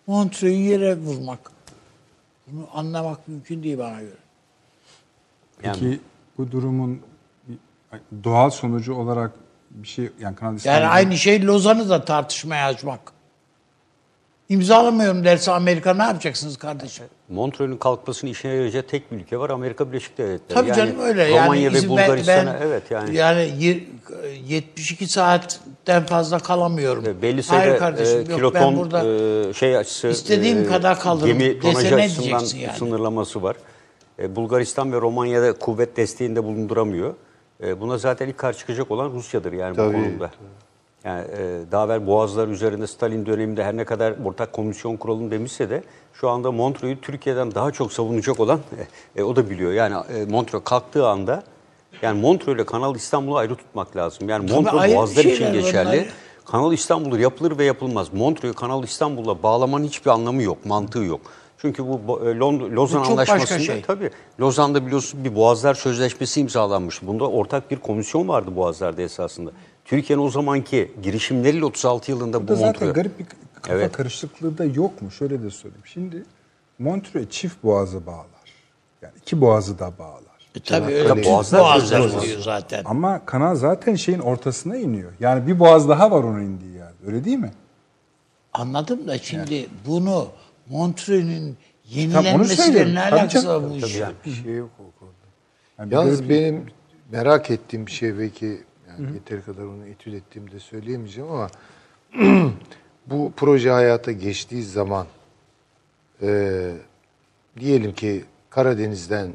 Montreux'u 0.07 0.47
yere 0.47 0.99
vurmak. 0.99 1.53
Bunu 2.47 2.69
anlamak 2.73 3.29
mümkün 3.29 3.63
değil 3.63 3.79
bana 3.79 4.01
göre. 4.01 4.17
Peki 5.59 5.85
yani, 5.85 5.99
bu 6.39 6.51
durumun 6.53 7.01
doğal 8.25 8.51
sonucu 8.51 8.95
olarak 8.95 9.31
bir 9.71 9.89
şey 9.89 10.11
yani 10.21 10.37
Kanal 10.37 10.59
Yani 10.65 10.87
aynı 10.87 11.17
şey 11.17 11.47
Lozan'ı 11.47 11.89
da 11.89 12.05
tartışmaya 12.05 12.67
açmak. 12.67 13.01
İmzalamıyorum 14.49 15.25
derse 15.25 15.53
Amerika 15.53 15.95
ne 15.95 16.03
yapacaksınız 16.03 16.57
kardeşim? 16.57 17.05
Montreux'un 17.29 17.77
kalkmasını 17.77 18.31
işine 18.31 18.53
yarayacak 18.53 18.89
tek 18.89 19.13
bir 19.13 19.17
ülke 19.17 19.39
var 19.39 19.51
Amerika 19.51 19.89
Birleşik 19.93 20.19
Devletleri. 20.19 20.55
Tabii 20.55 20.69
Yani 20.69 20.77
canım 20.77 21.01
öyle. 21.01 21.31
Romanya 21.31 21.63
yani 21.63 21.75
ve 21.75 21.79
izin- 21.79 21.89
Bulgaristan'a 21.89 22.55
ben, 22.55 22.67
evet 22.67 22.83
yani. 22.91 23.17
yani 23.17 23.53
yir- 23.59 23.85
72 24.47 25.09
saatten 25.09 26.07
fazla 26.07 26.39
kalamıyorum. 26.39 27.05
E, 27.07 27.23
Belli 27.23 27.43
Hayır 27.43 27.43
sayıda 27.43 27.79
kardeşim 27.79 28.17
e, 28.17 28.19
yok 28.19 28.27
kiloton 28.39 28.63
ben 28.63 28.77
burada 28.77 29.05
e, 29.49 29.55
şey 29.55 29.77
açısı 29.77 30.09
istediğim 30.09 30.69
kadar 30.69 31.01
kalırım 31.01 31.39
gemi 31.39 31.61
tonajı 31.61 31.97
açısından 31.97 32.45
yani? 32.61 32.77
sınırlaması 32.79 33.43
var. 33.43 33.57
E, 34.19 34.37
Bulgaristan 34.37 34.93
ve 34.93 35.01
Romanya'da 35.01 35.53
kuvvet 35.53 35.97
desteğinde 35.97 36.45
bulunduramıyor. 36.45 37.15
E, 37.63 37.81
buna 37.81 37.99
zaten 37.99 38.29
ilk 38.29 38.39
karşı 38.39 38.59
çıkacak 38.59 38.91
olan 38.91 39.11
Rusya'dır 39.11 39.53
yani 39.53 39.77
Tabii, 39.77 39.99
bu 39.99 40.05
konuda. 40.05 40.31
Yani 41.05 41.25
e, 41.39 41.61
daha 41.73 41.85
evvel 41.85 42.07
Boğazlar 42.07 42.49
üzerinde 42.49 42.87
Stalin 42.87 43.27
döneminde 43.27 43.65
her 43.65 43.77
ne 43.77 43.85
kadar 43.85 44.15
ortak 44.25 44.53
komisyon 44.53 44.97
kuralım 44.97 45.31
demişse 45.31 45.71
de 45.71 45.83
şu 46.13 46.29
anda 46.29 46.53
Montreux'u 46.53 47.01
Türkiye'den 47.01 47.55
daha 47.55 47.71
çok 47.71 47.93
savunacak 47.93 48.41
olan 48.41 48.61
e, 49.17 49.23
o 49.23 49.37
da 49.37 49.51
biliyor. 49.51 49.73
Yani 49.73 49.95
e, 50.15 50.25
Montreux 50.25 50.65
kalktığı 50.65 51.07
anda 51.07 51.43
yani 52.03 52.21
Montreux 52.21 52.57
ile 52.57 52.67
Kanal 52.67 52.97
İstanbul'u 52.97 53.37
ayrı 53.37 53.57
tutmak 53.57 53.97
lazım. 53.97 54.29
Yani 54.29 54.47
Tabii 54.47 54.61
Montreux 54.61 54.95
Boğazlar 54.95 55.25
için 55.25 55.53
geçerli. 55.53 56.09
Kanal 56.45 56.73
İstanbul 56.73 57.19
yapılır 57.19 57.59
ve 57.59 57.65
yapılmaz. 57.65 58.13
Montreux'u 58.13 58.57
Kanal 58.57 58.85
İstanbul'la 58.85 59.43
bağlamanın 59.43 59.85
hiçbir 59.85 60.11
anlamı 60.11 60.43
yok, 60.43 60.67
mantığı 60.67 60.99
yok. 60.99 61.21
Çünkü 61.59 61.85
bu 61.87 62.21
e, 62.21 62.25
Lond- 62.39 62.75
Lozan 62.75 63.03
Bu 63.03 63.07
çok 63.07 63.17
başka 63.17 63.33
Anlaşması'nda 63.35 63.67
şey. 63.67 63.83
tabii 63.83 64.11
Lozan'da 64.41 64.87
biliyorsun 64.87 65.25
bir 65.25 65.35
Boğazlar 65.35 65.75
Sözleşmesi 65.75 66.41
imzalanmıştı. 66.41 67.07
Bunda 67.07 67.31
ortak 67.31 67.71
bir 67.71 67.77
komisyon 67.77 68.29
vardı 68.29 68.57
Boğazlar'da 68.57 69.03
esasında. 69.03 69.51
Türkiye'nin 69.85 70.23
o 70.23 70.31
zamanki 70.31 70.93
girişimleriyle 71.03 71.65
36 71.65 72.11
yılında 72.11 72.37
bu 72.43 72.49
Burada 72.49 72.55
zaten 72.55 72.67
Montreux. 72.89 72.95
garip 72.95 73.19
bir 73.19 73.27
kafa 73.63 73.75
Evet. 73.75 73.93
karışıklığı 73.93 74.59
da 74.59 74.65
yok 74.65 75.03
mu? 75.03 75.11
Şöyle 75.11 75.43
de 75.43 75.51
söyleyeyim. 75.51 75.85
Şimdi 75.87 76.23
Montreux 76.79 77.31
çift 77.31 77.65
boğazı 77.65 78.07
bağlar. 78.07 78.27
Yani 79.03 79.13
iki 79.23 79.41
boğazı 79.41 79.79
da 79.79 79.93
bağlar. 79.99 80.23
E, 80.55 80.61
tabii 80.61 80.93
öyle. 80.95 81.09
Tabii, 81.09 81.25
Boğazlar 81.25 81.61
Boğazları 81.61 82.03
Sözleşmesi. 82.03 82.29
diyor 82.29 82.41
zaten. 82.41 82.83
Ama 82.85 83.27
kanal 83.27 83.55
zaten 83.57 83.95
şeyin 83.95 84.19
ortasına 84.19 84.77
iniyor. 84.77 85.13
Yani 85.21 85.47
bir 85.47 85.59
boğaz 85.59 85.89
daha 85.89 86.11
var 86.11 86.23
onun 86.25 86.41
indiği 86.43 86.73
yerde. 86.75 87.07
Öyle 87.07 87.25
değil 87.25 87.39
mi? 87.39 87.51
Anladım 88.53 89.09
da 89.09 89.19
şimdi 89.19 89.67
bunu 89.87 90.27
Montreux'ün 90.71 91.43
onu 91.43 91.55
yenilenmesiyle 91.89 92.95
ne 92.95 93.01
alakası 93.03 93.49
var 93.49 93.71
bu 93.71 93.77
işin? 93.77 94.05
Bir 94.27 94.31
şey 94.31 94.55
yok 94.55 94.71
o 94.79 94.99
konuda. 94.99 95.15
Yani 95.79 95.91
bir 95.91 95.97
Yalnız 95.97 96.21
garip- 96.21 96.31
benim 96.31 96.67
merak 97.11 97.51
ettiğim 97.51 97.87
bir 97.87 97.93
şey 97.93 98.19
belki 98.19 98.61
yani 98.89 99.15
yeteri 99.15 99.43
kadar 99.43 99.63
onu 99.63 99.87
etüt 99.87 100.15
ettiğimde 100.15 100.61
söyleyemeyeceğim 100.61 101.31
ama 101.31 101.49
bu 103.07 103.33
proje 103.37 103.71
hayata 103.71 104.13
geçtiği 104.13 104.63
zaman 104.63 105.07
e, 106.23 106.73
diyelim 107.61 107.95
ki 107.95 108.25
Karadeniz'den 108.51 109.27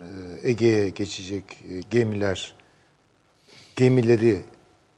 e, 0.00 0.06
Ege'ye 0.42 0.88
geçecek 0.88 1.44
e, 1.70 1.80
gemiler 1.90 2.54
gemileri 3.76 4.40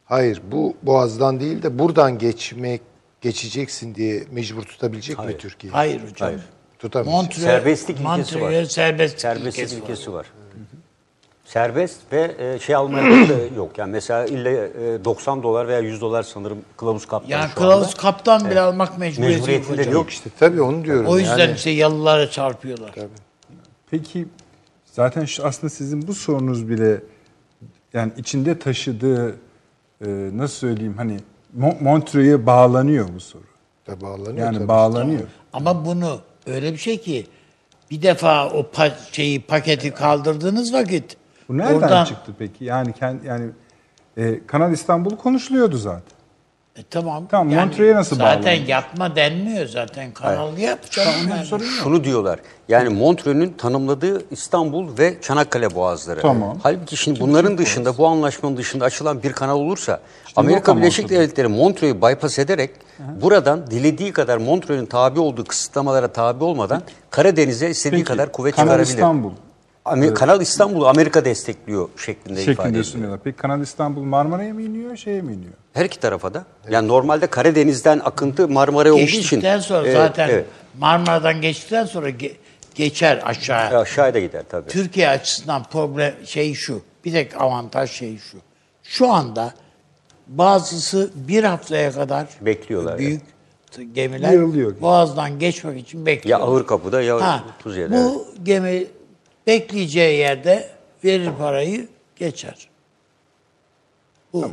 hayır 0.05 0.43
bu 0.53 0.77
boğazdan 0.83 1.41
değil 1.41 1.63
de 1.63 1.79
buradan 1.79 2.19
geçmek 2.19 2.81
geçeceksin 3.27 3.95
diye 3.95 4.25
mecbur 4.31 4.63
tutabilecek 4.63 5.19
mi 5.19 5.39
Türkiye? 5.39 5.73
Hayır 5.73 6.01
hocam. 6.01 6.29
Hayır. 6.29 6.41
Tutamayacak. 6.79 7.15
Montreux, 7.15 7.43
Serbestlik 7.43 8.01
ilkesi 8.01 8.41
var. 8.41 8.65
serbestlik, 8.65 9.21
Serbestlik 9.21 9.55
ilkesi 9.59 9.77
var. 9.77 9.83
ilkesi 9.83 10.13
var. 10.13 10.27
Serbest 11.45 11.97
ve 12.13 12.35
e, 12.39 12.59
şey 12.59 12.75
almaya 12.75 13.29
da 13.29 13.55
yok. 13.57 13.79
Yani 13.79 13.93
mesela 13.93 14.27
illa 14.27 14.51
e, 14.51 15.05
90 15.05 15.43
dolar 15.43 15.69
veya 15.69 15.79
100 15.79 16.01
dolar 16.01 16.23
sanırım 16.23 16.59
kılavuz 16.77 17.07
kaptan 17.07 17.29
Yani 17.29 17.49
şu 17.49 17.55
kılavuz 17.55 17.87
anda. 17.87 17.97
kaptan 17.97 18.51
bile 18.51 18.61
almak 18.61 18.99
mecburiyeti 18.99 19.39
yok 19.39 19.49
Mecburiyetinde 19.49 19.81
hocam. 19.81 19.93
Yok 19.93 20.11
işte 20.11 20.31
tabii 20.39 20.63
onu 20.63 20.85
diyorum. 20.85 21.07
O 21.07 21.19
yüzden 21.19 21.39
yani. 21.39 21.55
işte 21.57 21.71
yalılara 21.71 22.31
çarpıyorlar. 22.31 22.95
Peki 23.91 24.27
zaten 24.93 25.25
şu 25.25 25.47
aslında 25.47 25.71
sizin 25.71 26.09
bu 26.09 26.15
sorunuz 26.15 26.69
bile 26.69 27.01
yani 27.93 28.13
içinde 28.17 28.59
taşıdığı 28.59 29.31
e, 30.01 30.07
nasıl 30.33 30.55
söyleyeyim 30.57 30.95
hani 30.97 31.17
Montreux'e 31.57 32.47
bağlanıyor 32.47 33.09
bu 33.15 33.21
soru. 33.21 33.43
Tabii 33.85 34.01
bağlanıyor 34.01 34.37
Yani 34.47 34.57
tabii. 34.57 34.69
bağlanıyor. 34.69 35.23
Ama 35.53 35.85
bunu 35.87 36.21
öyle 36.47 36.73
bir 36.73 36.79
şey 36.79 36.99
ki 37.01 37.27
bir 37.91 38.03
defa 38.03 38.51
o 38.51 38.61
pa- 38.61 39.13
şeyi 39.13 39.43
paketi 39.43 39.91
kaldırdığınız 39.91 40.73
vakit 40.73 41.17
Bu 41.49 41.59
nereden 41.59 41.75
oradan, 41.75 42.05
çıktı 42.05 42.33
peki? 42.39 42.65
Yani 42.65 42.93
kendi 42.93 43.27
yani 43.27 43.51
e, 44.17 44.47
Kanal 44.47 44.73
İstanbul 44.73 45.17
konuşuluyordu 45.17 45.77
zaten. 45.77 46.16
E, 46.77 46.83
tamam. 46.91 47.27
Tamam, 47.31 47.55
Montreux'e 47.55 47.95
nasıl 47.95 48.17
Zaten 48.17 48.43
bağlanıyor? 48.45 48.67
yapma 48.69 49.17
denmiyor 49.17 49.67
zaten. 49.67 50.13
Kanalı 50.13 50.61
yapacağım. 50.61 51.09
Tamam, 51.23 51.39
ben. 51.39 51.45
sorun 51.45 51.65
yok. 51.65 51.73
Şunu 51.83 52.05
diyorlar. 52.05 52.39
Yani 52.69 52.89
Montreux'ün 52.89 53.55
tanımladığı 53.59 54.23
İstanbul 54.31 54.99
ve 54.99 55.21
Çanakkale 55.23 55.75
boğazları. 55.75 56.21
Tamam. 56.21 56.59
Halbuki 56.63 56.97
şimdi 56.97 57.21
bunların 57.21 57.59
dışında, 57.59 57.99
bu 57.99 58.07
anlaşmanın 58.07 58.57
dışında 58.57 58.85
açılan 58.85 59.23
bir 59.23 59.33
kanal 59.33 59.57
olursa 59.57 60.01
Amerika 60.37 60.59
yok 60.59 60.69
ama 60.69 60.81
Birleşik. 60.81 61.09
Devletleri 61.09 61.49
Montreux'u 61.49 62.03
bypass 62.03 62.39
ederek 62.39 62.71
buradan 62.99 63.67
dilediği 63.71 64.13
kadar 64.13 64.37
Montreux'un 64.37 64.87
tabi 64.87 65.21
olduğu 65.21 65.45
kısıtlamalara 65.45 66.09
tabi 66.09 66.45
olmadan 66.45 66.83
Karadeniz'e 67.11 67.71
istediği 67.71 67.97
Peki, 67.97 68.05
kadar 68.05 68.33
kuvvet 68.33 68.57
Kanal 68.57 68.67
çıkarabilir. 68.67 68.95
İstanbul 68.95 69.31
Amer- 69.87 70.15
Kanal 70.15 70.41
İstanbul'u 70.41 70.87
Amerika 70.89 71.25
destekliyor 71.25 71.89
şeklinde, 71.97 72.43
ifade 72.43 72.45
şeklinde 72.55 72.69
ediyor. 72.69 72.85
sunuyorlar. 72.85 73.21
Peki 73.25 73.37
Kanal 73.37 73.61
İstanbul 73.61 74.03
Marmara'ya 74.03 74.55
mı 74.55 74.63
iniyor, 74.63 74.97
şeye 74.97 75.23
mi 75.23 75.33
iniyor? 75.33 75.53
Her 75.73 75.85
iki 75.85 76.01
tarafa 76.01 76.35
da. 76.35 76.45
Yani 76.71 76.89
normalde 76.89 77.27
Karadeniz'den 77.27 78.01
akıntı 78.05 78.49
Marmara 78.49 78.93
olduğu 78.93 79.01
için. 79.01 79.17
Geçtikten 79.21 79.59
sonra 79.59 79.89
e, 79.89 79.93
zaten 79.93 80.29
evet, 80.29 80.47
Marmara'dan 80.79 81.41
geçtikten 81.41 81.85
sonra 81.85 82.11
ge- 82.11 82.33
geçer 82.75 83.23
aşağı. 83.25 83.73
e, 83.73 83.77
aşağıya 83.77 84.15
da 84.15 84.19
gider 84.21 84.43
tabii. 84.51 84.69
Türkiye 84.69 85.09
açısından 85.09 85.63
problem 85.65 86.15
şey 86.25 86.55
şu. 86.55 86.81
Bir 87.05 87.13
tek 87.13 87.41
avantaj 87.41 87.91
şey 87.91 88.19
şu. 88.19 88.39
Şu 88.83 89.13
anda 89.13 89.55
bazısı 90.27 91.11
bir 91.15 91.45
haftaya 91.45 91.93
kadar 91.93 92.27
Bekliyorlar, 92.41 92.99
Büyük 92.99 93.23
gemiler 93.95 94.33
Yığılıyor. 94.33 94.81
Boğaz'dan 94.81 95.39
geçmek 95.39 95.81
için 95.81 95.99
Ya 95.99 96.07
bekliyor. 96.07 96.41
ağır 96.41 96.67
kapıda 96.67 97.03
ya 97.03 97.21
Ha, 97.21 97.45
Tuzye'de. 97.63 97.95
bu 97.95 98.27
gemi 98.45 98.87
bekleyeceği 99.47 100.19
yerde 100.19 100.69
verir 101.05 101.31
parayı 101.39 101.89
geçer. 102.17 102.69
Bu, 104.33 104.47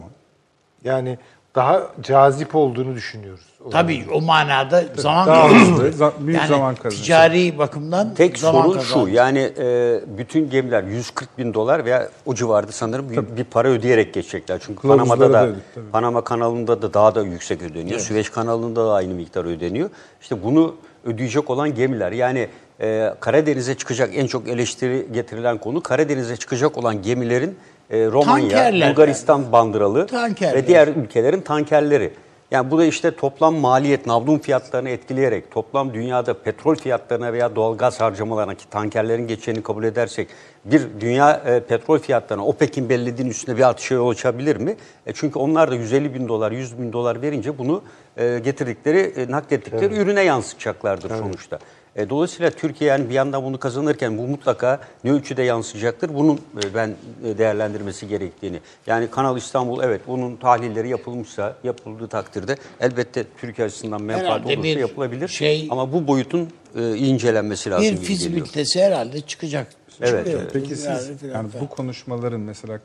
Yani 0.84 1.18
daha 1.56 1.92
cazip 2.02 2.56
olduğunu 2.56 2.96
düşünüyoruz. 2.96 3.46
Tabii 3.72 4.06
o 4.14 4.22
manada 4.22 4.84
zaman 4.96 5.28
Daha 5.28 5.50
hızlı, 5.50 6.14
büyük 6.20 6.40
yani 6.40 6.48
zaman 6.48 6.76
kazanıyor. 6.76 7.02
Ticari 7.02 7.58
bakımdan 7.58 8.14
Tek 8.14 8.38
zaman 8.40 8.62
sorun 8.62 8.80
şu 8.80 8.94
kazanıyor. 8.94 9.08
yani 9.16 9.52
e, 9.58 10.00
bütün 10.18 10.50
gemiler 10.50 10.84
140 10.84 11.38
bin 11.38 11.54
dolar 11.54 11.86
veya 11.86 12.10
o 12.26 12.36
civarda 12.36 12.72
sanırım 12.72 13.10
bir, 13.10 13.38
bir 13.38 13.44
para 13.44 13.68
ödeyerek 13.68 14.14
geçecekler. 14.14 14.60
Çünkü 14.66 14.82
Kılavuzlara 14.82 15.10
Panama'da 15.10 15.34
da 15.34 15.42
da 15.42 15.48
ödedik, 15.48 15.64
tabii. 15.76 15.92
Panama 15.92 16.24
kanalında 16.24 16.82
da 16.82 16.94
daha 16.94 17.16
da 17.16 17.22
yüksek 17.24 17.62
ödeniyor. 17.62 18.00
Süveyş 18.00 18.30
kanalında 18.30 18.86
da 18.86 18.94
aynı 18.94 19.14
miktar 19.14 19.46
ödeniyor. 19.46 19.90
İşte 20.22 20.44
bunu 20.44 20.76
ödeyecek 21.06 21.50
olan 21.50 21.76
gemiler 21.76 22.12
yani 22.12 22.48
e, 22.82 23.14
Karadeniz'e 23.20 23.76
çıkacak 23.76 24.10
en 24.14 24.28
çok 24.28 24.48
eleştiri 24.48 25.08
getirilen 25.14 25.58
konu 25.58 25.84
Karadeniz'e 25.84 26.36
çıkacak 26.36 26.78
olan 26.78 27.02
gemilerin 27.02 27.58
e, 27.90 28.06
Romanya, 28.06 28.50
Tankerler 28.50 28.90
Bulgaristan 28.90 29.52
bandıralı 29.52 30.08
Tankerler. 30.08 30.56
ve 30.56 30.68
diğer 30.68 30.88
ülkelerin 30.88 31.42
tankerleri. 31.42 32.14
Yani 32.52 32.72
bu 32.72 32.78
da 32.78 32.86
işte 32.86 33.16
toplam 33.16 33.56
maliyet, 33.56 34.06
navlun 34.06 34.40
fiyatlarını 34.40 34.90
etkileyerek, 34.90 35.52
toplam 35.52 35.94
dünyada 35.94 36.34
petrol 36.34 36.76
fiyatlarına 36.76 37.34
veya 37.34 37.56
doğalgaz 37.56 38.02
harcamalarına 38.02 38.56
ki 38.56 38.70
tankerlerin 38.70 39.28
geçeceğini 39.28 39.64
kabul 39.64 39.84
edersek 39.84 40.28
bir 40.66 40.82
dünya 41.00 41.42
e, 41.46 41.60
petrol 41.60 42.00
fiyatlarına 42.00 42.46
OPEC'in 42.46 42.90
belirlediğinin 42.90 43.32
üstünde 43.32 43.58
bir 43.58 43.70
artışa 43.70 43.96
yol 43.96 44.10
açabilir 44.10 44.56
mi? 44.56 44.76
E, 45.06 45.14
çünkü 45.14 45.40
onlar 45.40 45.72
da 45.72 45.76
150 45.76 46.14
bin 46.14 46.28
dolar, 46.28 46.52
100 46.52 46.80
bin 46.80 46.94
dolar 46.94 47.22
verince 47.22 47.58
bunu 47.58 47.84
e, 48.18 48.40
getirdikleri, 48.44 49.00
e, 49.00 49.32
naklettikleri 49.32 49.98
ürüne 49.98 50.22
yansıtacaklardır 50.22 51.10
sonuçta. 51.10 51.60
E, 51.96 52.10
dolayısıyla 52.10 52.52
Türkiye 52.52 52.90
yani 52.90 53.10
bir 53.10 53.14
yandan 53.14 53.44
bunu 53.44 53.60
kazanırken 53.60 54.18
bu 54.18 54.28
mutlaka 54.28 54.82
ne 55.04 55.12
ölçüde 55.12 55.44
yansıyacaktır? 55.44 56.14
Bunun 56.16 56.36
e, 56.64 56.74
ben 56.76 56.96
e, 57.26 57.38
değerlendirmesi 57.38 58.08
gerektiğini. 58.08 58.60
Yani 58.88 59.10
Kanal 59.12 59.38
İstanbul 59.38 59.84
evet 59.84 60.02
bunun 60.08 60.36
tahlilleri 60.36 60.90
yapılmışsa 60.90 61.56
yapıldığı 61.64 62.08
takdirde 62.08 62.58
elbette 62.80 63.26
Türkiye 63.38 63.68
açısından 63.68 64.02
menfaat 64.02 64.26
Herhalde 64.26 64.58
olursa 64.60 64.80
yapılabilir. 64.80 65.28
şey- 65.28 65.68
Ama 65.72 65.94
bu 65.94 66.08
boyutun 66.08 66.50
e, 66.76 66.96
incelenmesi 66.96 67.70
lazım 67.70 67.92
bir 67.92 67.98
fizibilitesi 67.98 68.82
herhalde 68.82 69.22
çıkacak. 69.22 69.68
Evet, 70.02 70.26
Çıkıyor. 70.26 70.42
evet. 70.42 70.54
Peki 70.54 70.76
siz 70.76 70.88
Yani 70.88 71.34
yani 71.34 71.50
bu 71.62 71.70
konuşmaların 71.70 72.40
mesela 72.42 72.80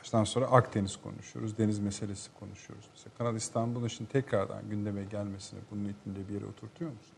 baştan 0.00 0.24
sonra 0.24 0.46
Akdeniz 0.46 0.96
konuşuyoruz, 0.96 1.58
deniz 1.58 1.78
meselesi 1.78 2.30
konuşuyoruz. 2.40 2.84
Mesela 2.94 3.10
Kanal 3.18 3.36
İstanbul'un 3.36 3.88
şimdi 3.88 4.10
tekrardan 4.10 4.70
gündeme 4.70 5.04
gelmesini 5.10 5.60
bunun 5.70 5.82
içinde 5.84 6.28
bir 6.28 6.34
yere 6.34 6.44
oturtuyor 6.44 6.90
musun? 6.90 7.12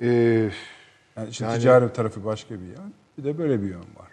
Ee, 0.00 0.50
Yani 1.16 1.28
işin 1.30 1.44
Yani- 1.44 1.58
ticari 1.58 1.92
tarafı 1.92 2.24
başka 2.24 2.54
bir 2.54 2.66
yön, 2.66 2.94
bir 3.18 3.24
de 3.24 3.38
böyle 3.38 3.62
bir 3.62 3.66
yön 3.68 3.78
var. 3.80 4.10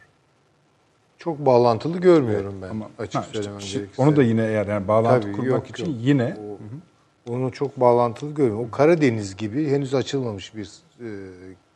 çok 1.17 1.39
bağlantılı 1.45 1.97
görmüyorum 1.97 2.55
ben 2.61 2.69
Ama 2.69 2.89
açık 2.99 3.15
ha, 3.15 3.21
işte 3.25 3.33
söylemem 3.37 3.61
şey- 3.61 3.79
gerekirse. 3.81 4.01
onu 4.01 4.15
da 4.15 4.23
yine 4.23 4.45
eğer 4.45 4.67
yani 4.67 4.87
bağlantı 4.87 5.21
Tabii, 5.21 5.31
kurmak 5.31 5.49
yok, 5.51 5.69
için 5.69 5.85
yok. 5.85 5.95
yine 5.99 6.37
O, 7.29 7.33
onu 7.33 7.51
çok 7.51 7.79
bağlantılı 7.79 8.33
görüyorum. 8.33 8.65
O 8.67 8.71
Karadeniz 8.71 9.35
gibi 9.35 9.69
henüz 9.69 9.93
açılmamış 9.95 10.55
bir 10.55 10.65
e, 10.65 10.69
şey 10.99 11.09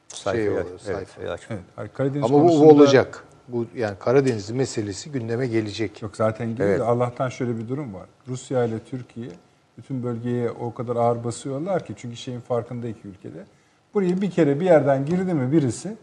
Sayfayı 0.08 0.52
o, 0.52 0.56
aç- 0.60 0.66
evet, 0.70 0.82
sayfa. 0.82 1.22
Evet, 1.22 1.40
hayır, 1.76 1.90
Karadeniz 1.94 2.24
Ama 2.26 2.34
bu, 2.34 2.44
bu 2.44 2.48
konusunda- 2.48 2.74
olacak. 2.74 3.24
Bu 3.48 3.66
yani 3.76 3.96
Karadeniz 4.00 4.52
meselesi 4.52 5.12
gündeme 5.12 5.48
gelecek. 5.48 6.02
Yok 6.02 6.16
zaten 6.16 6.50
geliyor 6.52 6.70
Evet. 6.70 6.82
Allah'tan 6.82 7.30
şöyle 7.30 7.58
bir 7.58 7.68
durum 7.70 7.94
var. 7.94 8.06
Rusya 8.28 8.66
ile 8.66 8.80
Türkiye 8.80 9.30
bütün 9.78 10.04
bölgeye 10.04 10.50
o 10.52 10.74
kadar 10.74 10.96
ağır 10.96 11.24
basıyorlar 11.24 11.86
ki 11.86 11.94
çünkü 11.98 12.16
şeyin 12.16 12.40
farkında 12.40 12.88
iki 12.88 13.08
ülkede. 13.08 13.46
Buraya 13.94 14.22
bir 14.22 14.32
kere 14.32 14.60
bir 14.60 14.66
yerden 14.66 15.06
girdi 15.06 15.34
mi 15.34 15.52
birisi 15.52 15.95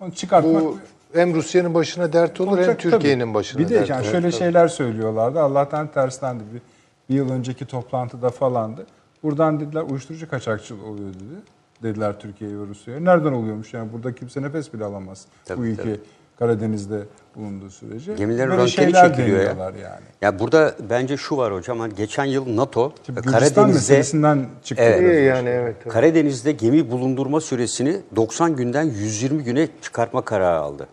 onu 0.00 0.12
çıkartmak 0.14 0.62
Bu 0.62 0.78
hem 1.12 1.34
Rusya'nın 1.34 1.74
başına 1.74 2.12
dert 2.12 2.40
olur 2.40 2.50
hem 2.50 2.58
olacak 2.58 2.78
Türkiye'nin 2.78 3.24
tabii. 3.24 3.34
başına 3.34 3.58
Bir 3.62 3.68
de 3.68 3.74
dert 3.74 3.88
yani 3.88 4.00
olur. 4.02 4.10
şöyle 4.10 4.30
Tabii. 4.30 4.38
şeyler 4.38 4.68
söylüyorlardı. 4.68 5.40
Allah'tan 5.40 5.86
terslendi. 5.92 6.44
Bir, 6.54 6.60
bir 7.08 7.14
yıl 7.14 7.30
önceki 7.30 7.66
toplantıda 7.66 8.30
falandı. 8.30 8.86
Buradan 9.22 9.60
dediler 9.60 9.82
uyuşturucu 9.82 10.30
kaçakçılığı 10.30 10.84
oluyor 10.86 11.14
dedi. 11.14 11.42
Dediler 11.82 12.20
Türkiye'ye 12.20 12.58
ve 12.58 12.66
Rusya'ya. 12.66 13.00
Nereden 13.00 13.32
oluyormuş 13.32 13.74
yani 13.74 13.92
burada 13.92 14.14
kimse 14.14 14.42
nefes 14.42 14.74
bile 14.74 14.84
alamaz. 14.84 15.26
Tabii, 15.44 15.60
bu 15.60 15.64
ülke 15.64 15.82
tabii. 15.82 16.00
Karadeniz'de 16.40 17.00
bulunduğu 17.36 17.70
sürece. 17.70 18.14
Gemilerin 18.14 18.50
Böyle 18.50 18.68
şeyler 18.68 19.08
çekiliyor 19.08 19.40
ya. 19.40 19.72
yani. 19.82 20.00
Ya 20.22 20.38
burada 20.38 20.74
bence 20.90 21.16
şu 21.16 21.36
var 21.36 21.54
hocam. 21.54 21.80
hani 21.80 21.94
geçen 21.94 22.24
yıl 22.24 22.56
NATO 22.56 22.92
Şimdi 23.06 23.20
Karadeniz'de 23.20 23.64
meselesinden 23.66 24.46
çıktı. 24.64 24.84
Evet. 24.84 25.28
yani 25.28 25.48
evet. 25.48 25.76
evet. 25.82 25.92
Karadeniz'de 25.92 26.52
gemi 26.52 26.90
bulundurma 26.90 27.40
süresini 27.40 27.96
90 28.16 28.56
günden 28.56 28.82
120 28.82 29.44
güne 29.44 29.68
çıkartma 29.82 30.22
kararı 30.24 30.58
aldı. 30.58 30.86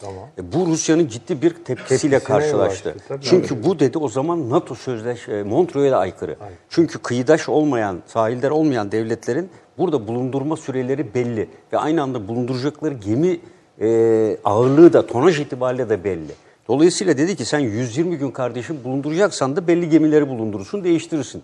Tamam. 0.00 0.28
E, 0.38 0.52
Bu 0.52 0.66
Rusya'nın 0.66 1.06
ciddi 1.08 1.42
bir 1.42 1.50
tepkisiyle 1.50 2.18
Tepkisine 2.18 2.18
karşılaştı. 2.18 2.94
tabii. 3.08 3.24
Çünkü 3.24 3.64
bu 3.64 3.78
dedi 3.78 3.98
o 3.98 4.08
zaman 4.08 4.50
NATO 4.50 4.74
sözleş 4.74 5.28
e, 5.28 5.42
Montreux'e 5.42 5.96
aykırı. 5.96 6.36
Çünkü 6.68 6.98
kıyıdaş 6.98 7.48
olmayan, 7.48 7.98
sahiller 8.06 8.50
olmayan 8.50 8.92
devletlerin 8.92 9.50
burada 9.78 10.08
bulundurma 10.08 10.56
süreleri 10.56 11.14
belli 11.14 11.48
ve 11.72 11.78
aynı 11.78 12.02
anda 12.02 12.28
bulunduracakları 12.28 12.94
gemi 12.94 13.40
e, 13.80 14.36
ağırlığı 14.44 14.92
da 14.92 15.06
tonaj 15.06 15.40
itibariyle 15.40 15.88
de 15.88 16.04
belli. 16.04 16.32
Dolayısıyla 16.68 17.18
dedi 17.18 17.36
ki 17.36 17.44
sen 17.44 17.58
120 17.58 18.16
gün 18.18 18.30
kardeşim 18.30 18.78
bulunduracaksan 18.84 19.56
da 19.56 19.66
belli 19.66 19.88
gemileri 19.88 20.28
bulundurursun, 20.28 20.84
değiştirirsin. 20.84 21.42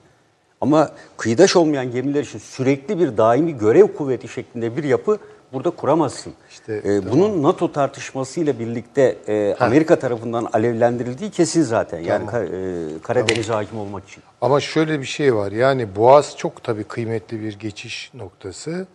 Ama 0.60 0.90
kıyıdaş 1.16 1.56
olmayan 1.56 1.90
gemiler 1.90 2.22
için 2.22 2.38
sürekli 2.38 3.00
bir 3.00 3.16
daimi 3.16 3.58
görev 3.58 3.86
kuvveti 3.86 4.28
şeklinde 4.28 4.76
bir 4.76 4.84
yapı 4.84 5.18
burada 5.52 5.70
kuramazsın. 5.70 6.32
İşte, 6.50 6.82
Ee, 6.84 7.10
Bunun 7.12 7.42
NATO 7.42 7.72
tartışmasıyla 7.72 8.58
birlikte 8.58 9.16
e, 9.28 9.56
Amerika 9.60 9.98
tarafından 9.98 10.48
alevlendirildiği 10.52 11.30
kesin 11.30 11.62
zaten. 11.62 11.98
Yani 12.00 12.24
Ka- 12.26 12.96
e, 12.96 13.02
Karadeniz'e 13.02 13.52
hakim 13.52 13.78
olmak 13.78 14.08
için. 14.08 14.22
Ama 14.40 14.60
şöyle 14.60 15.00
bir 15.00 15.04
şey 15.06 15.34
var. 15.34 15.52
Yani 15.52 15.96
Boğaz 15.96 16.36
çok 16.36 16.62
tabii 16.62 16.84
kıymetli 16.84 17.40
bir 17.42 17.58
geçiş 17.58 18.10
noktası. 18.14 18.86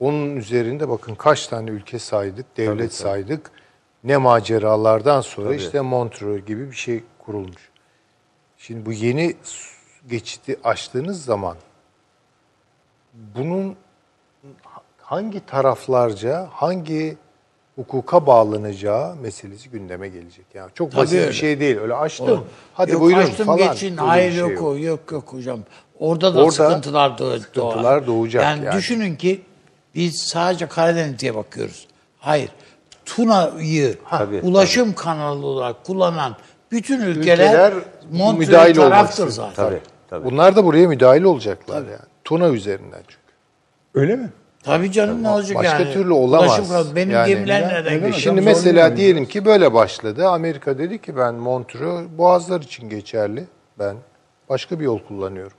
Onun 0.00 0.36
üzerinde 0.36 0.88
bakın 0.88 1.14
kaç 1.14 1.46
tane 1.46 1.70
ülke 1.70 1.98
saydık, 1.98 2.56
devlet 2.56 2.94
saydık. 2.94 3.50
Ne 4.04 4.16
maceralardan 4.16 5.20
sonra 5.20 5.54
işte 5.54 5.80
Montreux 5.80 6.46
gibi 6.46 6.70
bir 6.70 6.76
şey 6.76 7.02
kurulmuş. 7.18 7.70
Şimdi 8.58 8.86
bu 8.86 8.92
yeni 8.92 9.36
geçidi 10.10 10.56
açtığınız 10.64 11.24
zaman 11.24 11.56
bunun 13.14 13.76
hangi 14.98 15.46
taraflarca, 15.46 16.48
hangi 16.52 17.16
hukuka 17.76 18.26
bağlanacağı 18.26 19.16
meselesi 19.16 19.70
gündeme 19.70 20.08
gelecek. 20.08 20.46
Yani 20.54 20.70
çok 20.74 20.90
Tabii 20.90 21.00
basit 21.02 21.18
öyle. 21.18 21.28
bir 21.28 21.32
şey 21.32 21.60
değil. 21.60 21.78
Öyle 21.78 21.94
açtım. 21.94 22.44
Hadi 22.74 22.90
yok, 22.92 23.00
buyurun 23.00 23.22
açtım, 23.22 23.46
falan. 23.46 23.58
geçin. 23.72 23.90
Öyle 23.92 24.00
Hayır 24.00 24.32
şey 24.32 24.40
yok, 24.40 24.62
o, 24.62 24.76
yok 24.78 25.12
yok 25.12 25.32
hocam. 25.32 25.60
Orada 25.98 26.34
da 26.34 26.38
Orada 26.38 26.50
sıkıntılar 26.50 27.10
doğ- 27.10 27.38
sıkıntılar 27.38 28.06
doğacak 28.06 28.42
Yani, 28.42 28.64
yani. 28.64 28.76
düşünün 28.76 29.16
ki 29.16 29.42
biz 29.98 30.16
sadece 30.16 30.66
Karadeniz'e 30.66 31.34
bakıyoruz. 31.34 31.86
Hayır. 32.18 32.50
Tuna'yı 33.04 33.96
Tabii, 34.10 34.40
ulaşım 34.40 34.94
kanalı 34.94 35.46
olarak 35.46 35.84
kullanan 35.84 36.36
bütün 36.70 37.00
ülkeler, 37.00 37.72
Ülkeler 38.12 38.34
müdahil 38.38 38.74
taraftır 38.74 39.28
zaten. 39.28 39.54
Tabii, 39.54 39.80
tabii. 40.10 40.24
Bunlar 40.24 40.56
da 40.56 40.64
buraya 40.64 40.88
müdahil 40.88 41.22
olacaklar 41.22 41.82
yani. 41.82 42.08
Tuna 42.24 42.48
üzerinden 42.48 43.00
çünkü. 43.08 43.22
Öyle 43.94 44.16
mi? 44.16 44.30
Tabii 44.62 44.92
canım 44.92 45.22
ne 45.22 45.28
olacak 45.28 45.56
Başka 45.56 45.78
yani? 45.78 45.92
türlü 45.92 46.12
olamaz. 46.12 46.48
Ulaşım 46.48 46.68
kanalı. 46.68 46.96
Benim 46.96 47.10
Yani- 47.10 47.28
gemiler 47.28 47.62
nereden 47.62 47.82
geçiyor? 47.94 48.08
hocam? 48.08 48.20
Şimdi 48.20 48.40
mesela 48.40 48.96
diyelim 48.96 49.26
ki 49.26 49.44
böyle 49.44 49.74
başladı. 49.74 50.28
Amerika 50.28 50.78
dedi 50.78 51.02
ki 51.02 51.16
ben 51.16 51.34
Montreux 51.34 52.08
boğazlar 52.18 52.60
için 52.60 52.88
geçerli. 52.88 53.44
Ben 53.78 53.96
başka 54.48 54.80
bir 54.80 54.84
yol 54.84 54.98
kullanıyorum. 54.98 55.56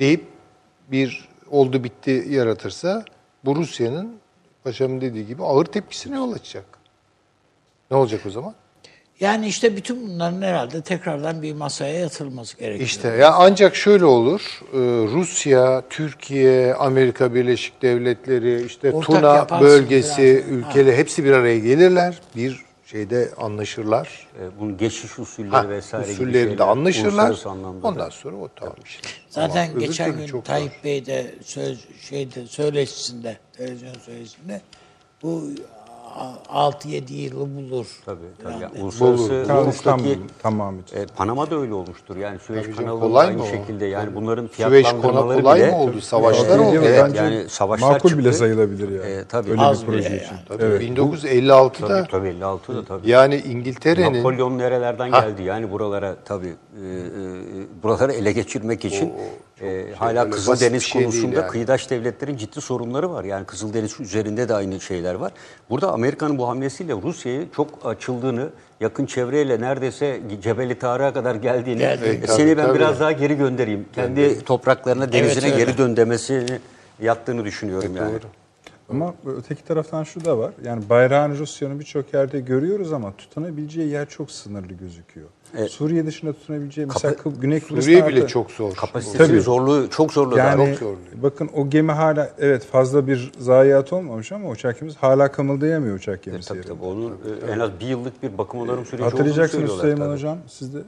Deyip 0.00 0.24
bir 0.90 1.28
oldu 1.50 1.84
bitti 1.84 2.24
yaratırsa 2.30 3.04
bu 3.44 3.56
Rusya'nın 3.56 4.16
paşamın 4.64 5.00
dediği 5.00 5.26
gibi 5.26 5.42
ağır 5.44 5.64
tepkisine 5.64 6.16
yol 6.16 6.32
açacak. 6.32 6.64
Ne 7.90 7.96
olacak 7.96 8.20
o 8.26 8.30
zaman? 8.30 8.54
Yani 9.20 9.46
işte 9.46 9.76
bütün 9.76 10.08
bunların 10.08 10.42
herhalde 10.42 10.82
tekrardan 10.82 11.42
bir 11.42 11.52
masaya 11.54 11.98
yatırılması 11.98 12.58
gerekiyor. 12.58 12.86
İşte 12.86 13.08
ya 13.08 13.32
ancak 13.32 13.76
şöyle 13.76 14.04
olur. 14.04 14.60
e, 14.72 14.78
Rusya, 15.12 15.82
Türkiye, 15.90 16.74
Amerika 16.74 17.34
Birleşik 17.34 17.82
Devletleri, 17.82 18.64
işte 18.66 18.92
Ortak 18.92 19.48
Tuna 19.48 19.60
bölgesi, 19.60 20.44
biraz. 20.46 20.58
ülkeler 20.58 20.94
hepsi 20.94 21.24
bir 21.24 21.32
araya 21.32 21.58
gelirler. 21.58 22.20
Bir 22.36 22.64
şeyde 22.94 23.30
anlaşırlar. 23.36 24.26
E, 24.40 24.60
bunun 24.60 24.76
geçiş 24.76 25.18
usulleri 25.18 25.50
Ha, 25.50 25.68
vesaire 25.68 26.04
gibi 26.04 26.12
usullerinde 26.14 26.48
şeyler, 26.50 26.66
anlaşırlar. 26.66 27.44
Ondan 27.82 28.08
sonra 28.10 28.36
o 28.36 28.48
tamam 28.56 28.76
işte. 28.84 29.08
Zaten 29.30 29.70
Ama 29.70 29.80
geçen 29.80 30.16
gün 30.16 30.26
çok 30.26 30.44
Tayyip 30.44 30.72
zor. 30.72 30.84
Bey 30.84 31.06
de 31.06 31.34
söz, 31.44 31.84
şeyde 32.00 32.46
söyleşisinde, 32.46 33.36
televizyon 33.52 33.94
söyleşisinde 33.94 34.60
bu 35.22 35.42
6-7 36.48 37.12
yılı 37.12 37.56
bulur. 37.56 37.86
Tabii 38.06 38.18
tabii. 38.42 38.52
Yani. 38.62 38.82
Uluslararası 38.82 39.70
İstanbul 39.70 40.14
tamamı 40.42 40.80
için. 40.80 40.96
e, 40.96 41.06
Panama'da 41.16 41.56
öyle 41.60 41.74
olmuştur. 41.74 42.16
Yani 42.16 42.38
Süveyş 42.38 42.64
Tabii 42.66 42.76
canım, 42.76 42.88
kanalı 42.88 43.00
da 43.00 43.06
kolay 43.06 43.26
aynı 43.26 43.38
mı 43.38 43.44
o? 43.44 43.46
şekilde. 43.46 43.86
Yani 43.86 44.14
bunların 44.14 44.48
Süveyş 44.56 44.86
fiyatlandırmaları 44.86 45.40
kolay 45.42 45.60
bile 45.60 45.70
mı 45.70 45.76
oldu? 45.78 46.00
Savaşlar 46.00 46.58
oldu. 46.58 46.74
Evet, 46.78 47.00
Bence 47.04 47.18
yani 47.22 47.48
savaşlar 47.48 47.88
makul 47.92 48.08
çıktı. 48.08 48.18
bile 48.24 48.32
sayılabilir 48.32 48.88
yani. 48.90 49.10
E, 49.20 49.24
tabii. 49.24 49.50
Öyle 49.50 49.60
Az 49.60 49.82
bir 49.82 49.88
bile 49.92 49.96
proje 49.96 50.08
yani. 50.08 50.22
için. 50.24 50.36
Tabii, 50.48 50.62
Evet. 50.64 50.82
1956'da 50.82 51.88
Tabii 51.88 52.08
tabii 52.10 52.28
56'da 52.28 52.84
tabii. 52.84 53.10
yani 53.10 53.36
İngiltere'nin 53.36 54.18
Napolyon 54.18 54.58
nerelerden 54.58 55.10
Ha. 55.10 55.20
geldi? 55.20 55.42
Yani 55.42 55.70
buralara 55.70 56.16
tabii 56.24 56.46
e, 56.46 56.50
e, 56.80 57.82
buraları 57.82 58.12
ele 58.12 58.32
geçirmek 58.32 58.84
için 58.84 59.12
e, 59.64 59.94
hala 59.94 60.30
Kızıldeniz 60.30 60.82
şey 60.82 61.02
konusunda 61.02 61.40
yani. 61.40 61.50
kıyıdaş 61.50 61.90
devletlerin 61.90 62.36
ciddi 62.36 62.60
sorunları 62.60 63.10
var. 63.12 63.24
Yani 63.24 63.46
Kızıldeniz 63.46 64.00
üzerinde 64.00 64.48
de 64.48 64.54
aynı 64.54 64.80
şeyler 64.80 65.14
var. 65.14 65.32
Burada 65.70 65.92
Amerika'nın 65.92 66.38
bu 66.38 66.48
hamlesiyle 66.48 66.92
Rusya'yı 66.92 67.46
çok 67.56 67.68
açıldığını, 67.84 68.48
yakın 68.80 69.06
çevreyle 69.06 69.60
neredeyse 69.60 70.20
Cebeli 70.42 70.78
Tarık'a 70.78 71.12
kadar 71.12 71.34
geldiğini, 71.34 71.78
Geldi. 71.78 72.20
e, 72.22 72.26
seni 72.26 72.56
ben 72.56 72.66
tabii. 72.66 72.78
biraz 72.78 73.00
daha 73.00 73.12
geri 73.12 73.36
göndereyim. 73.36 73.86
Kendi 73.94 74.44
topraklarına, 74.44 75.12
denizine 75.12 75.44
öyle. 75.52 75.56
geri 75.56 75.78
dön 75.78 75.96
demesini 75.96 76.58
yattığını 77.02 77.44
düşünüyorum 77.44 77.96
yani. 77.96 78.12
Doğru. 78.12 78.43
Ama 78.90 79.14
öteki 79.26 79.64
taraftan 79.64 80.04
şu 80.04 80.24
da 80.24 80.38
var. 80.38 80.52
Yani 80.64 80.82
bayrağını 80.90 81.38
Rusya'nın 81.38 81.80
birçok 81.80 82.14
yerde 82.14 82.40
görüyoruz 82.40 82.92
ama 82.92 83.12
tutanabileceği 83.16 83.88
yer 83.90 84.08
çok 84.08 84.30
sınırlı 84.30 84.72
gözüküyor. 84.74 85.28
Suriye 85.68 86.06
dışında 86.06 86.32
tutunabileceği 86.32 86.86
mesela 86.86 87.16
Kapa- 87.16 87.40
Güney 87.40 87.60
Kıbrıs'ta 87.60 87.82
Suriye 87.82 88.06
bile 88.08 88.26
çok 88.26 88.50
zor. 88.50 88.74
Kapasitesi 88.74 89.18
Tabii. 89.28 89.40
zorluğu 89.40 89.90
çok 89.90 90.12
zorluğu 90.12 90.38
Yani 90.38 90.66
Çok 90.70 90.78
zorluyor. 90.78 90.98
bakın 91.22 91.50
o 91.54 91.70
gemi 91.70 91.92
hala 91.92 92.30
evet 92.38 92.64
fazla 92.64 93.06
bir 93.06 93.32
zayiat 93.38 93.92
olmamış 93.92 94.32
ama 94.32 94.48
uçak 94.48 94.80
gemisi 94.80 94.98
hala 94.98 95.32
kımıldayamıyor 95.32 95.96
uçak 95.96 96.22
gemisi. 96.22 96.48
Tabii 96.48 96.58
yerinde. 96.58 96.74
tabii. 96.74 96.84
Onun 96.86 97.10
e, 97.10 97.52
en 97.52 97.58
az 97.58 97.70
bir 97.80 97.86
yıllık 97.86 98.22
bir 98.22 98.38
bakım 98.38 98.60
onarım 98.60 98.84
süreci 98.84 98.94
olduğunu 99.04 99.12
Hatırlayacaksınız 99.12 99.70
söylüyorlar. 99.70 99.82
Süleyman 99.82 100.06
tabii. 100.06 100.14
Hocam 100.16 100.38
siz 100.48 100.74
de 100.74 100.78
e, 100.78 100.82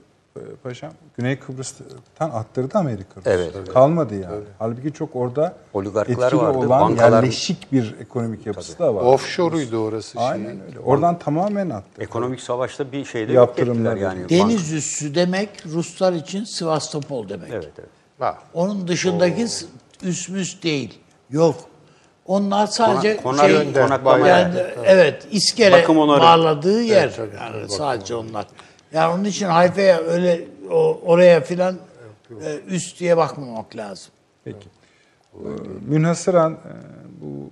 paşam 0.62 0.90
Güney 1.16 1.38
Kıbrıs'tan 1.38 2.30
attırdı 2.30 2.78
Amerika. 2.78 3.20
Evet. 3.24 3.52
Kalmadı 3.74 4.14
yani. 4.14 4.44
Halbuki 4.58 4.92
çok 4.92 5.16
orada 5.16 5.54
Oligarklar 5.74 6.26
etkili 6.26 6.40
vardı, 6.40 6.58
olan 6.58 6.68
bankalar- 6.70 7.22
yerleşik 7.22 7.72
bir 7.72 7.94
ekonomik 8.00 8.46
yapısı 8.46 8.78
da 8.78 8.94
var. 8.94 9.02
Offshore'uydu 9.02 9.76
orası 9.78 10.12
şey. 10.12 10.26
Aynen 10.28 10.60
öyle. 10.66 10.78
Oradan 10.78 11.18
tamamen 11.18 11.70
attı. 11.70 12.02
Ekonomik 12.02 12.40
savaşta 12.40 12.92
bir 12.92 13.04
şeyde 13.04 13.32
yok 13.32 13.48
Yaptırımlar 13.48 13.96
yani. 13.96 14.28
Deniz 14.28 14.72
üssü 14.72 15.14
demek 15.14 15.50
Ruslar 15.66 16.12
için 16.12 16.44
Sivastopol 16.44 17.28
demek. 17.28 17.48
Evet 17.52 17.72
evet. 17.78 17.88
Ha. 18.18 18.38
Onun 18.54 18.88
dışındaki 18.88 19.48
s- 19.48 19.66
üsmüs 20.02 20.62
değil. 20.62 20.98
Yok. 21.30 21.54
Onlar 22.26 22.66
sadece 22.66 23.16
Konak- 23.16 23.46
şey, 23.50 23.72
konaklama 23.72 24.28
yani, 24.28 24.58
yani. 24.58 24.68
evet 24.84 25.26
iskele 25.30 25.88
bağladığı 25.88 26.82
yer. 26.82 27.02
Evet, 27.02 27.16
tabii, 27.16 27.36
yani 27.36 27.52
tabii, 27.62 27.72
sadece 27.72 28.14
onlar. 28.14 28.46
Yani 28.92 29.14
onun 29.14 29.24
için 29.24 29.46
Hayfa'ya 29.46 29.98
öyle 30.00 30.40
o, 30.70 31.00
oraya 31.04 31.40
filan 31.40 31.76
e, 32.44 32.58
üst 32.68 33.00
diye 33.00 33.16
bakmamak 33.16 33.76
lazım. 33.76 34.12
Peki. 34.44 34.68
Ee, 35.34 35.38
Münhasıran 35.86 36.52
e, 36.52 36.56
bu 37.20 37.50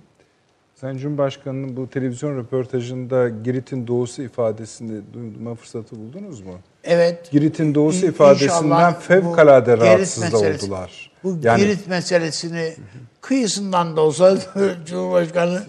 Sayın 0.81 0.97
Cumhurbaşkanı'nın 0.97 1.77
bu 1.77 1.89
televizyon 1.89 2.37
röportajında 2.37 3.29
Girit'in 3.29 3.87
doğusu 3.87 4.21
ifadesini 4.21 5.01
duyma 5.13 5.55
fırsatı 5.55 5.95
buldunuz 5.95 6.41
mu? 6.41 6.53
Evet. 6.83 7.31
Girit'in 7.31 7.75
doğusu 7.75 8.05
İ- 8.05 8.09
ifadesinden 8.09 8.93
fevkalade 8.99 9.77
rahatsız 9.77 10.31
da 10.31 10.37
oldular. 10.37 11.11
Bu 11.23 11.37
Yani- 11.43 11.59
Girit 11.61 11.87
meselesini 11.87 12.73
kıyısından 13.21 13.95
da 13.97 14.01
olsa 14.01 14.37
Cumhurbaşkanı 14.85 15.63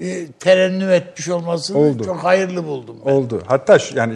e, 0.00 0.26
terennüm 0.26 0.90
etmiş 0.90 1.28
olmasını 1.28 1.78
Oldu. 1.78 2.04
çok 2.04 2.24
hayırlı 2.24 2.64
buldum. 2.66 2.96
Ben. 3.06 3.10
Oldu. 3.12 3.42
Hatta 3.46 3.78
şu- 3.78 3.96
yani 3.96 4.14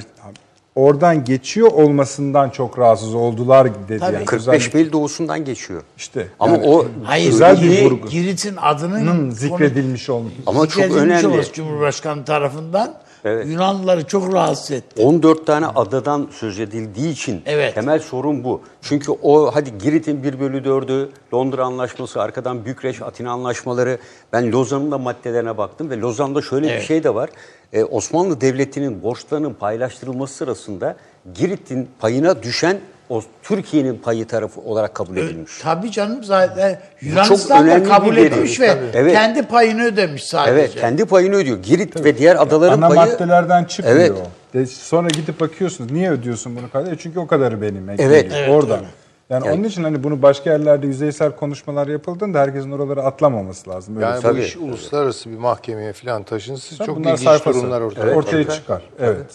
oradan 0.75 1.25
geçiyor 1.25 1.73
olmasından 1.73 2.51
çok 2.51 2.79
rahatsız 2.79 3.15
oldular 3.15 3.69
dedi. 3.89 3.99
Tabii. 3.99 4.15
Yani 4.15 4.25
45 4.25 4.55
özellikle- 4.57 4.79
mil 4.79 4.93
doğusundan 4.93 5.45
geçiyor. 5.45 5.83
İşte. 5.97 6.29
Ama 6.41 6.53
yani 6.57 6.67
o 6.67 6.87
Hayır, 7.05 7.31
Güzel 7.31 7.63
bir 7.63 7.85
vurgu. 7.85 8.09
Girit'in 8.09 8.57
adının 8.57 9.07
Nın 9.07 9.31
zikredilmiş 9.31 10.11
olmuş. 10.11 10.33
Ama 10.47 10.67
çok 10.67 10.85
önemli. 10.97 11.27
olması 11.27 11.53
Cumhurbaşkanı 11.53 12.25
tarafından 12.25 12.95
Evet. 13.25 13.47
Yunanlıları 13.47 14.07
çok 14.07 14.33
rahatsız 14.35 14.71
etti. 14.71 15.03
14 15.03 15.47
tane 15.47 15.67
adadan 15.67 16.29
söz 16.33 16.61
edildiği 16.61 17.13
için 17.13 17.43
Evet. 17.47 17.75
temel 17.75 17.99
sorun 17.99 18.45
bu. 18.45 18.61
Çünkü 18.83 19.13
o 19.23 19.51
hadi 19.55 19.79
Girit'in 19.79 20.23
1 20.23 20.41
bölü 20.41 20.65
4'ü, 20.65 21.09
Londra 21.35 21.65
Anlaşması, 21.65 22.23
arkadan 22.23 22.65
Bükreş, 22.65 23.03
Atina 23.03 23.31
Anlaşmaları. 23.31 23.99
Ben 24.33 24.53
Lozan'ın 24.53 24.91
da 24.91 24.99
maddelerine 24.99 25.59
baktım 25.59 25.91
ve 25.91 25.99
Lozan'da 26.01 26.43
şöyle 26.43 26.67
Evet. 26.69 26.81
bir 26.81 26.87
şey 26.87 27.05
de 27.05 27.15
var. 27.15 27.31
Ee, 27.73 27.85
Osmanlı 27.85 28.41
Devleti'nin 28.41 29.03
borçlarının 29.03 29.55
paylaştırılması 29.55 30.35
sırasında 30.35 30.97
Girit'in 31.35 31.89
payına 32.01 32.43
düşen 32.43 32.81
o 33.15 33.23
Türkiye'nin 33.43 33.97
payı 33.99 34.27
tarafı 34.27 34.61
olarak 34.61 34.95
kabul 34.95 35.17
edilmiş. 35.17 35.53
Tabii 35.63 35.91
canım 35.91 36.25
zaten 36.25 36.81
Yunanistan 37.01 37.69
da 37.71 37.83
kabul 37.83 38.17
etmiş 38.17 38.61
ve 38.61 38.67
Tabii. 38.67 38.81
Evet. 38.95 39.13
kendi 39.13 39.43
payını 39.43 39.85
ödemiş 39.85 40.25
sadece. 40.25 40.53
Evet, 40.53 40.75
kendi 40.75 41.05
payını 41.05 41.35
ödüyor. 41.37 41.59
Girit 41.63 42.05
ve 42.05 42.19
diğer 42.19 42.43
adaların 42.43 42.83
Ana 42.83 42.89
payı 42.89 43.01
maddelerden 43.11 43.65
çıkmıyor. 43.65 43.99
Evet. 43.99 44.13
De- 44.55 44.67
Sonra 44.67 45.09
gidip 45.09 45.41
bakıyorsunuz. 45.41 45.91
Niye 45.93 46.11
ödüyorsun 46.11 46.57
bunu 46.57 46.71
kadar? 46.71 46.97
Çünkü 46.99 47.19
o 47.19 47.27
kadarı 47.27 47.63
benim. 47.63 47.89
Evet. 47.91 48.01
Evet, 48.01 48.33
Oradan. 48.51 48.79
öyle. 48.79 48.87
Yani, 49.31 49.47
Yani- 49.47 49.57
onun 49.59 49.65
için 49.65 49.85
hani 49.85 50.05
bunu 50.05 50.23
başka 50.23 50.51
yerlerde 50.51 50.87
yüzeysel 50.87 51.31
konuşmalar 51.37 51.87
yapıldığında 51.89 52.39
herkesin 52.41 52.71
oraları 52.71 53.03
atlamaması 53.03 53.71
lazım. 53.71 53.97
Öyle 53.97 54.07
Yani 54.07 54.17
bu 54.19 54.23
Tabii. 54.23 54.41
iş 54.43 54.57
uluslararası 54.57 55.31
bir 55.31 55.37
mahkemeye 55.37 55.93
falan 55.93 56.23
taşınsın 56.23 56.77
Tabii 56.77 56.87
çok 56.87 56.99
ilginç 56.99 57.21
sayfası. 57.21 57.59
durumlar 57.61 57.81
ortaya 57.81 58.03
Evet, 58.03 58.17
ortaya 58.17 58.49
çıkar. 58.51 58.83
Evet. 59.01 59.27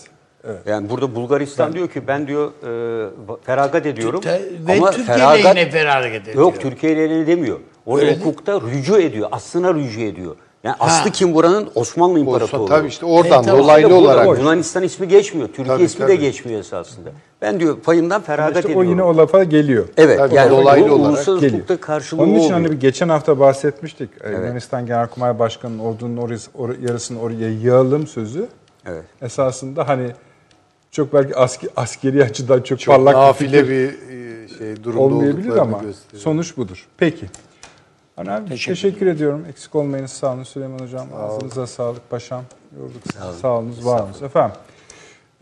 Yani 0.66 0.90
burada 0.90 1.16
Bulgaristan 1.16 1.74
diyor 1.74 1.88
ki 1.88 2.08
ben 2.08 2.28
diyor 2.28 2.52
e, 3.08 3.10
feragat 3.44 3.86
ediyorum 3.86 4.22
Te- 4.22 4.42
Ve 4.68 4.74
ama 4.78 4.92
Türkiye 4.92 5.18
feragat 5.18 5.46
lehine 5.56 5.70
feragat 5.72 6.22
ediyor. 6.22 6.36
yok 6.38 6.60
Türkiye 6.62 6.98
lehine 6.98 7.28
demiyor. 7.28 7.60
Orada 7.86 8.02
Öyle 8.06 8.16
değil. 8.16 8.26
hukukta 8.26 8.62
rücu 8.62 8.98
ediyor. 9.00 9.30
Aslına 9.32 9.74
rücu 9.74 10.00
ediyor. 10.02 10.36
Yani 10.64 10.76
aslı 10.80 11.12
kim 11.12 11.34
buranın? 11.36 11.70
Osmanlı 11.76 12.20
İmparatorluğu. 12.20 12.66
Tabii 12.66 12.88
işte 12.88 13.06
oradan 13.06 13.44
E, 13.44 13.48
dolaylı 13.48 13.90
Burada 13.90 14.00
olarak. 14.02 14.28
o 14.28 14.36
Yunanistan 14.36 14.84
ismi 14.84 15.08
geçmiyor. 15.08 15.48
Türkiye 15.48 15.68
Tabii, 15.68 15.84
ismi 15.84 16.00
tabii. 16.00 16.12
de 16.12 16.16
geçmiyor 16.16 16.60
esasında. 16.60 17.10
Ben 17.42 17.60
diyor 17.60 17.80
payından 17.80 18.22
feragat 18.22 18.56
İşte 18.58 18.68
o 18.68 18.72
ediyorum. 18.72 18.90
yine 18.92 19.04
o 19.04 19.18
lafa 19.18 19.44
geliyor. 19.44 19.86
Evet. 19.98 20.18
Tabii, 20.18 20.36
yani 20.36 20.50
dolaylı 20.52 20.90
bu 20.90 20.94
olarak 20.94 21.10
uluslararası 21.10 21.46
geliyor. 21.46 21.54
hukukta 21.64 21.78
karşılığı 21.88 22.22
Onun 22.22 22.36
için 22.36 22.54
hani 22.54 22.72
bir 22.72 22.80
geçen 22.80 23.10
hafta 23.10 23.40
bahsetmiştik. 23.40 24.10
Ee, 24.24 24.32
Yunanistan 24.32 24.86
Genelkurmay 24.86 25.40
Başkanı'nın 25.40 25.80
ordunun 25.80 26.18
orası, 26.18 26.52
or- 26.52 26.88
yarısını 26.88 27.22
oraya 27.22 27.50
yığalım 27.50 28.08
sözü. 28.08 28.48
Evet. 28.86 29.04
Esasında 29.22 29.88
hani 29.88 30.08
çok 30.92 31.14
belki 31.14 31.36
aski, 31.36 31.68
askeri 31.76 32.24
açıdan 32.24 32.62
çok, 32.62 32.80
Çok 32.80 32.96
parlak 32.96 33.16
bir 33.16 33.20
nafile 33.20 33.64
fikir 33.64 33.70
bir 33.70 34.10
e, 34.10 34.48
şey 34.48 34.84
durumda 34.84 35.02
olmayabilir 35.02 35.56
ama 35.56 35.80
gösteriyor. 35.82 36.24
sonuç 36.24 36.58
budur. 36.58 36.88
Peki. 36.98 37.30
Hani 38.16 38.32
abi 38.32 38.50
teşekkür, 38.50 39.08
ediyorum. 39.08 39.46
Eksik 39.50 39.76
olmayınız. 39.76 40.12
Sağ 40.12 40.34
olun 40.34 40.44
Süleyman 40.44 40.80
Hocam. 40.80 41.08
Ağzınıza 41.16 41.68
sağlık 41.68 42.10
paşam. 42.10 42.44
Yorduk 42.80 43.02
sizi. 43.04 43.40
Sağ 43.42 43.48
olunuz, 43.48 43.86
var 43.86 44.02
olunuz. 44.02 44.22
Efendim, 44.22 44.56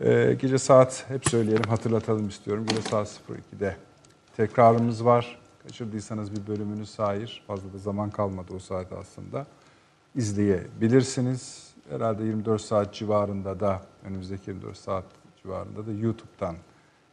e, 0.00 0.36
gece 0.40 0.58
saat 0.58 1.04
hep 1.08 1.28
söyleyelim, 1.28 1.64
hatırlatalım 1.68 2.28
istiyorum. 2.28 2.66
Gece 2.68 2.82
saat 2.82 3.20
02'de 3.52 3.76
tekrarımız 4.36 5.04
var. 5.04 5.38
Kaçırdıysanız 5.62 6.32
bir 6.32 6.46
bölümünü 6.46 6.86
sahir. 6.86 7.42
Fazla 7.46 7.72
da 7.72 7.78
zaman 7.78 8.10
kalmadı 8.10 8.52
o 8.56 8.58
saat 8.58 8.86
aslında. 8.92 9.46
İzleyebilirsiniz. 10.16 11.68
Herhalde 11.90 12.24
24 12.24 12.60
saat 12.60 12.94
civarında 12.94 13.60
da, 13.60 13.82
önümüzdeki 14.04 14.50
24 14.50 14.76
saat 14.76 15.04
civarında 15.48 15.86
da 15.86 15.92
YouTube'dan 15.92 16.56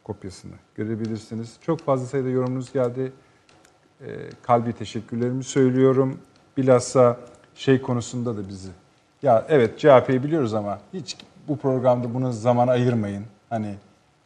kopyasını 0.04 0.52
görebilirsiniz. 0.74 1.56
Çok 1.60 1.80
fazla 1.80 2.06
sayıda 2.06 2.28
yorumunuz 2.28 2.72
geldi. 2.72 3.12
E, 4.00 4.06
kalbi 4.42 4.72
teşekkürlerimi 4.72 5.44
söylüyorum. 5.44 6.18
Bilhassa 6.56 7.20
şey 7.54 7.82
konusunda 7.82 8.36
da 8.36 8.48
bizi. 8.48 8.68
Ya 9.22 9.46
evet 9.48 9.78
CHP'yi 9.78 10.22
biliyoruz 10.24 10.54
ama 10.54 10.78
hiç 10.92 11.16
bu 11.48 11.58
programda 11.58 12.14
buna 12.14 12.32
zaman 12.32 12.68
ayırmayın. 12.68 13.24
Hani 13.50 13.74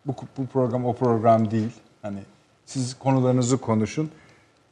bu, 0.06 0.14
bu 0.38 0.46
program 0.46 0.84
o 0.84 0.92
program 0.92 1.50
değil. 1.50 1.72
Hani 2.02 2.20
siz 2.66 2.94
konularınızı 2.94 3.58
konuşun. 3.58 4.10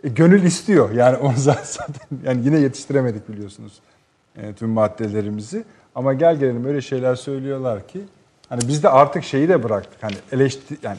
E, 0.04 0.08
gönül 0.08 0.42
istiyor. 0.42 0.90
Yani 0.90 1.16
onu 1.22 1.36
zaten 1.36 1.86
yani 2.24 2.44
yine 2.44 2.58
yetiştiremedik 2.58 3.28
biliyorsunuz 3.28 3.80
e, 4.36 4.52
tüm 4.52 4.70
maddelerimizi. 4.70 5.64
Ama 5.94 6.14
gel 6.14 6.36
gelelim 6.36 6.64
öyle 6.64 6.80
şeyler 6.80 7.14
söylüyorlar 7.14 7.88
ki 7.88 8.00
hani 8.48 8.68
biz 8.68 8.82
de 8.82 8.88
artık 8.88 9.24
şeyi 9.24 9.48
de 9.48 9.62
bıraktık. 9.62 10.02
Hani 10.02 10.16
eleştir 10.32 10.78
yani 10.82 10.98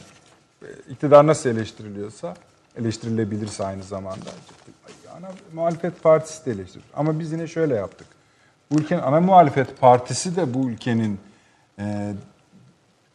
e, 0.62 0.66
iktidar 0.90 1.26
nasıl 1.26 1.50
eleştiriliyorsa 1.50 2.34
eleştirilebilirse 2.76 3.64
aynı 3.64 3.82
zamanda. 3.82 4.30
Ana 5.16 5.28
muhalefet 5.54 6.02
partisi 6.02 6.46
de 6.46 6.50
eleştirilir. 6.50 6.88
Ama 6.96 7.18
biz 7.18 7.32
yine 7.32 7.46
şöyle 7.46 7.74
yaptık. 7.74 8.06
Bu 8.70 8.80
ülkenin 8.80 9.02
ana 9.02 9.20
muhalefet 9.20 9.80
partisi 9.80 10.36
de 10.36 10.54
bu 10.54 10.70
ülkenin 10.70 11.18
e, 11.78 12.14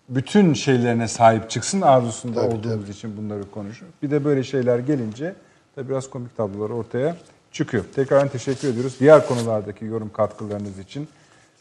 bütün 0.09 0.53
şeylerine 0.53 1.07
sahip 1.07 1.49
çıksın 1.49 1.81
arzusunda 1.81 2.41
Tabii, 2.41 2.55
olduğumuz 2.55 2.89
için 2.89 3.17
bunları 3.17 3.51
konuşuyor. 3.51 3.91
Bir 4.03 4.11
de 4.11 4.25
böyle 4.25 4.43
şeyler 4.43 4.79
gelince 4.79 5.35
de 5.77 5.89
biraz 5.89 6.09
komik 6.09 6.37
tablolar 6.37 6.69
ortaya 6.69 7.15
çıkıyor. 7.51 7.85
Tekrar 7.95 8.27
teşekkür 8.29 8.67
ediyoruz. 8.67 8.95
Diğer 8.99 9.27
konulardaki 9.27 9.85
yorum 9.85 10.11
katkılarınız 10.13 10.79
için. 10.79 11.07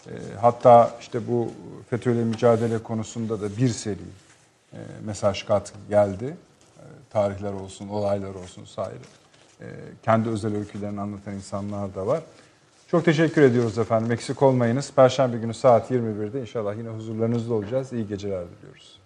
E, 0.06 0.12
hatta 0.40 0.96
işte 1.00 1.28
bu 1.28 1.50
FETÖ'yle 1.90 2.24
mücadele 2.24 2.78
konusunda 2.78 3.40
da 3.40 3.56
bir 3.56 3.68
seri 3.68 3.96
e, 4.72 4.78
mesaj 5.04 5.42
katkı 5.42 5.78
geldi. 5.88 6.36
E, 6.78 6.84
tarihler 7.10 7.52
olsun, 7.52 7.88
olaylar 7.88 8.34
olsun 8.34 8.64
saire. 8.64 8.98
E, 9.60 9.66
kendi 10.02 10.28
özel 10.28 10.56
öykülerini 10.56 11.00
anlatan 11.00 11.34
insanlar 11.34 11.94
da 11.94 12.06
var. 12.06 12.20
Çok 12.90 13.04
teşekkür 13.04 13.42
ediyoruz 13.42 13.78
efendim. 13.78 14.12
Eksik 14.12 14.42
olmayınız. 14.42 14.92
Perşembe 14.96 15.36
günü 15.36 15.54
saat 15.54 15.90
21'de 15.90 16.40
inşallah 16.40 16.76
yine 16.76 16.88
huzurlarınızda 16.88 17.54
olacağız. 17.54 17.92
İyi 17.92 18.08
geceler 18.08 18.44
diliyoruz. 18.48 19.00